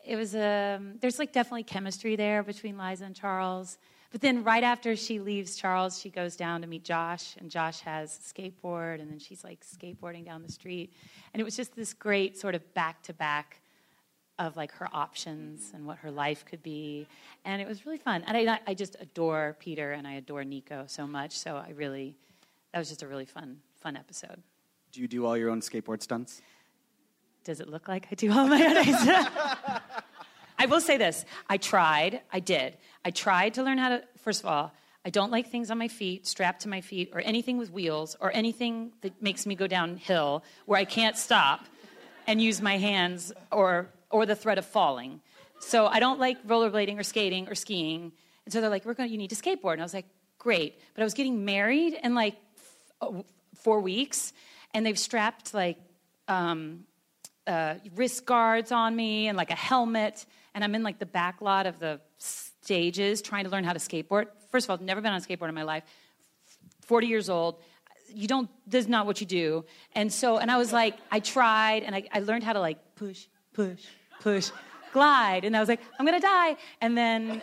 it 0.03 0.15
was 0.15 0.34
um, 0.34 0.98
there's 1.02 1.20
like 1.20 1.34
definitely 1.34 1.65
chemistry 1.65 2.15
there 2.15 2.41
between 2.41 2.80
Liza 2.80 3.06
and 3.06 3.15
Charles. 3.15 3.78
But 4.11 4.22
then 4.22 4.44
right 4.44 4.64
after 4.64 4.95
she 4.95 5.20
leaves 5.20 5.56
Charles, 5.56 5.99
she 6.02 6.10
goes 6.10 6.36
down 6.36 6.61
to 6.61 6.68
meet 6.68 6.84
Josh, 6.84 7.36
and 7.38 7.52
Josh 7.52 7.80
has 7.82 8.18
a 8.18 8.34
skateboard, 8.34 9.02
and 9.02 9.11
then 9.11 9.20
she's 9.20 9.44
like 9.44 9.60
skateboarding 9.64 10.26
down 10.26 10.41
the 10.41 10.52
street. 10.52 10.94
And 11.32 11.41
it 11.41 11.44
was 11.44 11.56
just 11.56 11.76
this 11.76 11.94
great 11.94 12.40
sort 12.40 12.56
of 12.56 12.74
back 12.74 13.03
to 13.03 13.14
back 13.14 13.60
of 14.39 14.57
like 14.57 14.72
her 14.73 14.88
options 14.91 15.72
and 15.73 15.85
what 15.85 15.97
her 15.99 16.11
life 16.11 16.45
could 16.45 16.64
be, 16.64 17.07
and 17.45 17.61
it 17.61 17.68
was 17.68 17.85
really 17.85 17.97
fun. 17.97 18.23
And 18.26 18.49
I, 18.49 18.60
I 18.65 18.73
just 18.73 18.95
adore 18.99 19.55
Peter 19.60 19.91
and 19.91 20.07
I 20.07 20.14
adore 20.14 20.43
Nico 20.43 20.85
so 20.88 21.05
much. 21.05 21.38
So 21.38 21.55
I 21.55 21.72
really, 21.76 22.15
that 22.72 22.80
was 22.80 22.89
just 22.89 23.03
a 23.03 23.07
really 23.07 23.26
fun, 23.26 23.57
fun 23.81 23.95
episode. 23.95 24.41
Do 24.91 25.01
you 25.01 25.07
do 25.07 25.26
all 25.26 25.38
your 25.38 25.49
own 25.49 25.61
skateboard 25.61 26.01
stunts? 26.01 26.41
Does 27.43 27.60
it 27.60 27.68
look 27.68 27.88
like 27.88 28.07
I 28.11 28.15
do 28.15 28.31
all 28.31 28.47
my 28.47 28.64
own? 28.64 29.81
I 30.57 30.65
will 30.69 30.81
say 30.81 30.97
this: 30.97 31.26
I 31.49 31.57
tried. 31.57 32.22
I 32.31 32.39
did. 32.39 32.77
I 33.03 33.11
tried 33.11 33.55
to 33.55 33.64
learn 33.64 33.77
how 33.77 33.89
to. 33.89 34.03
First 34.19 34.41
of 34.41 34.47
all, 34.47 34.72
I 35.05 35.10
don't 35.10 35.31
like 35.31 35.49
things 35.49 35.69
on 35.69 35.77
my 35.77 35.89
feet, 35.89 36.26
strapped 36.26 36.61
to 36.61 36.69
my 36.69 36.80
feet, 36.80 37.11
or 37.14 37.22
anything 37.22 37.57
with 37.57 37.72
wheels, 37.72 38.15
or 38.22 38.31
anything 38.34 38.93
that 39.01 39.22
makes 39.22 39.45
me 39.45 39.55
go 39.55 39.68
downhill 39.68 40.43
where 40.65 40.80
I 40.80 40.85
can't 40.85 41.18
stop 41.18 41.65
and 42.26 42.41
use 42.41 42.61
my 42.61 42.77
hands 42.77 43.34
or 43.51 43.89
or 44.14 44.26
the 44.26 44.35
threat 44.35 44.57
of 44.57 44.65
falling. 44.65 45.19
So 45.60 45.88
I 45.88 45.99
don't 45.99 46.19
like 46.19 46.45
rollerblading 46.48 46.98
or 46.99 47.03
skating 47.03 47.49
or 47.49 47.56
skiing. 47.56 48.11
And 48.45 48.53
so 48.53 48.61
they're 48.61 48.69
like, 48.69 48.85
"We're 48.85 48.94
going. 48.94 49.11
You 49.11 49.18
need 49.18 49.31
to 49.31 49.35
skateboard." 49.35 49.73
And 49.73 49.81
I 49.81 49.85
was 49.85 49.94
like, 49.94 50.06
"Great," 50.38 50.80
but 50.94 51.02
I 51.02 51.03
was 51.03 51.14
getting 51.14 51.45
married 51.45 51.98
in 52.03 52.15
like 52.15 52.35
f- 52.57 52.91
uh, 53.02 53.22
four 53.56 53.80
weeks, 53.81 54.31
and 54.73 54.85
they've 54.85 54.99
strapped 54.99 55.53
like. 55.53 55.77
Um, 56.27 56.85
uh, 57.45 57.76
wrist 57.95 58.26
guards 58.26 58.72
on 58.72 58.95
me 58.95 59.27
and 59.27 59.38
like 59.38 59.52
a 59.52 59.56
helmet, 59.56 60.26
and 60.56 60.64
I'm 60.64 60.73
in 60.76 60.81
like 60.81 60.98
the 60.98 61.06
back 61.06 61.41
lot 61.41 61.65
of 61.65 61.77
the 61.77 61.99
stages 62.18 63.22
trying 63.22 63.44
to 63.44 63.49
learn 63.49 63.64
how 63.64 63.73
to 63.73 63.80
skateboard. 63.80 64.27
First 64.52 64.65
of 64.65 64.69
all, 64.69 64.76
I've 64.76 64.81
never 64.81 65.02
been 65.02 65.11
on 65.11 65.18
a 65.18 65.22
skateboard 65.22 65.49
in 65.49 65.56
my 65.56 65.64
life. 65.64 65.84
40 66.85 67.07
years 67.07 67.30
old. 67.30 67.61
You 68.14 68.27
don't, 68.27 68.49
this 68.68 68.85
is 68.85 68.90
not 68.90 69.06
what 69.06 69.19
you 69.19 69.27
do. 69.27 69.65
And 69.94 70.14
so, 70.14 70.38
and 70.38 70.52
I 70.52 70.57
was 70.57 70.72
like, 70.72 70.95
I 71.11 71.19
tried 71.19 71.84
and 71.84 71.95
I, 71.95 72.03
I 72.11 72.19
learned 72.19 72.44
how 72.44 72.53
to 72.53 72.60
like 72.60 72.95
push, 72.95 73.26
push, 73.53 73.81
push, 74.24 74.52
glide. 74.94 75.44
And 75.44 75.56
I 75.56 75.60
was 75.60 75.70
like, 75.70 75.82
I'm 76.00 76.06
gonna 76.06 76.20
die. 76.20 76.56
And 76.82 76.98
then, 76.98 77.41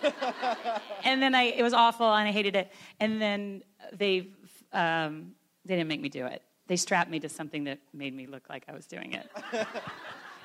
and 1.05 1.23
then 1.23 1.35
I, 1.35 1.43
it 1.43 1.62
was 1.62 1.74
awful 1.74 2.12
and 2.12 2.27
I 2.27 2.32
hated 2.32 2.57
it. 2.57 2.73
And 2.98 3.20
then 3.20 3.62
they, 3.93 4.28
um, 4.73 5.32
they 5.65 5.77
didn't 5.77 5.89
make 5.89 6.01
me 6.01 6.09
do 6.09 6.27
it. 6.27 6.43
They 6.66 6.77
strapped 6.77 7.11
me 7.11 7.20
to 7.20 7.28
something 7.28 7.65
that 7.65 7.78
made 7.93 8.15
me 8.15 8.27
look 8.27 8.48
like 8.48 8.65
I 8.69 8.73
was 8.73 8.86
doing 8.86 9.12
it. 9.12 9.31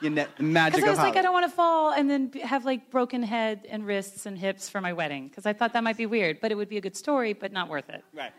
You 0.02 0.10
ne- 0.10 0.28
magic 0.40 0.76
Because 0.76 0.88
I 0.88 0.90
was 0.90 1.00
like, 1.00 1.16
I 1.16 1.22
don't 1.22 1.32
want 1.32 1.50
to 1.50 1.56
fall 1.56 1.94
and 1.94 2.10
then 2.10 2.30
have 2.44 2.66
like 2.66 2.92
broken 2.92 3.24
head 3.24 3.66
and 3.70 3.88
wrists 3.88 4.26
and 4.26 4.38
hips 4.38 4.68
for 4.68 4.82
my 4.82 4.92
wedding. 4.92 5.30
Because 5.30 5.46
I 5.46 5.54
thought 5.54 5.72
that 5.72 5.86
might 5.86 5.96
be 5.96 6.06
weird, 6.06 6.42
but 6.42 6.52
it 6.52 6.56
would 6.56 6.68
be 6.68 6.76
a 6.76 6.82
good 6.82 6.98
story, 6.98 7.32
but 7.32 7.54
not 7.54 7.70
worth 7.70 7.90
it. 7.90 8.04
Right. 8.14 8.34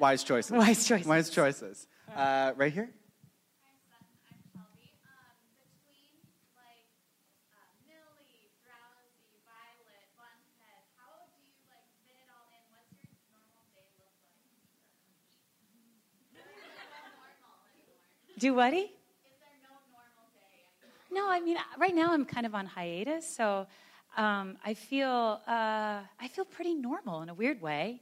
Wise 0.00 0.24
choices. 0.24 0.50
Wise 0.50 0.84
choices. 0.84 1.06
Wise 1.06 1.30
choices. 1.30 1.86
Uh, 2.14 2.54
right 2.56 2.72
here. 2.72 2.90
Do 18.38 18.54
whaty? 18.54 18.84
No, 21.10 21.28
I 21.28 21.40
mean, 21.40 21.56
right 21.76 21.92
now 21.92 22.12
I'm 22.12 22.24
kind 22.24 22.46
of 22.46 22.54
on 22.54 22.66
hiatus, 22.66 23.26
so 23.26 23.66
um, 24.16 24.56
I 24.64 24.74
feel 24.74 25.40
uh, 25.44 26.00
I 26.20 26.28
feel 26.30 26.44
pretty 26.44 26.74
normal 26.74 27.22
in 27.22 27.30
a 27.30 27.34
weird 27.34 27.60
way. 27.60 28.00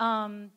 Um, 0.00 0.50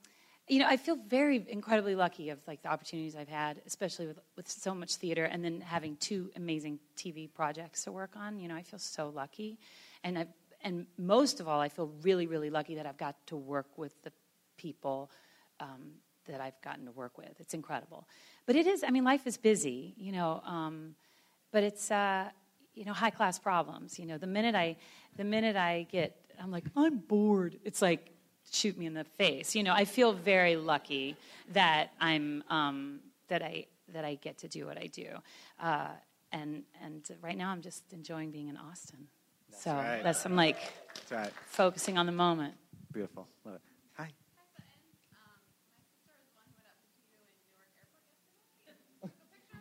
you 0.48 0.58
know, 0.58 0.66
I 0.68 0.78
feel 0.78 0.96
very 1.08 1.46
incredibly 1.48 1.94
lucky 1.94 2.32
of 2.32 2.40
like 2.48 2.64
the 2.64 2.70
opportunities 2.70 3.16
I've 3.16 3.30
had, 3.30 3.62
especially 3.68 4.08
with 4.08 4.18
with 4.36 4.50
so 4.50 4.74
much 4.74 4.96
theater, 4.96 5.26
and 5.26 5.46
then 5.46 5.62
having 5.62 5.98
two 5.98 6.32
amazing 6.36 6.80
TV 6.98 7.32
projects 7.32 7.84
to 7.84 7.92
work 7.92 8.16
on. 8.16 8.40
You 8.40 8.48
know, 8.48 8.56
I 8.56 8.64
feel 8.64 8.80
so 8.80 9.10
lucky, 9.10 9.60
and 10.04 10.18
I 10.18 10.28
and 10.64 10.88
most 10.98 11.40
of 11.40 11.48
all, 11.48 11.60
I 11.60 11.70
feel 11.70 11.92
really, 12.02 12.26
really 12.26 12.50
lucky 12.50 12.74
that 12.76 12.88
I've 12.88 12.98
got 12.98 13.16
to 13.28 13.36
work 13.36 13.78
with 13.78 13.94
the 14.02 14.12
people 14.58 15.12
um, 15.60 15.92
that 16.32 16.42
I've 16.42 16.60
gotten 16.62 16.86
to 16.86 16.92
work 16.92 17.18
with. 17.18 17.40
It's 17.40 17.54
incredible, 17.54 18.08
but 18.46 18.56
it 18.56 18.66
is. 18.66 18.84
I 18.84 18.90
mean, 18.90 19.04
life 19.04 19.28
is 19.28 19.38
busy. 19.38 19.94
You 19.98 20.12
know. 20.12 20.42
Um, 20.46 20.96
but 21.52 21.64
it's 21.64 21.92
uh, 21.92 22.30
you 22.74 22.86
know 22.86 22.94
high 22.94 23.10
class 23.10 23.38
problems. 23.38 24.00
You 24.00 24.06
know, 24.06 24.18
the 24.18 24.28
minute 24.28 24.56
I 24.56 24.78
the 25.18 25.24
minute 25.24 25.56
I 25.56 25.88
get, 25.92 26.16
I'm 26.42 26.52
like 26.52 26.66
I'm 26.76 26.98
bored. 26.98 27.60
It's 27.64 27.82
like 27.82 28.12
shoot 28.52 28.78
me 28.78 28.86
in 28.86 28.94
the 28.94 29.04
face. 29.04 29.56
You 29.56 29.64
know, 29.64 29.74
I 29.74 29.86
feel 29.86 30.14
very 30.14 30.56
lucky 30.56 31.16
that 31.54 31.92
I'm 32.00 32.44
um, 32.50 33.00
that 33.28 33.42
I 33.42 33.66
that 33.94 34.06
I 34.06 34.16
get 34.16 34.40
to 34.40 34.48
do 34.48 34.66
what 34.66 34.78
I 34.78 34.88
do. 34.88 35.08
Uh, 35.60 35.90
and 36.32 36.64
and 36.84 37.04
right 37.22 37.38
now 37.38 37.50
I'm 37.50 37.62
just 37.62 37.84
enjoying 37.92 38.32
being 38.32 38.48
in 38.48 38.58
Austin. 38.58 39.08
so 39.58 39.72
right. 39.74 40.02
that's 40.04 40.26
I'm 40.26 40.36
like 40.36 40.58
That's 40.96 41.12
right. 41.12 41.32
focusing 41.48 41.98
on 41.98 42.06
the 42.06 42.12
moment. 42.12 42.54
Beautiful. 42.94 43.28
Love 43.46 43.56
it. 43.56 43.62
Hi. 43.98 44.10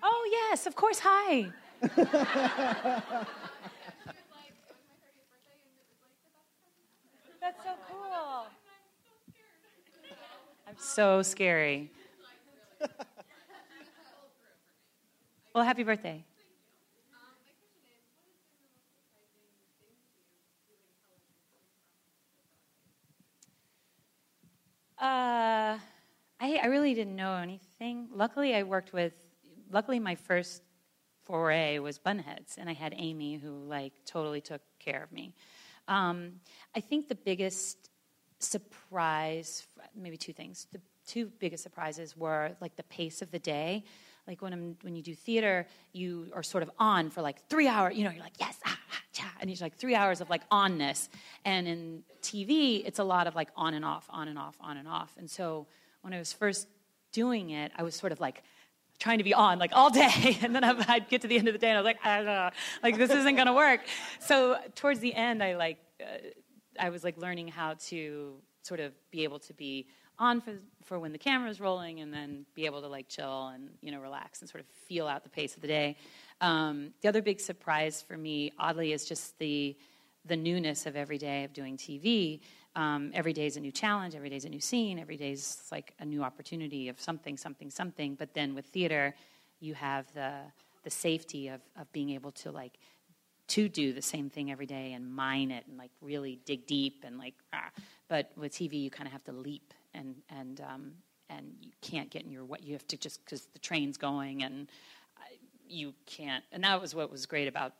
Oh 0.03 0.29
yes, 0.31 0.67
of 0.67 0.75
course. 0.75 1.01
Hi. 1.03 1.51
That's 1.81 2.05
so 7.65 7.75
cool. 7.89 8.47
I'm 10.69 10.77
so 10.79 11.23
scary. 11.23 11.91
Well, 15.55 15.65
happy 15.65 15.83
birthday. 15.83 16.25
Uh, 24.99 25.79
I, 26.39 26.61
I 26.63 26.67
really 26.67 26.95
didn't 26.95 27.17
know 27.17 27.35
anything. 27.37 28.09
Luckily, 28.15 28.55
I 28.55 28.63
worked 28.63 28.93
with. 28.93 29.13
Luckily, 29.71 30.01
my 30.01 30.17
first 30.17 30.63
foray 31.25 31.79
was 31.79 31.99
Bunheads, 31.99 32.59
and 32.59 32.69
I 32.69 32.73
had 32.73 32.95
Amy 32.97 33.37
who 33.37 33.65
like 33.65 33.93
totally 34.05 34.41
took 34.41 34.63
care 34.79 35.03
of 35.03 35.13
me. 35.13 35.35
Um, 35.87 36.33
I 36.75 36.81
think 36.81 37.09
the 37.09 37.15
biggest 37.15 37.91
surprise, 38.41 39.67
maybe 39.95 40.17
two 40.17 40.33
things. 40.33 40.67
The 40.73 40.81
two 41.07 41.31
biggest 41.39 41.63
surprises 41.63 42.17
were 42.17 42.53
like 42.61 42.77
the 42.77 42.83
pace 42.85 43.23
of 43.23 43.31
the 43.31 43.39
day. 43.39 43.85
Like 44.27 44.43
when 44.43 44.53
I'm, 44.53 44.77
when 44.83 44.95
you 44.95 45.03
do 45.03 45.15
theater, 45.15 45.67
you 45.93 46.31
are 46.35 46.43
sort 46.43 46.63
of 46.63 46.71
on 46.79 47.11
for 47.11 47.23
like 47.23 47.49
three 47.49 47.69
hours. 47.69 47.97
You 47.97 48.05
know, 48.05 48.11
you're 48.11 48.23
like 48.23 48.39
yes, 48.41 48.59
ah, 48.67 48.79
ah, 48.93 49.01
cha, 49.13 49.33
and 49.41 49.51
it's 49.51 49.61
like 49.61 49.77
three 49.77 49.95
hours 49.95 50.21
of 50.21 50.31
like 50.31 50.49
onness. 50.51 51.09
And 51.45 51.67
in 51.67 52.03
TV, 52.23 52.83
it's 52.85 52.99
a 52.99 53.05
lot 53.05 53.27
of 53.27 53.35
like 53.35 53.49
on 53.57 53.75
and 53.75 53.85
off, 53.85 54.07
on 54.11 54.29
and 54.29 54.39
off, 54.39 54.57
on 54.61 54.77
and 54.77 54.89
off. 54.89 55.15
And 55.19 55.31
so 55.31 55.67
when 56.03 56.13
I 56.13 56.19
was 56.19 56.33
first 56.33 56.69
doing 57.13 57.51
it, 57.51 57.73
I 57.77 57.83
was 57.83 57.95
sort 57.95 58.13
of 58.13 58.21
like 58.21 58.43
trying 59.01 59.19
to 59.19 59.25
be 59.25 59.35
on 59.35 59.59
like 59.59 59.73
all 59.75 59.91
day. 59.91 60.39
And 60.43 60.55
then 60.55 60.63
I'd 60.63 61.09
get 61.09 61.23
to 61.23 61.29
the 61.29 61.37
end 61.37 61.49
of 61.49 61.55
the 61.55 61.59
day 61.59 61.69
and 61.69 61.79
I 61.79 61.81
was 61.81 61.87
like 61.87 62.05
I 62.05 62.17
don't 62.19 62.27
know. 62.27 62.51
Like 62.83 62.97
this 62.97 63.11
isn't 63.11 63.35
gonna 63.35 63.55
work. 63.55 63.81
So 64.21 64.59
towards 64.77 65.01
the 65.01 65.15
end 65.15 65.43
I 65.43 65.57
like 65.57 65.79
uh, 66.01 66.29
I 66.79 66.91
was 66.91 67.03
like 67.03 67.17
learning 67.19 67.49
how 67.49 67.75
to 67.89 68.37
sort 68.63 68.81
of 68.81 68.93
be 69.11 69.25
able 69.25 69.39
to 69.41 69.55
be 69.55 69.87
on 70.19 70.41
for 70.41 70.55
for 70.85 70.99
when 70.99 71.13
the 71.13 71.19
camera's 71.19 71.61
rolling 71.61 72.01
and 72.01 72.13
then 72.13 72.45
be 72.55 72.67
able 72.67 72.83
to 72.83 72.89
like 72.89 73.09
chill 73.09 73.49
and 73.49 73.71
you 73.81 73.91
know 73.91 74.01
relax 74.01 74.41
and 74.41 74.49
sort 74.51 74.63
of 74.63 74.67
feel 74.87 75.09
out 75.09 75.25
the 75.25 75.31
pace 75.31 75.57
of 75.57 75.63
the 75.63 75.69
day. 75.69 75.97
Um, 76.41 76.93
the 77.03 77.09
other 77.09 77.23
big 77.23 77.41
surprise 77.41 78.03
for 78.07 78.17
me 78.17 78.53
oddly 78.59 78.93
is 78.93 79.07
just 79.07 79.39
the 79.39 79.77
the 80.27 80.37
newness 80.37 80.87
of 80.87 80.97
every 80.97 81.19
day 81.19 81.45
of 81.45 81.53
doing 81.53 81.77
TV. 81.77 82.41
Um, 82.81 83.11
every 83.13 83.35
day 83.35 83.45
is 83.45 83.59
a 83.59 83.61
new 83.61 83.73
challenge. 83.73 84.15
Every 84.15 84.31
day 84.31 84.37
is 84.37 84.47
a 84.47 84.49
new 84.49 84.61
scene. 84.61 84.99
Every 84.99 85.19
day 85.19 85.33
is 85.33 85.69
like 85.71 85.93
a 85.99 86.05
new 86.07 86.23
opportunity 86.23 86.89
of 86.89 86.99
something, 86.99 87.37
something, 87.37 87.71
something. 87.71 88.15
But 88.15 88.33
then 88.33 88.55
with 88.55 88.65
theater, 88.65 89.15
you 89.61 89.75
have 89.75 90.07
the 90.15 90.33
the 90.83 90.89
safety 90.89 91.49
of 91.49 91.61
of 91.79 91.93
being 91.93 92.09
able 92.11 92.33
to 92.33 92.51
like 92.51 92.79
to 93.49 93.69
do 93.69 93.93
the 93.93 94.01
same 94.01 94.31
thing 94.31 94.51
every 94.51 94.65
day 94.65 94.95
and 94.95 95.15
mine 95.15 95.51
it 95.51 95.65
and 95.69 95.77
like 95.77 95.91
really 96.01 96.41
dig 96.47 96.67
deep 96.67 97.05
and 97.07 97.19
like. 97.19 97.35
Ah. 97.53 97.71
But 98.09 98.33
with 98.35 98.53
TV, 98.53 98.83
you 98.83 98.91
kind 98.91 99.07
of 99.07 99.13
have 99.13 99.25
to 99.25 99.33
leap 99.33 99.75
and 99.93 100.15
and 100.31 100.63
um, 100.63 100.93
and 101.29 101.53
you 101.61 101.73
can't 101.83 102.09
get 102.09 102.23
in 102.23 102.31
your 102.31 102.47
way. 102.47 102.61
You 102.63 102.73
have 102.73 102.87
to 102.87 102.97
just 102.97 103.23
because 103.27 103.45
the 103.53 103.59
train's 103.59 103.99
going 103.99 104.43
and 104.43 104.69
uh, 105.19 105.35
you 105.69 105.93
can't. 106.07 106.45
And 106.51 106.65
that 106.65 106.81
was 106.81 106.95
what 106.95 107.11
was 107.11 107.27
great 107.27 107.47
about 107.47 107.75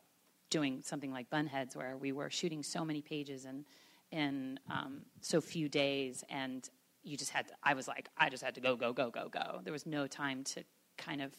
doing 0.51 0.83
something 0.83 1.11
like 1.11 1.27
Bunheads, 1.31 1.75
where 1.75 1.97
we 1.97 2.11
were 2.11 2.29
shooting 2.29 2.61
so 2.61 2.85
many 2.85 3.01
pages 3.01 3.45
in 3.45 3.65
in 4.11 4.59
um, 4.69 5.01
so 5.21 5.41
few 5.41 5.69
days, 5.69 6.23
and 6.29 6.69
you 7.03 7.17
just 7.17 7.31
had 7.31 7.47
to. 7.47 7.53
I 7.63 7.73
was 7.73 7.87
like, 7.87 8.09
I 8.17 8.29
just 8.29 8.43
had 8.43 8.55
to 8.55 8.61
go, 8.61 8.75
go, 8.75 8.93
go, 8.93 9.09
go, 9.09 9.29
go. 9.29 9.61
There 9.63 9.73
was 9.73 9.85
no 9.85 10.07
time 10.07 10.43
to 10.45 10.63
kind 10.97 11.21
of 11.21 11.33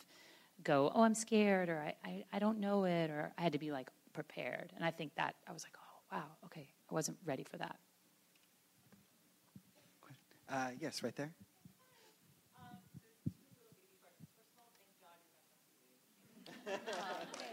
go, 0.64 0.90
oh, 0.94 1.02
I'm 1.02 1.14
scared, 1.14 1.68
or 1.68 1.80
I, 1.80 1.94
I, 2.04 2.24
I 2.32 2.38
don't 2.38 2.58
know 2.58 2.84
it, 2.84 3.10
or 3.10 3.32
I 3.38 3.42
had 3.42 3.52
to 3.52 3.58
be 3.58 3.70
like 3.72 3.90
prepared. 4.12 4.72
And 4.76 4.84
I 4.84 4.90
think 4.90 5.14
that 5.16 5.34
I 5.48 5.52
was 5.52 5.64
like, 5.64 5.74
oh, 5.76 6.16
wow, 6.16 6.26
okay, 6.46 6.68
I 6.90 6.94
wasn't 6.94 7.18
ready 7.24 7.44
for 7.44 7.56
that. 7.58 7.76
Uh, 10.48 10.68
yes, 10.78 11.02
right 11.02 11.16
there. 11.16 11.32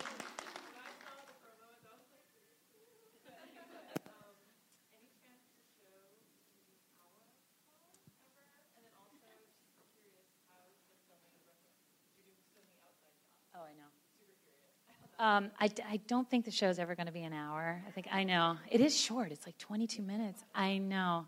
Um, 15.19 15.51
I, 15.59 15.69
I 15.87 15.97
don't 16.07 16.29
think 16.29 16.45
the 16.45 16.51
show's 16.51 16.79
ever 16.79 16.95
going 16.95 17.07
to 17.07 17.11
be 17.11 17.23
an 17.23 17.33
hour. 17.33 17.83
I 17.85 17.91
think 17.91 18.07
I 18.09 18.23
know 18.23 18.55
it 18.71 18.79
is 18.79 18.97
short. 18.97 19.33
It's 19.33 19.45
like 19.45 19.57
22 19.57 20.01
minutes. 20.01 20.41
I 20.55 20.77
know. 20.77 21.25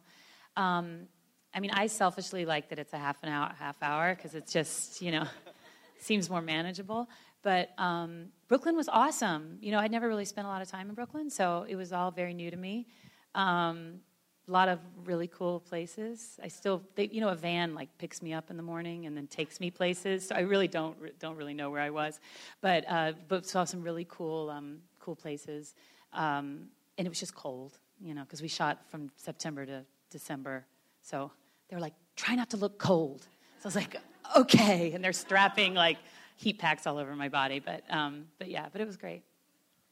Um, 0.55 1.07
I 1.53 1.59
mean, 1.59 1.71
I 1.71 1.87
selfishly 1.87 2.45
like 2.45 2.69
that 2.69 2.79
it's 2.79 2.93
a 2.93 2.97
half 2.97 3.21
an 3.21 3.29
hour, 3.29 3.53
half 3.59 3.75
hour 3.83 4.15
because 4.15 4.33
it's 4.33 4.53
just 4.53 5.01
you 5.01 5.11
know 5.11 5.25
seems 5.99 6.29
more 6.29 6.41
manageable. 6.41 7.09
But 7.43 7.71
um, 7.77 8.27
Brooklyn 8.47 8.77
was 8.77 8.87
awesome. 8.87 9.57
You 9.59 9.71
know, 9.71 9.79
I'd 9.79 9.91
never 9.91 10.07
really 10.07 10.25
spent 10.25 10.47
a 10.47 10.49
lot 10.49 10.61
of 10.61 10.69
time 10.69 10.87
in 10.87 10.95
Brooklyn, 10.95 11.29
so 11.29 11.65
it 11.67 11.75
was 11.75 11.91
all 11.91 12.11
very 12.11 12.33
new 12.33 12.49
to 12.49 12.57
me. 12.57 12.87
Um, 13.35 13.99
a 14.47 14.51
lot 14.51 14.67
of 14.67 14.79
really 15.05 15.27
cool 15.27 15.59
places. 15.59 16.39
I 16.43 16.47
still, 16.47 16.81
they, 16.95 17.07
you 17.07 17.21
know, 17.21 17.29
a 17.29 17.35
van 17.35 17.73
like 17.75 17.89
picks 17.97 18.21
me 18.21 18.33
up 18.33 18.49
in 18.49 18.57
the 18.57 18.63
morning 18.63 19.05
and 19.05 19.15
then 19.15 19.27
takes 19.27 19.59
me 19.59 19.71
places. 19.71 20.27
So 20.27 20.35
I 20.35 20.41
really 20.41 20.67
don't 20.67 20.97
don't 21.19 21.37
really 21.37 21.53
know 21.53 21.69
where 21.69 21.81
I 21.81 21.89
was, 21.89 22.19
but 22.61 22.83
uh, 22.89 23.13
but 23.27 23.45
saw 23.45 23.63
some 23.63 23.81
really 23.81 24.05
cool 24.09 24.49
um, 24.49 24.79
cool 24.99 25.15
places. 25.15 25.75
Um, 26.13 26.67
and 26.97 27.07
it 27.07 27.09
was 27.09 27.19
just 27.19 27.35
cold, 27.35 27.77
you 27.99 28.13
know, 28.13 28.23
because 28.23 28.41
we 28.41 28.47
shot 28.47 28.79
from 28.89 29.11
September 29.15 29.65
to 29.65 29.83
December. 30.09 30.65
So 31.01 31.31
they 31.69 31.75
were 31.75 31.81
like, 31.81 31.93
try 32.15 32.35
not 32.35 32.49
to 32.51 32.57
look 32.57 32.77
cold. 32.77 33.21
So 33.59 33.65
I 33.65 33.67
was 33.67 33.75
like, 33.75 33.95
okay. 34.37 34.91
And 34.93 35.03
they're 35.03 35.13
strapping 35.13 35.73
like 35.73 35.97
heat 36.35 36.57
packs 36.59 36.85
all 36.87 36.97
over 36.97 37.15
my 37.15 37.29
body. 37.29 37.59
But 37.59 37.83
um, 37.89 38.25
but 38.39 38.49
yeah, 38.49 38.67
but 38.71 38.81
it 38.81 38.87
was 38.87 38.97
great. 38.97 39.23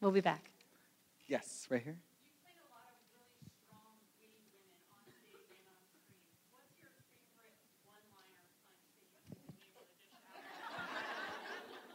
We'll 0.02 0.12
be 0.12 0.22
back. 0.22 0.50
Yes, 1.28 1.68
right 1.70 1.84
here. 1.84 1.98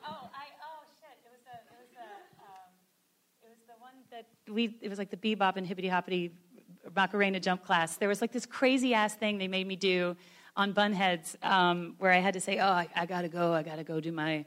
Oh, 0.07 0.31
I 0.31 0.53
oh 0.63 0.85
shit! 1.01 1.17
It 1.25 1.33
was 1.33 1.43
the 1.43 1.57
it 1.65 1.79
was 1.81 1.91
the 1.97 2.11
um, 2.45 2.71
it 3.43 3.51
was 3.51 3.65
the 3.67 3.75
one 3.81 4.04
that 4.15 4.27
we 4.53 4.77
it 4.81 4.89
was 4.89 4.99
like 4.99 5.11
the 5.11 5.17
bebop 5.17 5.57
and 5.57 5.67
hippity 5.67 5.89
hoppity 5.89 6.31
Macarena 6.95 7.41
jump 7.41 7.65
class. 7.65 7.97
There 7.97 8.09
was 8.09 8.21
like 8.21 8.31
this 8.31 8.47
crazy 8.47 8.95
ass 8.95 9.15
thing 9.15 9.39
they 9.39 9.49
made 9.49 9.67
me 9.67 9.75
do 9.75 10.17
on 10.57 10.73
Bunheads 10.73 11.35
um, 11.45 11.97
where 11.99 12.13
I 12.13 12.19
had 12.19 12.35
to 12.35 12.41
say, 12.41 12.61
"Oh, 12.61 12.69
I, 12.69 12.87
I 12.95 13.07
gotta 13.07 13.29
go. 13.29 13.53
I 13.53 13.63
gotta 13.63 13.83
go 13.83 14.01
do 14.01 14.13
my." 14.13 14.45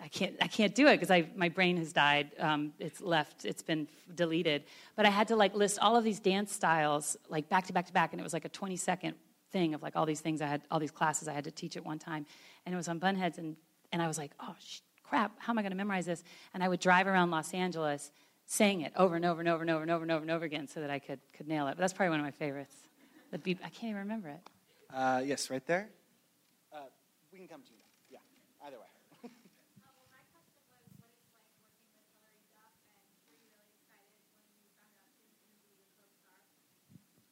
I 0.00 0.08
can't. 0.08 0.36
I 0.40 0.46
can't 0.46 0.74
do 0.74 0.86
it 0.86 1.00
because 1.00 1.24
my 1.34 1.48
brain 1.48 1.76
has 1.78 1.92
died. 1.92 2.30
Um, 2.38 2.72
it's 2.78 3.00
left. 3.00 3.44
It's 3.44 3.62
been 3.62 3.88
deleted. 4.14 4.64
But 4.94 5.06
I 5.06 5.10
had 5.10 5.28
to 5.28 5.36
like 5.36 5.54
list 5.54 5.78
all 5.80 5.96
of 5.96 6.04
these 6.04 6.20
dance 6.20 6.52
styles 6.52 7.16
like 7.28 7.48
back 7.48 7.66
to 7.66 7.72
back 7.72 7.86
to 7.86 7.92
back, 7.92 8.12
and 8.12 8.20
it 8.20 8.24
was 8.24 8.32
like 8.32 8.44
a 8.44 8.48
20 8.48 8.76
second 8.76 9.14
thing 9.50 9.74
of 9.74 9.82
like 9.82 9.96
all 9.96 10.06
these 10.06 10.20
things 10.20 10.40
I 10.40 10.46
had, 10.46 10.62
all 10.70 10.78
these 10.78 10.92
classes 10.92 11.26
I 11.26 11.32
had 11.32 11.44
to 11.44 11.50
teach 11.50 11.76
at 11.76 11.84
one 11.84 11.98
time, 11.98 12.26
and 12.64 12.72
it 12.72 12.76
was 12.76 12.86
on 12.86 13.00
Bunheads, 13.00 13.38
and 13.38 13.56
and 13.92 14.00
I 14.00 14.06
was 14.06 14.18
like, 14.18 14.32
oh 14.40 14.54
sh- 14.60 14.80
crap, 15.02 15.32
how 15.38 15.52
am 15.52 15.58
I 15.58 15.62
to 15.62 15.74
memorize 15.74 16.06
this? 16.06 16.22
And 16.52 16.62
I 16.62 16.68
would 16.68 16.80
drive 16.80 17.06
around 17.06 17.30
Los 17.30 17.54
Angeles 17.54 18.10
saying 18.46 18.82
it 18.82 18.92
over 18.96 19.16
and 19.16 19.24
over 19.24 19.40
and 19.40 19.48
over 19.48 19.62
and 19.62 19.70
over 19.70 19.82
and 19.82 19.90
over 19.90 20.02
and 20.02 20.12
over 20.12 20.22
and 20.22 20.30
over 20.30 20.44
again 20.44 20.68
so 20.68 20.80
that 20.80 20.90
I 20.90 20.98
could 20.98 21.20
could 21.36 21.48
nail 21.48 21.66
it. 21.68 21.72
But 21.72 21.78
that's 21.78 21.92
probably 21.92 22.10
one 22.10 22.20
of 22.20 22.24
my 22.24 22.32
favorites. 22.32 22.74
The 23.30 23.38
beep, 23.38 23.58
I 23.64 23.68
can't 23.68 23.84
even 23.90 23.96
remember 23.96 24.28
it. 24.28 24.40
Uh, 24.92 25.22
yes, 25.24 25.50
right 25.50 25.66
there. 25.66 25.88
Uh, 26.72 26.78
we 27.32 27.38
can 27.38 27.48
come 27.48 27.62
to 27.62 27.70
you 27.72 27.78
now. 27.78 27.84
Yeah, 28.10 28.18
either 28.66 28.76
way. 28.76 28.84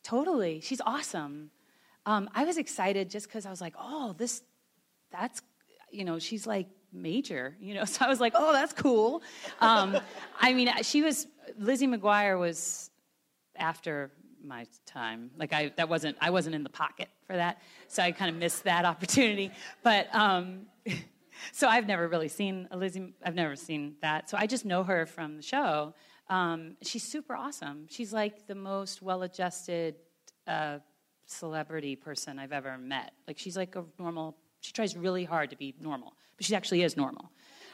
Totally. 0.03 0.61
She's 0.61 0.81
awesome. 0.81 1.51
Um, 2.05 2.29
I 2.35 2.45
was 2.45 2.59
excited 2.59 3.11
just 3.11 3.29
because 3.29 3.47
I 3.47 3.51
was 3.51 3.61
like, 3.61 3.75
oh, 3.79 4.13
this, 4.19 4.43
that's, 5.13 5.41
you 5.93 6.05
know, 6.05 6.19
she's 6.19 6.49
like 6.49 6.67
major, 6.93 7.56
you 7.60 7.74
know. 7.74 7.85
So 7.93 8.05
I 8.05 8.09
was 8.09 8.20
like, 8.20 8.32
oh, 8.36 8.52
that's 8.52 8.73
cool. 8.73 9.23
Um, 9.60 9.98
I 10.40 10.55
mean, 10.55 10.70
she 10.82 11.02
was, 11.02 11.27
Lizzie 11.59 11.86
McGuire 11.86 12.39
was 12.39 12.90
after 13.56 14.10
my 14.43 14.66
time. 14.86 15.31
Like 15.36 15.52
I, 15.52 15.73
that 15.77 15.89
wasn't, 15.89 16.16
I 16.20 16.31
wasn't 16.31 16.55
in 16.55 16.62
the 16.62 16.70
pocket 16.70 17.09
for 17.27 17.36
that. 17.36 17.60
So 17.89 18.02
I 18.02 18.12
kind 18.12 18.31
of 18.31 18.36
missed 18.36 18.64
that 18.64 18.85
opportunity. 18.93 19.51
But, 19.82 20.14
um, 20.14 20.66
so 21.52 21.69
I've 21.69 21.86
never 21.86 22.09
really 22.09 22.28
seen 22.28 22.69
a 22.70 22.77
Lizzie, 22.77 23.12
I've 23.24 23.35
never 23.35 23.56
seen 23.56 23.97
that. 24.02 24.31
So 24.31 24.36
I 24.39 24.47
just 24.47 24.64
know 24.64 24.82
her 24.85 25.06
from 25.06 25.36
the 25.36 25.43
show. 25.43 25.94
Um, 26.28 26.77
she's 26.82 27.02
super 27.02 27.35
awesome. 27.35 27.86
She's 27.90 28.12
like 28.12 28.47
the 28.47 28.55
most 28.55 29.02
well-adjusted 29.02 29.97
uh, 30.47 30.78
celebrity 31.27 31.97
person 31.97 32.39
I've 32.39 32.52
ever 32.52 32.78
met. 32.78 33.12
Like 33.27 33.39
she's 33.39 33.56
like 33.56 33.77
a 33.77 33.85
normal. 33.98 34.36
She 34.60 34.73
tries 34.73 34.97
really 34.97 35.24
hard 35.24 35.51
to 35.51 35.56
be 35.56 35.74
normal, 35.81 36.14
she 36.44 36.55
actually 36.55 36.82
is 36.82 36.97
normal. 36.97 37.31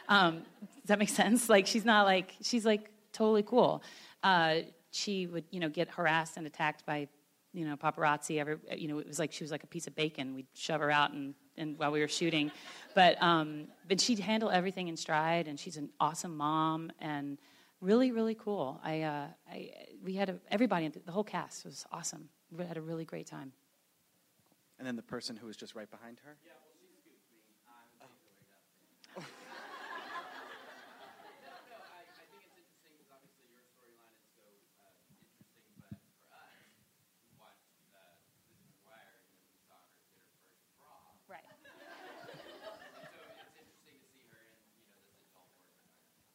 Um, 0.08 0.42
does 0.60 0.86
that 0.86 0.98
make 0.98 1.08
sense? 1.22 1.48
Like 1.48 1.66
she's 1.66 1.84
not 1.84 2.06
like 2.06 2.34
she's 2.42 2.64
like 2.64 2.90
totally 3.12 3.42
cool. 3.42 3.82
Uh, 4.22 4.60
she 4.90 5.26
would 5.26 5.44
you 5.50 5.60
know 5.60 5.68
get 5.68 5.88
harassed 5.90 6.36
and 6.36 6.46
attacked 6.46 6.84
by 6.86 7.08
you 7.52 7.64
know 7.64 7.76
paparazzi. 7.76 8.38
Every 8.38 8.56
you 8.76 8.88
know 8.88 8.98
it 8.98 9.06
was 9.06 9.18
like 9.18 9.32
she 9.32 9.44
was 9.44 9.50
like 9.50 9.64
a 9.64 9.68
piece 9.68 9.86
of 9.86 9.94
bacon. 9.94 10.34
We'd 10.34 10.46
shove 10.54 10.80
her 10.80 10.90
out 10.90 11.12
and. 11.12 11.34
And 11.60 11.76
while 11.76 11.90
we 11.90 11.98
were 11.98 12.06
shooting, 12.06 12.52
but 12.94 13.20
um, 13.20 13.66
but 13.88 14.00
she'd 14.00 14.20
handle 14.20 14.48
everything 14.48 14.86
in 14.86 14.96
stride, 14.96 15.48
and 15.48 15.58
she's 15.58 15.76
an 15.76 15.90
awesome 15.98 16.36
mom, 16.36 16.92
and 17.00 17.36
really 17.80 18.12
really 18.12 18.36
cool. 18.36 18.80
I, 18.84 19.02
uh, 19.02 19.26
I 19.50 19.70
we 20.02 20.14
had 20.14 20.28
a, 20.28 20.36
everybody, 20.50 20.88
the 20.88 21.12
whole 21.12 21.24
cast 21.24 21.64
was 21.64 21.84
awesome. 21.92 22.28
We 22.50 22.64
had 22.64 22.76
a 22.76 22.80
really 22.80 23.04
great 23.04 23.26
time. 23.26 23.52
And 24.78 24.86
then 24.86 24.96
the 24.96 25.02
person 25.02 25.36
who 25.36 25.46
was 25.46 25.56
just 25.56 25.74
right 25.74 25.90
behind 25.90 26.20
her. 26.24 26.36
Yeah, 26.44 26.52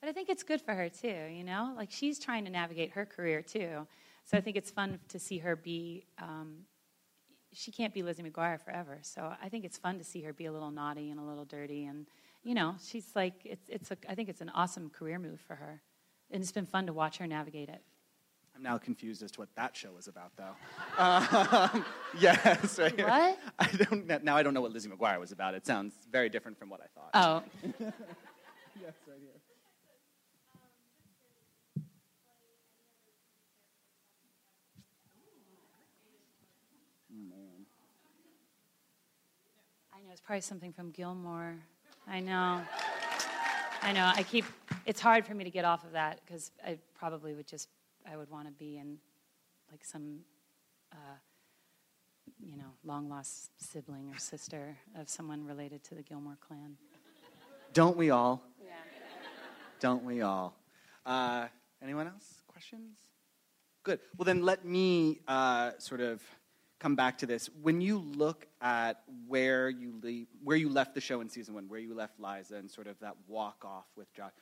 But 0.04 0.10
I 0.10 0.12
think 0.12 0.28
it's 0.28 0.44
good 0.44 0.62
for 0.62 0.74
her 0.74 0.90
too, 0.90 1.30
you 1.32 1.46
know? 1.46 1.74
Like 1.78 1.90
she's 1.90 2.20
trying 2.20 2.44
to 2.44 2.52
navigate 2.52 2.92
her 2.92 3.06
career 3.06 3.42
too. 3.42 3.88
So 4.26 4.38
I 4.38 4.42
think 4.42 4.58
it's 4.58 4.70
fun 4.70 5.00
to 5.08 5.18
see 5.18 5.38
her 5.38 5.56
be. 5.56 6.04
Um, 6.22 6.66
she 7.54 7.72
can't 7.72 7.94
be 7.94 8.04
Lizzie 8.04 8.22
McGuire 8.22 8.60
forever. 8.60 9.00
So 9.02 9.34
I 9.42 9.48
think 9.48 9.64
it's 9.64 9.78
fun 9.78 10.00
to 10.00 10.04
see 10.04 10.22
her 10.24 10.34
be 10.34 10.48
a 10.48 10.52
little 10.52 10.72
naughty 10.72 11.10
and 11.10 11.22
a 11.22 11.24
little 11.24 11.46
dirty, 11.46 11.86
and 11.86 12.06
you 12.44 12.54
know, 12.54 12.76
she's 12.84 13.16
like, 13.16 13.36
it's, 13.46 13.70
it's 13.70 13.92
a, 13.92 13.98
I 14.10 14.14
think 14.14 14.28
it's 14.28 14.42
an 14.42 14.50
awesome 14.50 14.90
career 14.90 15.20
move 15.20 15.40
for 15.40 15.56
her, 15.56 15.82
and 16.32 16.44
it's 16.44 16.52
been 16.52 16.66
fun 16.66 16.86
to 16.88 16.94
watch 16.94 17.18
her 17.20 17.28
navigate 17.28 17.70
it. 17.70 17.82
I'm 18.58 18.62
now 18.62 18.78
confused 18.78 19.24
as 19.24 19.32
to 19.32 19.40
what 19.40 19.56
that 19.56 19.74
show 19.74 19.94
was 19.94 20.10
about, 20.10 20.34
though. 20.36 20.56
Um, 21.02 21.86
yes, 22.20 22.78
right. 22.78 22.98
What? 22.98 23.40
I 23.58 23.68
don't. 23.68 24.24
Now 24.26 24.36
I 24.36 24.44
don't 24.44 24.54
know 24.54 24.62
what 24.62 24.74
Lizzie 24.74 24.90
McGuire 24.90 25.20
was 25.20 25.32
about. 25.32 25.54
It 25.54 25.66
sounds 25.66 25.94
very 26.12 26.28
different 26.28 26.60
from 26.60 26.70
what 26.70 26.82
I 26.82 26.88
thought. 26.94 27.12
Oh. 27.14 27.44
yes, 28.82 28.94
right 29.08 29.18
here. 29.22 29.53
It's 40.14 40.22
probably 40.22 40.42
something 40.42 40.72
from 40.72 40.92
Gilmore. 40.92 41.56
I 42.08 42.20
know. 42.20 42.62
I 43.82 43.92
know. 43.94 44.12
I 44.16 44.22
keep. 44.22 44.46
It's 44.86 45.02
hard 45.02 45.26
for 45.26 45.34
me 45.34 45.44
to 45.44 45.50
get 45.50 45.66
off 45.66 45.84
of 45.84 45.94
that 45.94 46.20
because 46.24 46.52
I 46.64 46.78
probably 46.94 47.34
would 47.34 47.48
just. 47.48 47.68
I 48.08 48.16
would 48.16 48.30
want 48.30 48.46
to 48.46 48.52
be 48.52 48.78
in, 48.78 49.00
like 49.72 49.84
some, 49.84 50.20
uh, 50.92 51.16
you 52.40 52.58
know, 52.58 52.76
long 52.86 53.10
lost 53.10 53.60
sibling 53.60 54.08
or 54.14 54.20
sister 54.20 54.78
of 54.96 55.10
someone 55.10 55.44
related 55.48 55.84
to 55.86 55.96
the 55.96 56.04
Gilmore 56.04 56.38
clan. 56.48 56.78
Don't 57.74 57.98
we 57.98 58.12
all? 58.12 58.44
Yeah. 58.64 58.74
Don't 59.80 60.04
we 60.04 60.22
all? 60.22 60.56
Uh, 61.08 61.48
anyone 61.82 62.06
else? 62.06 62.44
Questions? 62.46 63.00
Good. 63.82 64.00
Well, 64.16 64.26
then 64.26 64.44
let 64.44 64.64
me 64.64 65.22
uh, 65.28 65.72
sort 65.80 66.02
of 66.02 66.22
come 66.84 66.96
back 66.98 67.18
to 67.20 67.26
this. 67.26 67.50
When 67.62 67.80
you 67.80 67.98
look 67.98 68.46
at 68.60 69.04
where 69.26 69.70
you 69.70 69.94
leave, 70.04 70.28
where 70.44 70.58
you 70.58 70.68
left 70.68 70.94
the 70.94 71.00
show 71.00 71.22
in 71.22 71.30
season 71.30 71.54
one, 71.54 71.70
where 71.70 71.80
you 71.80 71.96
left 71.96 72.20
Liza, 72.20 72.56
and 72.56 72.70
sort 72.70 72.88
of 72.88 73.00
that 73.00 73.16
walk 73.26 73.64
off 73.64 73.86
with 73.96 74.14
Josh, 74.14 74.34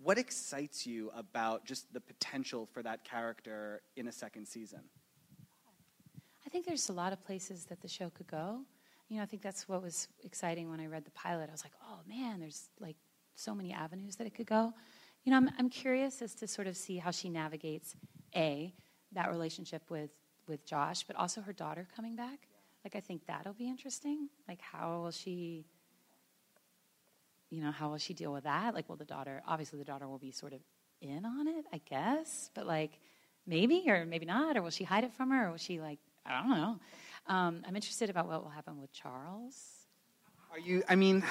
what 0.00 0.16
excites 0.16 0.86
you 0.86 1.10
about 1.16 1.64
just 1.64 1.92
the 1.92 1.98
potential 2.00 2.68
for 2.72 2.84
that 2.84 3.02
character 3.02 3.82
in 3.96 4.06
a 4.06 4.12
second 4.12 4.46
season? 4.46 4.78
I 6.46 6.48
think 6.50 6.66
there's 6.66 6.88
a 6.88 6.92
lot 6.92 7.12
of 7.12 7.22
places 7.24 7.64
that 7.64 7.80
the 7.82 7.88
show 7.88 8.10
could 8.10 8.28
go. 8.28 8.60
You 9.08 9.16
know, 9.16 9.24
I 9.24 9.26
think 9.26 9.42
that's 9.42 9.68
what 9.68 9.82
was 9.82 10.06
exciting 10.22 10.70
when 10.70 10.78
I 10.78 10.86
read 10.86 11.04
the 11.04 11.10
pilot. 11.10 11.48
I 11.48 11.52
was 11.52 11.64
like, 11.64 11.74
oh 11.82 11.98
man, 12.08 12.38
there's 12.38 12.68
like 12.78 12.96
so 13.34 13.56
many 13.56 13.72
avenues 13.72 14.14
that 14.16 14.26
it 14.28 14.36
could 14.36 14.46
go. 14.46 14.72
You 15.24 15.32
know, 15.32 15.36
I'm, 15.38 15.50
I'm 15.58 15.68
curious 15.68 16.22
as 16.22 16.36
to 16.36 16.46
sort 16.46 16.68
of 16.68 16.76
see 16.76 16.98
how 16.98 17.10
she 17.10 17.28
navigates 17.28 17.96
a 18.36 18.72
that 19.12 19.30
relationship 19.30 19.82
with 19.90 20.10
with 20.48 20.64
Josh, 20.64 21.04
but 21.04 21.16
also 21.16 21.40
her 21.40 21.52
daughter 21.52 21.86
coming 21.94 22.16
back. 22.16 22.48
Like, 22.84 22.96
I 22.96 23.00
think 23.00 23.26
that'll 23.26 23.54
be 23.54 23.68
interesting. 23.68 24.28
Like, 24.48 24.60
how 24.60 25.02
will 25.02 25.10
she 25.10 25.66
you 27.50 27.62
know, 27.62 27.70
how 27.70 27.90
will 27.90 27.98
she 27.98 28.14
deal 28.14 28.32
with 28.32 28.44
that? 28.44 28.74
Like, 28.74 28.88
will 28.88 28.96
the 28.96 29.04
daughter, 29.04 29.42
obviously, 29.46 29.78
the 29.78 29.84
daughter 29.84 30.06
will 30.06 30.18
be 30.18 30.32
sort 30.32 30.52
of 30.52 30.60
in 31.00 31.24
on 31.24 31.48
it, 31.48 31.64
I 31.72 31.80
guess, 31.88 32.50
but 32.54 32.66
like, 32.66 32.98
maybe 33.46 33.84
or 33.86 34.04
maybe 34.04 34.26
not, 34.26 34.56
or 34.56 34.62
will 34.62 34.70
she 34.70 34.84
hide 34.84 35.04
it 35.04 35.14
from 35.14 35.30
her, 35.30 35.46
or 35.46 35.50
will 35.52 35.58
she, 35.58 35.80
like, 35.80 35.98
I 36.26 36.42
don't 36.42 36.50
know. 36.50 36.78
Um, 37.26 37.62
I'm 37.66 37.74
interested 37.74 38.10
about 38.10 38.28
what 38.28 38.42
will 38.42 38.50
happen 38.50 38.80
with 38.80 38.92
Charles. 38.92 39.56
Are 40.50 40.58
you? 40.58 40.82
I 40.88 40.94
mean, 40.94 41.24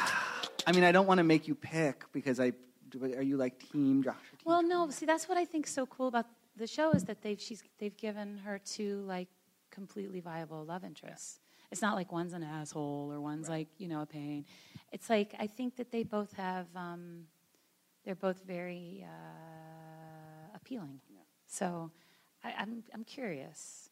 I 0.65 0.71
mean, 0.71 0.83
I 0.83 0.91
don't 0.91 1.07
want 1.07 1.19
to 1.19 1.23
make 1.23 1.47
you 1.47 1.55
pick 1.55 2.03
because 2.11 2.39
I. 2.39 2.53
Are 3.01 3.21
you 3.21 3.35
like 3.35 3.59
team 3.71 4.01
Josh? 4.01 4.13
Or 4.15 4.37
team 4.37 4.45
Well, 4.45 4.63
no, 4.63 4.89
see, 4.89 5.05
that's 5.05 5.27
what 5.27 5.37
I 5.37 5.43
think's 5.43 5.71
so 5.71 5.85
cool 5.85 6.07
about 6.07 6.25
the 6.57 6.67
show 6.67 6.91
is 6.91 7.03
that 7.05 7.21
they've 7.21 7.39
she's 7.39 7.63
they've 7.79 7.95
given 7.97 8.37
her 8.39 8.59
two 8.59 9.01
like 9.07 9.27
completely 9.71 10.19
viable 10.19 10.63
love 10.65 10.83
interests. 10.83 11.39
It's 11.71 11.81
not 11.81 11.95
like 11.95 12.11
one's 12.11 12.33
an 12.33 12.43
asshole 12.43 13.09
or 13.11 13.19
one's 13.19 13.49
like 13.49 13.67
you 13.77 13.87
know 13.87 14.01
a 14.01 14.05
pain. 14.05 14.45
It's 14.91 15.09
like 15.09 15.35
I 15.39 15.47
think 15.47 15.75
that 15.77 15.91
they 15.91 16.03
both 16.03 16.33
have 16.33 16.67
um, 16.75 17.23
they're 18.05 18.15
both 18.15 18.43
very 18.45 19.05
uh, 19.05 20.55
appealing. 20.55 20.99
So 21.47 21.91
I, 22.43 22.53
I'm 22.59 22.83
I'm 22.93 23.03
curious. 23.03 23.89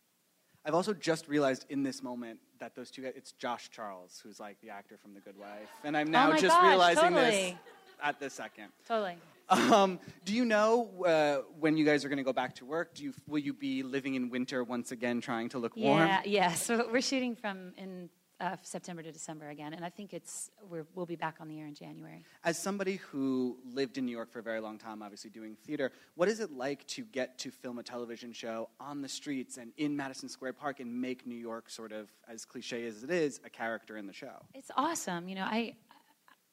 I've 0.66 0.74
also 0.74 0.94
just 0.94 1.28
realized 1.28 1.66
in 1.70 1.84
this 1.84 2.02
moment 2.02 2.40
that 2.60 2.76
those 2.76 2.90
two 2.90 3.04
guys, 3.04 3.14
it's 3.16 3.34
Josh 3.34 3.70
Charles, 3.70 4.20
who's 4.24 4.40
like 4.40 4.60
the 4.62 4.72
actor 4.72 4.98
from 4.98 5.14
The 5.14 5.20
Good 5.20 5.38
Wife. 5.38 5.70
And 5.84 5.96
I'm 5.96 6.10
now 6.10 6.32
Oh 6.32 6.38
just 6.38 6.48
gosh, 6.48 6.68
realizing 6.68 7.14
this 7.14 7.54
at 8.02 8.20
this 8.20 8.34
second. 8.34 8.70
Totally. 8.88 9.18
Um, 9.50 10.00
do 10.24 10.34
you 10.34 10.46
know 10.46 10.90
uh, 11.06 11.44
when 11.60 11.78
you 11.78 11.86
guys 11.86 12.04
are 12.04 12.10
going 12.10 12.18
to 12.18 12.24
go 12.24 12.34
back 12.34 12.56
to 12.56 12.66
work? 12.66 12.96
Do 12.96 13.04
you, 13.04 13.14
will 13.28 13.40
you 13.40 13.54
be 13.54 13.84
living 13.84 14.16
in 14.16 14.30
winter 14.30 14.64
once 14.64 14.92
again, 14.92 15.22
trying 15.22 15.50
to 15.50 15.60
look 15.60 15.76
warm? 15.76 16.08
Yeah, 16.08 16.22
yeah. 16.26 16.54
So 16.54 16.88
we're 16.92 17.02
shooting 17.02 17.36
from 17.36 17.74
in 17.78 18.10
uh, 18.40 18.58
September 18.64 19.02
to 19.02 19.12
December 19.12 19.50
again, 19.50 19.74
and 19.74 19.86
I 19.86 19.90
think 19.90 20.14
it's 20.14 20.50
we're, 20.70 20.86
we'll 20.94 21.06
be 21.06 21.16
back 21.16 21.36
on 21.40 21.48
the 21.48 21.60
air 21.60 21.68
in 21.68 21.74
January. 21.74 22.26
As 22.44 22.58
somebody 22.58 22.98
who 22.98 23.58
lived 23.64 23.98
in 23.98 24.06
New 24.06 24.12
York 24.12 24.32
for 24.32 24.40
a 24.40 24.44
very 24.44 24.60
long 24.60 24.78
time, 24.78 25.02
obviously 25.02 25.30
doing 25.30 25.56
theater, 25.66 25.92
what 26.16 26.28
is 26.28 26.40
it 26.40 26.52
like 26.52 26.86
to 26.88 27.06
get 27.06 27.38
to 27.40 27.52
film 27.52 27.80
a 27.80 27.84
television 27.84 28.34
show 28.34 28.70
on 28.80 29.02
the 29.02 29.08
streets 29.08 29.58
and 29.58 29.72
in 29.78 29.96
Madison 29.96 30.28
Square 30.28 30.54
Park 30.54 30.80
and 30.80 31.02
make 31.02 31.26
New 31.26 31.36
York 31.36 31.70
sort 31.70 31.92
of, 31.92 32.10
as 32.28 32.46
cliche 32.46 32.86
as 32.88 33.04
it 33.04 33.10
is, 33.10 33.40
a 33.46 33.50
character 33.50 33.96
in 33.98 34.06
the 34.06 34.14
show? 34.14 34.36
It's 34.54 34.72
awesome. 34.76 35.30
You 35.30 35.36
know, 35.36 35.46
I 35.46 35.76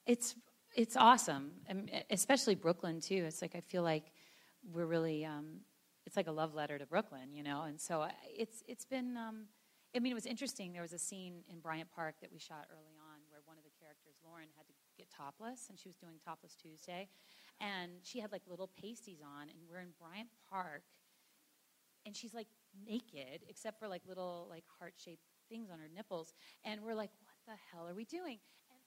it's 0.05 0.35
it's 0.73 0.95
awesome, 0.97 1.51
and 1.67 1.89
especially 2.09 2.55
Brooklyn 2.55 2.99
too. 2.99 3.23
It's 3.27 3.41
like 3.41 3.55
I 3.55 3.61
feel 3.61 3.83
like 3.83 4.11
we're 4.71 4.85
really 4.85 5.25
um, 5.25 5.61
it's 6.05 6.17
like 6.17 6.27
a 6.27 6.31
love 6.31 6.53
letter 6.53 6.77
to 6.77 6.85
Brooklyn, 6.85 7.31
you 7.31 7.43
know. 7.43 7.63
And 7.63 7.79
so 7.79 8.07
it's 8.25 8.63
it's 8.67 8.85
been. 8.85 9.17
Um, 9.17 9.45
I 9.95 9.99
mean, 9.99 10.11
it 10.11 10.15
was 10.15 10.25
interesting. 10.25 10.73
There 10.73 10.81
was 10.81 10.93
a 10.93 10.97
scene 10.97 11.43
in 11.51 11.59
Bryant 11.59 11.87
Park 11.93 12.15
that 12.21 12.31
we 12.31 12.39
shot 12.39 12.65
early 12.71 12.97
on 12.97 13.21
where 13.29 13.41
one 13.45 13.59
of 13.59 13.63
the 13.63 13.69
characters, 13.79 14.15
Lauren, 14.25 14.47
had 14.57 14.65
to 14.65 14.73
get 14.97 15.07
topless, 15.11 15.69
and 15.69 15.77
she 15.77 15.87
was 15.87 15.95
doing 15.97 16.15
Topless 16.25 16.55
Tuesday, 16.55 17.07
and 17.61 17.91
she 18.01 18.19
had 18.19 18.31
like 18.31 18.41
little 18.47 18.71
pasties 18.81 19.19
on, 19.21 19.49
and 19.49 19.59
we're 19.69 19.81
in 19.81 19.93
Bryant 20.01 20.29
Park, 20.49 20.81
and 22.07 22.15
she's 22.15 22.33
like 22.33 22.47
naked 22.87 23.45
except 23.47 23.79
for 23.79 23.87
like 23.87 24.01
little 24.07 24.47
like 24.49 24.63
heart 24.79 24.95
shaped 24.97 25.21
things 25.47 25.69
on 25.69 25.77
her 25.77 25.89
nipples, 25.93 26.33
and 26.65 26.81
we're 26.81 26.95
like, 26.95 27.11
what 27.21 27.53
the 27.53 27.59
hell 27.71 27.87
are 27.87 27.93
we 27.93 28.05
doing? 28.05 28.39
And 28.71 28.81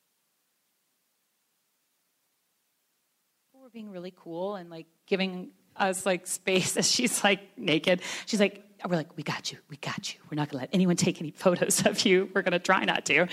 people 3.56 3.64
were 3.64 3.70
being 3.70 3.90
really 3.90 4.12
cool 4.14 4.56
and 4.56 4.68
like 4.68 4.84
giving 5.06 5.48
us 5.76 6.04
like 6.04 6.26
space 6.26 6.76
as 6.76 6.90
she's 6.90 7.24
like 7.24 7.40
naked. 7.56 8.02
She's 8.26 8.38
like, 8.38 8.62
we're 8.86 8.96
like, 8.96 9.16
we 9.16 9.22
got 9.22 9.50
you, 9.50 9.56
we 9.70 9.78
got 9.78 10.12
you. 10.12 10.20
We're 10.30 10.36
not 10.36 10.50
gonna 10.50 10.60
let 10.60 10.70
anyone 10.74 10.96
take 10.96 11.22
any 11.22 11.30
photos 11.30 11.86
of 11.86 12.04
you. 12.04 12.28
We're 12.34 12.42
gonna 12.42 12.58
try 12.58 12.84
not 12.84 13.06
to. 13.06 13.28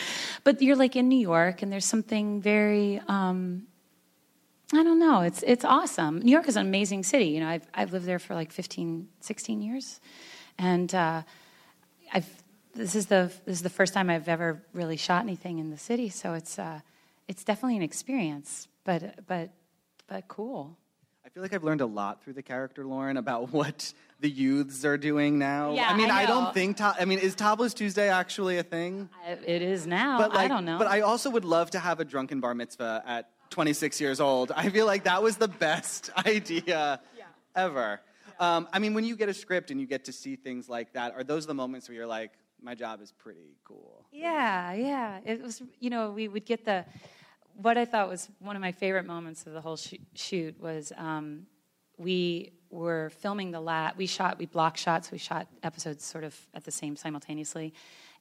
But 0.46 0.62
you're 0.62 0.78
like 0.78 0.96
in 0.96 1.10
New 1.10 1.20
York, 1.20 1.62
and 1.62 1.72
there's 1.72 1.86
something 1.86 2.42
very. 2.42 3.02
Um, 3.08 3.64
I 4.72 4.82
don't 4.84 4.98
know. 4.98 5.22
It's 5.22 5.44
it's 5.46 5.66
awesome. 5.66 6.20
New 6.20 6.32
York 6.32 6.48
is 6.48 6.56
an 6.56 6.66
amazing 6.66 7.04
city. 7.04 7.26
You 7.26 7.42
know, 7.42 7.50
I've 7.50 7.68
I've 7.74 7.92
lived 7.92 8.06
there 8.06 8.20
for 8.20 8.34
like 8.34 8.54
15, 8.54 9.10
16 9.20 9.62
years, 9.62 10.00
and 10.58 10.94
uh, 10.96 11.24
I've 12.14 12.30
this 12.76 12.96
is 12.96 13.08
the 13.08 13.30
this 13.46 13.58
is 13.58 13.62
the 13.62 13.70
first 13.70 13.94
time 13.94 14.10
I've 14.10 14.30
ever 14.30 14.64
really 14.72 14.98
shot 14.98 15.22
anything 15.24 15.60
in 15.60 15.70
the 15.70 15.78
city. 15.78 16.08
So 16.08 16.34
it's 16.34 16.58
uh, 16.58 16.80
it's 17.28 17.44
definitely 17.44 17.76
an 17.76 17.84
experience, 17.84 18.70
but 18.86 19.28
but 19.28 19.52
but 20.08 20.28
cool. 20.28 20.78
I 21.26 21.30
feel 21.30 21.42
like 21.42 21.54
I've 21.54 21.64
learned 21.64 21.82
a 21.82 21.86
lot 21.86 22.24
through 22.24 22.34
the 22.34 22.44
character 22.44 22.86
Lauren 22.86 23.18
about 23.18 23.52
what 23.54 23.94
the 24.20 24.30
youths 24.30 24.86
are 24.86 24.98
doing 24.98 25.40
now. 25.40 25.74
Yeah, 25.74 25.88
I 25.90 25.98
mean, 25.98 26.12
I 26.12 26.24
I, 26.24 26.26
don't 26.26 26.54
think. 26.54 26.78
To- 26.78 26.96
I 27.00 27.06
mean, 27.06 27.20
is 27.20 27.36
Topless 27.36 27.74
Tuesday 27.74 28.10
actually 28.10 28.58
a 28.58 28.64
thing? 28.64 29.10
I, 29.26 29.32
it 29.32 29.62
is 29.62 29.88
now. 29.88 30.18
But 30.18 30.34
like, 30.34 30.46
I 30.46 30.48
don't 30.48 30.66
know. 30.66 30.78
But 30.78 30.88
I 30.88 31.02
also 31.02 31.30
would 31.30 31.46
love 31.46 31.72
to 31.72 31.80
have 31.80 32.00
a 32.00 32.06
drunken 32.06 32.40
bar 32.40 32.54
mitzvah 32.54 33.04
at 33.06 33.30
26 33.52 34.02
years 34.02 34.20
old. 34.20 34.52
I 34.56 34.70
feel 34.70 34.86
like 34.86 35.04
that 35.06 35.22
was 35.24 35.38
the 35.38 35.48
best 35.48 36.10
idea 36.26 37.00
ever. 37.56 38.02
Um, 38.40 38.68
I 38.74 38.80
mean, 38.80 38.94
when 38.94 39.06
you 39.06 39.16
get 39.16 39.30
a 39.30 39.34
script 39.34 39.72
and 39.72 39.80
you 39.80 39.88
get 39.88 40.06
to 40.06 40.12
see 40.12 40.36
things 40.36 40.68
like 40.68 40.94
that, 40.94 41.14
are 41.16 41.24
those 41.24 41.46
the 41.46 41.54
moments 41.54 41.88
where 41.88 41.96
you're 41.96 42.08
like, 42.08 42.32
my 42.62 42.76
job 42.76 43.02
is 43.02 43.12
pretty 43.12 43.58
cool? 43.64 44.06
Yeah, 44.12 44.74
yeah. 44.74 45.20
It 45.26 45.42
was, 45.42 45.62
you 45.80 45.90
know, 45.90 46.12
we 46.12 46.28
would 46.28 46.46
get 46.46 46.66
the, 46.66 46.86
what 47.56 47.78
I 47.78 47.86
thought 47.86 48.10
was 48.10 48.30
one 48.40 48.56
of 48.56 48.62
my 48.62 48.72
favorite 48.72 49.06
moments 49.06 49.46
of 49.46 49.54
the 49.54 49.62
whole 49.62 49.78
sh- 49.78 49.96
shoot 50.16 50.60
was 50.60 50.92
um, 50.98 51.46
we 51.98 52.54
were 52.70 53.12
filming 53.20 53.52
the 53.52 53.62
lat. 53.62 53.96
We 53.98 54.08
shot, 54.08 54.40
we 54.40 54.46
block 54.46 54.78
shots, 54.78 55.12
we 55.12 55.18
shot 55.18 55.48
episodes 55.62 56.04
sort 56.04 56.24
of 56.24 56.36
at 56.54 56.64
the 56.64 56.72
same 56.72 56.96
simultaneously. 56.96 57.74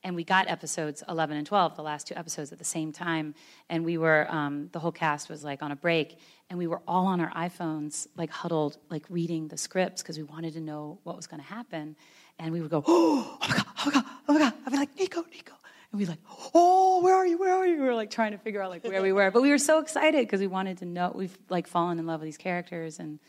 And 0.05 0.17
we 0.17 0.25
got 0.25 0.49
episodes 0.49 1.03
11 1.09 1.37
and 1.37 1.47
12, 1.47 1.77
the 1.77 1.83
last 1.83 2.09
two 2.09 2.17
episodes 2.17 2.53
at 2.53 2.59
the 2.59 2.65
same 2.65 2.93
time. 2.93 3.35
And 3.71 3.85
we 3.85 3.99
were, 3.99 4.27
um, 4.29 4.69
the 4.73 4.81
whole 4.81 4.93
cast 4.93 5.29
was 5.29 5.45
like 5.45 5.63
on 5.63 5.71
a 5.71 5.77
break. 5.77 6.19
And 6.51 6.59
we 6.59 6.67
were 6.67 6.83
all 6.89 7.07
on 7.07 7.21
our 7.21 7.31
iPhones, 7.31 8.09
like 8.17 8.31
huddled, 8.31 8.79
like 8.91 9.05
reading 9.09 9.49
the 9.49 9.57
scripts 9.57 10.03
because 10.03 10.19
we 10.19 10.25
wanted 10.25 10.55
to 10.55 10.61
know 10.61 10.99
what 11.05 11.17
was 11.17 11.27
going 11.27 11.41
to 11.41 11.47
happen. 11.47 11.97
And 12.39 12.53
we 12.53 12.61
would 12.61 12.71
go, 12.71 12.83
oh, 12.87 13.39
oh 13.43 13.49
my 13.49 13.57
God, 13.57 13.67
oh 13.67 13.85
my 13.87 13.93
God, 13.93 14.05
oh 14.29 14.33
my 14.33 14.39
God. 14.41 14.53
I'd 14.67 14.73
be 14.73 14.79
like, 14.79 14.97
Nico, 14.99 15.23
Nico. 15.31 15.55
And 15.93 16.01
we'd 16.01 16.09
like, 16.09 16.21
oh, 16.55 17.03
where 17.03 17.15
are 17.15 17.27
you? 17.27 17.39
Where 17.39 17.55
are 17.55 17.67
you? 17.67 17.75
We 17.79 17.85
were 17.87 17.95
like 17.95 18.11
trying 18.11 18.33
to 18.33 18.39
figure 18.39 18.63
out 18.63 18.71
like 18.71 18.83
where 18.83 19.03
we 19.03 19.13
were, 19.13 19.31
but 19.31 19.43
we 19.43 19.51
were 19.51 19.59
so 19.59 19.79
excited 19.79 20.27
because 20.27 20.41
we 20.41 20.47
wanted 20.47 20.79
to 20.79 20.87
know. 20.87 21.13
We've 21.15 21.37
like 21.51 21.67
fallen 21.67 21.99
in 21.99 22.07
love 22.07 22.21
with 22.21 22.27
these 22.27 22.39
characters 22.39 22.99
and 22.99 23.21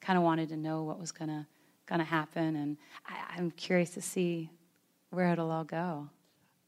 kind 0.00 0.18
of 0.18 0.22
wanted 0.22 0.50
to 0.50 0.56
know 0.56 0.82
what 0.82 1.00
was 1.00 1.12
gonna 1.12 1.48
gonna 1.86 2.04
happen. 2.04 2.56
And 2.56 2.76
I, 3.06 3.38
I'm 3.38 3.50
curious 3.50 3.90
to 3.90 4.02
see 4.02 4.50
where 5.08 5.32
it'll 5.32 5.50
all 5.50 5.64
go. 5.64 6.10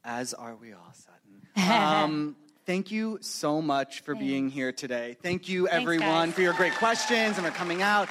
As 0.03 0.33
are 0.33 0.55
we 0.55 0.73
all, 0.73 0.93
Sutton. 0.93 1.19
Um, 1.71 2.35
thank 2.65 2.89
you 2.89 3.19
so 3.21 3.61
much 3.61 4.01
for 4.01 4.15
being 4.15 4.49
here 4.49 4.71
today. 4.71 5.15
Thank 5.21 5.47
you, 5.47 5.67
everyone, 5.67 6.29
guys. 6.29 6.33
for 6.33 6.41
your 6.41 6.53
great 6.53 6.73
questions 6.73 7.37
and 7.37 7.45
for 7.45 7.53
coming 7.53 7.83
out. 7.83 8.09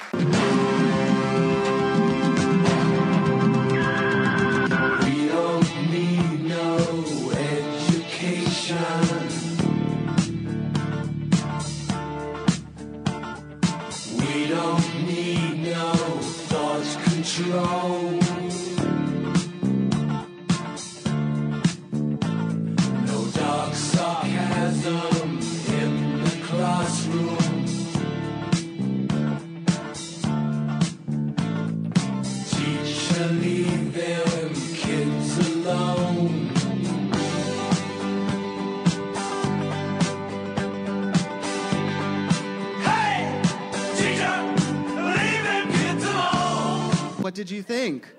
What 47.33 47.37
did 47.37 47.49
you 47.49 47.63
think? 47.63 48.13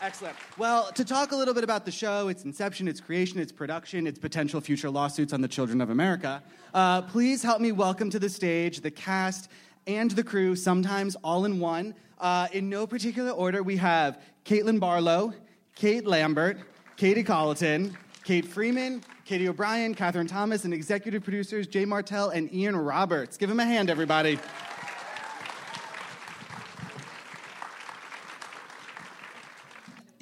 Excellent. 0.00 0.34
Well, 0.56 0.90
to 0.92 1.04
talk 1.04 1.32
a 1.32 1.36
little 1.36 1.52
bit 1.52 1.62
about 1.62 1.84
the 1.84 1.92
show, 1.92 2.28
its 2.28 2.44
inception, 2.44 2.88
its 2.88 3.02
creation, 3.02 3.38
its 3.38 3.52
production, 3.52 4.06
its 4.06 4.18
potential 4.18 4.62
future 4.62 4.88
lawsuits 4.88 5.34
on 5.34 5.42
the 5.42 5.46
children 5.46 5.82
of 5.82 5.90
America, 5.90 6.42
uh, 6.72 7.02
please 7.02 7.42
help 7.42 7.60
me 7.60 7.70
welcome 7.70 8.08
to 8.08 8.18
the 8.18 8.30
stage 8.30 8.80
the 8.80 8.90
cast 8.90 9.50
and 9.86 10.12
the 10.12 10.24
crew, 10.24 10.56
sometimes 10.56 11.16
all 11.16 11.44
in 11.44 11.60
one. 11.60 11.94
Uh, 12.18 12.48
in 12.52 12.70
no 12.70 12.86
particular 12.86 13.30
order, 13.32 13.62
we 13.62 13.76
have 13.76 14.22
Caitlin 14.46 14.80
Barlow, 14.80 15.34
Kate 15.74 16.06
Lambert, 16.06 16.60
Katy 16.96 17.24
Colloton, 17.24 17.94
Cate 18.24 18.46
Freedman, 18.46 19.04
Katie 19.26 19.50
O'Brien, 19.50 19.94
Kathryn 19.94 20.26
Thomas, 20.26 20.64
and 20.64 20.72
executive 20.72 21.22
producers 21.22 21.66
Jay 21.66 21.84
Martel 21.84 22.30
and 22.30 22.50
Ian 22.54 22.74
Roberts. 22.74 23.36
Give 23.36 23.50
them 23.50 23.60
a 23.60 23.66
hand, 23.66 23.90
everybody. 23.90 24.38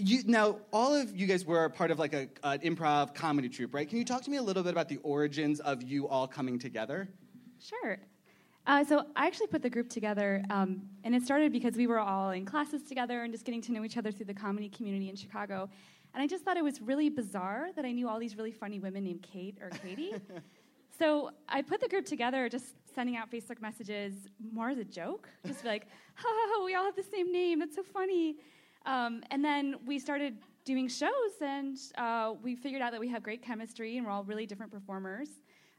You, 0.04 0.22
now, 0.26 0.58
all 0.72 0.94
of 0.94 1.16
you 1.16 1.26
guys 1.26 1.46
were 1.46 1.68
part 1.70 1.90
of 1.90 1.98
like 1.98 2.12
a, 2.12 2.28
an 2.42 2.58
improv 2.60 3.14
comedy 3.14 3.48
troupe, 3.48 3.72
right? 3.72 3.88
Can 3.88 3.98
you 3.98 4.04
talk 4.04 4.22
to 4.22 4.30
me 4.30 4.36
a 4.36 4.42
little 4.42 4.62
bit 4.62 4.72
about 4.72 4.88
the 4.88 4.98
origins 4.98 5.60
of 5.60 5.82
you 5.82 6.06
all 6.08 6.28
coming 6.28 6.58
together? 6.58 7.08
Sure. 7.58 7.98
Uh, 8.66 8.84
so 8.84 9.06
I 9.16 9.26
actually 9.26 9.46
put 9.46 9.62
the 9.62 9.70
group 9.70 9.88
together, 9.88 10.42
um, 10.50 10.82
and 11.04 11.14
it 11.14 11.22
started 11.22 11.52
because 11.52 11.76
we 11.76 11.86
were 11.86 11.98
all 11.98 12.30
in 12.30 12.44
classes 12.44 12.82
together 12.82 13.22
and 13.22 13.32
just 13.32 13.46
getting 13.46 13.62
to 13.62 13.72
know 13.72 13.82
each 13.84 13.96
other 13.96 14.12
through 14.12 14.26
the 14.26 14.34
comedy 14.34 14.68
community 14.68 15.08
in 15.08 15.16
Chicago. 15.16 15.70
And 16.12 16.22
I 16.22 16.26
just 16.26 16.44
thought 16.44 16.56
it 16.56 16.64
was 16.64 16.80
really 16.80 17.08
bizarre 17.08 17.68
that 17.74 17.84
I 17.84 17.92
knew 17.92 18.08
all 18.08 18.18
these 18.18 18.36
really 18.36 18.52
funny 18.52 18.78
women 18.80 19.04
named 19.04 19.22
Kate 19.22 19.56
or 19.60 19.70
Katie. 19.70 20.14
so 20.98 21.30
I 21.48 21.62
put 21.62 21.80
the 21.80 21.88
group 21.88 22.04
together, 22.04 22.48
just 22.48 22.74
sending 22.94 23.16
out 23.16 23.30
Facebook 23.30 23.60
messages 23.60 24.14
more 24.52 24.68
as 24.68 24.78
a 24.78 24.84
joke, 24.84 25.28
just 25.46 25.62
be 25.62 25.68
like, 25.68 25.86
ha 26.14 26.28
ha, 26.28 26.64
we 26.64 26.74
all 26.74 26.84
have 26.84 26.96
the 26.96 27.02
same 27.02 27.32
name, 27.32 27.58
that's 27.58 27.74
so 27.74 27.82
funny. 27.82 28.36
Um, 28.86 29.22
and 29.30 29.44
then 29.44 29.76
we 29.86 29.98
started 29.98 30.36
doing 30.64 30.88
shows, 30.88 31.10
and 31.40 31.76
uh, 31.96 32.34
we 32.42 32.54
figured 32.54 32.82
out 32.82 32.92
that 32.92 33.00
we 33.00 33.08
have 33.08 33.22
great 33.22 33.42
chemistry, 33.42 33.96
and 33.96 34.06
we're 34.06 34.12
all 34.12 34.24
really 34.24 34.46
different 34.46 34.72
performers, 34.72 35.28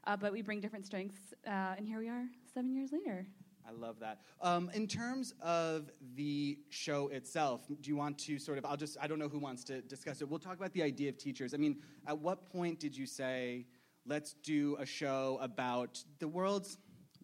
uh, 0.06 0.16
but 0.16 0.32
we 0.32 0.42
bring 0.42 0.60
different 0.60 0.86
strengths, 0.86 1.34
uh, 1.46 1.74
and 1.76 1.86
here 1.86 1.98
we 1.98 2.08
are 2.08 2.24
seven 2.52 2.74
years 2.74 2.92
later. 2.92 3.26
I 3.68 3.72
love 3.72 3.98
that. 3.98 4.20
Um, 4.40 4.70
in 4.74 4.86
terms 4.86 5.34
of 5.42 5.90
the 6.14 6.58
show 6.68 7.08
itself, 7.08 7.66
do 7.68 7.90
you 7.90 7.96
want 7.96 8.16
to 8.20 8.38
sort 8.38 8.58
of, 8.58 8.64
I'll 8.64 8.76
just, 8.76 8.96
I 9.00 9.08
don't 9.08 9.18
know 9.18 9.28
who 9.28 9.40
wants 9.40 9.64
to 9.64 9.82
discuss 9.82 10.20
it. 10.20 10.28
We'll 10.28 10.38
talk 10.38 10.56
about 10.56 10.72
the 10.72 10.84
idea 10.84 11.08
of 11.08 11.18
teachers. 11.18 11.52
I 11.52 11.56
mean, 11.56 11.78
at 12.06 12.16
what 12.16 12.46
point 12.46 12.78
did 12.78 12.96
you 12.96 13.06
say, 13.06 13.66
let's 14.06 14.34
do 14.44 14.76
a 14.78 14.86
show 14.86 15.38
about 15.42 16.00
the 16.20 16.28
world's, 16.28 16.78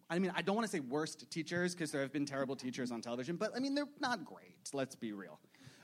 I 0.09 0.19
mean, 0.19 0.33
I 0.35 0.41
don't 0.41 0.55
want 0.57 0.67
to 0.67 0.71
say 0.71 0.81
worst 0.81 1.31
teachers 1.31 1.73
because 1.73 1.91
there 1.91 2.01
have 2.01 2.11
been 2.11 2.25
terrible 2.25 2.57
teachers 2.57 2.91
on 2.91 3.01
television, 3.01 3.37
but 3.37 3.51
I 3.55 3.59
mean, 3.59 3.73
they're 3.73 3.87
not 4.01 4.25
great, 4.25 4.69
let's 4.73 4.95
be 4.95 5.13
real. 5.13 5.39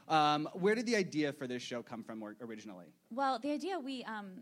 Um, 0.09 0.49
where 0.53 0.73
did 0.73 0.87
the 0.87 0.95
idea 0.95 1.31
for 1.31 1.45
this 1.45 1.61
show 1.61 1.83
come 1.83 2.03
from 2.03 2.23
originally? 2.41 2.87
Well, 3.11 3.37
the 3.39 3.51
idea 3.51 3.79
we 3.79 4.03
um, 4.05 4.41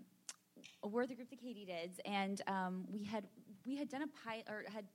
were 0.82 1.06
the 1.06 1.14
group 1.14 1.30
that 1.30 1.42
Katie 1.42 1.66
did, 1.66 2.02
and 2.06 2.42
um, 2.48 2.86
we 2.90 3.04
had 3.04 3.26
we 3.66 3.76
had 3.76 3.90
done 3.90 4.04
a 4.04 4.08
pilot 4.26 4.46
or 4.48 4.64
had 4.74 4.86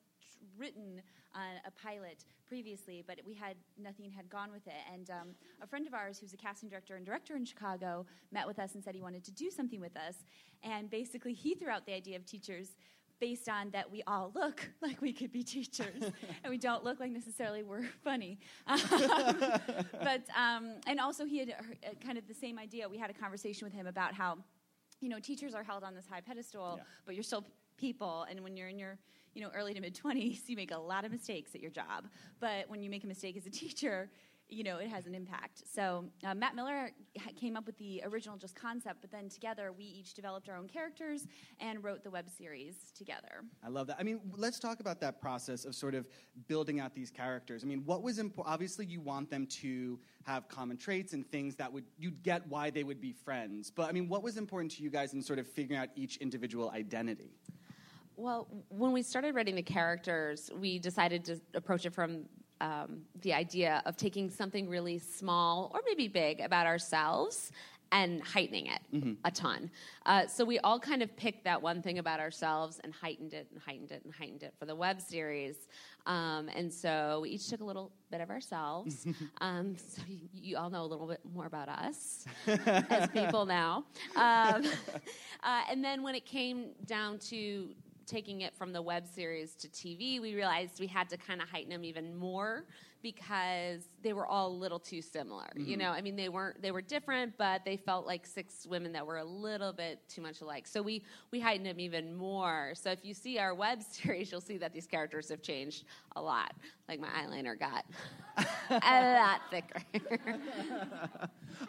written 0.57 1.03
uh, 1.35 1.39
a 1.67 1.71
pilot 1.71 2.25
previously, 2.49 3.05
but 3.07 3.21
we 3.27 3.35
had 3.35 3.57
nothing 3.79 4.11
had 4.11 4.29
gone 4.31 4.51
with 4.51 4.67
it. 4.67 4.73
And 4.93 5.11
um, 5.11 5.29
a 5.63 5.67
friend 5.67 5.87
of 5.87 5.95
ours, 5.95 6.19
who's 6.19 6.33
a 6.33 6.37
casting 6.39 6.71
director 6.71 6.97
and 6.97 7.05
director 7.05 7.37
in 7.37 7.45
Chicago, 7.45 8.07
met 8.33 8.47
with 8.47 8.59
us 8.59 8.75
and 8.75 8.83
said 8.83 8.95
he 8.95 9.03
wanted 9.03 9.25
to 9.25 9.31
do 9.33 9.51
something 9.51 9.81
with 9.81 9.97
us. 9.97 10.25
And 10.63 10.91
basically, 10.91 11.35
he 11.35 11.55
threw 11.55 11.69
out 11.69 11.85
the 11.85 11.93
idea 11.95 12.17
of 12.17 12.25
teachers 12.25 12.77
based 13.23 13.49
on 13.49 13.71
that 13.71 13.89
we 13.89 14.03
all 14.09 14.33
look 14.35 14.59
like 14.83 15.01
we 15.01 15.13
could 15.13 15.31
be 15.31 15.45
teachers. 15.45 16.03
And 16.43 16.51
we 16.51 16.59
don't 16.59 16.83
look 16.83 16.99
like 16.99 17.13
necessarily 17.13 17.63
we're 17.63 17.85
funny. 18.05 18.41
But 20.09 20.23
um, 20.37 20.65
and 20.89 20.99
also 21.01 21.25
he 21.25 21.39
had 21.39 21.51
uh, 21.51 21.91
kind 22.05 22.19
of 22.19 22.27
the 22.27 22.35
same 22.35 22.59
idea. 22.59 22.89
We 22.89 22.99
had 22.99 23.11
a 23.11 23.15
conversation 23.15 23.65
with 23.65 23.73
him 23.73 23.87
about 23.87 24.13
how 24.15 24.39
you 25.01 25.09
know 25.09 25.21
teachers 25.21 25.55
are 25.55 25.63
held 25.63 25.83
on 25.85 25.95
this 25.95 26.07
high 26.13 26.21
pedestal 26.21 26.75
Yeah. 26.79 26.83
but 27.07 27.15
you're 27.15 27.23
still 27.33 27.45
people. 27.77 28.27
And 28.29 28.41
when 28.41 28.57
you're 28.57 28.69
in 28.69 28.79
your 28.79 28.99
you 29.35 29.41
know 29.43 29.51
early 29.55 29.73
to 29.75 29.81
mid 29.81 29.95
20s 29.95 30.49
you 30.49 30.57
make 30.57 30.73
a 30.73 30.79
lot 30.93 31.05
of 31.05 31.13
mistakes 31.13 31.55
at 31.55 31.61
your 31.61 31.71
job. 31.71 32.01
But 32.41 32.69
when 32.69 32.83
you 32.83 32.91
make 32.91 33.05
a 33.05 33.07
mistake 33.15 33.37
as 33.37 33.47
a 33.47 33.51
teacher 33.51 34.11
you 34.49 34.65
know 34.65 34.79
it 34.79 34.89
has 34.89 35.07
an 35.07 35.15
impact 35.15 35.63
so 35.73 36.05
uh, 36.25 36.35
matt 36.35 36.55
miller 36.55 36.91
came 37.37 37.57
up 37.57 37.67
with 37.67 37.77
the 37.79 38.03
original 38.05 38.37
just 38.37 38.55
concept 38.55 39.01
but 39.01 39.11
then 39.11 39.29
together 39.29 39.73
we 39.73 39.85
each 39.85 40.15
developed 40.15 40.49
our 40.49 40.57
own 40.57 40.69
characters 40.69 41.27
and 41.61 41.83
wrote 41.83 42.03
the 42.05 42.11
web 42.11 42.29
series 42.29 42.93
together 42.97 43.43
I 43.65 43.69
love 43.69 43.87
that. 43.89 43.97
I 43.99 44.03
mean, 44.03 44.21
let's 44.37 44.59
talk 44.59 44.81
about 44.81 45.01
that 45.01 45.21
process 45.21 45.65
of 45.65 45.75
sort 45.75 45.95
of 45.95 46.09
building 46.49 46.81
out 46.81 46.95
these 46.95 47.11
characters. 47.11 47.63
I 47.65 47.67
mean, 47.67 47.83
what 47.85 48.03
was 48.03 48.19
important? 48.19 48.53
Obviously, 48.53 48.87
you 48.87 49.01
want 49.01 49.31
them 49.31 49.47
to 49.47 49.99
have 50.25 50.49
common 50.49 50.77
traits 50.77 51.13
and 51.13 51.29
things 51.31 51.55
that 51.57 51.73
would 51.73 51.85
you'd 51.99 52.23
get 52.23 52.47
why 52.49 52.71
they 52.71 52.85
would 52.85 53.01
be 53.01 53.13
friends. 53.13 53.71
But 53.71 53.89
I 53.89 53.93
mean, 53.93 54.09
what 54.09 54.23
was 54.23 54.37
important 54.37 54.73
to 54.73 54.83
you 54.83 54.91
guys 54.91 55.15
in 55.15 55.23
sort 55.23 55.39
of 55.39 55.47
figuring 55.47 55.81
out 55.81 55.89
each 55.95 56.17
individual 56.19 56.71
identity? 56.71 57.31
Well, 58.17 58.47
when 58.69 58.93
we 58.93 59.03
started 59.03 59.35
writing 59.35 59.55
the 59.55 59.63
characters, 59.63 60.51
we 60.55 60.79
decided 60.79 61.25
to 61.27 61.41
approach 61.55 61.87
it 61.87 61.95
from 61.95 62.25
um, 62.63 63.03
the 63.21 63.33
idea 63.35 63.83
of 63.87 63.97
taking 63.97 64.31
something 64.31 64.69
really 64.69 64.99
small 64.99 65.71
or 65.75 65.81
maybe 65.87 66.09
big 66.09 66.41
about 66.41 66.67
ourselves 66.67 67.53
and 67.91 68.23
heightening 68.23 68.67
it 68.69 68.81
Mhm. 68.95 69.19
a 69.25 69.31
ton. 69.31 69.71
Uh, 70.07 70.27
so 70.27 70.47
we 70.47 70.59
all 70.61 70.81
kind 70.81 71.03
of 71.03 71.15
picked 71.15 71.45
that 71.45 71.61
one 71.61 71.83
thing 71.83 71.99
about 71.99 72.21
ourselves 72.21 72.81
and 72.83 72.91
heightened 72.95 73.35
it 73.35 73.47
and 73.53 73.61
heightened 73.61 73.93
it 73.93 74.03
and 74.05 74.15
heightened 74.15 74.43
it 74.43 74.55
for 74.59 74.65
the 74.65 74.75
web 74.75 74.99
series. 74.99 75.69
Um, 76.07 76.49
and 76.57 76.73
so 76.73 77.21
we 77.23 77.29
each 77.31 77.49
took 77.51 77.61
a 77.61 77.65
little 77.65 77.93
bit 78.11 78.23
of 78.23 78.31
ourselves. 78.31 79.07
um, 79.43 79.77
so 79.77 80.01
you, 80.09 80.21
you 80.33 80.57
all 80.57 80.71
know 80.71 80.85
a 80.85 80.91
little 80.95 81.07
bit 81.07 81.21
more 81.35 81.45
about 81.47 81.69
us 81.69 82.25
as 82.47 83.11
people 83.11 83.45
now. 83.45 83.85
Um, 84.17 84.65
uh, 85.43 85.63
and 85.71 85.85
then 85.85 86.03
when 86.03 86.15
it 86.15 86.25
came 86.25 86.71
down 86.87 87.19
to 87.31 87.75
taking 88.07 88.43
it 88.43 88.55
from 88.55 88.73
the 88.73 88.83
web 88.83 89.07
series 89.07 89.55
to 89.57 89.69
TV, 89.69 90.21
we 90.21 90.35
realized 90.35 90.81
we 90.81 90.87
had 90.87 91.09
to 91.11 91.17
kind 91.17 91.41
of 91.41 91.49
heighten 91.49 91.71
them 91.71 91.85
even 91.85 92.17
more 92.17 92.65
because 93.03 93.83
they 94.03 94.13
were 94.13 94.27
all 94.27 94.49
a 94.49 94.57
little 94.57 94.79
too 94.79 95.03
similar. 95.03 95.49
You 95.57 95.77
Mhm. 95.77 95.81
know, 95.81 95.91
I 95.91 96.01
mean, 96.01 96.17
they 96.17 96.29
weren't 96.29 96.63
they 96.63 96.71
were 96.71 96.83
different, 96.83 97.37
but 97.37 97.65
they 97.65 97.77
felt 97.77 98.07
like 98.07 98.27
six 98.27 98.67
women 98.67 98.93
that 98.93 99.07
were 99.07 99.19
a 99.19 99.25
little 99.25 99.73
bit 99.73 100.09
too 100.09 100.23
much 100.23 100.41
alike. 100.41 100.67
So 100.67 100.81
we 100.83 101.05
we 101.31 101.41
heightened 101.41 101.67
them 101.67 101.81
even 101.81 102.15
more. 102.15 102.73
So 102.75 102.91
if 102.91 103.05
you 103.05 103.15
see 103.15 103.39
our 103.39 103.55
web 103.55 103.83
series, 103.91 104.31
you'll 104.31 104.41
see 104.41 104.59
that 104.59 104.73
these 104.73 104.87
characters 104.87 105.29
have 105.29 105.43
changed 105.43 105.85
a 106.17 106.23
lot. 106.23 106.55
Like 106.89 107.01
my 107.01 107.09
eyeliner 107.09 107.59
got 107.59 107.85
a 108.71 109.15
lot 109.15 109.41
thicker. 109.51 109.83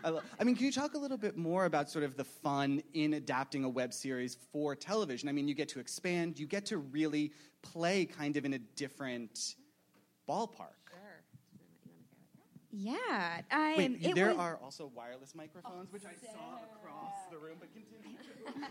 I, 0.03 0.09
lo- 0.09 0.21
I 0.39 0.43
mean, 0.43 0.55
can 0.55 0.65
you 0.65 0.71
talk 0.71 0.93
a 0.95 0.97
little 0.97 1.17
bit 1.17 1.37
more 1.37 1.65
about 1.65 1.89
sort 1.89 2.03
of 2.03 2.15
the 2.15 2.23
fun 2.23 2.81
in 2.93 3.13
adapting 3.15 3.63
a 3.63 3.69
web 3.69 3.93
series 3.93 4.37
for 4.51 4.75
television? 4.75 5.29
I 5.29 5.31
mean, 5.31 5.47
you 5.47 5.53
get 5.55 5.69
to 5.69 5.79
expand, 5.79 6.39
you 6.39 6.47
get 6.47 6.65
to 6.67 6.77
really 6.77 7.31
play 7.61 8.05
kind 8.05 8.37
of 8.37 8.45
in 8.45 8.53
a 8.53 8.59
different 8.59 9.55
ballpark. 10.27 10.82
Yeah. 12.75 13.41
Um, 13.51 13.73
Wait, 13.77 13.97
it 14.01 14.15
there 14.15 14.29
was- 14.29 14.37
are 14.37 14.57
also 14.63 14.91
wireless 14.95 15.35
microphones, 15.35 15.91
which 15.93 16.03
I 16.05 16.13
saw 16.15 16.57
across 16.75 17.13
the 17.29 17.37
room, 17.37 17.57
but 17.59 17.69
continue. 17.71 18.17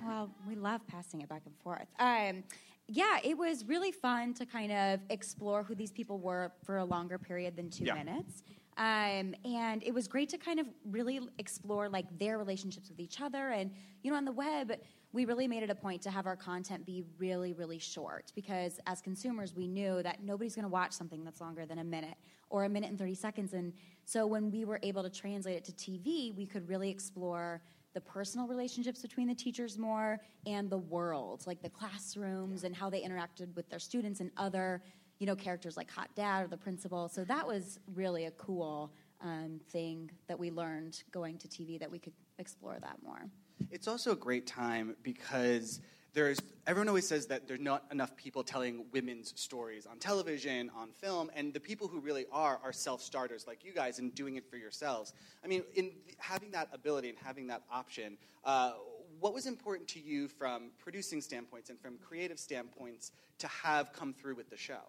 well, 0.07 0.29
we 0.49 0.57
love 0.57 0.85
passing 0.89 1.20
it 1.20 1.29
back 1.29 1.43
and 1.47 1.55
forth. 1.62 1.87
Um, 2.01 2.43
yeah, 2.89 3.19
it 3.23 3.39
was 3.39 3.65
really 3.65 3.93
fun 3.93 4.35
to 4.35 4.45
kind 4.45 4.73
of 4.73 5.01
explore 5.09 5.62
who 5.62 5.77
these 5.77 5.93
people 5.93 6.19
were 6.19 6.51
for 6.65 6.79
a 6.79 6.85
longer 6.85 7.16
period 7.16 7.55
than 7.57 7.70
two 7.70 7.85
Yeah. 7.85 7.95
minutes. 7.95 8.43
Um, 8.77 9.35
and 9.45 9.83
it 9.85 9.93
was 9.95 10.09
great 10.09 10.31
to 10.31 10.39
kind 10.39 10.59
of 10.59 10.66
really 10.91 11.20
explore 11.39 11.89
like 11.89 12.07
their 12.19 12.39
relationships 12.39 12.89
with 12.89 12.99
each 12.99 13.20
other. 13.20 13.51
And 13.51 13.70
you 14.03 14.11
know, 14.11 14.16
on 14.16 14.24
the 14.24 14.33
web, 14.33 14.73
we 15.12 15.27
really 15.27 15.47
made 15.47 15.62
it 15.62 15.69
a 15.70 15.74
point 15.74 16.01
to 16.03 16.11
have 16.11 16.27
our 16.27 16.37
content 16.37 16.87
be 16.87 17.05
really, 17.19 17.53
really 17.53 17.79
short 17.79 18.33
because 18.35 18.81
as 18.87 19.01
consumers, 19.03 19.55
we 19.55 19.69
knew 19.69 20.03
that 20.03 20.24
nobody's 20.24 20.55
going 20.57 20.65
to 20.65 20.70
watch 20.70 20.93
something 20.93 21.23
that's 21.23 21.41
longer 21.41 21.66
than 21.66 21.79
a 21.79 21.85
minute 21.85 22.15
or 22.49 22.65
a 22.65 22.69
minute 22.69 22.89
and 22.91 22.99
30 22.99 23.15
seconds. 23.15 23.53
And 23.53 23.74
so 24.05 24.27
when 24.27 24.51
we 24.51 24.65
were 24.65 24.81
able 24.83 25.03
to 25.03 25.11
translate 25.11 25.57
it 25.57 25.65
to 25.65 25.73
TV, 25.73 26.35
we 26.37 26.47
could 26.47 26.69
really 26.69 26.91
explore 26.91 27.62
the 27.95 28.01
personal 28.01 28.47
relationships 28.47 29.03
between 29.03 29.29
the 29.29 29.35
teachers 29.35 29.79
more 29.79 30.19
and 30.47 30.70
the 30.70 30.79
world, 30.79 31.45
like 31.47 31.62
the 31.62 31.69
classrooms 31.69 32.65
and 32.65 32.74
how 32.74 32.89
they 32.89 33.03
interacted 33.03 33.55
with 33.55 33.69
their 33.69 33.79
students 33.79 34.20
and 34.20 34.31
other, 34.37 34.83
you 35.19 35.27
know, 35.27 35.37
characters 35.37 35.77
like 35.77 35.91
Hot 35.91 36.09
Dad 36.15 36.45
or 36.45 36.49
the 36.49 36.57
principal. 36.57 37.09
So 37.09 37.24
that 37.24 37.47
was 37.47 37.79
really 37.95 38.24
a 38.27 38.31
cool 38.33 38.93
um, 39.20 39.61
thing 39.70 40.11
that 40.27 40.39
we 40.39 40.51
learned 40.51 41.03
going 41.12 41.39
to 41.39 41.49
TV 41.49 41.79
that 41.79 41.91
we 41.91 41.99
could 41.99 42.15
explore 42.39 42.79
that 42.81 42.97
more. 43.05 43.31
It's 43.70 43.87
also 43.87 44.12
a 44.12 44.16
great 44.16 44.47
time 44.47 44.97
because 45.03 45.81
there's 46.14 46.39
everyone 46.66 46.89
always 46.89 47.06
says 47.06 47.26
that 47.26 47.48
there's 47.48 47.60
not 47.60 47.84
enough 47.90 48.16
people 48.16 48.44
telling 48.44 48.84
women's 48.93 49.32
stories 49.40 49.86
on 49.86 49.98
television, 49.98 50.70
on 50.76 50.90
film, 50.93 51.30
and 51.34 51.52
the 51.52 51.60
people 51.60 51.89
who 51.89 52.01
really 52.01 52.26
are 52.30 52.60
are 52.62 52.72
self-starters 52.72 53.47
like 53.47 53.64
you 53.64 53.72
guys 53.72 53.98
and 53.98 54.14
doing 54.14 54.36
it 54.36 54.48
for 54.48 54.56
yourselves. 54.56 55.12
I 55.44 55.48
mean, 55.48 55.62
in 55.74 55.93
having 56.18 56.51
that 56.52 56.68
ability 56.72 57.09
and 57.09 57.18
having 57.18 57.47
that 57.48 57.62
option, 57.70 58.16
uh, 58.44 58.72
what 59.20 59.34
was 59.34 59.47
important 59.47 59.89
to 59.89 60.01
you 60.01 60.28
from 60.28 60.70
producing 60.78 61.20
standpoints 61.20 61.70
and 61.70 61.80
from 61.80 61.97
creative 61.98 62.39
standpoints 62.39 63.12
to 63.39 63.48
have 63.48 63.93
come 63.93 64.12
through 64.12 64.34
with 64.34 64.51
the 64.51 64.56
show? 64.56 64.80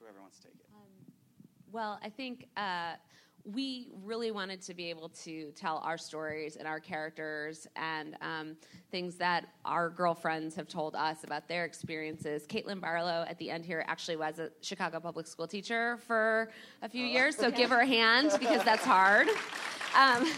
Whoever 0.00 0.20
wants 0.20 0.38
to 0.38 0.44
take 0.44 0.54
it. 0.54 0.66
Well, 1.72 1.98
I 2.02 2.08
think 2.08 2.46
uh, 2.56 2.94
we 3.54 3.88
really 4.04 4.30
wanted 4.30 4.60
to 4.62 4.74
be 4.74 4.90
able 4.90 5.08
to 5.10 5.52
tell 5.52 5.78
our 5.78 5.96
stories 5.96 6.56
and 6.56 6.66
our 6.66 6.80
characters 6.80 7.66
and 7.76 8.16
um, 8.20 8.56
things 8.90 9.16
that 9.16 9.46
our 9.64 9.88
girlfriends 9.88 10.56
have 10.56 10.66
told 10.66 10.96
us 10.96 11.22
about 11.22 11.46
their 11.46 11.64
experiences. 11.64 12.46
Caitlin 12.46 12.80
Barlow 12.80 13.24
at 13.28 13.38
the 13.38 13.50
end 13.50 13.64
here 13.64 13.84
actually 13.86 14.16
was 14.16 14.38
a 14.38 14.50
Chicago 14.62 14.98
public 14.98 15.26
school 15.26 15.46
teacher 15.46 15.98
for 16.06 16.50
a 16.82 16.88
few 16.88 17.04
years, 17.04 17.36
so 17.36 17.50
give 17.50 17.70
her 17.70 17.80
a 17.80 17.86
hand 17.96 18.32
because 18.40 18.64
that's 18.64 18.84
hard. 18.84 19.28
Um, 19.96 20.28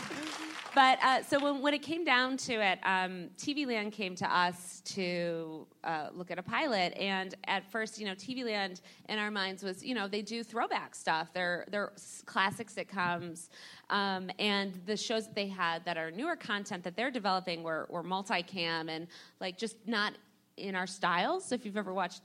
but 0.74 0.98
uh, 1.02 1.22
so 1.22 1.38
when, 1.42 1.62
when 1.62 1.74
it 1.74 1.82
came 1.82 2.04
down 2.04 2.36
to 2.38 2.54
it, 2.54 2.78
um, 2.82 3.28
TV 3.36 3.66
Land 3.66 3.92
came 3.92 4.14
to 4.16 4.36
us 4.36 4.80
to 4.86 5.66
uh, 5.84 6.08
look 6.12 6.30
at 6.30 6.38
a 6.38 6.42
pilot, 6.42 6.96
and 6.98 7.34
at 7.44 7.70
first, 7.70 7.98
you 7.98 8.06
know, 8.06 8.14
TV 8.14 8.44
Land 8.44 8.80
in 9.08 9.18
our 9.18 9.30
minds 9.30 9.62
was, 9.62 9.82
you 9.82 9.94
know, 9.94 10.08
they 10.08 10.22
do 10.22 10.42
throwback 10.42 10.94
stuff. 10.94 11.32
They're 11.32 11.66
they're 11.70 11.92
classic 12.26 12.70
sitcoms, 12.70 13.48
um, 13.90 14.30
and 14.38 14.80
the 14.86 14.96
shows 14.96 15.26
that 15.26 15.34
they 15.34 15.48
had 15.48 15.84
that 15.84 15.96
are 15.96 16.10
newer 16.10 16.36
content 16.36 16.84
that 16.84 16.96
they're 16.96 17.10
developing 17.10 17.62
were 17.62 17.86
were 17.88 18.02
multicam 18.02 18.88
and 18.88 19.06
like 19.40 19.58
just 19.58 19.76
not 19.86 20.14
in 20.56 20.74
our 20.74 20.86
styles. 20.86 21.44
So 21.44 21.54
if 21.54 21.64
you've 21.64 21.76
ever 21.76 21.92
watched 21.92 22.22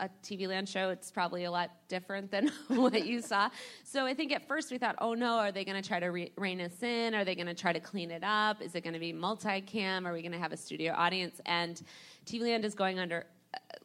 a 0.00 0.08
TV 0.22 0.48
Land 0.48 0.68
show, 0.68 0.90
it's 0.90 1.10
probably 1.10 1.44
a 1.44 1.50
lot 1.50 1.70
different 1.88 2.30
than 2.30 2.48
what 2.68 3.06
you 3.06 3.20
saw. 3.20 3.50
So 3.84 4.06
I 4.06 4.14
think 4.14 4.32
at 4.32 4.48
first 4.48 4.72
we 4.72 4.78
thought, 4.78 4.96
oh 4.98 5.14
no, 5.14 5.34
are 5.34 5.52
they 5.52 5.64
going 5.64 5.80
to 5.80 5.86
try 5.86 6.00
to 6.00 6.06
re- 6.08 6.32
rein 6.36 6.60
us 6.60 6.82
in? 6.82 7.14
Are 7.14 7.24
they 7.24 7.34
going 7.34 7.46
to 7.46 7.54
try 7.54 7.72
to 7.72 7.80
clean 7.80 8.10
it 8.10 8.24
up? 8.24 8.60
Is 8.62 8.74
it 8.74 8.82
going 8.82 8.94
to 8.94 9.00
be 9.00 9.12
multicam? 9.12 10.06
Are 10.06 10.12
we 10.12 10.22
going 10.22 10.32
to 10.32 10.38
have 10.38 10.52
a 10.52 10.56
studio 10.56 10.94
audience? 10.96 11.40
And 11.46 11.80
TV 12.26 12.42
Land 12.42 12.64
is 12.64 12.74
going 12.74 12.98
under 12.98 13.26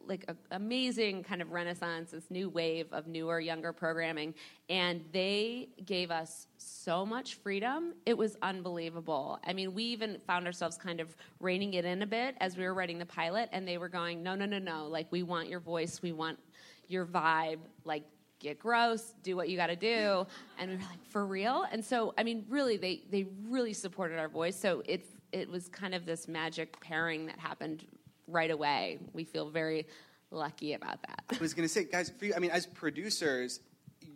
like 0.07 0.25
an 0.27 0.37
amazing 0.51 1.23
kind 1.23 1.41
of 1.41 1.51
renaissance, 1.51 2.11
this 2.11 2.29
new 2.29 2.49
wave 2.49 2.87
of 2.91 3.07
newer, 3.07 3.39
younger 3.39 3.73
programming. 3.73 4.33
And 4.69 5.03
they 5.11 5.69
gave 5.85 6.11
us 6.11 6.47
so 6.57 7.05
much 7.05 7.35
freedom. 7.35 7.93
It 8.05 8.17
was 8.17 8.37
unbelievable. 8.41 9.39
I 9.45 9.53
mean, 9.53 9.73
we 9.73 9.83
even 9.85 10.17
found 10.27 10.45
ourselves 10.45 10.77
kind 10.77 10.99
of 10.99 11.15
reining 11.39 11.73
it 11.73 11.85
in 11.85 12.01
a 12.01 12.07
bit 12.07 12.35
as 12.39 12.57
we 12.57 12.63
were 12.63 12.73
writing 12.73 12.99
the 12.99 13.05
pilot, 13.05 13.49
and 13.51 13.67
they 13.67 13.77
were 13.77 13.89
going, 13.89 14.23
no, 14.23 14.35
no, 14.35 14.45
no, 14.45 14.59
no. 14.59 14.87
Like, 14.87 15.07
we 15.11 15.23
want 15.23 15.49
your 15.49 15.59
voice, 15.59 16.01
we 16.01 16.11
want 16.11 16.39
your 16.87 17.05
vibe. 17.05 17.59
Like, 17.83 18.03
get 18.39 18.59
gross, 18.59 19.13
do 19.23 19.35
what 19.35 19.49
you 19.49 19.57
got 19.57 19.67
to 19.67 19.75
do. 19.75 20.27
And 20.59 20.71
we 20.71 20.77
were 20.77 20.83
like, 20.83 21.05
for 21.09 21.25
real? 21.25 21.65
And 21.71 21.83
so, 21.83 22.13
I 22.17 22.23
mean, 22.23 22.45
really, 22.47 22.77
they, 22.77 23.03
they 23.09 23.25
really 23.47 23.73
supported 23.73 24.19
our 24.19 24.29
voice. 24.29 24.55
So 24.55 24.83
it, 24.85 25.05
it 25.31 25.49
was 25.49 25.67
kind 25.67 25.93
of 25.93 26.05
this 26.05 26.27
magic 26.27 26.79
pairing 26.79 27.25
that 27.25 27.37
happened 27.37 27.85
right 28.27 28.51
away. 28.51 28.99
We 29.13 29.23
feel 29.23 29.49
very 29.49 29.87
lucky 30.31 30.73
about 30.73 31.01
that. 31.03 31.23
I 31.31 31.37
was 31.39 31.53
going 31.53 31.67
to 31.67 31.73
say, 31.73 31.83
guys, 31.85 32.11
for 32.17 32.25
you, 32.25 32.33
I 32.35 32.39
mean, 32.39 32.51
as 32.51 32.65
producers, 32.65 33.59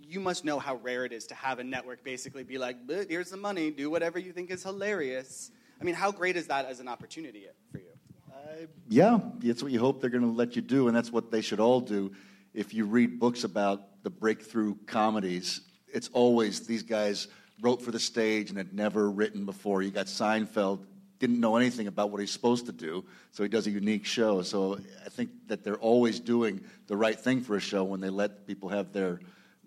you 0.04 0.20
must 0.20 0.44
know 0.44 0.60
how 0.60 0.76
rare 0.76 1.06
it 1.06 1.14
is 1.14 1.28
to 1.28 1.36
have 1.36 1.60
a 1.60 1.64
network 1.64 2.04
basically 2.04 2.44
be 2.44 2.58
like, 2.58 2.78
here's 2.88 3.30
the 3.30 3.38
money, 3.38 3.72
do 3.72 3.90
whatever 3.90 4.20
you 4.20 4.32
think 4.32 4.52
is 4.52 4.64
hilarious. 4.64 5.52
I 5.80 5.84
mean, 5.84 5.96
how 5.96 6.12
great 6.12 6.36
is 6.36 6.48
that 6.48 6.66
as 6.66 6.80
an 6.80 6.88
opportunity 6.88 7.46
for 7.72 7.78
you? 7.78 7.86
Uh, 8.32 8.66
yeah, 8.88 9.20
it's 9.42 9.62
what 9.62 9.72
you 9.72 9.80
hope 9.80 10.02
they're 10.02 10.10
going 10.10 10.24
to 10.24 10.30
let 10.30 10.56
you 10.56 10.62
do, 10.62 10.88
and 10.88 10.96
that's 10.96 11.12
what 11.12 11.32
they 11.32 11.42
should 11.42 11.60
all 11.60 11.80
do. 11.80 12.12
If 12.54 12.74
you 12.74 12.86
read 12.86 13.20
books 13.20 13.44
about 13.44 14.04
the 14.04 14.10
breakthrough 14.10 14.76
comedies, 14.88 15.62
it's 15.94 16.10
always 16.14 16.66
these 16.66 16.84
guys 16.84 17.28
wrote 17.62 17.82
for 17.82 17.92
the 17.92 18.00
stage 18.00 18.50
and 18.50 18.58
had 18.58 18.74
never 18.74 19.10
written 19.10 19.46
before. 19.46 19.82
You 19.82 19.92
got 19.92 20.08
Seinfeld, 20.08 20.86
didn't 21.20 21.40
know 21.40 21.58
anything 21.58 21.88
about 21.88 22.12
what 22.12 22.22
he's 22.22 22.32
supposed 22.32 22.66
to 22.66 22.72
do, 22.72 23.04
so 23.32 23.44
he 23.44 23.50
does 23.50 23.68
a 23.68 23.72
unique 23.72 24.06
show. 24.06 24.42
So 24.42 24.80
I 25.06 25.10
think 25.10 25.30
that 25.48 25.64
they're 25.64 25.78
always 25.78 26.20
doing 26.20 26.62
the 26.88 26.96
right 26.96 27.20
thing 27.20 27.42
for 27.42 27.56
a 27.58 27.60
show 27.60 27.84
when 27.84 28.00
they 28.00 28.10
let 28.10 28.48
people 28.48 28.70
have 28.70 28.94
their 28.94 29.20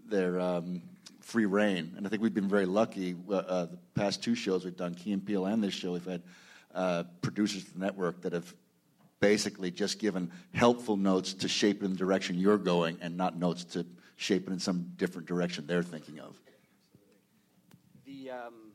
their 0.07 0.41
um, 0.41 0.83
free 1.21 1.47
reign. 1.47 1.95
And 1.97 2.07
I 2.07 2.11
think 2.11 2.23
we've 2.23 2.35
been 2.35 2.49
very 2.49 2.67
lucky. 2.67 3.15
Uh, 3.29 3.35
uh, 3.35 3.67
the 3.67 3.79
past 3.95 4.23
two 4.23 4.35
shows 4.35 4.65
we've 4.65 4.77
done, 4.77 4.95
Key 4.95 5.13
and 5.13 5.25
Peele 5.25 5.47
and 5.47 5.63
this 5.63 5.75
show, 5.75 5.93
we've 5.93 6.05
had 6.05 6.23
uh, 6.75 7.05
producers 7.21 7.65
of 7.65 7.75
the 7.75 7.81
network 7.81 8.23
that 8.23 8.33
have 8.33 8.53
basically 9.21 9.71
just 9.71 9.99
given 9.99 10.31
helpful 10.53 10.97
notes 10.97 11.33
to 11.33 11.49
shape 11.49 11.83
it 11.83 11.85
in 11.85 11.93
the 11.93 11.97
direction 11.97 12.39
you're 12.39 12.59
going 12.59 12.99
and 13.01 13.17
not 13.17 13.39
notes 13.39 13.65
to 13.65 13.87
shape 14.17 14.49
it 14.49 14.53
in 14.53 14.59
some 14.59 14.93
different 14.97 15.27
direction 15.29 15.67
they're 15.67 15.83
thinking 15.83 16.19
of. 16.19 16.37
The, 18.05 18.31
um, 18.31 18.72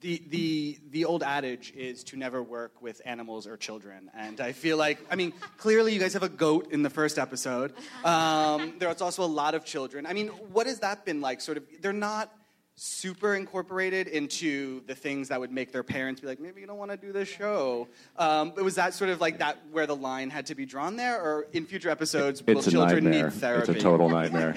the, 0.00 0.22
the, 0.28 0.78
the 0.90 1.04
old 1.04 1.22
adage 1.22 1.72
is 1.76 2.04
to 2.04 2.16
never 2.16 2.42
work 2.42 2.80
with 2.80 3.02
animals 3.04 3.46
or 3.46 3.56
children. 3.56 4.10
And 4.14 4.40
I 4.40 4.52
feel 4.52 4.76
like, 4.76 4.98
I 5.10 5.16
mean, 5.16 5.32
clearly 5.56 5.92
you 5.92 6.00
guys 6.00 6.12
have 6.12 6.22
a 6.22 6.28
goat 6.28 6.70
in 6.70 6.82
the 6.82 6.90
first 6.90 7.18
episode. 7.18 7.72
Um, 8.04 8.74
there's 8.78 9.02
also 9.02 9.24
a 9.24 9.26
lot 9.26 9.54
of 9.54 9.64
children. 9.64 10.06
I 10.06 10.12
mean, 10.12 10.28
what 10.28 10.66
has 10.66 10.80
that 10.80 11.04
been 11.04 11.20
like? 11.20 11.40
Sort 11.40 11.56
of, 11.56 11.64
they're 11.80 11.92
not 11.92 12.32
super 12.76 13.34
incorporated 13.34 14.06
into 14.06 14.82
the 14.86 14.94
things 14.94 15.28
that 15.28 15.40
would 15.40 15.50
make 15.50 15.72
their 15.72 15.82
parents 15.82 16.20
be 16.20 16.28
like, 16.28 16.38
maybe 16.38 16.60
you 16.60 16.66
don't 16.66 16.78
want 16.78 16.92
to 16.92 16.96
do 16.96 17.12
this 17.12 17.28
show. 17.28 17.88
Um, 18.16 18.52
but 18.54 18.62
was 18.62 18.76
that 18.76 18.94
sort 18.94 19.10
of 19.10 19.20
like 19.20 19.38
that 19.38 19.58
where 19.72 19.86
the 19.86 19.96
line 19.96 20.30
had 20.30 20.46
to 20.46 20.54
be 20.54 20.64
drawn 20.64 20.94
there? 20.94 21.20
Or 21.20 21.48
in 21.52 21.66
future 21.66 21.90
episodes, 21.90 22.40
will 22.46 22.58
It's 22.58 22.68
a 22.68 22.70
children 22.70 23.04
nightmare. 23.04 23.24
need 23.24 23.32
therapy? 23.32 23.72
It's 23.72 23.80
a 23.80 23.82
total 23.82 24.08
nightmare. 24.08 24.54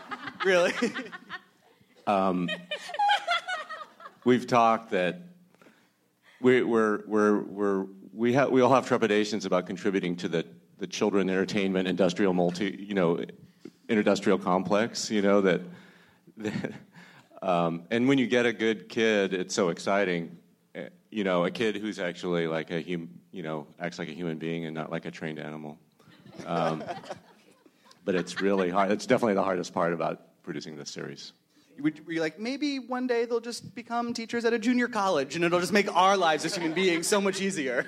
really? 0.44 0.72
Um, 2.04 2.48
we've 4.24 4.46
talked 4.46 4.90
that 4.90 5.20
we, 6.40 6.62
we're, 6.62 7.02
we're, 7.06 7.40
we're, 7.40 7.86
we, 8.12 8.34
ha- 8.34 8.46
we 8.48 8.60
all 8.60 8.72
have 8.74 8.86
trepidations 8.86 9.44
about 9.44 9.66
contributing 9.66 10.16
to 10.16 10.28
the, 10.28 10.46
the 10.78 10.86
children 10.86 11.30
entertainment 11.30 11.88
industrial 11.88 12.32
multi, 12.32 12.76
you 12.88 12.94
know, 12.94 13.24
industrial 13.88 14.38
complex, 14.38 15.10
you 15.10 15.22
know, 15.22 15.40
that, 15.40 15.60
that 16.38 16.72
um, 17.42 17.82
and 17.90 18.06
when 18.06 18.18
you 18.18 18.26
get 18.26 18.46
a 18.46 18.52
good 18.52 18.88
kid, 18.88 19.34
it's 19.34 19.54
so 19.54 19.70
exciting. 19.70 20.36
Eh, 20.74 20.88
You 21.10 21.24
know, 21.24 21.44
a 21.44 21.50
kid 21.50 21.76
who's 21.76 21.98
actually 21.98 22.46
like 22.46 22.70
a 22.70 22.80
hum, 22.82 23.08
you 23.32 23.42
know, 23.42 23.66
acts 23.80 23.98
like 23.98 24.08
a 24.08 24.12
human 24.12 24.38
being 24.38 24.66
and 24.66 24.74
not 24.74 24.90
like 24.90 25.06
a 25.06 25.10
trained 25.10 25.40
animal. 25.40 25.78
Um, 26.46 26.84
but 28.04 28.14
it's 28.14 28.40
really 28.40 28.70
hard. 28.70 28.90
It's 28.92 29.06
definitely 29.06 29.34
the 29.34 29.42
hardest 29.42 29.74
part 29.74 29.92
about 29.92 30.42
producing 30.42 30.76
this 30.76 30.90
series. 30.90 31.32
Would- 31.80 32.06
Were 32.06 32.12
you 32.12 32.20
like, 32.20 32.38
maybe 32.38 32.78
one 32.78 33.06
day 33.06 33.24
they'll 33.24 33.40
just 33.40 33.74
become 33.74 34.12
teachers 34.14 34.44
at 34.44 34.52
a 34.52 34.58
junior 34.58 34.88
college 34.88 35.36
and 35.36 35.44
it'll 35.44 35.60
just 35.60 35.72
make 35.72 35.94
our 35.94 36.16
lives 36.16 36.44
as 36.44 36.54
human 36.54 36.72
beings 36.72 37.06
so 37.06 37.20
much 37.20 37.40
easier? 37.40 37.86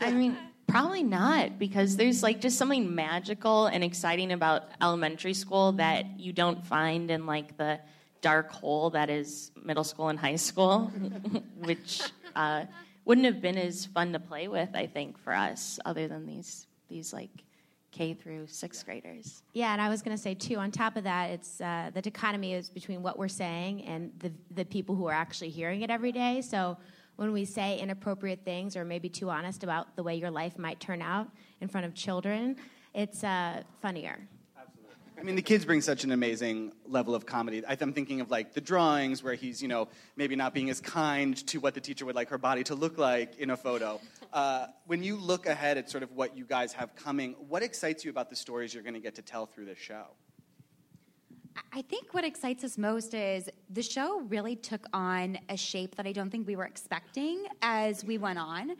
I 0.00 0.12
mean, 0.12 0.36
probably 0.66 1.02
not, 1.02 1.58
because 1.58 1.96
there's 1.96 2.22
like 2.22 2.40
just 2.40 2.56
something 2.58 2.94
magical 2.94 3.66
and 3.66 3.82
exciting 3.82 4.32
about 4.32 4.64
elementary 4.80 5.34
school 5.34 5.72
that 5.72 6.18
you 6.20 6.32
don't 6.32 6.64
find 6.64 7.10
in 7.10 7.26
like 7.26 7.56
the 7.56 7.80
dark 8.20 8.50
hole 8.52 8.90
that 8.90 9.10
is 9.10 9.50
middle 9.64 9.84
school 9.84 10.08
and 10.08 10.18
high 10.18 10.36
school, 10.36 10.92
which 11.58 12.02
uh, 12.36 12.64
wouldn't 13.04 13.26
have 13.26 13.40
been 13.42 13.58
as 13.58 13.86
fun 13.86 14.12
to 14.12 14.20
play 14.20 14.46
with, 14.48 14.70
I 14.74 14.86
think, 14.86 15.18
for 15.18 15.34
us, 15.34 15.80
other 15.84 16.06
than 16.08 16.26
these 16.26 16.66
these 16.88 17.12
like 17.12 17.30
K 17.92 18.14
through 18.14 18.46
sixth 18.48 18.84
graders. 18.84 19.42
Yeah, 19.52 19.72
and 19.72 19.80
I 19.80 19.88
was 19.88 20.02
going 20.02 20.16
to 20.16 20.22
say 20.22 20.34
too. 20.34 20.56
On 20.56 20.70
top 20.70 20.96
of 20.96 21.04
that, 21.04 21.30
it's 21.30 21.60
uh, 21.60 21.90
the 21.94 22.02
dichotomy 22.02 22.54
is 22.54 22.68
between 22.68 23.02
what 23.02 23.18
we're 23.18 23.28
saying 23.28 23.84
and 23.84 24.10
the 24.18 24.32
the 24.50 24.64
people 24.64 24.96
who 24.96 25.06
are 25.06 25.14
actually 25.14 25.50
hearing 25.50 25.82
it 25.82 25.90
every 25.90 26.10
day. 26.10 26.40
So 26.40 26.76
when 27.16 27.32
we 27.32 27.44
say 27.44 27.78
inappropriate 27.78 28.40
things 28.44 28.76
or 28.76 28.84
maybe 28.84 29.08
too 29.08 29.30
honest 29.30 29.62
about 29.62 29.94
the 29.94 30.02
way 30.02 30.16
your 30.16 30.30
life 30.30 30.58
might 30.58 30.80
turn 30.80 31.02
out 31.02 31.28
in 31.60 31.68
front 31.68 31.86
of 31.86 31.94
children, 31.94 32.56
it's 32.94 33.22
uh, 33.22 33.62
funnier. 33.80 34.26
I 35.22 35.24
mean, 35.24 35.36
the 35.36 35.42
kids 35.42 35.64
bring 35.64 35.80
such 35.82 36.02
an 36.02 36.10
amazing 36.10 36.72
level 36.84 37.14
of 37.14 37.26
comedy. 37.26 37.62
I'm 37.64 37.92
thinking 37.92 38.20
of 38.20 38.32
like 38.32 38.54
the 38.54 38.60
drawings 38.60 39.22
where 39.22 39.34
he's, 39.34 39.62
you 39.62 39.68
know, 39.68 39.86
maybe 40.16 40.34
not 40.34 40.52
being 40.52 40.68
as 40.68 40.80
kind 40.80 41.36
to 41.46 41.60
what 41.60 41.74
the 41.74 41.80
teacher 41.80 42.04
would 42.04 42.16
like 42.16 42.30
her 42.30 42.38
body 42.38 42.64
to 42.64 42.74
look 42.74 42.98
like 42.98 43.36
in 43.36 43.50
a 43.50 43.56
photo. 43.56 44.00
Uh, 44.32 44.66
when 44.86 45.02
you 45.02 45.14
look 45.16 45.44
ahead 45.44 45.76
at 45.76 45.90
sort 45.90 46.02
of 46.02 46.10
what 46.12 46.34
you 46.34 46.46
guys 46.46 46.72
have 46.72 46.96
coming, 46.96 47.34
what 47.50 47.62
excites 47.62 48.02
you 48.02 48.10
about 48.10 48.30
the 48.30 48.34
stories 48.34 48.72
you're 48.72 48.82
going 48.82 48.94
to 48.94 48.98
get 48.98 49.14
to 49.14 49.20
tell 49.20 49.44
through 49.44 49.66
this 49.66 49.76
show? 49.76 50.06
I 51.70 51.82
think 51.82 52.14
what 52.14 52.24
excites 52.24 52.64
us 52.64 52.78
most 52.78 53.12
is 53.12 53.50
the 53.68 53.82
show 53.82 54.20
really 54.20 54.56
took 54.56 54.86
on 54.94 55.36
a 55.50 55.56
shape 55.58 55.96
that 55.96 56.06
I 56.06 56.12
don't 56.12 56.30
think 56.30 56.46
we 56.46 56.56
were 56.56 56.64
expecting 56.64 57.44
as 57.60 58.06
we 58.06 58.16
went 58.16 58.38
on. 58.38 58.72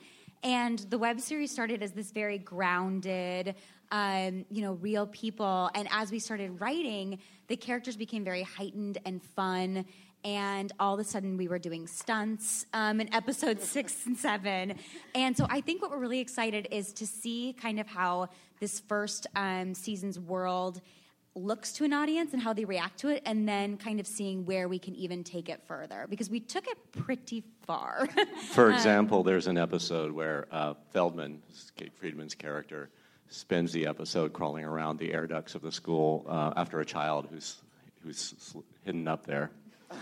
And 0.42 0.78
the 0.90 0.98
web 0.98 1.20
series 1.20 1.52
started 1.52 1.82
as 1.82 1.92
this 1.92 2.10
very 2.10 2.38
grounded, 2.38 3.54
um, 3.92 4.44
you 4.50 4.62
know, 4.62 4.72
real 4.72 5.06
people. 5.06 5.70
And 5.74 5.86
as 5.92 6.10
we 6.10 6.18
started 6.18 6.60
writing, 6.60 7.18
the 7.46 7.56
characters 7.56 7.96
became 7.96 8.24
very 8.24 8.42
heightened 8.42 8.98
and 9.04 9.22
fun. 9.22 9.84
And 10.24 10.72
all 10.80 10.94
of 10.94 11.00
a 11.00 11.04
sudden, 11.04 11.36
we 11.36 11.48
were 11.48 11.58
doing 11.58 11.86
stunts 11.86 12.64
um, 12.72 13.00
in 13.00 13.12
episodes 13.14 13.64
six 13.68 14.06
and 14.06 14.16
seven. 14.16 14.74
And 15.14 15.36
so 15.36 15.46
I 15.50 15.60
think 15.60 15.82
what 15.82 15.90
we're 15.90 15.98
really 15.98 16.20
excited 16.20 16.68
is 16.70 16.92
to 16.94 17.06
see 17.06 17.54
kind 17.60 17.78
of 17.78 17.86
how 17.86 18.28
this 18.60 18.80
first 18.80 19.26
um, 19.36 19.74
season's 19.74 20.18
world 20.18 20.80
looks 21.34 21.72
to 21.72 21.84
an 21.84 21.92
audience 21.94 22.34
and 22.34 22.42
how 22.42 22.52
they 22.52 22.64
react 22.66 23.00
to 23.00 23.08
it, 23.08 23.22
and 23.24 23.48
then 23.48 23.78
kind 23.78 23.98
of 23.98 24.06
seeing 24.06 24.44
where 24.44 24.68
we 24.68 24.78
can 24.78 24.94
even 24.94 25.24
take 25.24 25.48
it 25.48 25.62
further 25.66 26.06
because 26.10 26.28
we 26.28 26.38
took 26.38 26.66
it 26.68 26.76
pretty 26.92 27.42
far. 27.66 28.06
For 28.50 28.68
Um, 28.68 28.74
example, 28.74 29.22
there's 29.22 29.46
an 29.46 29.56
episode 29.56 30.12
where 30.12 30.46
uh, 30.52 30.74
Feldman, 30.90 31.42
Cate 31.76 31.94
Freedman's 31.94 32.34
character, 32.34 32.90
spends 33.32 33.72
the 33.72 33.86
episode 33.86 34.32
crawling 34.32 34.64
around 34.64 34.98
the 34.98 35.12
air 35.12 35.26
ducts 35.26 35.54
of 35.54 35.62
the 35.62 35.72
school 35.72 36.24
uh, 36.28 36.52
after 36.56 36.80
a 36.80 36.84
child 36.84 37.28
who's 37.30 37.56
who's 38.02 38.34
sl- 38.38 38.60
hidden 38.84 39.08
up 39.08 39.26
there. 39.26 39.50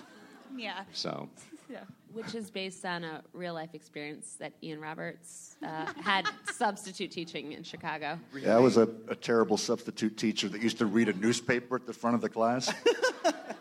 yeah. 0.57 0.85
So 0.93 1.29
Which 2.13 2.35
is 2.35 2.51
based 2.51 2.85
on 2.85 3.05
a 3.05 3.23
real 3.33 3.55
life 3.55 3.75
experience 3.75 4.35
that 4.41 4.53
Ian 4.63 4.81
Roberts 4.81 5.57
uh, 5.63 5.87
had 6.03 6.29
substitute 6.53 7.13
teaching 7.13 7.53
in 7.53 7.63
Chicago. 7.63 8.19
Yeah, 8.37 8.57
I 8.57 8.59
was 8.59 8.77
a, 8.77 8.89
a 9.09 9.15
terrible 9.15 9.57
substitute 9.57 10.17
teacher 10.17 10.49
that 10.49 10.61
used 10.61 10.79
to 10.79 10.87
read 10.87 11.09
a 11.09 11.13
newspaper 11.13 11.77
at 11.77 11.87
the 11.87 11.93
front 11.93 12.17
of 12.17 12.21
the 12.21 12.29
class. 12.29 12.75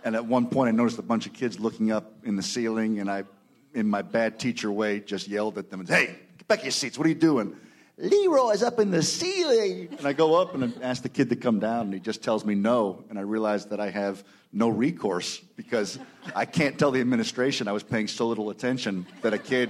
and 0.03 0.15
at 0.15 0.25
one 0.25 0.47
point, 0.47 0.69
I 0.69 0.71
noticed 0.71 0.97
a 0.97 1.03
bunch 1.03 1.27
of 1.27 1.33
kids 1.33 1.59
looking 1.59 1.91
up 1.91 2.11
in 2.23 2.35
the 2.35 2.41
ceiling, 2.41 2.99
and 2.99 3.11
I 3.11 3.25
in 3.73 3.87
my 3.87 4.01
bad 4.01 4.39
teacher 4.39 4.71
way, 4.71 4.99
just 4.99 5.27
yelled 5.27 5.57
at 5.57 5.69
them 5.69 5.81
and 5.81 5.89
said, 5.89 5.99
Hey, 5.99 6.15
get 6.37 6.47
back 6.47 6.59
to 6.59 6.65
your 6.65 6.71
seats. 6.71 6.97
What 6.97 7.05
are 7.05 7.09
you 7.09 7.15
doing? 7.15 7.55
Leroy's 7.99 8.63
up 8.63 8.79
in 8.79 8.91
the 8.91 9.03
ceiling. 9.03 9.89
And 9.97 10.07
I 10.07 10.13
go 10.13 10.35
up 10.35 10.55
and 10.55 10.63
I 10.63 10.85
ask 10.85 11.03
the 11.03 11.09
kid 11.09 11.29
to 11.29 11.35
come 11.35 11.59
down, 11.59 11.81
and 11.81 11.93
he 11.93 11.99
just 11.99 12.23
tells 12.23 12.45
me 12.45 12.55
no. 12.55 13.03
And 13.09 13.19
I 13.19 13.23
realize 13.23 13.65
that 13.67 13.81
I 13.81 13.89
have 13.89 14.23
no 14.53 14.69
recourse 14.69 15.39
because 15.39 15.99
I 16.33 16.45
can't 16.45 16.79
tell 16.79 16.91
the 16.91 17.01
administration 17.01 17.67
I 17.67 17.73
was 17.73 17.83
paying 17.83 18.07
so 18.07 18.27
little 18.27 18.49
attention 18.51 19.05
that 19.21 19.33
a 19.33 19.37
kid 19.37 19.69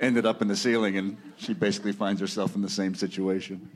ended 0.00 0.24
up 0.24 0.40
in 0.40 0.46
the 0.46 0.56
ceiling, 0.56 0.96
and 0.98 1.16
she 1.36 1.52
basically 1.52 1.92
finds 1.92 2.20
herself 2.20 2.54
in 2.54 2.62
the 2.62 2.70
same 2.70 2.94
situation. 2.94 3.70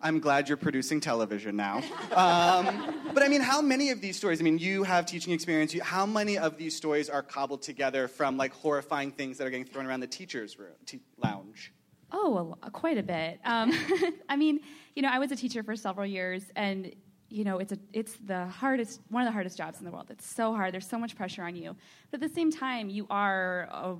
I'm 0.00 0.20
glad 0.20 0.48
you're 0.48 0.56
producing 0.56 1.00
television 1.00 1.54
now. 1.54 1.78
Um, 2.12 2.94
but 3.14 3.22
I 3.22 3.28
mean, 3.28 3.40
how 3.40 3.60
many 3.60 3.90
of 3.90 4.00
these 4.00 4.16
stories? 4.16 4.40
I 4.40 4.44
mean, 4.44 4.58
you 4.58 4.84
have 4.84 5.06
teaching 5.06 5.32
experience. 5.32 5.74
You, 5.74 5.82
how 5.82 6.06
many 6.06 6.38
of 6.38 6.56
these 6.56 6.76
stories 6.76 7.08
are 7.08 7.22
cobbled 7.22 7.62
together 7.62 8.08
from 8.08 8.36
like 8.36 8.52
horrifying 8.52 9.12
things 9.12 9.38
that 9.38 9.46
are 9.46 9.50
getting 9.50 9.64
thrown 9.64 9.86
around 9.86 10.00
the 10.00 10.08
teachers' 10.08 10.58
room, 10.58 10.72
te- 10.86 11.00
lounge? 11.18 11.72
Oh, 12.12 12.54
quite 12.72 12.98
a 12.98 13.02
bit. 13.02 13.40
Um, 13.44 13.72
I 14.28 14.36
mean, 14.36 14.60
you 14.94 15.02
know, 15.02 15.08
I 15.08 15.18
was 15.18 15.32
a 15.32 15.36
teacher 15.36 15.62
for 15.62 15.74
several 15.76 16.06
years, 16.06 16.44
and 16.54 16.94
you 17.30 17.44
know, 17.44 17.58
it's 17.58 17.72
a 17.72 17.78
it's 17.92 18.16
the 18.24 18.46
hardest 18.46 19.00
one 19.08 19.22
of 19.22 19.26
the 19.26 19.32
hardest 19.32 19.56
jobs 19.56 19.78
in 19.78 19.86
the 19.86 19.90
world. 19.90 20.06
It's 20.10 20.26
so 20.26 20.54
hard. 20.54 20.74
There's 20.74 20.86
so 20.86 20.98
much 20.98 21.16
pressure 21.16 21.42
on 21.42 21.56
you, 21.56 21.74
but 22.10 22.22
at 22.22 22.28
the 22.28 22.34
same 22.34 22.50
time, 22.50 22.90
you 22.90 23.06
are 23.08 23.68
a 23.72 23.96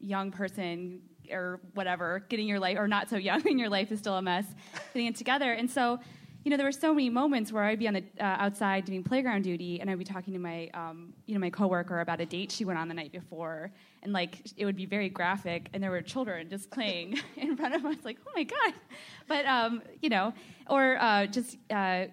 young 0.00 0.32
person 0.32 1.00
or 1.30 1.60
whatever, 1.74 2.24
getting 2.28 2.48
your 2.48 2.58
life 2.58 2.76
or 2.78 2.88
not 2.88 3.08
so 3.08 3.16
young, 3.16 3.46
and 3.48 3.58
your 3.58 3.68
life 3.68 3.92
is 3.92 4.00
still 4.00 4.16
a 4.16 4.22
mess, 4.22 4.46
getting 4.92 5.06
it 5.06 5.16
together. 5.16 5.52
And 5.52 5.70
so, 5.70 6.00
you 6.44 6.50
know, 6.50 6.56
there 6.56 6.66
were 6.66 6.72
so 6.72 6.92
many 6.92 7.08
moments 7.08 7.52
where 7.52 7.62
I'd 7.62 7.78
be 7.78 7.86
on 7.86 7.94
the 7.94 8.04
uh, 8.18 8.24
outside 8.24 8.84
doing 8.84 9.04
playground 9.04 9.42
duty, 9.42 9.80
and 9.80 9.88
I'd 9.88 9.98
be 9.98 10.04
talking 10.04 10.32
to 10.32 10.40
my, 10.40 10.68
um, 10.74 11.12
you 11.26 11.34
know, 11.34 11.40
my 11.40 11.50
coworker 11.50 12.00
about 12.00 12.20
a 12.20 12.26
date 12.26 12.50
she 12.50 12.64
went 12.64 12.78
on 12.78 12.88
the 12.88 12.94
night 12.94 13.12
before, 13.12 13.70
and 14.02 14.12
like 14.12 14.42
it 14.56 14.64
would 14.64 14.76
be 14.76 14.86
very 14.86 15.08
graphic, 15.08 15.68
and 15.72 15.82
there 15.82 15.90
were 15.90 16.02
children 16.02 16.48
just 16.50 16.70
playing 16.70 17.18
in 17.36 17.56
front 17.56 17.74
of 17.74 17.84
us, 17.84 17.96
like, 18.04 18.18
oh 18.26 18.30
my 18.34 18.44
god, 18.44 18.74
but 19.28 19.46
um, 19.46 19.82
you 20.00 20.08
know, 20.08 20.32
or 20.68 20.96
uh, 21.00 21.26
just 21.26 21.56
uh, 21.70 22.06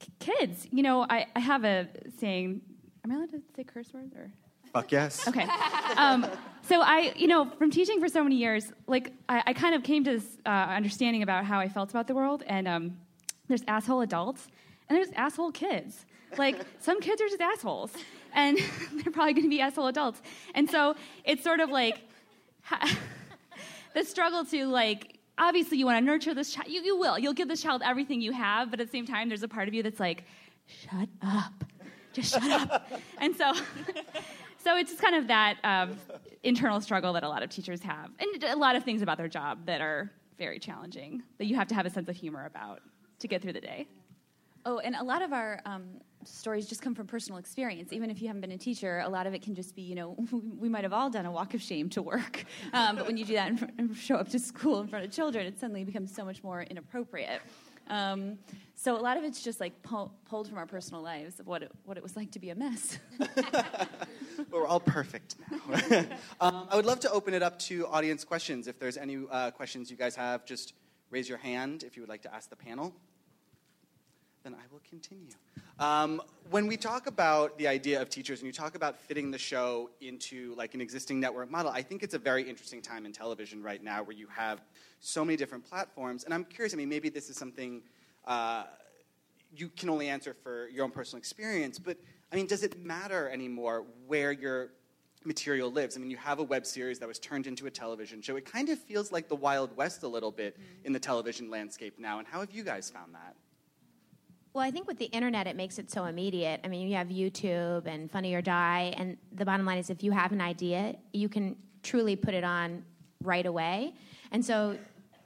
k- 0.00 0.12
kids. 0.18 0.66
You 0.70 0.82
know, 0.82 1.06
I, 1.08 1.26
I 1.34 1.40
have 1.40 1.64
a 1.64 1.88
saying. 2.18 2.60
Am 3.04 3.12
I 3.12 3.14
allowed 3.16 3.30
to 3.30 3.42
say 3.54 3.64
curse 3.64 3.92
words 3.92 4.14
or? 4.14 4.30
Fuck 4.72 4.92
yes. 4.92 5.26
Okay. 5.28 5.46
Um, 5.96 6.26
so 6.62 6.82
I, 6.82 7.12
you 7.16 7.28
know, 7.28 7.48
from 7.58 7.70
teaching 7.70 8.00
for 8.00 8.08
so 8.08 8.22
many 8.22 8.36
years, 8.36 8.72
like 8.86 9.12
I, 9.28 9.42
I 9.46 9.52
kind 9.52 9.74
of 9.74 9.82
came 9.82 10.04
to 10.04 10.18
this 10.18 10.26
uh, 10.44 10.48
understanding 10.48 11.22
about 11.22 11.44
how 11.44 11.58
I 11.60 11.68
felt 11.68 11.90
about 11.90 12.08
the 12.08 12.14
world, 12.14 12.42
and 12.46 12.66
um, 12.66 12.96
there's 13.48 13.62
asshole 13.68 14.00
adults 14.00 14.48
and 14.88 14.96
there's 14.96 15.10
asshole 15.12 15.52
kids. 15.52 16.04
Like 16.36 16.56
some 16.80 17.00
kids 17.00 17.22
are 17.22 17.28
just 17.28 17.40
assholes, 17.40 17.92
and 18.36 18.56
they're 18.92 19.12
probably 19.12 19.32
going 19.32 19.44
to 19.44 19.50
be 19.50 19.60
asshole 19.60 19.88
adults. 19.88 20.22
And 20.54 20.70
so 20.70 20.94
it's 21.24 21.42
sort 21.42 21.58
of 21.58 21.70
like 21.70 21.98
the 23.94 24.04
struggle 24.04 24.44
to 24.44 24.66
like. 24.66 25.14
Obviously, 25.38 25.76
you 25.76 25.84
want 25.84 25.98
to 25.98 26.04
nurture 26.04 26.32
this 26.32 26.54
child. 26.54 26.68
You, 26.68 26.80
you 26.82 26.96
will. 26.96 27.18
You'll 27.18 27.34
give 27.34 27.46
this 27.46 27.60
child 27.60 27.82
everything 27.84 28.22
you 28.22 28.32
have, 28.32 28.70
but 28.70 28.80
at 28.80 28.86
the 28.86 28.90
same 28.90 29.06
time, 29.06 29.28
there's 29.28 29.42
a 29.42 29.48
part 29.48 29.68
of 29.68 29.74
you 29.74 29.82
that's 29.82 30.00
like, 30.00 30.24
shut 30.66 31.10
up. 31.20 31.52
Just 32.14 32.32
shut 32.32 32.50
up. 32.50 32.90
and 33.20 33.36
so 33.36 33.52
so 34.64 34.76
it's 34.78 34.90
just 34.90 35.02
kind 35.02 35.14
of 35.14 35.28
that 35.28 35.58
um, 35.62 35.98
internal 36.42 36.80
struggle 36.80 37.12
that 37.12 37.22
a 37.22 37.28
lot 37.28 37.42
of 37.42 37.50
teachers 37.50 37.82
have, 37.82 38.10
and 38.18 38.44
a 38.44 38.56
lot 38.56 38.76
of 38.76 38.82
things 38.84 39.02
about 39.02 39.18
their 39.18 39.28
job 39.28 39.66
that 39.66 39.82
are 39.82 40.10
very 40.38 40.58
challenging 40.58 41.22
that 41.38 41.44
you 41.44 41.54
have 41.54 41.68
to 41.68 41.74
have 41.74 41.84
a 41.84 41.90
sense 41.90 42.08
of 42.08 42.16
humor 42.16 42.46
about 42.46 42.80
to 43.18 43.28
get 43.28 43.42
through 43.42 43.52
the 43.52 43.60
day. 43.60 43.86
Oh, 44.66 44.80
and 44.80 44.96
a 44.96 45.04
lot 45.04 45.22
of 45.22 45.32
our 45.32 45.60
um, 45.64 45.84
stories 46.24 46.66
just 46.66 46.82
come 46.82 46.92
from 46.92 47.06
personal 47.06 47.38
experience. 47.38 47.92
Even 47.92 48.10
if 48.10 48.20
you 48.20 48.26
haven't 48.26 48.40
been 48.40 48.50
a 48.50 48.58
teacher, 48.58 48.98
a 48.98 49.08
lot 49.08 49.28
of 49.28 49.32
it 49.32 49.40
can 49.40 49.54
just 49.54 49.76
be, 49.76 49.82
you 49.82 49.94
know, 49.94 50.16
we 50.58 50.68
might 50.68 50.82
have 50.82 50.92
all 50.92 51.08
done 51.08 51.24
a 51.24 51.30
walk 51.30 51.54
of 51.54 51.62
shame 51.62 51.88
to 51.90 52.02
work. 52.02 52.44
Um, 52.72 52.96
but 52.96 53.06
when 53.06 53.16
you 53.16 53.24
do 53.24 53.34
that 53.34 53.52
and 53.78 53.96
show 53.96 54.16
up 54.16 54.28
to 54.30 54.38
school 54.38 54.80
in 54.80 54.88
front 54.88 55.04
of 55.04 55.10
children, 55.10 55.46
it 55.46 55.58
suddenly 55.58 55.84
becomes 55.84 56.14
so 56.14 56.24
much 56.24 56.42
more 56.42 56.62
inappropriate. 56.62 57.40
Um, 57.88 58.38
so 58.74 58.96
a 58.96 59.00
lot 59.00 59.16
of 59.16 59.24
it's 59.24 59.42
just 59.42 59.60
like 59.60 59.80
pull, 59.82 60.12
pulled 60.28 60.48
from 60.48 60.58
our 60.58 60.66
personal 60.66 61.00
lives 61.00 61.38
of 61.38 61.46
what 61.46 61.62
it, 61.62 61.70
what 61.84 61.96
it 61.96 62.02
was 62.02 62.16
like 62.16 62.32
to 62.32 62.38
be 62.38 62.50
a 62.50 62.54
mess. 62.54 62.98
We're 64.50 64.66
all 64.66 64.80
perfect 64.80 65.36
now. 65.50 66.04
um, 66.40 66.66
I 66.70 66.76
would 66.76 66.86
love 66.86 67.00
to 67.00 67.10
open 67.10 67.34
it 67.34 67.42
up 67.42 67.58
to 67.60 67.86
audience 67.86 68.24
questions. 68.24 68.66
If 68.66 68.78
there's 68.78 68.96
any 68.96 69.18
uh, 69.30 69.52
questions 69.52 69.90
you 69.90 69.96
guys 69.96 70.16
have, 70.16 70.44
just 70.44 70.74
raise 71.10 71.28
your 71.28 71.38
hand 71.38 71.84
if 71.84 71.96
you 71.96 72.02
would 72.02 72.10
like 72.10 72.22
to 72.22 72.34
ask 72.34 72.50
the 72.50 72.56
panel. 72.56 72.92
Then 74.46 74.54
I 74.54 74.72
will 74.72 74.82
continue. 74.88 75.32
Um, 75.80 76.22
when 76.50 76.68
we 76.68 76.76
talk 76.76 77.08
about 77.08 77.58
the 77.58 77.66
idea 77.66 78.00
of 78.00 78.08
teachers 78.08 78.38
and 78.38 78.46
you 78.46 78.52
talk 78.52 78.76
about 78.76 78.96
fitting 78.96 79.32
the 79.32 79.38
show 79.38 79.90
into 80.00 80.54
like 80.54 80.72
an 80.74 80.80
existing 80.80 81.18
network 81.18 81.50
model, 81.50 81.72
I 81.72 81.82
think 81.82 82.04
it's 82.04 82.14
a 82.14 82.18
very 82.18 82.48
interesting 82.48 82.80
time 82.80 83.06
in 83.06 83.12
television 83.12 83.60
right 83.60 83.82
now 83.82 84.04
where 84.04 84.16
you 84.16 84.28
have 84.28 84.60
so 85.00 85.24
many 85.24 85.36
different 85.36 85.68
platforms. 85.68 86.22
And 86.22 86.32
I'm 86.32 86.44
curious, 86.44 86.72
I 86.74 86.76
mean, 86.76 86.88
maybe 86.88 87.08
this 87.08 87.28
is 87.28 87.36
something 87.36 87.82
uh, 88.24 88.66
you 89.52 89.68
can 89.70 89.90
only 89.90 90.08
answer 90.08 90.32
for 90.32 90.68
your 90.68 90.84
own 90.84 90.92
personal 90.92 91.18
experience, 91.18 91.80
but 91.80 91.96
I 92.30 92.36
mean, 92.36 92.46
does 92.46 92.62
it 92.62 92.78
matter 92.84 93.28
anymore 93.28 93.84
where 94.06 94.30
your 94.30 94.68
material 95.24 95.72
lives? 95.72 95.96
I 95.96 95.98
mean, 95.98 96.10
you 96.10 96.18
have 96.18 96.38
a 96.38 96.44
web 96.44 96.66
series 96.66 97.00
that 97.00 97.08
was 97.08 97.18
turned 97.18 97.48
into 97.48 97.66
a 97.66 97.70
television 97.72 98.22
show. 98.22 98.36
It 98.36 98.44
kind 98.44 98.68
of 98.68 98.78
feels 98.78 99.10
like 99.10 99.26
the 99.26 99.34
Wild 99.34 99.76
West 99.76 100.04
a 100.04 100.08
little 100.08 100.30
bit 100.30 100.56
in 100.84 100.92
the 100.92 101.00
television 101.00 101.50
landscape 101.50 101.98
now. 101.98 102.20
And 102.20 102.28
how 102.28 102.38
have 102.38 102.52
you 102.52 102.62
guys 102.62 102.88
found 102.88 103.12
that? 103.12 103.34
Well, 104.56 104.64
I 104.64 104.70
think 104.70 104.86
with 104.88 104.96
the 104.96 105.04
internet, 105.04 105.46
it 105.46 105.54
makes 105.54 105.78
it 105.78 105.90
so 105.90 106.06
immediate. 106.06 106.62
I 106.64 106.68
mean, 106.68 106.88
you 106.88 106.96
have 106.96 107.08
YouTube 107.08 107.86
and 107.86 108.10
Funny 108.10 108.32
or 108.32 108.40
Die, 108.40 108.94
and 108.96 109.18
the 109.32 109.44
bottom 109.44 109.66
line 109.66 109.76
is 109.76 109.90
if 109.90 110.02
you 110.02 110.12
have 110.12 110.32
an 110.32 110.40
idea, 110.40 110.96
you 111.12 111.28
can 111.28 111.56
truly 111.82 112.16
put 112.16 112.32
it 112.32 112.42
on 112.42 112.82
right 113.22 113.44
away. 113.44 113.92
And 114.32 114.42
so 114.42 114.78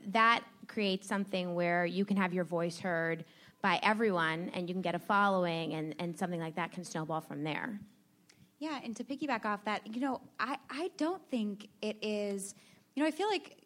that 0.08 0.42
creates 0.66 1.06
something 1.06 1.54
where 1.54 1.86
you 1.86 2.04
can 2.04 2.16
have 2.16 2.34
your 2.34 2.42
voice 2.42 2.80
heard 2.80 3.24
by 3.62 3.78
everyone 3.84 4.50
and 4.52 4.68
you 4.68 4.74
can 4.74 4.82
get 4.82 4.96
a 4.96 4.98
following, 4.98 5.74
and, 5.74 5.94
and 6.00 6.18
something 6.18 6.40
like 6.40 6.56
that 6.56 6.72
can 6.72 6.82
snowball 6.82 7.20
from 7.20 7.44
there. 7.44 7.78
Yeah, 8.58 8.80
and 8.82 8.96
to 8.96 9.04
piggyback 9.04 9.44
off 9.44 9.64
that, 9.64 9.94
you 9.94 10.00
know, 10.00 10.22
I, 10.40 10.56
I 10.68 10.90
don't 10.96 11.22
think 11.30 11.68
it 11.82 11.96
is, 12.02 12.56
you 12.96 13.02
know, 13.04 13.06
I 13.06 13.12
feel 13.12 13.28
like 13.28 13.58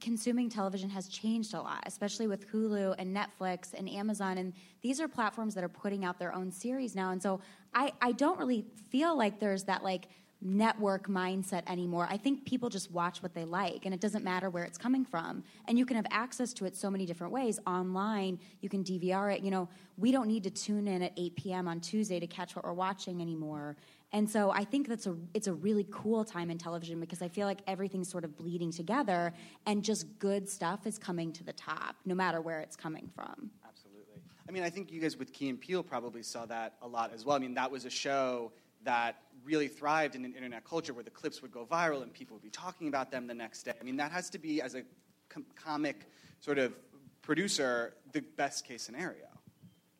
consuming 0.00 0.48
television 0.48 0.90
has 0.90 1.08
changed 1.08 1.54
a 1.54 1.60
lot, 1.60 1.82
especially 1.86 2.26
with 2.26 2.50
Hulu 2.50 2.94
and 2.98 3.14
Netflix 3.14 3.74
and 3.74 3.88
Amazon. 3.88 4.38
And 4.38 4.52
these 4.82 5.00
are 5.00 5.08
platforms 5.08 5.54
that 5.54 5.64
are 5.64 5.68
putting 5.68 6.04
out 6.04 6.18
their 6.18 6.34
own 6.34 6.50
series 6.50 6.94
now. 6.94 7.10
And 7.10 7.22
so 7.22 7.40
I, 7.74 7.92
I 8.00 8.12
don't 8.12 8.38
really 8.38 8.64
feel 8.90 9.16
like 9.16 9.38
there's 9.38 9.64
that 9.64 9.84
like 9.84 10.08
network 10.42 11.06
mindset 11.06 11.62
anymore. 11.68 12.06
I 12.08 12.16
think 12.16 12.44
people 12.46 12.68
just 12.68 12.90
watch 12.90 13.22
what 13.22 13.34
they 13.34 13.44
like, 13.44 13.84
and 13.84 13.92
it 13.92 14.00
doesn't 14.00 14.24
matter 14.24 14.48
where 14.48 14.64
it's 14.64 14.78
coming 14.78 15.04
from. 15.04 15.44
And 15.68 15.78
you 15.78 15.84
can 15.84 15.96
have 15.96 16.06
access 16.10 16.52
to 16.54 16.64
it 16.64 16.74
so 16.74 16.90
many 16.90 17.04
different 17.04 17.32
ways. 17.32 17.58
Online, 17.66 18.38
you 18.60 18.68
can 18.68 18.82
DVR 18.82 19.34
it. 19.34 19.42
You 19.42 19.50
know, 19.50 19.68
we 19.98 20.12
don't 20.12 20.28
need 20.28 20.44
to 20.44 20.50
tune 20.50 20.88
in 20.88 21.02
at 21.02 21.12
8 21.16 21.36
p.m. 21.36 21.68
on 21.68 21.80
Tuesday 21.80 22.18
to 22.18 22.26
catch 22.26 22.56
what 22.56 22.64
we're 22.64 22.72
watching 22.72 23.20
anymore. 23.20 23.76
And 24.12 24.28
so 24.28 24.50
I 24.50 24.64
think 24.64 24.88
that's 24.88 25.06
a 25.06 25.16
it's 25.34 25.46
a 25.46 25.52
really 25.52 25.86
cool 25.90 26.24
time 26.24 26.50
in 26.50 26.58
television 26.58 26.98
because 26.98 27.22
I 27.22 27.28
feel 27.28 27.46
like 27.46 27.60
everything's 27.66 28.10
sort 28.10 28.24
of 28.24 28.36
bleeding 28.36 28.72
together 28.72 29.32
and 29.66 29.84
just 29.84 30.18
good 30.18 30.48
stuff 30.48 30.86
is 30.86 30.98
coming 30.98 31.32
to 31.32 31.44
the 31.44 31.52
top, 31.52 31.96
no 32.04 32.14
matter 32.14 32.40
where 32.40 32.60
it's 32.60 32.76
coming 32.76 33.08
from. 33.14 33.50
Absolutely. 33.66 34.20
I 34.48 34.52
mean, 34.52 34.64
I 34.64 34.70
think 34.70 34.90
you 34.90 35.00
guys 35.00 35.16
with 35.16 35.32
Key 35.32 35.48
and 35.48 35.60
Peele 35.60 35.82
probably 35.82 36.22
saw 36.22 36.44
that 36.46 36.74
a 36.82 36.88
lot 36.88 37.12
as 37.14 37.24
well. 37.24 37.36
I 37.36 37.38
mean, 37.38 37.54
that 37.54 37.70
was 37.70 37.84
a 37.84 37.90
show 37.90 38.50
that 38.82 39.16
really 39.44 39.68
thrived 39.68 40.16
in 40.16 40.24
an 40.24 40.34
internet 40.34 40.64
culture 40.64 40.92
where 40.92 41.04
the 41.04 41.10
clips 41.10 41.40
would 41.42 41.52
go 41.52 41.64
viral 41.64 42.02
and 42.02 42.12
people 42.12 42.34
would 42.34 42.42
be 42.42 42.50
talking 42.50 42.88
about 42.88 43.10
them 43.10 43.26
the 43.26 43.34
next 43.34 43.62
day. 43.62 43.72
I 43.80 43.84
mean, 43.84 43.96
that 43.96 44.10
has 44.10 44.28
to 44.30 44.38
be, 44.38 44.60
as 44.60 44.74
a 44.74 44.82
com- 45.28 45.46
comic 45.54 46.06
sort 46.40 46.58
of 46.58 46.74
producer, 47.22 47.94
the 48.12 48.20
best 48.20 48.66
case 48.66 48.82
scenario. 48.82 49.26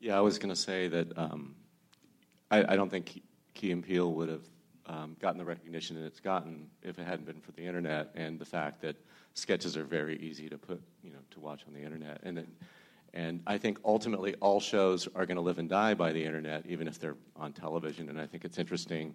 Yeah, 0.00 0.16
I 0.16 0.20
was 0.20 0.38
going 0.38 0.48
to 0.48 0.60
say 0.60 0.88
that 0.88 1.16
um, 1.16 1.54
I, 2.50 2.72
I 2.72 2.76
don't 2.76 2.90
think 2.90 3.22
Key- 3.54 3.72
and 3.72 3.84
Peele 3.84 4.12
would 4.12 4.28
have 4.28 4.44
um, 4.86 5.16
gotten 5.20 5.38
the 5.38 5.44
recognition 5.44 5.96
that 5.96 6.04
it's 6.04 6.20
gotten 6.20 6.68
if 6.82 6.98
it 6.98 7.06
hadn't 7.06 7.26
been 7.26 7.40
for 7.40 7.52
the 7.52 7.64
internet 7.64 8.10
and 8.14 8.38
the 8.38 8.44
fact 8.44 8.80
that 8.82 8.96
sketches 9.34 9.76
are 9.76 9.84
very 9.84 10.18
easy 10.18 10.48
to 10.48 10.58
put, 10.58 10.82
you 11.02 11.10
know, 11.12 11.18
to 11.30 11.40
watch 11.40 11.62
on 11.66 11.74
the 11.74 11.80
internet. 11.80 12.20
And 12.22 12.38
that, 12.38 12.46
and 13.14 13.42
I 13.46 13.58
think 13.58 13.78
ultimately 13.84 14.34
all 14.36 14.60
shows 14.60 15.08
are 15.14 15.26
going 15.26 15.36
to 15.36 15.42
live 15.42 15.58
and 15.58 15.68
die 15.68 15.94
by 15.94 16.12
the 16.12 16.24
internet, 16.24 16.64
even 16.66 16.88
if 16.88 16.98
they're 16.98 17.16
on 17.36 17.52
television. 17.52 18.08
And 18.08 18.20
I 18.20 18.26
think 18.26 18.44
it's 18.44 18.58
interesting 18.58 19.14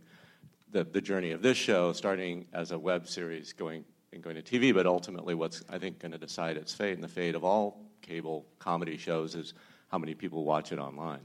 the, 0.71 0.83
the 0.83 1.01
journey 1.01 1.31
of 1.31 1.41
this 1.41 1.57
show, 1.57 1.93
starting 1.93 2.45
as 2.53 2.71
a 2.71 2.79
web 2.79 3.07
series, 3.07 3.53
going 3.53 3.85
and 4.13 4.23
going 4.23 4.35
to 4.35 4.41
TV, 4.41 4.73
but 4.73 4.85
ultimately 4.85 5.35
what's 5.35 5.63
I 5.69 5.77
think 5.77 5.99
going 5.99 6.13
to 6.13 6.17
decide 6.17 6.57
its 6.57 6.73
fate 6.73 6.93
and 6.93 7.03
the 7.03 7.07
fate 7.07 7.35
of 7.35 7.43
all 7.43 7.81
cable 8.01 8.45
comedy 8.59 8.97
shows 8.97 9.35
is 9.35 9.53
how 9.89 9.97
many 9.97 10.13
people 10.13 10.43
watch 10.43 10.71
it 10.71 10.79
online. 10.79 11.19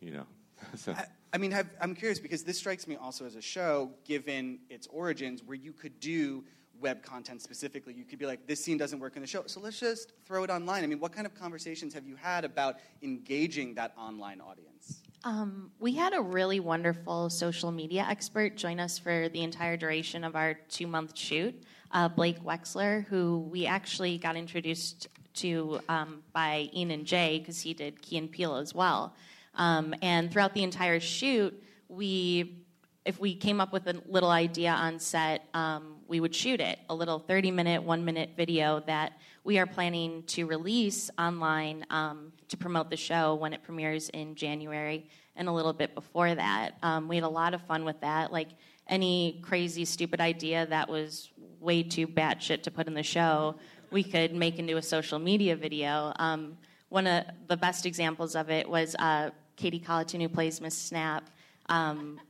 You 0.00 0.12
know, 0.12 0.26
so. 0.76 0.92
I, 0.92 1.04
I 1.32 1.38
mean, 1.38 1.50
have, 1.50 1.68
I'm 1.80 1.94
curious 1.94 2.18
because 2.18 2.42
this 2.42 2.58
strikes 2.58 2.86
me 2.86 2.96
also 2.96 3.26
as 3.26 3.36
a 3.36 3.42
show, 3.42 3.90
given 4.04 4.60
its 4.70 4.86
origins, 4.86 5.42
where 5.44 5.56
you 5.56 5.72
could 5.72 6.00
do 6.00 6.44
web 6.80 7.02
content 7.02 7.42
specifically. 7.42 7.92
You 7.92 8.04
could 8.04 8.18
be 8.18 8.26
like, 8.26 8.46
this 8.46 8.62
scene 8.62 8.78
doesn't 8.78 8.98
work 9.00 9.16
in 9.16 9.22
the 9.22 9.28
show, 9.28 9.42
so 9.46 9.60
let's 9.60 9.80
just 9.80 10.12
throw 10.24 10.44
it 10.44 10.50
online. 10.50 10.84
I 10.84 10.86
mean, 10.86 11.00
what 11.00 11.12
kind 11.12 11.26
of 11.26 11.34
conversations 11.34 11.92
have 11.94 12.06
you 12.06 12.16
had 12.16 12.44
about 12.44 12.76
engaging 13.02 13.74
that 13.74 13.92
online 13.98 14.40
audience? 14.40 15.02
Um, 15.24 15.72
we 15.80 15.92
had 15.92 16.14
a 16.14 16.20
really 16.20 16.60
wonderful 16.60 17.28
social 17.28 17.72
media 17.72 18.06
expert 18.08 18.56
join 18.56 18.78
us 18.78 18.98
for 18.98 19.28
the 19.28 19.42
entire 19.42 19.76
duration 19.76 20.22
of 20.22 20.36
our 20.36 20.54
two 20.54 20.86
month 20.86 21.18
shoot, 21.18 21.60
uh, 21.90 22.08
Blake 22.08 22.42
Wexler, 22.44 23.04
who 23.06 23.40
we 23.50 23.66
actually 23.66 24.16
got 24.18 24.36
introduced 24.36 25.08
to 25.34 25.80
um, 25.88 26.22
by 26.32 26.70
Ian 26.74 26.90
and 26.92 27.04
Jay 27.04 27.38
because 27.38 27.60
he 27.60 27.74
did 27.74 28.00
Key 28.00 28.18
and 28.18 28.30
Peele 28.30 28.56
as 28.56 28.74
well. 28.74 29.14
Um, 29.58 29.94
and 30.02 30.32
throughout 30.32 30.54
the 30.54 30.62
entire 30.62 31.00
shoot, 31.00 31.62
we, 31.88 32.64
if 33.04 33.20
we 33.20 33.34
came 33.34 33.60
up 33.60 33.72
with 33.72 33.86
a 33.88 34.00
little 34.06 34.30
idea 34.30 34.70
on 34.70 34.98
set, 34.98 35.46
um, 35.52 35.96
we 36.06 36.20
would 36.20 36.34
shoot 36.34 36.60
it 36.60 36.78
a 36.88 36.94
little 36.94 37.18
30 37.18 37.50
minute, 37.50 37.82
one 37.82 38.04
minute 38.04 38.30
video 38.36 38.80
that 38.86 39.18
we 39.44 39.58
are 39.58 39.66
planning 39.66 40.22
to 40.24 40.46
release 40.46 41.10
online 41.18 41.84
um, 41.90 42.32
to 42.48 42.56
promote 42.56 42.90
the 42.90 42.96
show 42.96 43.34
when 43.34 43.52
it 43.52 43.62
premieres 43.62 44.08
in 44.10 44.34
January 44.34 45.08
and 45.36 45.48
a 45.48 45.52
little 45.52 45.72
bit 45.72 45.94
before 45.94 46.34
that. 46.34 46.76
Um, 46.82 47.08
we 47.08 47.16
had 47.16 47.24
a 47.24 47.28
lot 47.28 47.54
of 47.54 47.62
fun 47.62 47.84
with 47.84 48.00
that. 48.00 48.32
Like 48.32 48.48
any 48.88 49.40
crazy, 49.42 49.84
stupid 49.84 50.20
idea 50.20 50.66
that 50.66 50.88
was 50.88 51.30
way 51.60 51.82
too 51.82 52.06
batshit 52.06 52.62
to 52.62 52.70
put 52.70 52.86
in 52.86 52.94
the 52.94 53.02
show, 53.02 53.54
we 53.90 54.02
could 54.02 54.34
make 54.34 54.58
into 54.58 54.76
a 54.76 54.82
social 54.82 55.18
media 55.18 55.56
video. 55.56 56.12
Um, 56.16 56.58
one 56.88 57.06
of 57.06 57.24
the 57.46 57.56
best 57.56 57.86
examples 57.86 58.34
of 58.34 58.50
it 58.50 58.68
was 58.68 58.94
uh, 58.98 59.30
Katy 59.58 59.80
Colloton, 59.80 60.20
who 60.20 60.28
plays 60.28 60.60
Miss 60.60 60.78
Snap, 60.78 61.28
um, 61.66 62.20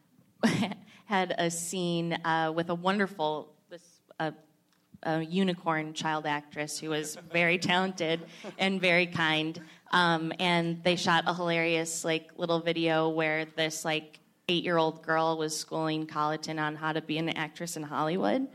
had 1.05 1.35
a 1.39 1.51
scene 1.51 2.15
uh, 2.25 2.53
with 2.55 2.71
a 2.71 2.75
wonderful 2.75 3.53
this 3.71 3.83
uh, 4.19 4.31
a 5.05 5.23
unicorn 5.23 5.93
child 5.93 6.27
actress 6.27 6.79
who 6.79 6.89
was 6.91 7.17
very 7.31 7.59
talented 7.59 8.21
and 8.59 8.81
very 8.81 9.07
kind. 9.07 9.61
Um, 9.93 10.33
and 10.41 10.83
they 10.83 10.97
shot 10.97 11.25
a 11.27 11.35
hilarious 11.35 12.05
like 12.05 12.31
little 12.37 12.61
video 12.61 13.09
where 13.11 13.45
this 13.45 13.85
like 13.85 14.19
eight 14.49 14.65
year 14.65 14.77
old 14.77 15.03
girl 15.03 15.37
was 15.39 15.57
schooling 15.57 16.07
Colloton 16.07 16.59
on 16.59 16.75
how 16.75 16.93
to 16.93 17.03
be 17.03 17.19
an 17.19 17.29
actress 17.29 17.77
in 17.77 17.83
Hollywood. 17.83 18.49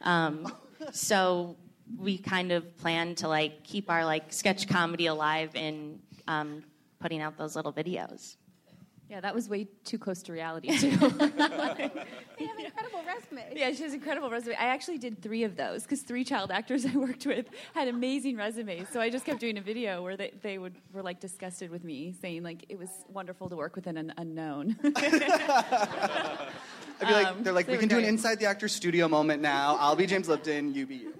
Um, 0.00 0.50
so 0.92 1.56
we 1.98 2.16
kind 2.16 2.52
of 2.52 2.78
planned 2.78 3.18
to 3.18 3.28
like 3.28 3.64
keep 3.64 3.90
our 3.90 4.04
like 4.04 4.32
sketch 4.32 4.68
comedy 4.68 5.06
alive 5.06 5.54
in 5.54 5.98
um, 6.28 6.62
putting 7.00 7.20
out 7.20 7.36
those 7.36 7.56
little 7.56 7.72
videos. 7.72 8.36
Yeah, 9.08 9.20
that 9.22 9.34
was 9.34 9.48
way 9.48 9.66
too 9.84 9.98
close 9.98 10.22
to 10.22 10.32
reality 10.32 10.68
too. 10.78 10.90
They 10.96 10.96
have 10.96 12.58
incredible 12.60 13.02
resumes. 13.04 13.52
Yeah, 13.56 13.72
she 13.72 13.82
has 13.82 13.92
incredible 13.92 14.30
resume. 14.30 14.54
I 14.54 14.66
actually 14.66 14.98
did 14.98 15.20
three 15.20 15.42
of 15.42 15.56
those 15.56 15.82
because 15.82 16.02
three 16.02 16.22
child 16.22 16.52
actors 16.52 16.86
I 16.94 16.96
worked 16.96 17.26
with 17.26 17.46
had 17.74 17.88
amazing 17.88 18.36
resumes. 18.36 18.88
So 18.92 19.00
I 19.00 19.10
just 19.10 19.24
kept 19.26 19.40
doing 19.40 19.58
a 19.58 19.60
video 19.60 20.04
where 20.04 20.16
they, 20.16 20.32
they 20.42 20.58
would 20.58 20.76
were 20.92 21.02
like 21.02 21.18
disgusted 21.18 21.70
with 21.72 21.82
me, 21.82 22.14
saying 22.22 22.44
like 22.44 22.66
it 22.68 22.78
was 22.78 22.88
wonderful 23.08 23.48
to 23.48 23.56
work 23.56 23.74
with 23.74 23.88
an 23.88 24.12
unknown. 24.16 24.76
I'd 24.84 24.94
be 27.00 27.12
like, 27.12 27.26
Um, 27.26 27.42
they're 27.42 27.52
like, 27.52 27.66
they 27.66 27.72
we 27.72 27.78
were 27.78 27.80
can 27.80 27.88
do 27.88 27.98
an 27.98 28.04
inside 28.04 28.38
the 28.38 28.46
actor 28.46 28.68
studio 28.68 29.08
moment 29.08 29.42
now. 29.42 29.76
I'll 29.80 29.96
be 29.96 30.06
James 30.06 30.28
Lipton, 30.28 30.72
you 30.72 30.86
be 30.86 30.96
you. 30.96 31.14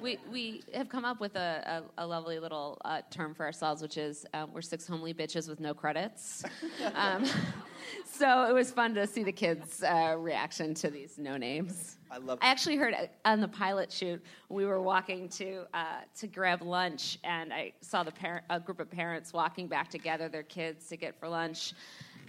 We, 0.00 0.18
we 0.30 0.62
have 0.74 0.88
come 0.88 1.04
up 1.04 1.20
with 1.20 1.36
a, 1.36 1.82
a, 1.98 2.04
a 2.04 2.06
lovely 2.06 2.38
little 2.38 2.80
uh, 2.84 3.02
term 3.10 3.34
for 3.34 3.44
ourselves, 3.44 3.82
which 3.82 3.96
is 3.96 4.26
um, 4.34 4.50
we're 4.52 4.62
six 4.62 4.86
homely 4.86 5.12
bitches 5.14 5.48
with 5.48 5.60
no 5.60 5.74
credits. 5.74 6.44
um, 6.94 7.24
so 8.04 8.44
it 8.48 8.52
was 8.52 8.70
fun 8.70 8.94
to 8.94 9.06
see 9.06 9.22
the 9.22 9.32
kids' 9.32 9.82
uh, 9.82 10.16
reaction 10.18 10.74
to 10.74 10.90
these 10.90 11.18
no 11.18 11.36
names. 11.36 11.98
I 12.10 12.18
love. 12.18 12.38
I 12.40 12.48
actually 12.48 12.76
heard 12.76 12.94
uh, 12.94 13.06
on 13.24 13.40
the 13.40 13.48
pilot 13.48 13.92
shoot 13.92 14.22
we 14.48 14.64
were 14.64 14.80
walking 14.80 15.28
to 15.30 15.64
uh, 15.74 16.00
to 16.18 16.26
grab 16.26 16.62
lunch, 16.62 17.18
and 17.24 17.52
I 17.52 17.72
saw 17.80 18.02
the 18.02 18.12
parent, 18.12 18.44
a 18.50 18.58
group 18.58 18.80
of 18.80 18.90
parents 18.90 19.32
walking 19.32 19.68
back 19.68 19.90
to 19.90 19.98
gather 19.98 20.28
their 20.28 20.42
kids 20.42 20.88
to 20.88 20.96
get 20.96 21.18
for 21.18 21.28
lunch. 21.28 21.74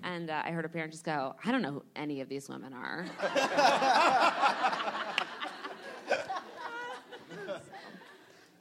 And 0.04 0.30
uh, 0.30 0.42
I 0.46 0.52
heard 0.52 0.66
a 0.66 0.70
parent 0.70 0.92
just 0.92 1.06
go, 1.06 1.36
"I 1.44 1.52
don't 1.52 1.62
know 1.62 1.72
who 1.72 1.84
any 1.96 2.22
of 2.22 2.30
these 2.30 2.50
women 2.50 2.74
are." 2.74 3.06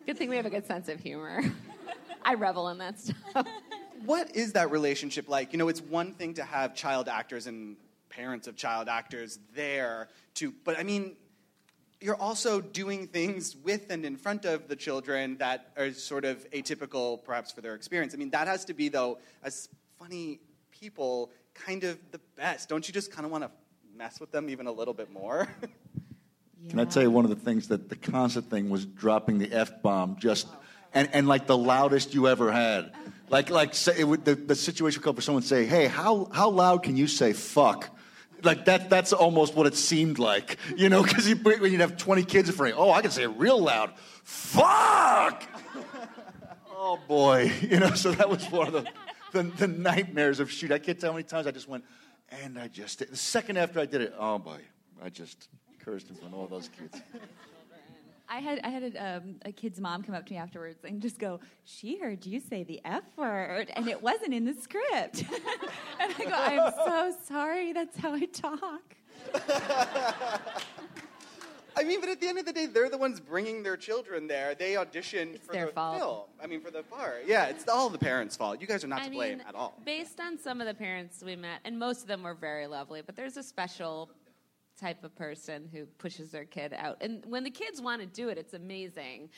Good 0.09 0.17
thing 0.17 0.31
we 0.31 0.37
have 0.37 0.47
a 0.47 0.51
good 0.51 0.67
sense 0.67 0.89
of 0.89 1.01
humor. 1.01 1.43
I 2.25 2.33
revel 2.33 2.71
in 2.71 2.79
that 2.79 2.99
stuff. 2.99 3.47
What 4.07 4.35
is 4.35 4.55
that 4.55 4.71
relationship 4.71 5.29
like? 5.29 5.53
You 5.53 5.59
know, 5.59 5.69
it's 5.69 5.83
one 5.83 6.15
thing 6.15 6.33
to 6.35 6.45
have 6.45 6.75
child 6.75 7.11
actors 7.11 7.47
and 7.47 7.77
parents 8.09 8.49
of 8.49 8.57
child 8.57 8.89
actors 8.89 9.39
there 9.55 10.09
to, 10.37 10.55
but 10.65 10.79
I 10.79 10.83
mean, 10.83 11.15
you're 12.01 12.17
also 12.17 12.63
doing 12.63 13.09
things 13.09 13.55
with 13.55 13.91
and 13.91 14.07
in 14.07 14.17
front 14.17 14.47
of 14.47 14.67
the 14.67 14.77
children 14.77 15.37
that 15.41 15.73
are 15.77 15.93
sort 15.93 16.25
of 16.25 16.51
atypical, 16.53 17.23
perhaps, 17.23 17.53
for 17.53 17.61
their 17.61 17.75
experience. 17.75 18.15
I 18.15 18.17
mean, 18.17 18.31
that 18.31 18.49
has 18.49 18.65
to 18.65 18.73
be, 18.73 18.89
though, 18.89 19.19
as 19.43 19.69
funny 19.99 20.41
people, 20.71 21.33
kind 21.53 21.85
of 21.85 21.99
the 22.13 22.21
best. 22.35 22.71
Don't 22.71 22.89
you 22.89 22.95
just 22.95 23.13
kind 23.13 23.27
of 23.27 23.31
want 23.31 23.45
to 23.45 23.51
mess 23.95 24.21
with 24.21 24.31
them 24.31 24.49
even 24.49 24.69
a 24.69 24.73
little 24.73 24.95
bit 24.95 25.13
more? 25.13 25.47
Can 26.69 26.79
I 26.79 26.85
tell 26.85 27.03
you 27.03 27.11
one 27.11 27.25
of 27.25 27.31
the 27.31 27.37
things 27.37 27.69
that 27.69 27.89
the 27.89 27.97
concert 27.97 28.45
thing 28.45 28.69
was 28.69 28.85
dropping 28.85 29.39
the 29.39 29.53
f 29.53 29.81
bomb 29.83 30.17
just 30.19 30.49
oh, 30.51 30.57
and, 30.93 31.09
and 31.13 31.29
like 31.29 31.47
the 31.47 31.57
loudest 31.57 32.15
you 32.15 32.29
ever 32.29 32.51
had. 32.51 32.93
Like 33.31 33.51
like 33.51 33.75
say, 33.75 33.95
it 33.99 34.05
would, 34.05 34.25
the, 34.25 34.35
the 34.35 34.55
situation 34.55 35.01
would 35.01 35.05
come 35.05 35.15
for 35.15 35.21
someone 35.21 35.43
say, 35.43 35.67
"Hey, 35.67 35.87
how 35.87 36.29
how 36.33 36.49
loud 36.51 36.83
can 36.83 36.97
you 36.97 37.07
say 37.07 37.33
fuck?" 37.33 37.95
Like 38.43 38.65
that 38.67 38.89
that's 38.89 39.13
almost 39.13 39.55
what 39.55 39.67
it 39.67 39.75
seemed 39.75 40.19
like, 40.19 40.59
you 40.77 40.89
know, 40.89 41.03
because 41.03 41.29
you, 41.29 41.37
when 41.37 41.71
you'd 41.71 41.81
have 41.81 41.97
twenty 41.97 42.23
kids 42.23 42.49
in 42.49 42.55
front 42.55 42.73
of 42.73 42.79
you, 42.79 42.85
oh, 42.85 42.91
I 42.91 43.03
can 43.03 43.11
say 43.11 43.25
it 43.25 43.29
real 43.29 43.61
loud, 43.61 43.93
fuck. 44.25 45.43
oh 46.71 46.99
boy, 47.07 47.53
you 47.61 47.81
know. 47.81 47.91
So 47.91 48.13
that 48.13 48.31
was 48.31 48.45
one 48.51 48.69
of 48.69 48.73
the, 48.73 48.87
the 49.33 49.43
the 49.43 49.69
nightmares 49.69 50.41
of 50.41 50.51
shoot. 50.51 50.73
I 50.73 50.79
can't 50.79 50.99
tell 50.99 51.11
how 51.11 51.17
many 51.17 51.29
times 51.29 51.47
I 51.47 51.51
just 51.51 51.69
went, 51.69 51.85
and 52.31 52.59
I 52.59 52.69
just 52.69 53.01
did. 53.01 53.11
the 53.11 53.17
second 53.17 53.59
after 53.59 53.79
I 53.79 53.87
did 53.87 54.01
it, 54.01 54.15
oh 54.19 54.39
boy, 54.39 54.61
I 55.05 55.11
just 55.11 55.49
cursed 55.89 56.11
in 56.11 56.17
front 56.17 56.35
of 56.35 56.41
all 56.41 56.47
those 56.47 56.69
kids. 56.69 57.01
I 58.29 58.41
had 58.41 58.61
I 58.63 58.69
had 58.69 58.83
a, 58.83 59.17
um, 59.17 59.37
a 59.47 59.53
kid's 59.53 59.81
mom 59.81 60.03
come 60.03 60.15
up 60.15 60.27
to 60.27 60.33
me 60.35 60.39
afterwards 60.39 60.85
and 60.85 61.01
just 61.01 61.19
go, 61.19 61.41
"She 61.65 61.99
heard 61.99 62.27
you 62.27 62.41
say 62.41 62.63
the 62.63 62.79
f 62.85 63.05
word, 63.17 63.71
and 63.75 63.89
it 63.89 64.03
wasn't 64.03 64.35
in 64.35 64.45
the 64.45 64.53
script." 64.53 65.25
and 66.01 66.15
I 66.19 66.25
go, 66.25 66.35
"I'm 66.35 66.73
so 66.85 67.17
sorry. 67.25 67.73
That's 67.73 67.97
how 67.97 68.13
I 68.13 68.27
talk." 68.27 68.83
I 71.75 71.85
mean, 71.85 72.01
but 72.01 72.11
at 72.11 72.21
the 72.21 72.27
end 72.27 72.39
of 72.39 72.45
the 72.45 72.53
day, 72.53 72.67
they're 72.67 72.91
the 72.91 72.99
ones 72.99 73.21
bringing 73.21 73.63
their 73.63 73.77
children 73.77 74.27
there. 74.27 74.55
They 74.55 74.75
auditioned 74.75 75.41
for 75.41 75.53
their 75.53 75.67
the 75.67 75.73
fault. 75.73 75.99
film. 75.99 76.25
I 76.43 76.49
mean, 76.49 76.61
for 76.61 76.73
the 76.73 76.83
part. 76.83 77.23
Yeah, 77.25 77.47
it's 77.47 77.67
all 77.69 77.89
the 77.89 77.99
parents' 77.99 78.37
fault. 78.37 78.61
You 78.61 78.67
guys 78.67 78.83
are 78.85 78.89
not 78.89 79.03
I 79.03 79.05
to 79.05 79.11
blame 79.13 79.39
mean, 79.39 79.47
at 79.49 79.55
all. 79.55 79.81
Based 79.87 80.21
on 80.21 80.39
some 80.39 80.61
of 80.61 80.67
the 80.67 80.75
parents 80.75 81.23
we 81.25 81.37
met, 81.37 81.61
and 81.65 81.79
most 81.79 82.03
of 82.03 82.09
them 82.09 82.25
were 82.25 82.35
very 82.35 82.67
lovely, 82.67 83.01
but 83.01 83.15
there's 83.17 83.37
a 83.37 83.43
special 83.43 84.11
type 84.79 85.05
of 85.05 85.15
person 85.17 85.69
who 85.73 85.87
pushes 85.87 86.31
their 86.31 86.45
kid 86.45 86.75
out. 86.77 86.99
And 87.01 87.25
when 87.27 87.45
the 87.45 87.51
kids 87.51 87.81
want 87.81 88.01
to 88.01 88.07
do 88.07 88.29
it, 88.29 88.39
it's 88.39 88.55
amazing. 88.55 89.31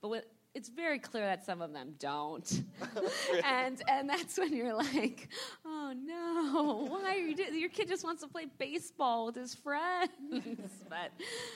But 0.00 0.08
when, 0.08 0.22
it's 0.54 0.68
very 0.68 0.98
clear 0.98 1.24
that 1.24 1.44
some 1.44 1.62
of 1.62 1.72
them 1.72 1.94
don't. 1.98 2.64
and 3.44 3.80
and 3.86 4.08
that's 4.08 4.38
when 4.38 4.52
you're 4.52 4.74
like, 4.74 5.28
oh 5.64 5.94
no, 5.96 6.86
why 6.88 7.14
are 7.14 7.18
you 7.18 7.36
doing 7.36 7.58
Your 7.58 7.68
kid 7.68 7.88
just 7.88 8.02
wants 8.04 8.22
to 8.22 8.28
play 8.28 8.46
baseball 8.58 9.26
with 9.26 9.36
his 9.36 9.54
friends. 9.54 10.10
but 10.88 11.12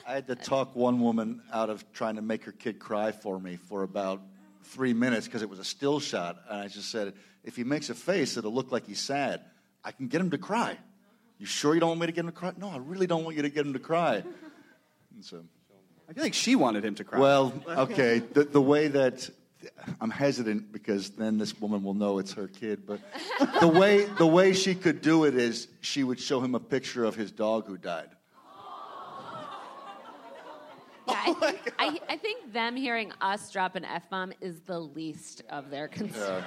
I 0.07 0.13
had 0.13 0.27
to 0.27 0.35
talk 0.35 0.75
one 0.75 1.01
woman 1.01 1.41
out 1.51 1.69
of 1.69 1.91
trying 1.91 2.15
to 2.15 2.21
make 2.21 2.45
her 2.45 2.51
kid 2.51 2.79
cry 2.79 3.11
for 3.11 3.39
me 3.39 3.57
for 3.57 3.83
about 3.83 4.21
three 4.63 4.93
minutes 4.93 5.27
because 5.27 5.41
it 5.41 5.49
was 5.49 5.59
a 5.59 5.65
still 5.65 5.99
shot. 5.99 6.37
And 6.49 6.61
I 6.61 6.67
just 6.67 6.89
said, 6.89 7.13
if 7.43 7.55
he 7.55 7.63
makes 7.63 7.89
a 7.89 7.95
face, 7.95 8.37
it'll 8.37 8.53
look 8.53 8.71
like 8.71 8.87
he's 8.87 9.01
sad. 9.01 9.41
I 9.83 9.91
can 9.91 10.07
get 10.07 10.21
him 10.21 10.29
to 10.31 10.37
cry. 10.37 10.77
You 11.39 11.45
sure 11.45 11.73
you 11.73 11.79
don't 11.79 11.89
want 11.89 12.01
me 12.01 12.07
to 12.07 12.13
get 12.13 12.21
him 12.21 12.27
to 12.27 12.31
cry? 12.31 12.51
No, 12.57 12.69
I 12.69 12.77
really 12.77 13.07
don't 13.07 13.23
want 13.23 13.35
you 13.35 13.41
to 13.41 13.49
get 13.49 13.65
him 13.65 13.73
to 13.73 13.79
cry. 13.79 14.23
And 15.15 15.23
so, 15.23 15.43
I 16.09 16.13
feel 16.13 16.23
like 16.23 16.33
she 16.33 16.55
wanted 16.55 16.85
him 16.85 16.95
to 16.95 17.03
cry. 17.03 17.19
well, 17.19 17.53
okay, 17.67 18.19
the, 18.19 18.43
the 18.43 18.61
way 18.61 18.87
that 18.87 19.29
I'm 19.99 20.09
hesitant 20.09 20.71
because 20.71 21.11
then 21.11 21.37
this 21.37 21.59
woman 21.59 21.83
will 21.83 21.93
know 21.93 22.19
it's 22.19 22.33
her 22.33 22.47
kid. 22.47 22.85
But 22.85 22.99
the 23.59 23.67
way 23.67 24.05
the 24.05 24.27
way 24.27 24.53
she 24.53 24.75
could 24.75 25.01
do 25.01 25.25
it 25.25 25.35
is 25.35 25.67
she 25.81 26.03
would 26.03 26.19
show 26.19 26.41
him 26.41 26.55
a 26.55 26.59
picture 26.59 27.05
of 27.05 27.15
his 27.15 27.31
dog 27.31 27.67
who 27.67 27.77
died. 27.77 28.09
yeah, 31.07 31.21
I, 31.25 31.33
think, 31.33 31.73
I, 31.79 31.99
I 32.09 32.17
think 32.17 32.53
them 32.53 32.75
hearing 32.75 33.11
us 33.21 33.51
drop 33.51 33.75
an 33.75 33.85
F 33.85 34.09
bomb 34.09 34.33
is 34.41 34.61
the 34.61 34.79
least 34.79 35.43
of 35.49 35.69
their 35.69 35.87
concerns. 35.87 36.45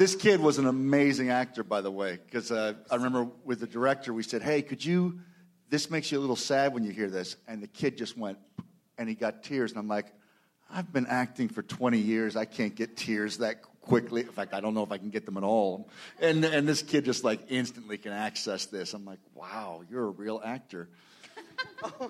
This 0.00 0.16
kid 0.16 0.40
was 0.40 0.56
an 0.56 0.64
amazing 0.64 1.28
actor, 1.28 1.62
by 1.62 1.82
the 1.82 1.90
way, 1.90 2.18
because 2.24 2.50
uh, 2.50 2.72
I 2.90 2.94
remember 2.94 3.28
with 3.44 3.60
the 3.60 3.66
director, 3.66 4.14
we 4.14 4.22
said, 4.22 4.40
"Hey, 4.40 4.62
could 4.62 4.82
you? 4.82 5.20
This 5.68 5.90
makes 5.90 6.10
you 6.10 6.18
a 6.18 6.22
little 6.22 6.36
sad 6.36 6.72
when 6.72 6.84
you 6.84 6.90
hear 6.90 7.10
this." 7.10 7.36
And 7.46 7.62
the 7.62 7.66
kid 7.66 7.98
just 7.98 8.16
went, 8.16 8.38
and 8.96 9.10
he 9.10 9.14
got 9.14 9.42
tears, 9.42 9.72
and 9.72 9.78
I'm 9.78 9.88
like, 9.88 10.06
"I've 10.70 10.90
been 10.90 11.06
acting 11.06 11.50
for 11.50 11.62
20 11.62 11.98
years. 11.98 12.34
I 12.34 12.46
can't 12.46 12.74
get 12.74 12.96
tears 12.96 13.36
that 13.38 13.60
quickly. 13.82 14.22
In 14.22 14.28
fact, 14.28 14.54
I 14.54 14.60
don't 14.60 14.72
know 14.72 14.82
if 14.82 14.90
I 14.90 14.96
can 14.96 15.10
get 15.10 15.26
them 15.26 15.36
at 15.36 15.42
all." 15.42 15.90
And 16.18 16.46
and 16.46 16.66
this 16.66 16.80
kid 16.80 17.04
just 17.04 17.22
like 17.22 17.42
instantly 17.50 17.98
can 17.98 18.12
access 18.12 18.64
this. 18.64 18.94
I'm 18.94 19.04
like, 19.04 19.20
"Wow, 19.34 19.82
you're 19.90 20.06
a 20.06 20.12
real 20.12 20.40
actor." 20.42 20.88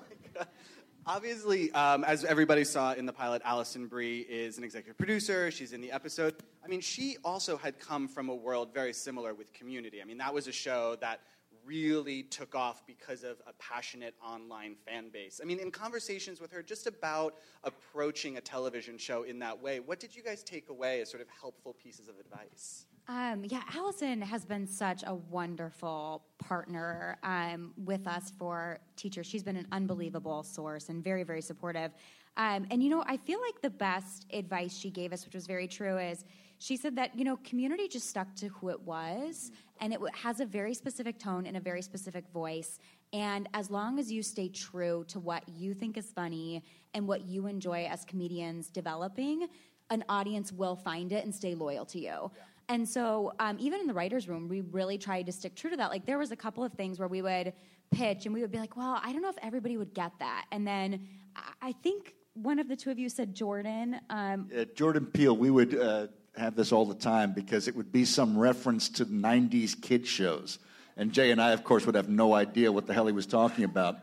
Obviously, 1.07 1.71
um, 1.71 2.03
as 2.03 2.23
everybody 2.23 2.63
saw 2.63 2.93
in 2.93 3.07
the 3.07 3.13
pilot, 3.13 3.41
Alison 3.43 3.87
Brie 3.87 4.19
is 4.21 4.59
an 4.59 4.63
executive 4.63 4.97
producer. 4.97 5.49
She's 5.49 5.73
in 5.73 5.81
the 5.81 5.91
episode. 5.91 6.35
I 6.63 6.67
mean, 6.67 6.79
she 6.79 7.17
also 7.25 7.57
had 7.57 7.79
come 7.79 8.07
from 8.07 8.29
a 8.29 8.35
world 8.35 8.71
very 8.71 8.93
similar 8.93 9.33
with 9.33 9.51
Community. 9.51 9.99
I 9.99 10.05
mean, 10.05 10.19
that 10.19 10.31
was 10.31 10.47
a 10.47 10.51
show 10.51 10.95
that 11.01 11.21
really 11.65 12.21
took 12.23 12.53
off 12.53 12.85
because 12.85 13.23
of 13.23 13.37
a 13.47 13.53
passionate 13.53 14.13
online 14.23 14.75
fan 14.85 15.09
base. 15.09 15.39
I 15.41 15.45
mean, 15.45 15.59
in 15.59 15.71
conversations 15.71 16.39
with 16.39 16.51
her 16.51 16.61
just 16.61 16.85
about 16.85 17.35
approaching 17.63 18.37
a 18.37 18.41
television 18.41 18.99
show 18.99 19.23
in 19.23 19.39
that 19.39 19.59
way, 19.59 19.79
what 19.79 19.99
did 19.99 20.15
you 20.15 20.21
guys 20.21 20.43
take 20.43 20.69
away 20.69 21.01
as 21.01 21.09
sort 21.09 21.21
of 21.21 21.29
helpful 21.29 21.75
pieces 21.81 22.09
of 22.09 22.19
advice? 22.19 22.85
Um, 23.11 23.43
yeah, 23.49 23.63
Alison 23.75 24.21
has 24.21 24.45
been 24.45 24.65
such 24.65 25.03
a 25.05 25.13
wonderful 25.13 26.23
partner 26.37 27.17
um, 27.23 27.73
with 27.83 28.07
us 28.07 28.31
for 28.39 28.79
teachers. 28.95 29.27
She's 29.27 29.43
been 29.43 29.57
an 29.57 29.67
unbelievable 29.73 30.43
source 30.43 30.87
and 30.87 31.03
very, 31.03 31.23
very 31.23 31.41
supportive. 31.41 31.91
Um, 32.37 32.65
and 32.71 32.81
you 32.81 32.89
know, 32.89 33.03
I 33.05 33.17
feel 33.17 33.41
like 33.41 33.61
the 33.61 33.69
best 33.69 34.27
advice 34.31 34.73
she 34.73 34.89
gave 34.89 35.11
us, 35.11 35.25
which 35.25 35.35
was 35.35 35.45
very 35.45 35.67
true, 35.67 35.97
is 35.97 36.23
she 36.59 36.77
said 36.77 36.95
that 36.95 37.13
you 37.19 37.25
know, 37.25 37.35
community 37.43 37.89
just 37.89 38.09
stuck 38.09 38.33
to 38.35 38.47
who 38.47 38.69
it 38.69 38.79
was, 38.79 39.51
and 39.81 39.91
it 39.91 39.99
has 40.13 40.39
a 40.39 40.45
very 40.45 40.73
specific 40.73 41.19
tone 41.19 41.45
and 41.45 41.57
a 41.57 41.59
very 41.59 41.81
specific 41.81 42.23
voice. 42.29 42.79
And 43.11 43.49
as 43.53 43.69
long 43.69 43.99
as 43.99 44.09
you 44.09 44.23
stay 44.23 44.47
true 44.47 45.03
to 45.09 45.19
what 45.19 45.43
you 45.49 45.73
think 45.73 45.97
is 45.97 46.05
funny 46.11 46.63
and 46.93 47.05
what 47.09 47.25
you 47.25 47.47
enjoy 47.47 47.87
as 47.91 48.05
comedians 48.05 48.69
developing, 48.69 49.49
an 49.89 50.05
audience 50.07 50.53
will 50.53 50.77
find 50.77 51.11
it 51.11 51.25
and 51.25 51.35
stay 51.35 51.55
loyal 51.55 51.83
to 51.87 51.99
you. 51.99 52.31
And 52.71 52.87
so, 52.87 53.33
um, 53.37 53.57
even 53.59 53.81
in 53.81 53.87
the 53.87 53.93
writers' 53.93 54.29
room, 54.29 54.47
we 54.47 54.61
really 54.61 54.97
tried 54.97 55.25
to 55.25 55.33
stick 55.33 55.55
true 55.55 55.71
to 55.71 55.75
that. 55.75 55.89
Like, 55.89 56.05
there 56.05 56.17
was 56.17 56.31
a 56.31 56.37
couple 56.37 56.63
of 56.63 56.71
things 56.71 56.99
where 56.99 57.09
we 57.09 57.21
would 57.21 57.51
pitch, 57.91 58.25
and 58.25 58.33
we 58.33 58.39
would 58.39 58.51
be 58.51 58.59
like, 58.59 58.77
"Well, 58.77 58.97
I 59.03 59.11
don't 59.11 59.21
know 59.21 59.29
if 59.29 59.37
everybody 59.43 59.75
would 59.75 59.93
get 59.93 60.13
that." 60.19 60.45
And 60.53 60.65
then, 60.65 61.05
I- 61.61 61.73
think 61.83 62.15
one 62.33 62.59
of 62.59 62.69
the 62.69 62.77
two 62.77 62.89
of 62.89 62.97
you 62.97 63.09
said 63.09 63.35
Jordan. 63.35 63.99
Um, 64.09 64.49
Uh, 64.57 64.63
Jordan 64.73 65.05
Peele, 65.05 65.35
we 65.35 65.49
would 65.49 65.77
uh, 65.77 66.07
have 66.37 66.55
this 66.55 66.71
all 66.71 66.85
the 66.85 66.95
time 66.95 67.33
because 67.33 67.67
it 67.67 67.75
would 67.75 67.91
be 67.91 68.05
some 68.05 68.37
reference 68.37 68.87
to 68.87 69.05
90s 69.05 69.75
kid 69.75 70.07
shows. 70.07 70.57
And 70.95 71.11
Jay 71.11 71.31
and 71.31 71.41
I, 71.41 71.51
of 71.51 71.65
course, 71.65 71.85
would 71.85 71.95
have 71.95 72.07
no 72.07 72.33
idea 72.33 72.71
what 72.71 72.87
the 72.87 72.93
hell 72.93 73.05
he 73.05 73.11
was 73.13 73.25
talking 73.25 73.65
about. 73.65 73.97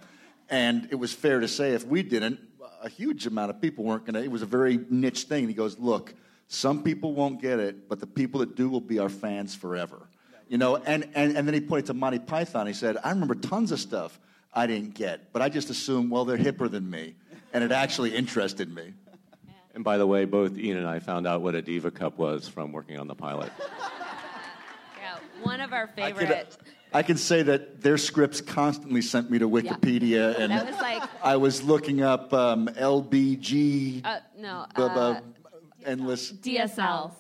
And 0.50 0.88
it 0.90 0.96
was 0.96 1.14
fair 1.14 1.40
to 1.40 1.48
say 1.48 1.72
if 1.72 1.86
we 1.86 2.02
didn't, 2.02 2.38
a 2.82 2.88
huge 2.90 3.26
amount 3.26 3.48
of 3.50 3.62
people 3.62 3.84
weren't 3.84 4.04
going 4.04 4.14
to. 4.14 4.22
It 4.22 4.30
was 4.30 4.42
a 4.42 4.46
very 4.46 4.78
niche 4.90 5.22
thing. 5.24 5.44
And 5.44 5.48
he 5.48 5.54
goes, 5.54 5.78
Look, 5.78 6.14
some 6.48 6.82
people 6.82 7.12
won't 7.12 7.40
get 7.40 7.60
it, 7.60 7.88
but 7.88 8.00
the 8.00 8.06
people 8.06 8.40
that 8.40 8.56
do 8.56 8.68
will 8.68 8.80
be 8.80 8.98
our 8.98 9.08
fans 9.10 9.54
forever. 9.54 10.08
You 10.48 10.56
know, 10.56 10.76
and, 10.76 11.06
and, 11.14 11.36
and 11.36 11.46
then 11.46 11.52
he 11.54 11.60
pointed 11.60 11.86
to 11.86 11.94
Monty 11.94 12.18
Python. 12.18 12.66
He 12.66 12.72
said, 12.72 12.96
I 13.04 13.10
remember 13.10 13.34
tons 13.34 13.70
of 13.70 13.78
stuff 13.78 14.18
I 14.52 14.66
didn't 14.66 14.94
get, 14.94 15.32
but 15.32 15.42
I 15.42 15.50
just 15.50 15.68
assumed, 15.68 16.10
well, 16.10 16.24
they're 16.24 16.38
hipper 16.38 16.70
than 16.70 16.88
me. 16.88 17.14
And 17.52 17.62
it 17.62 17.70
actually 17.70 18.14
interested 18.16 18.74
me. 18.74 18.94
And 19.74 19.84
by 19.84 19.96
the 19.96 20.06
way, 20.08 20.24
both 20.24 20.58
Ian 20.58 20.78
and 20.78 20.88
I 20.88 20.98
found 20.98 21.24
out 21.24 21.40
what 21.40 21.54
a 21.54 21.62
Diva 21.62 21.92
Cup 21.92 22.18
was 22.18 22.48
from 22.48 22.72
working 22.72 22.98
on 22.98 23.06
the 23.06 23.14
pilot. 23.14 23.52
Yeah, 25.00 25.18
one 25.42 25.60
of 25.60 25.72
our 25.72 25.88
I 25.96 26.12
favorite. 26.12 26.56
I 26.92 27.02
can 27.02 27.16
say 27.16 27.42
that 27.42 27.80
their 27.80 27.96
scripts 27.98 28.40
constantly 28.40 29.02
sent 29.02 29.30
me 29.30 29.38
to 29.38 29.48
Wikipedia, 29.48 30.36
and 30.38 30.50
That 30.50 30.66
was 30.66 30.76
like- 30.80 31.02
I 31.22 31.36
was 31.36 31.62
looking 31.62 32.02
up 32.02 32.32
um, 32.32 32.66
LBG, 32.68 34.00
Uh, 34.04 34.18
no, 34.36 34.66
bu- 34.74 34.88
bu- 34.88 34.94
uh, 34.98 35.20
endless. 35.84 36.32
DSLs. 36.32 37.12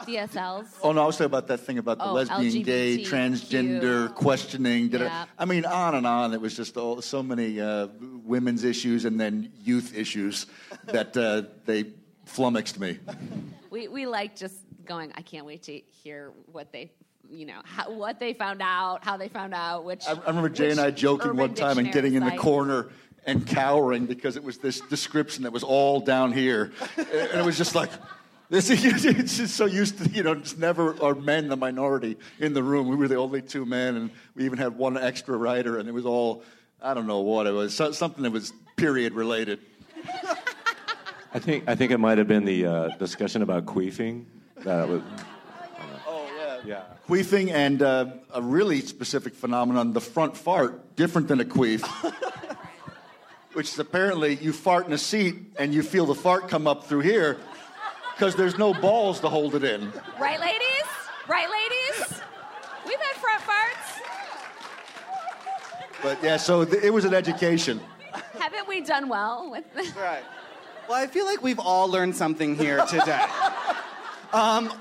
DSLs. 0.00 0.66
Oh 0.82 0.92
no, 0.92 1.02
I 1.02 1.06
was 1.06 1.16
talking 1.16 1.26
about 1.26 1.48
that 1.48 1.58
thing 1.58 1.78
about 1.78 1.98
the 1.98 2.04
Oh, 2.04 2.12
lesbian, 2.12 2.62
gay, 2.62 3.02
transgender 3.02 4.14
questioning. 4.14 4.92
Yeah. 4.92 5.26
I, 5.38 5.42
I 5.42 5.44
mean, 5.44 5.64
on 5.64 5.96
and 5.96 6.06
on. 6.06 6.32
It 6.34 6.40
was 6.40 6.56
just 6.56 6.76
all, 6.76 7.02
so 7.02 7.22
many 7.22 7.60
uh, 7.60 7.88
women's 8.24 8.64
issues 8.64 9.04
and 9.04 9.18
then 9.20 9.52
youth 9.64 9.96
issues 9.96 10.46
that 10.84 11.16
uh, 11.16 11.42
they 11.66 11.86
flummoxed 12.26 12.78
me. 12.78 12.98
We 13.70 13.88
we 13.88 14.06
like 14.06 14.36
just 14.36 14.56
going. 14.84 15.12
I 15.16 15.22
can't 15.22 15.44
wait 15.46 15.64
to 15.64 15.78
hear 15.78 16.30
what 16.46 16.70
they, 16.72 16.92
you 17.28 17.46
know, 17.46 17.60
how, 17.64 17.90
what 17.90 18.20
they 18.20 18.34
found 18.34 18.62
out, 18.62 19.04
how 19.04 19.16
they 19.16 19.28
found 19.28 19.52
out. 19.52 19.84
Which 19.84 20.06
I, 20.06 20.12
I 20.12 20.28
remember 20.28 20.48
Jay 20.48 20.70
and 20.70 20.78
I 20.78 20.92
joking 20.92 21.36
one 21.36 21.54
time 21.54 21.78
and 21.78 21.90
getting 21.90 22.14
in 22.14 22.24
the 22.24 22.36
corner 22.36 22.88
and 23.26 23.46
cowering 23.46 24.06
because 24.06 24.36
it 24.36 24.42
was 24.44 24.58
this 24.58 24.80
description 24.80 25.44
that 25.44 25.52
was 25.52 25.62
all 25.62 26.00
down 26.00 26.32
here, 26.32 26.72
and 26.96 27.40
it 27.40 27.44
was 27.44 27.56
just 27.56 27.74
like. 27.74 27.90
This, 28.50 28.70
is 28.70 29.02
just 29.36 29.56
so 29.56 29.66
used 29.66 29.98
to, 29.98 30.08
you 30.08 30.22
know, 30.22 30.34
just 30.34 30.58
never 30.58 30.96
are 31.02 31.14
men 31.14 31.48
the 31.48 31.56
minority 31.58 32.16
in 32.38 32.54
the 32.54 32.62
room. 32.62 32.88
We 32.88 32.96
were 32.96 33.06
the 33.06 33.16
only 33.16 33.42
two 33.42 33.66
men, 33.66 33.94
and 33.94 34.10
we 34.34 34.46
even 34.46 34.56
had 34.56 34.78
one 34.78 34.96
extra 34.96 35.36
writer, 35.36 35.76
and 35.76 35.86
it 35.86 35.92
was 35.92 36.06
all, 36.06 36.42
I 36.80 36.94
don't 36.94 37.06
know 37.06 37.20
what 37.20 37.46
it 37.46 37.50
was, 37.50 37.74
so, 37.74 37.92
something 37.92 38.22
that 38.22 38.30
was 38.30 38.54
period 38.76 39.12
related. 39.12 39.60
I 41.34 41.38
think 41.38 41.64
I 41.68 41.74
think 41.74 41.92
it 41.92 41.98
might 41.98 42.16
have 42.16 42.26
been 42.26 42.46
the 42.46 42.64
uh, 42.64 42.88
discussion 42.96 43.42
about 43.42 43.66
queefing. 43.66 44.24
That 44.64 44.88
was. 44.88 45.02
Oh, 46.06 46.26
yeah. 46.38 46.58
Yeah. 46.64 46.82
Queefing 47.06 47.50
and 47.50 47.82
uh, 47.82 48.06
a 48.32 48.40
really 48.40 48.80
specific 48.80 49.34
phenomenon, 49.34 49.92
the 49.92 50.00
front 50.00 50.36
fart, 50.36 50.96
different 50.96 51.28
than 51.28 51.40
a 51.40 51.44
queef. 51.44 51.84
Which 53.58 53.70
is 53.72 53.78
apparently 53.80 54.36
you 54.36 54.52
fart 54.52 54.86
in 54.86 54.92
a 54.92 54.98
seat 54.98 55.34
and 55.58 55.74
you 55.74 55.82
feel 55.82 56.06
the 56.06 56.14
fart 56.14 56.48
come 56.48 56.68
up 56.68 56.84
through 56.84 57.00
here 57.00 57.38
because 58.14 58.36
there's 58.36 58.56
no 58.56 58.72
balls 58.72 59.18
to 59.18 59.28
hold 59.28 59.56
it 59.56 59.64
in. 59.64 59.92
Right, 60.16 60.38
ladies? 60.38 60.84
Right, 61.26 61.48
ladies? 61.50 62.20
We've 62.86 63.00
had 63.00 63.16
front 63.16 63.42
farts. 63.42 64.00
But 66.04 66.22
yeah, 66.22 66.36
so 66.36 66.64
th- 66.64 66.84
it 66.84 66.90
was 66.90 67.04
an 67.04 67.14
education. 67.14 67.80
Haven't 68.38 68.68
we 68.68 68.80
done 68.80 69.08
well 69.08 69.50
with 69.50 69.64
this? 69.74 69.92
Right. 69.96 70.22
Well, 70.88 71.02
I 71.02 71.08
feel 71.08 71.26
like 71.26 71.42
we've 71.42 71.58
all 71.58 71.88
learned 71.88 72.14
something 72.14 72.54
here 72.54 72.86
today. 72.86 73.20
um, 74.32 74.72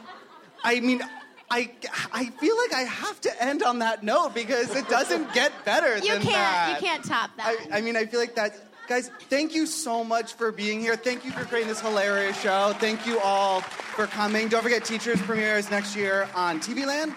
I 0.64 0.82
mean, 0.82 1.02
I, 1.50 1.72
I 2.12 2.26
feel 2.26 2.56
like 2.58 2.74
I 2.74 2.82
have 2.82 3.22
to 3.22 3.44
end 3.44 3.64
on 3.64 3.80
that 3.80 4.04
note 4.04 4.36
because 4.36 4.76
it 4.76 4.88
doesn't 4.90 5.34
get 5.34 5.52
better 5.66 5.98
You 5.98 6.14
than 6.14 6.22
can't. 6.22 6.34
that. 6.34 6.78
You 6.80 6.88
can't 6.88 7.04
top 7.04 7.32
that. 7.38 7.58
I, 7.72 7.78
I 7.78 7.82
mean, 7.82 7.96
I 7.96 8.06
feel 8.06 8.20
like 8.20 8.36
that. 8.36 8.67
Guys, 8.88 9.12
thank 9.30 9.54
you 9.54 9.66
so 9.66 10.04
much 10.04 10.34
for 10.34 10.52
being 10.52 10.80
here. 10.80 10.96
Thank 10.96 11.26
you 11.26 11.32
for 11.32 11.44
creating 11.44 11.68
this 11.68 11.82
hilarious 11.82 12.40
show. 12.42 12.74
Thank 12.80 13.06
you 13.06 13.20
all 13.20 13.62
for 13.62 14.08
coming. 14.08 14.48
Don't 14.48 14.64
forget, 14.64 14.86
Teachers 14.86 15.22
premieres 15.22 15.70
next 15.70 15.96
year 15.96 16.30
on 16.34 16.60
TV 16.62 16.86
Land. 16.86 17.14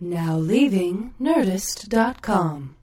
Now 0.00 0.36
leaving 0.36 1.14
Nerdist.com. 1.20 2.76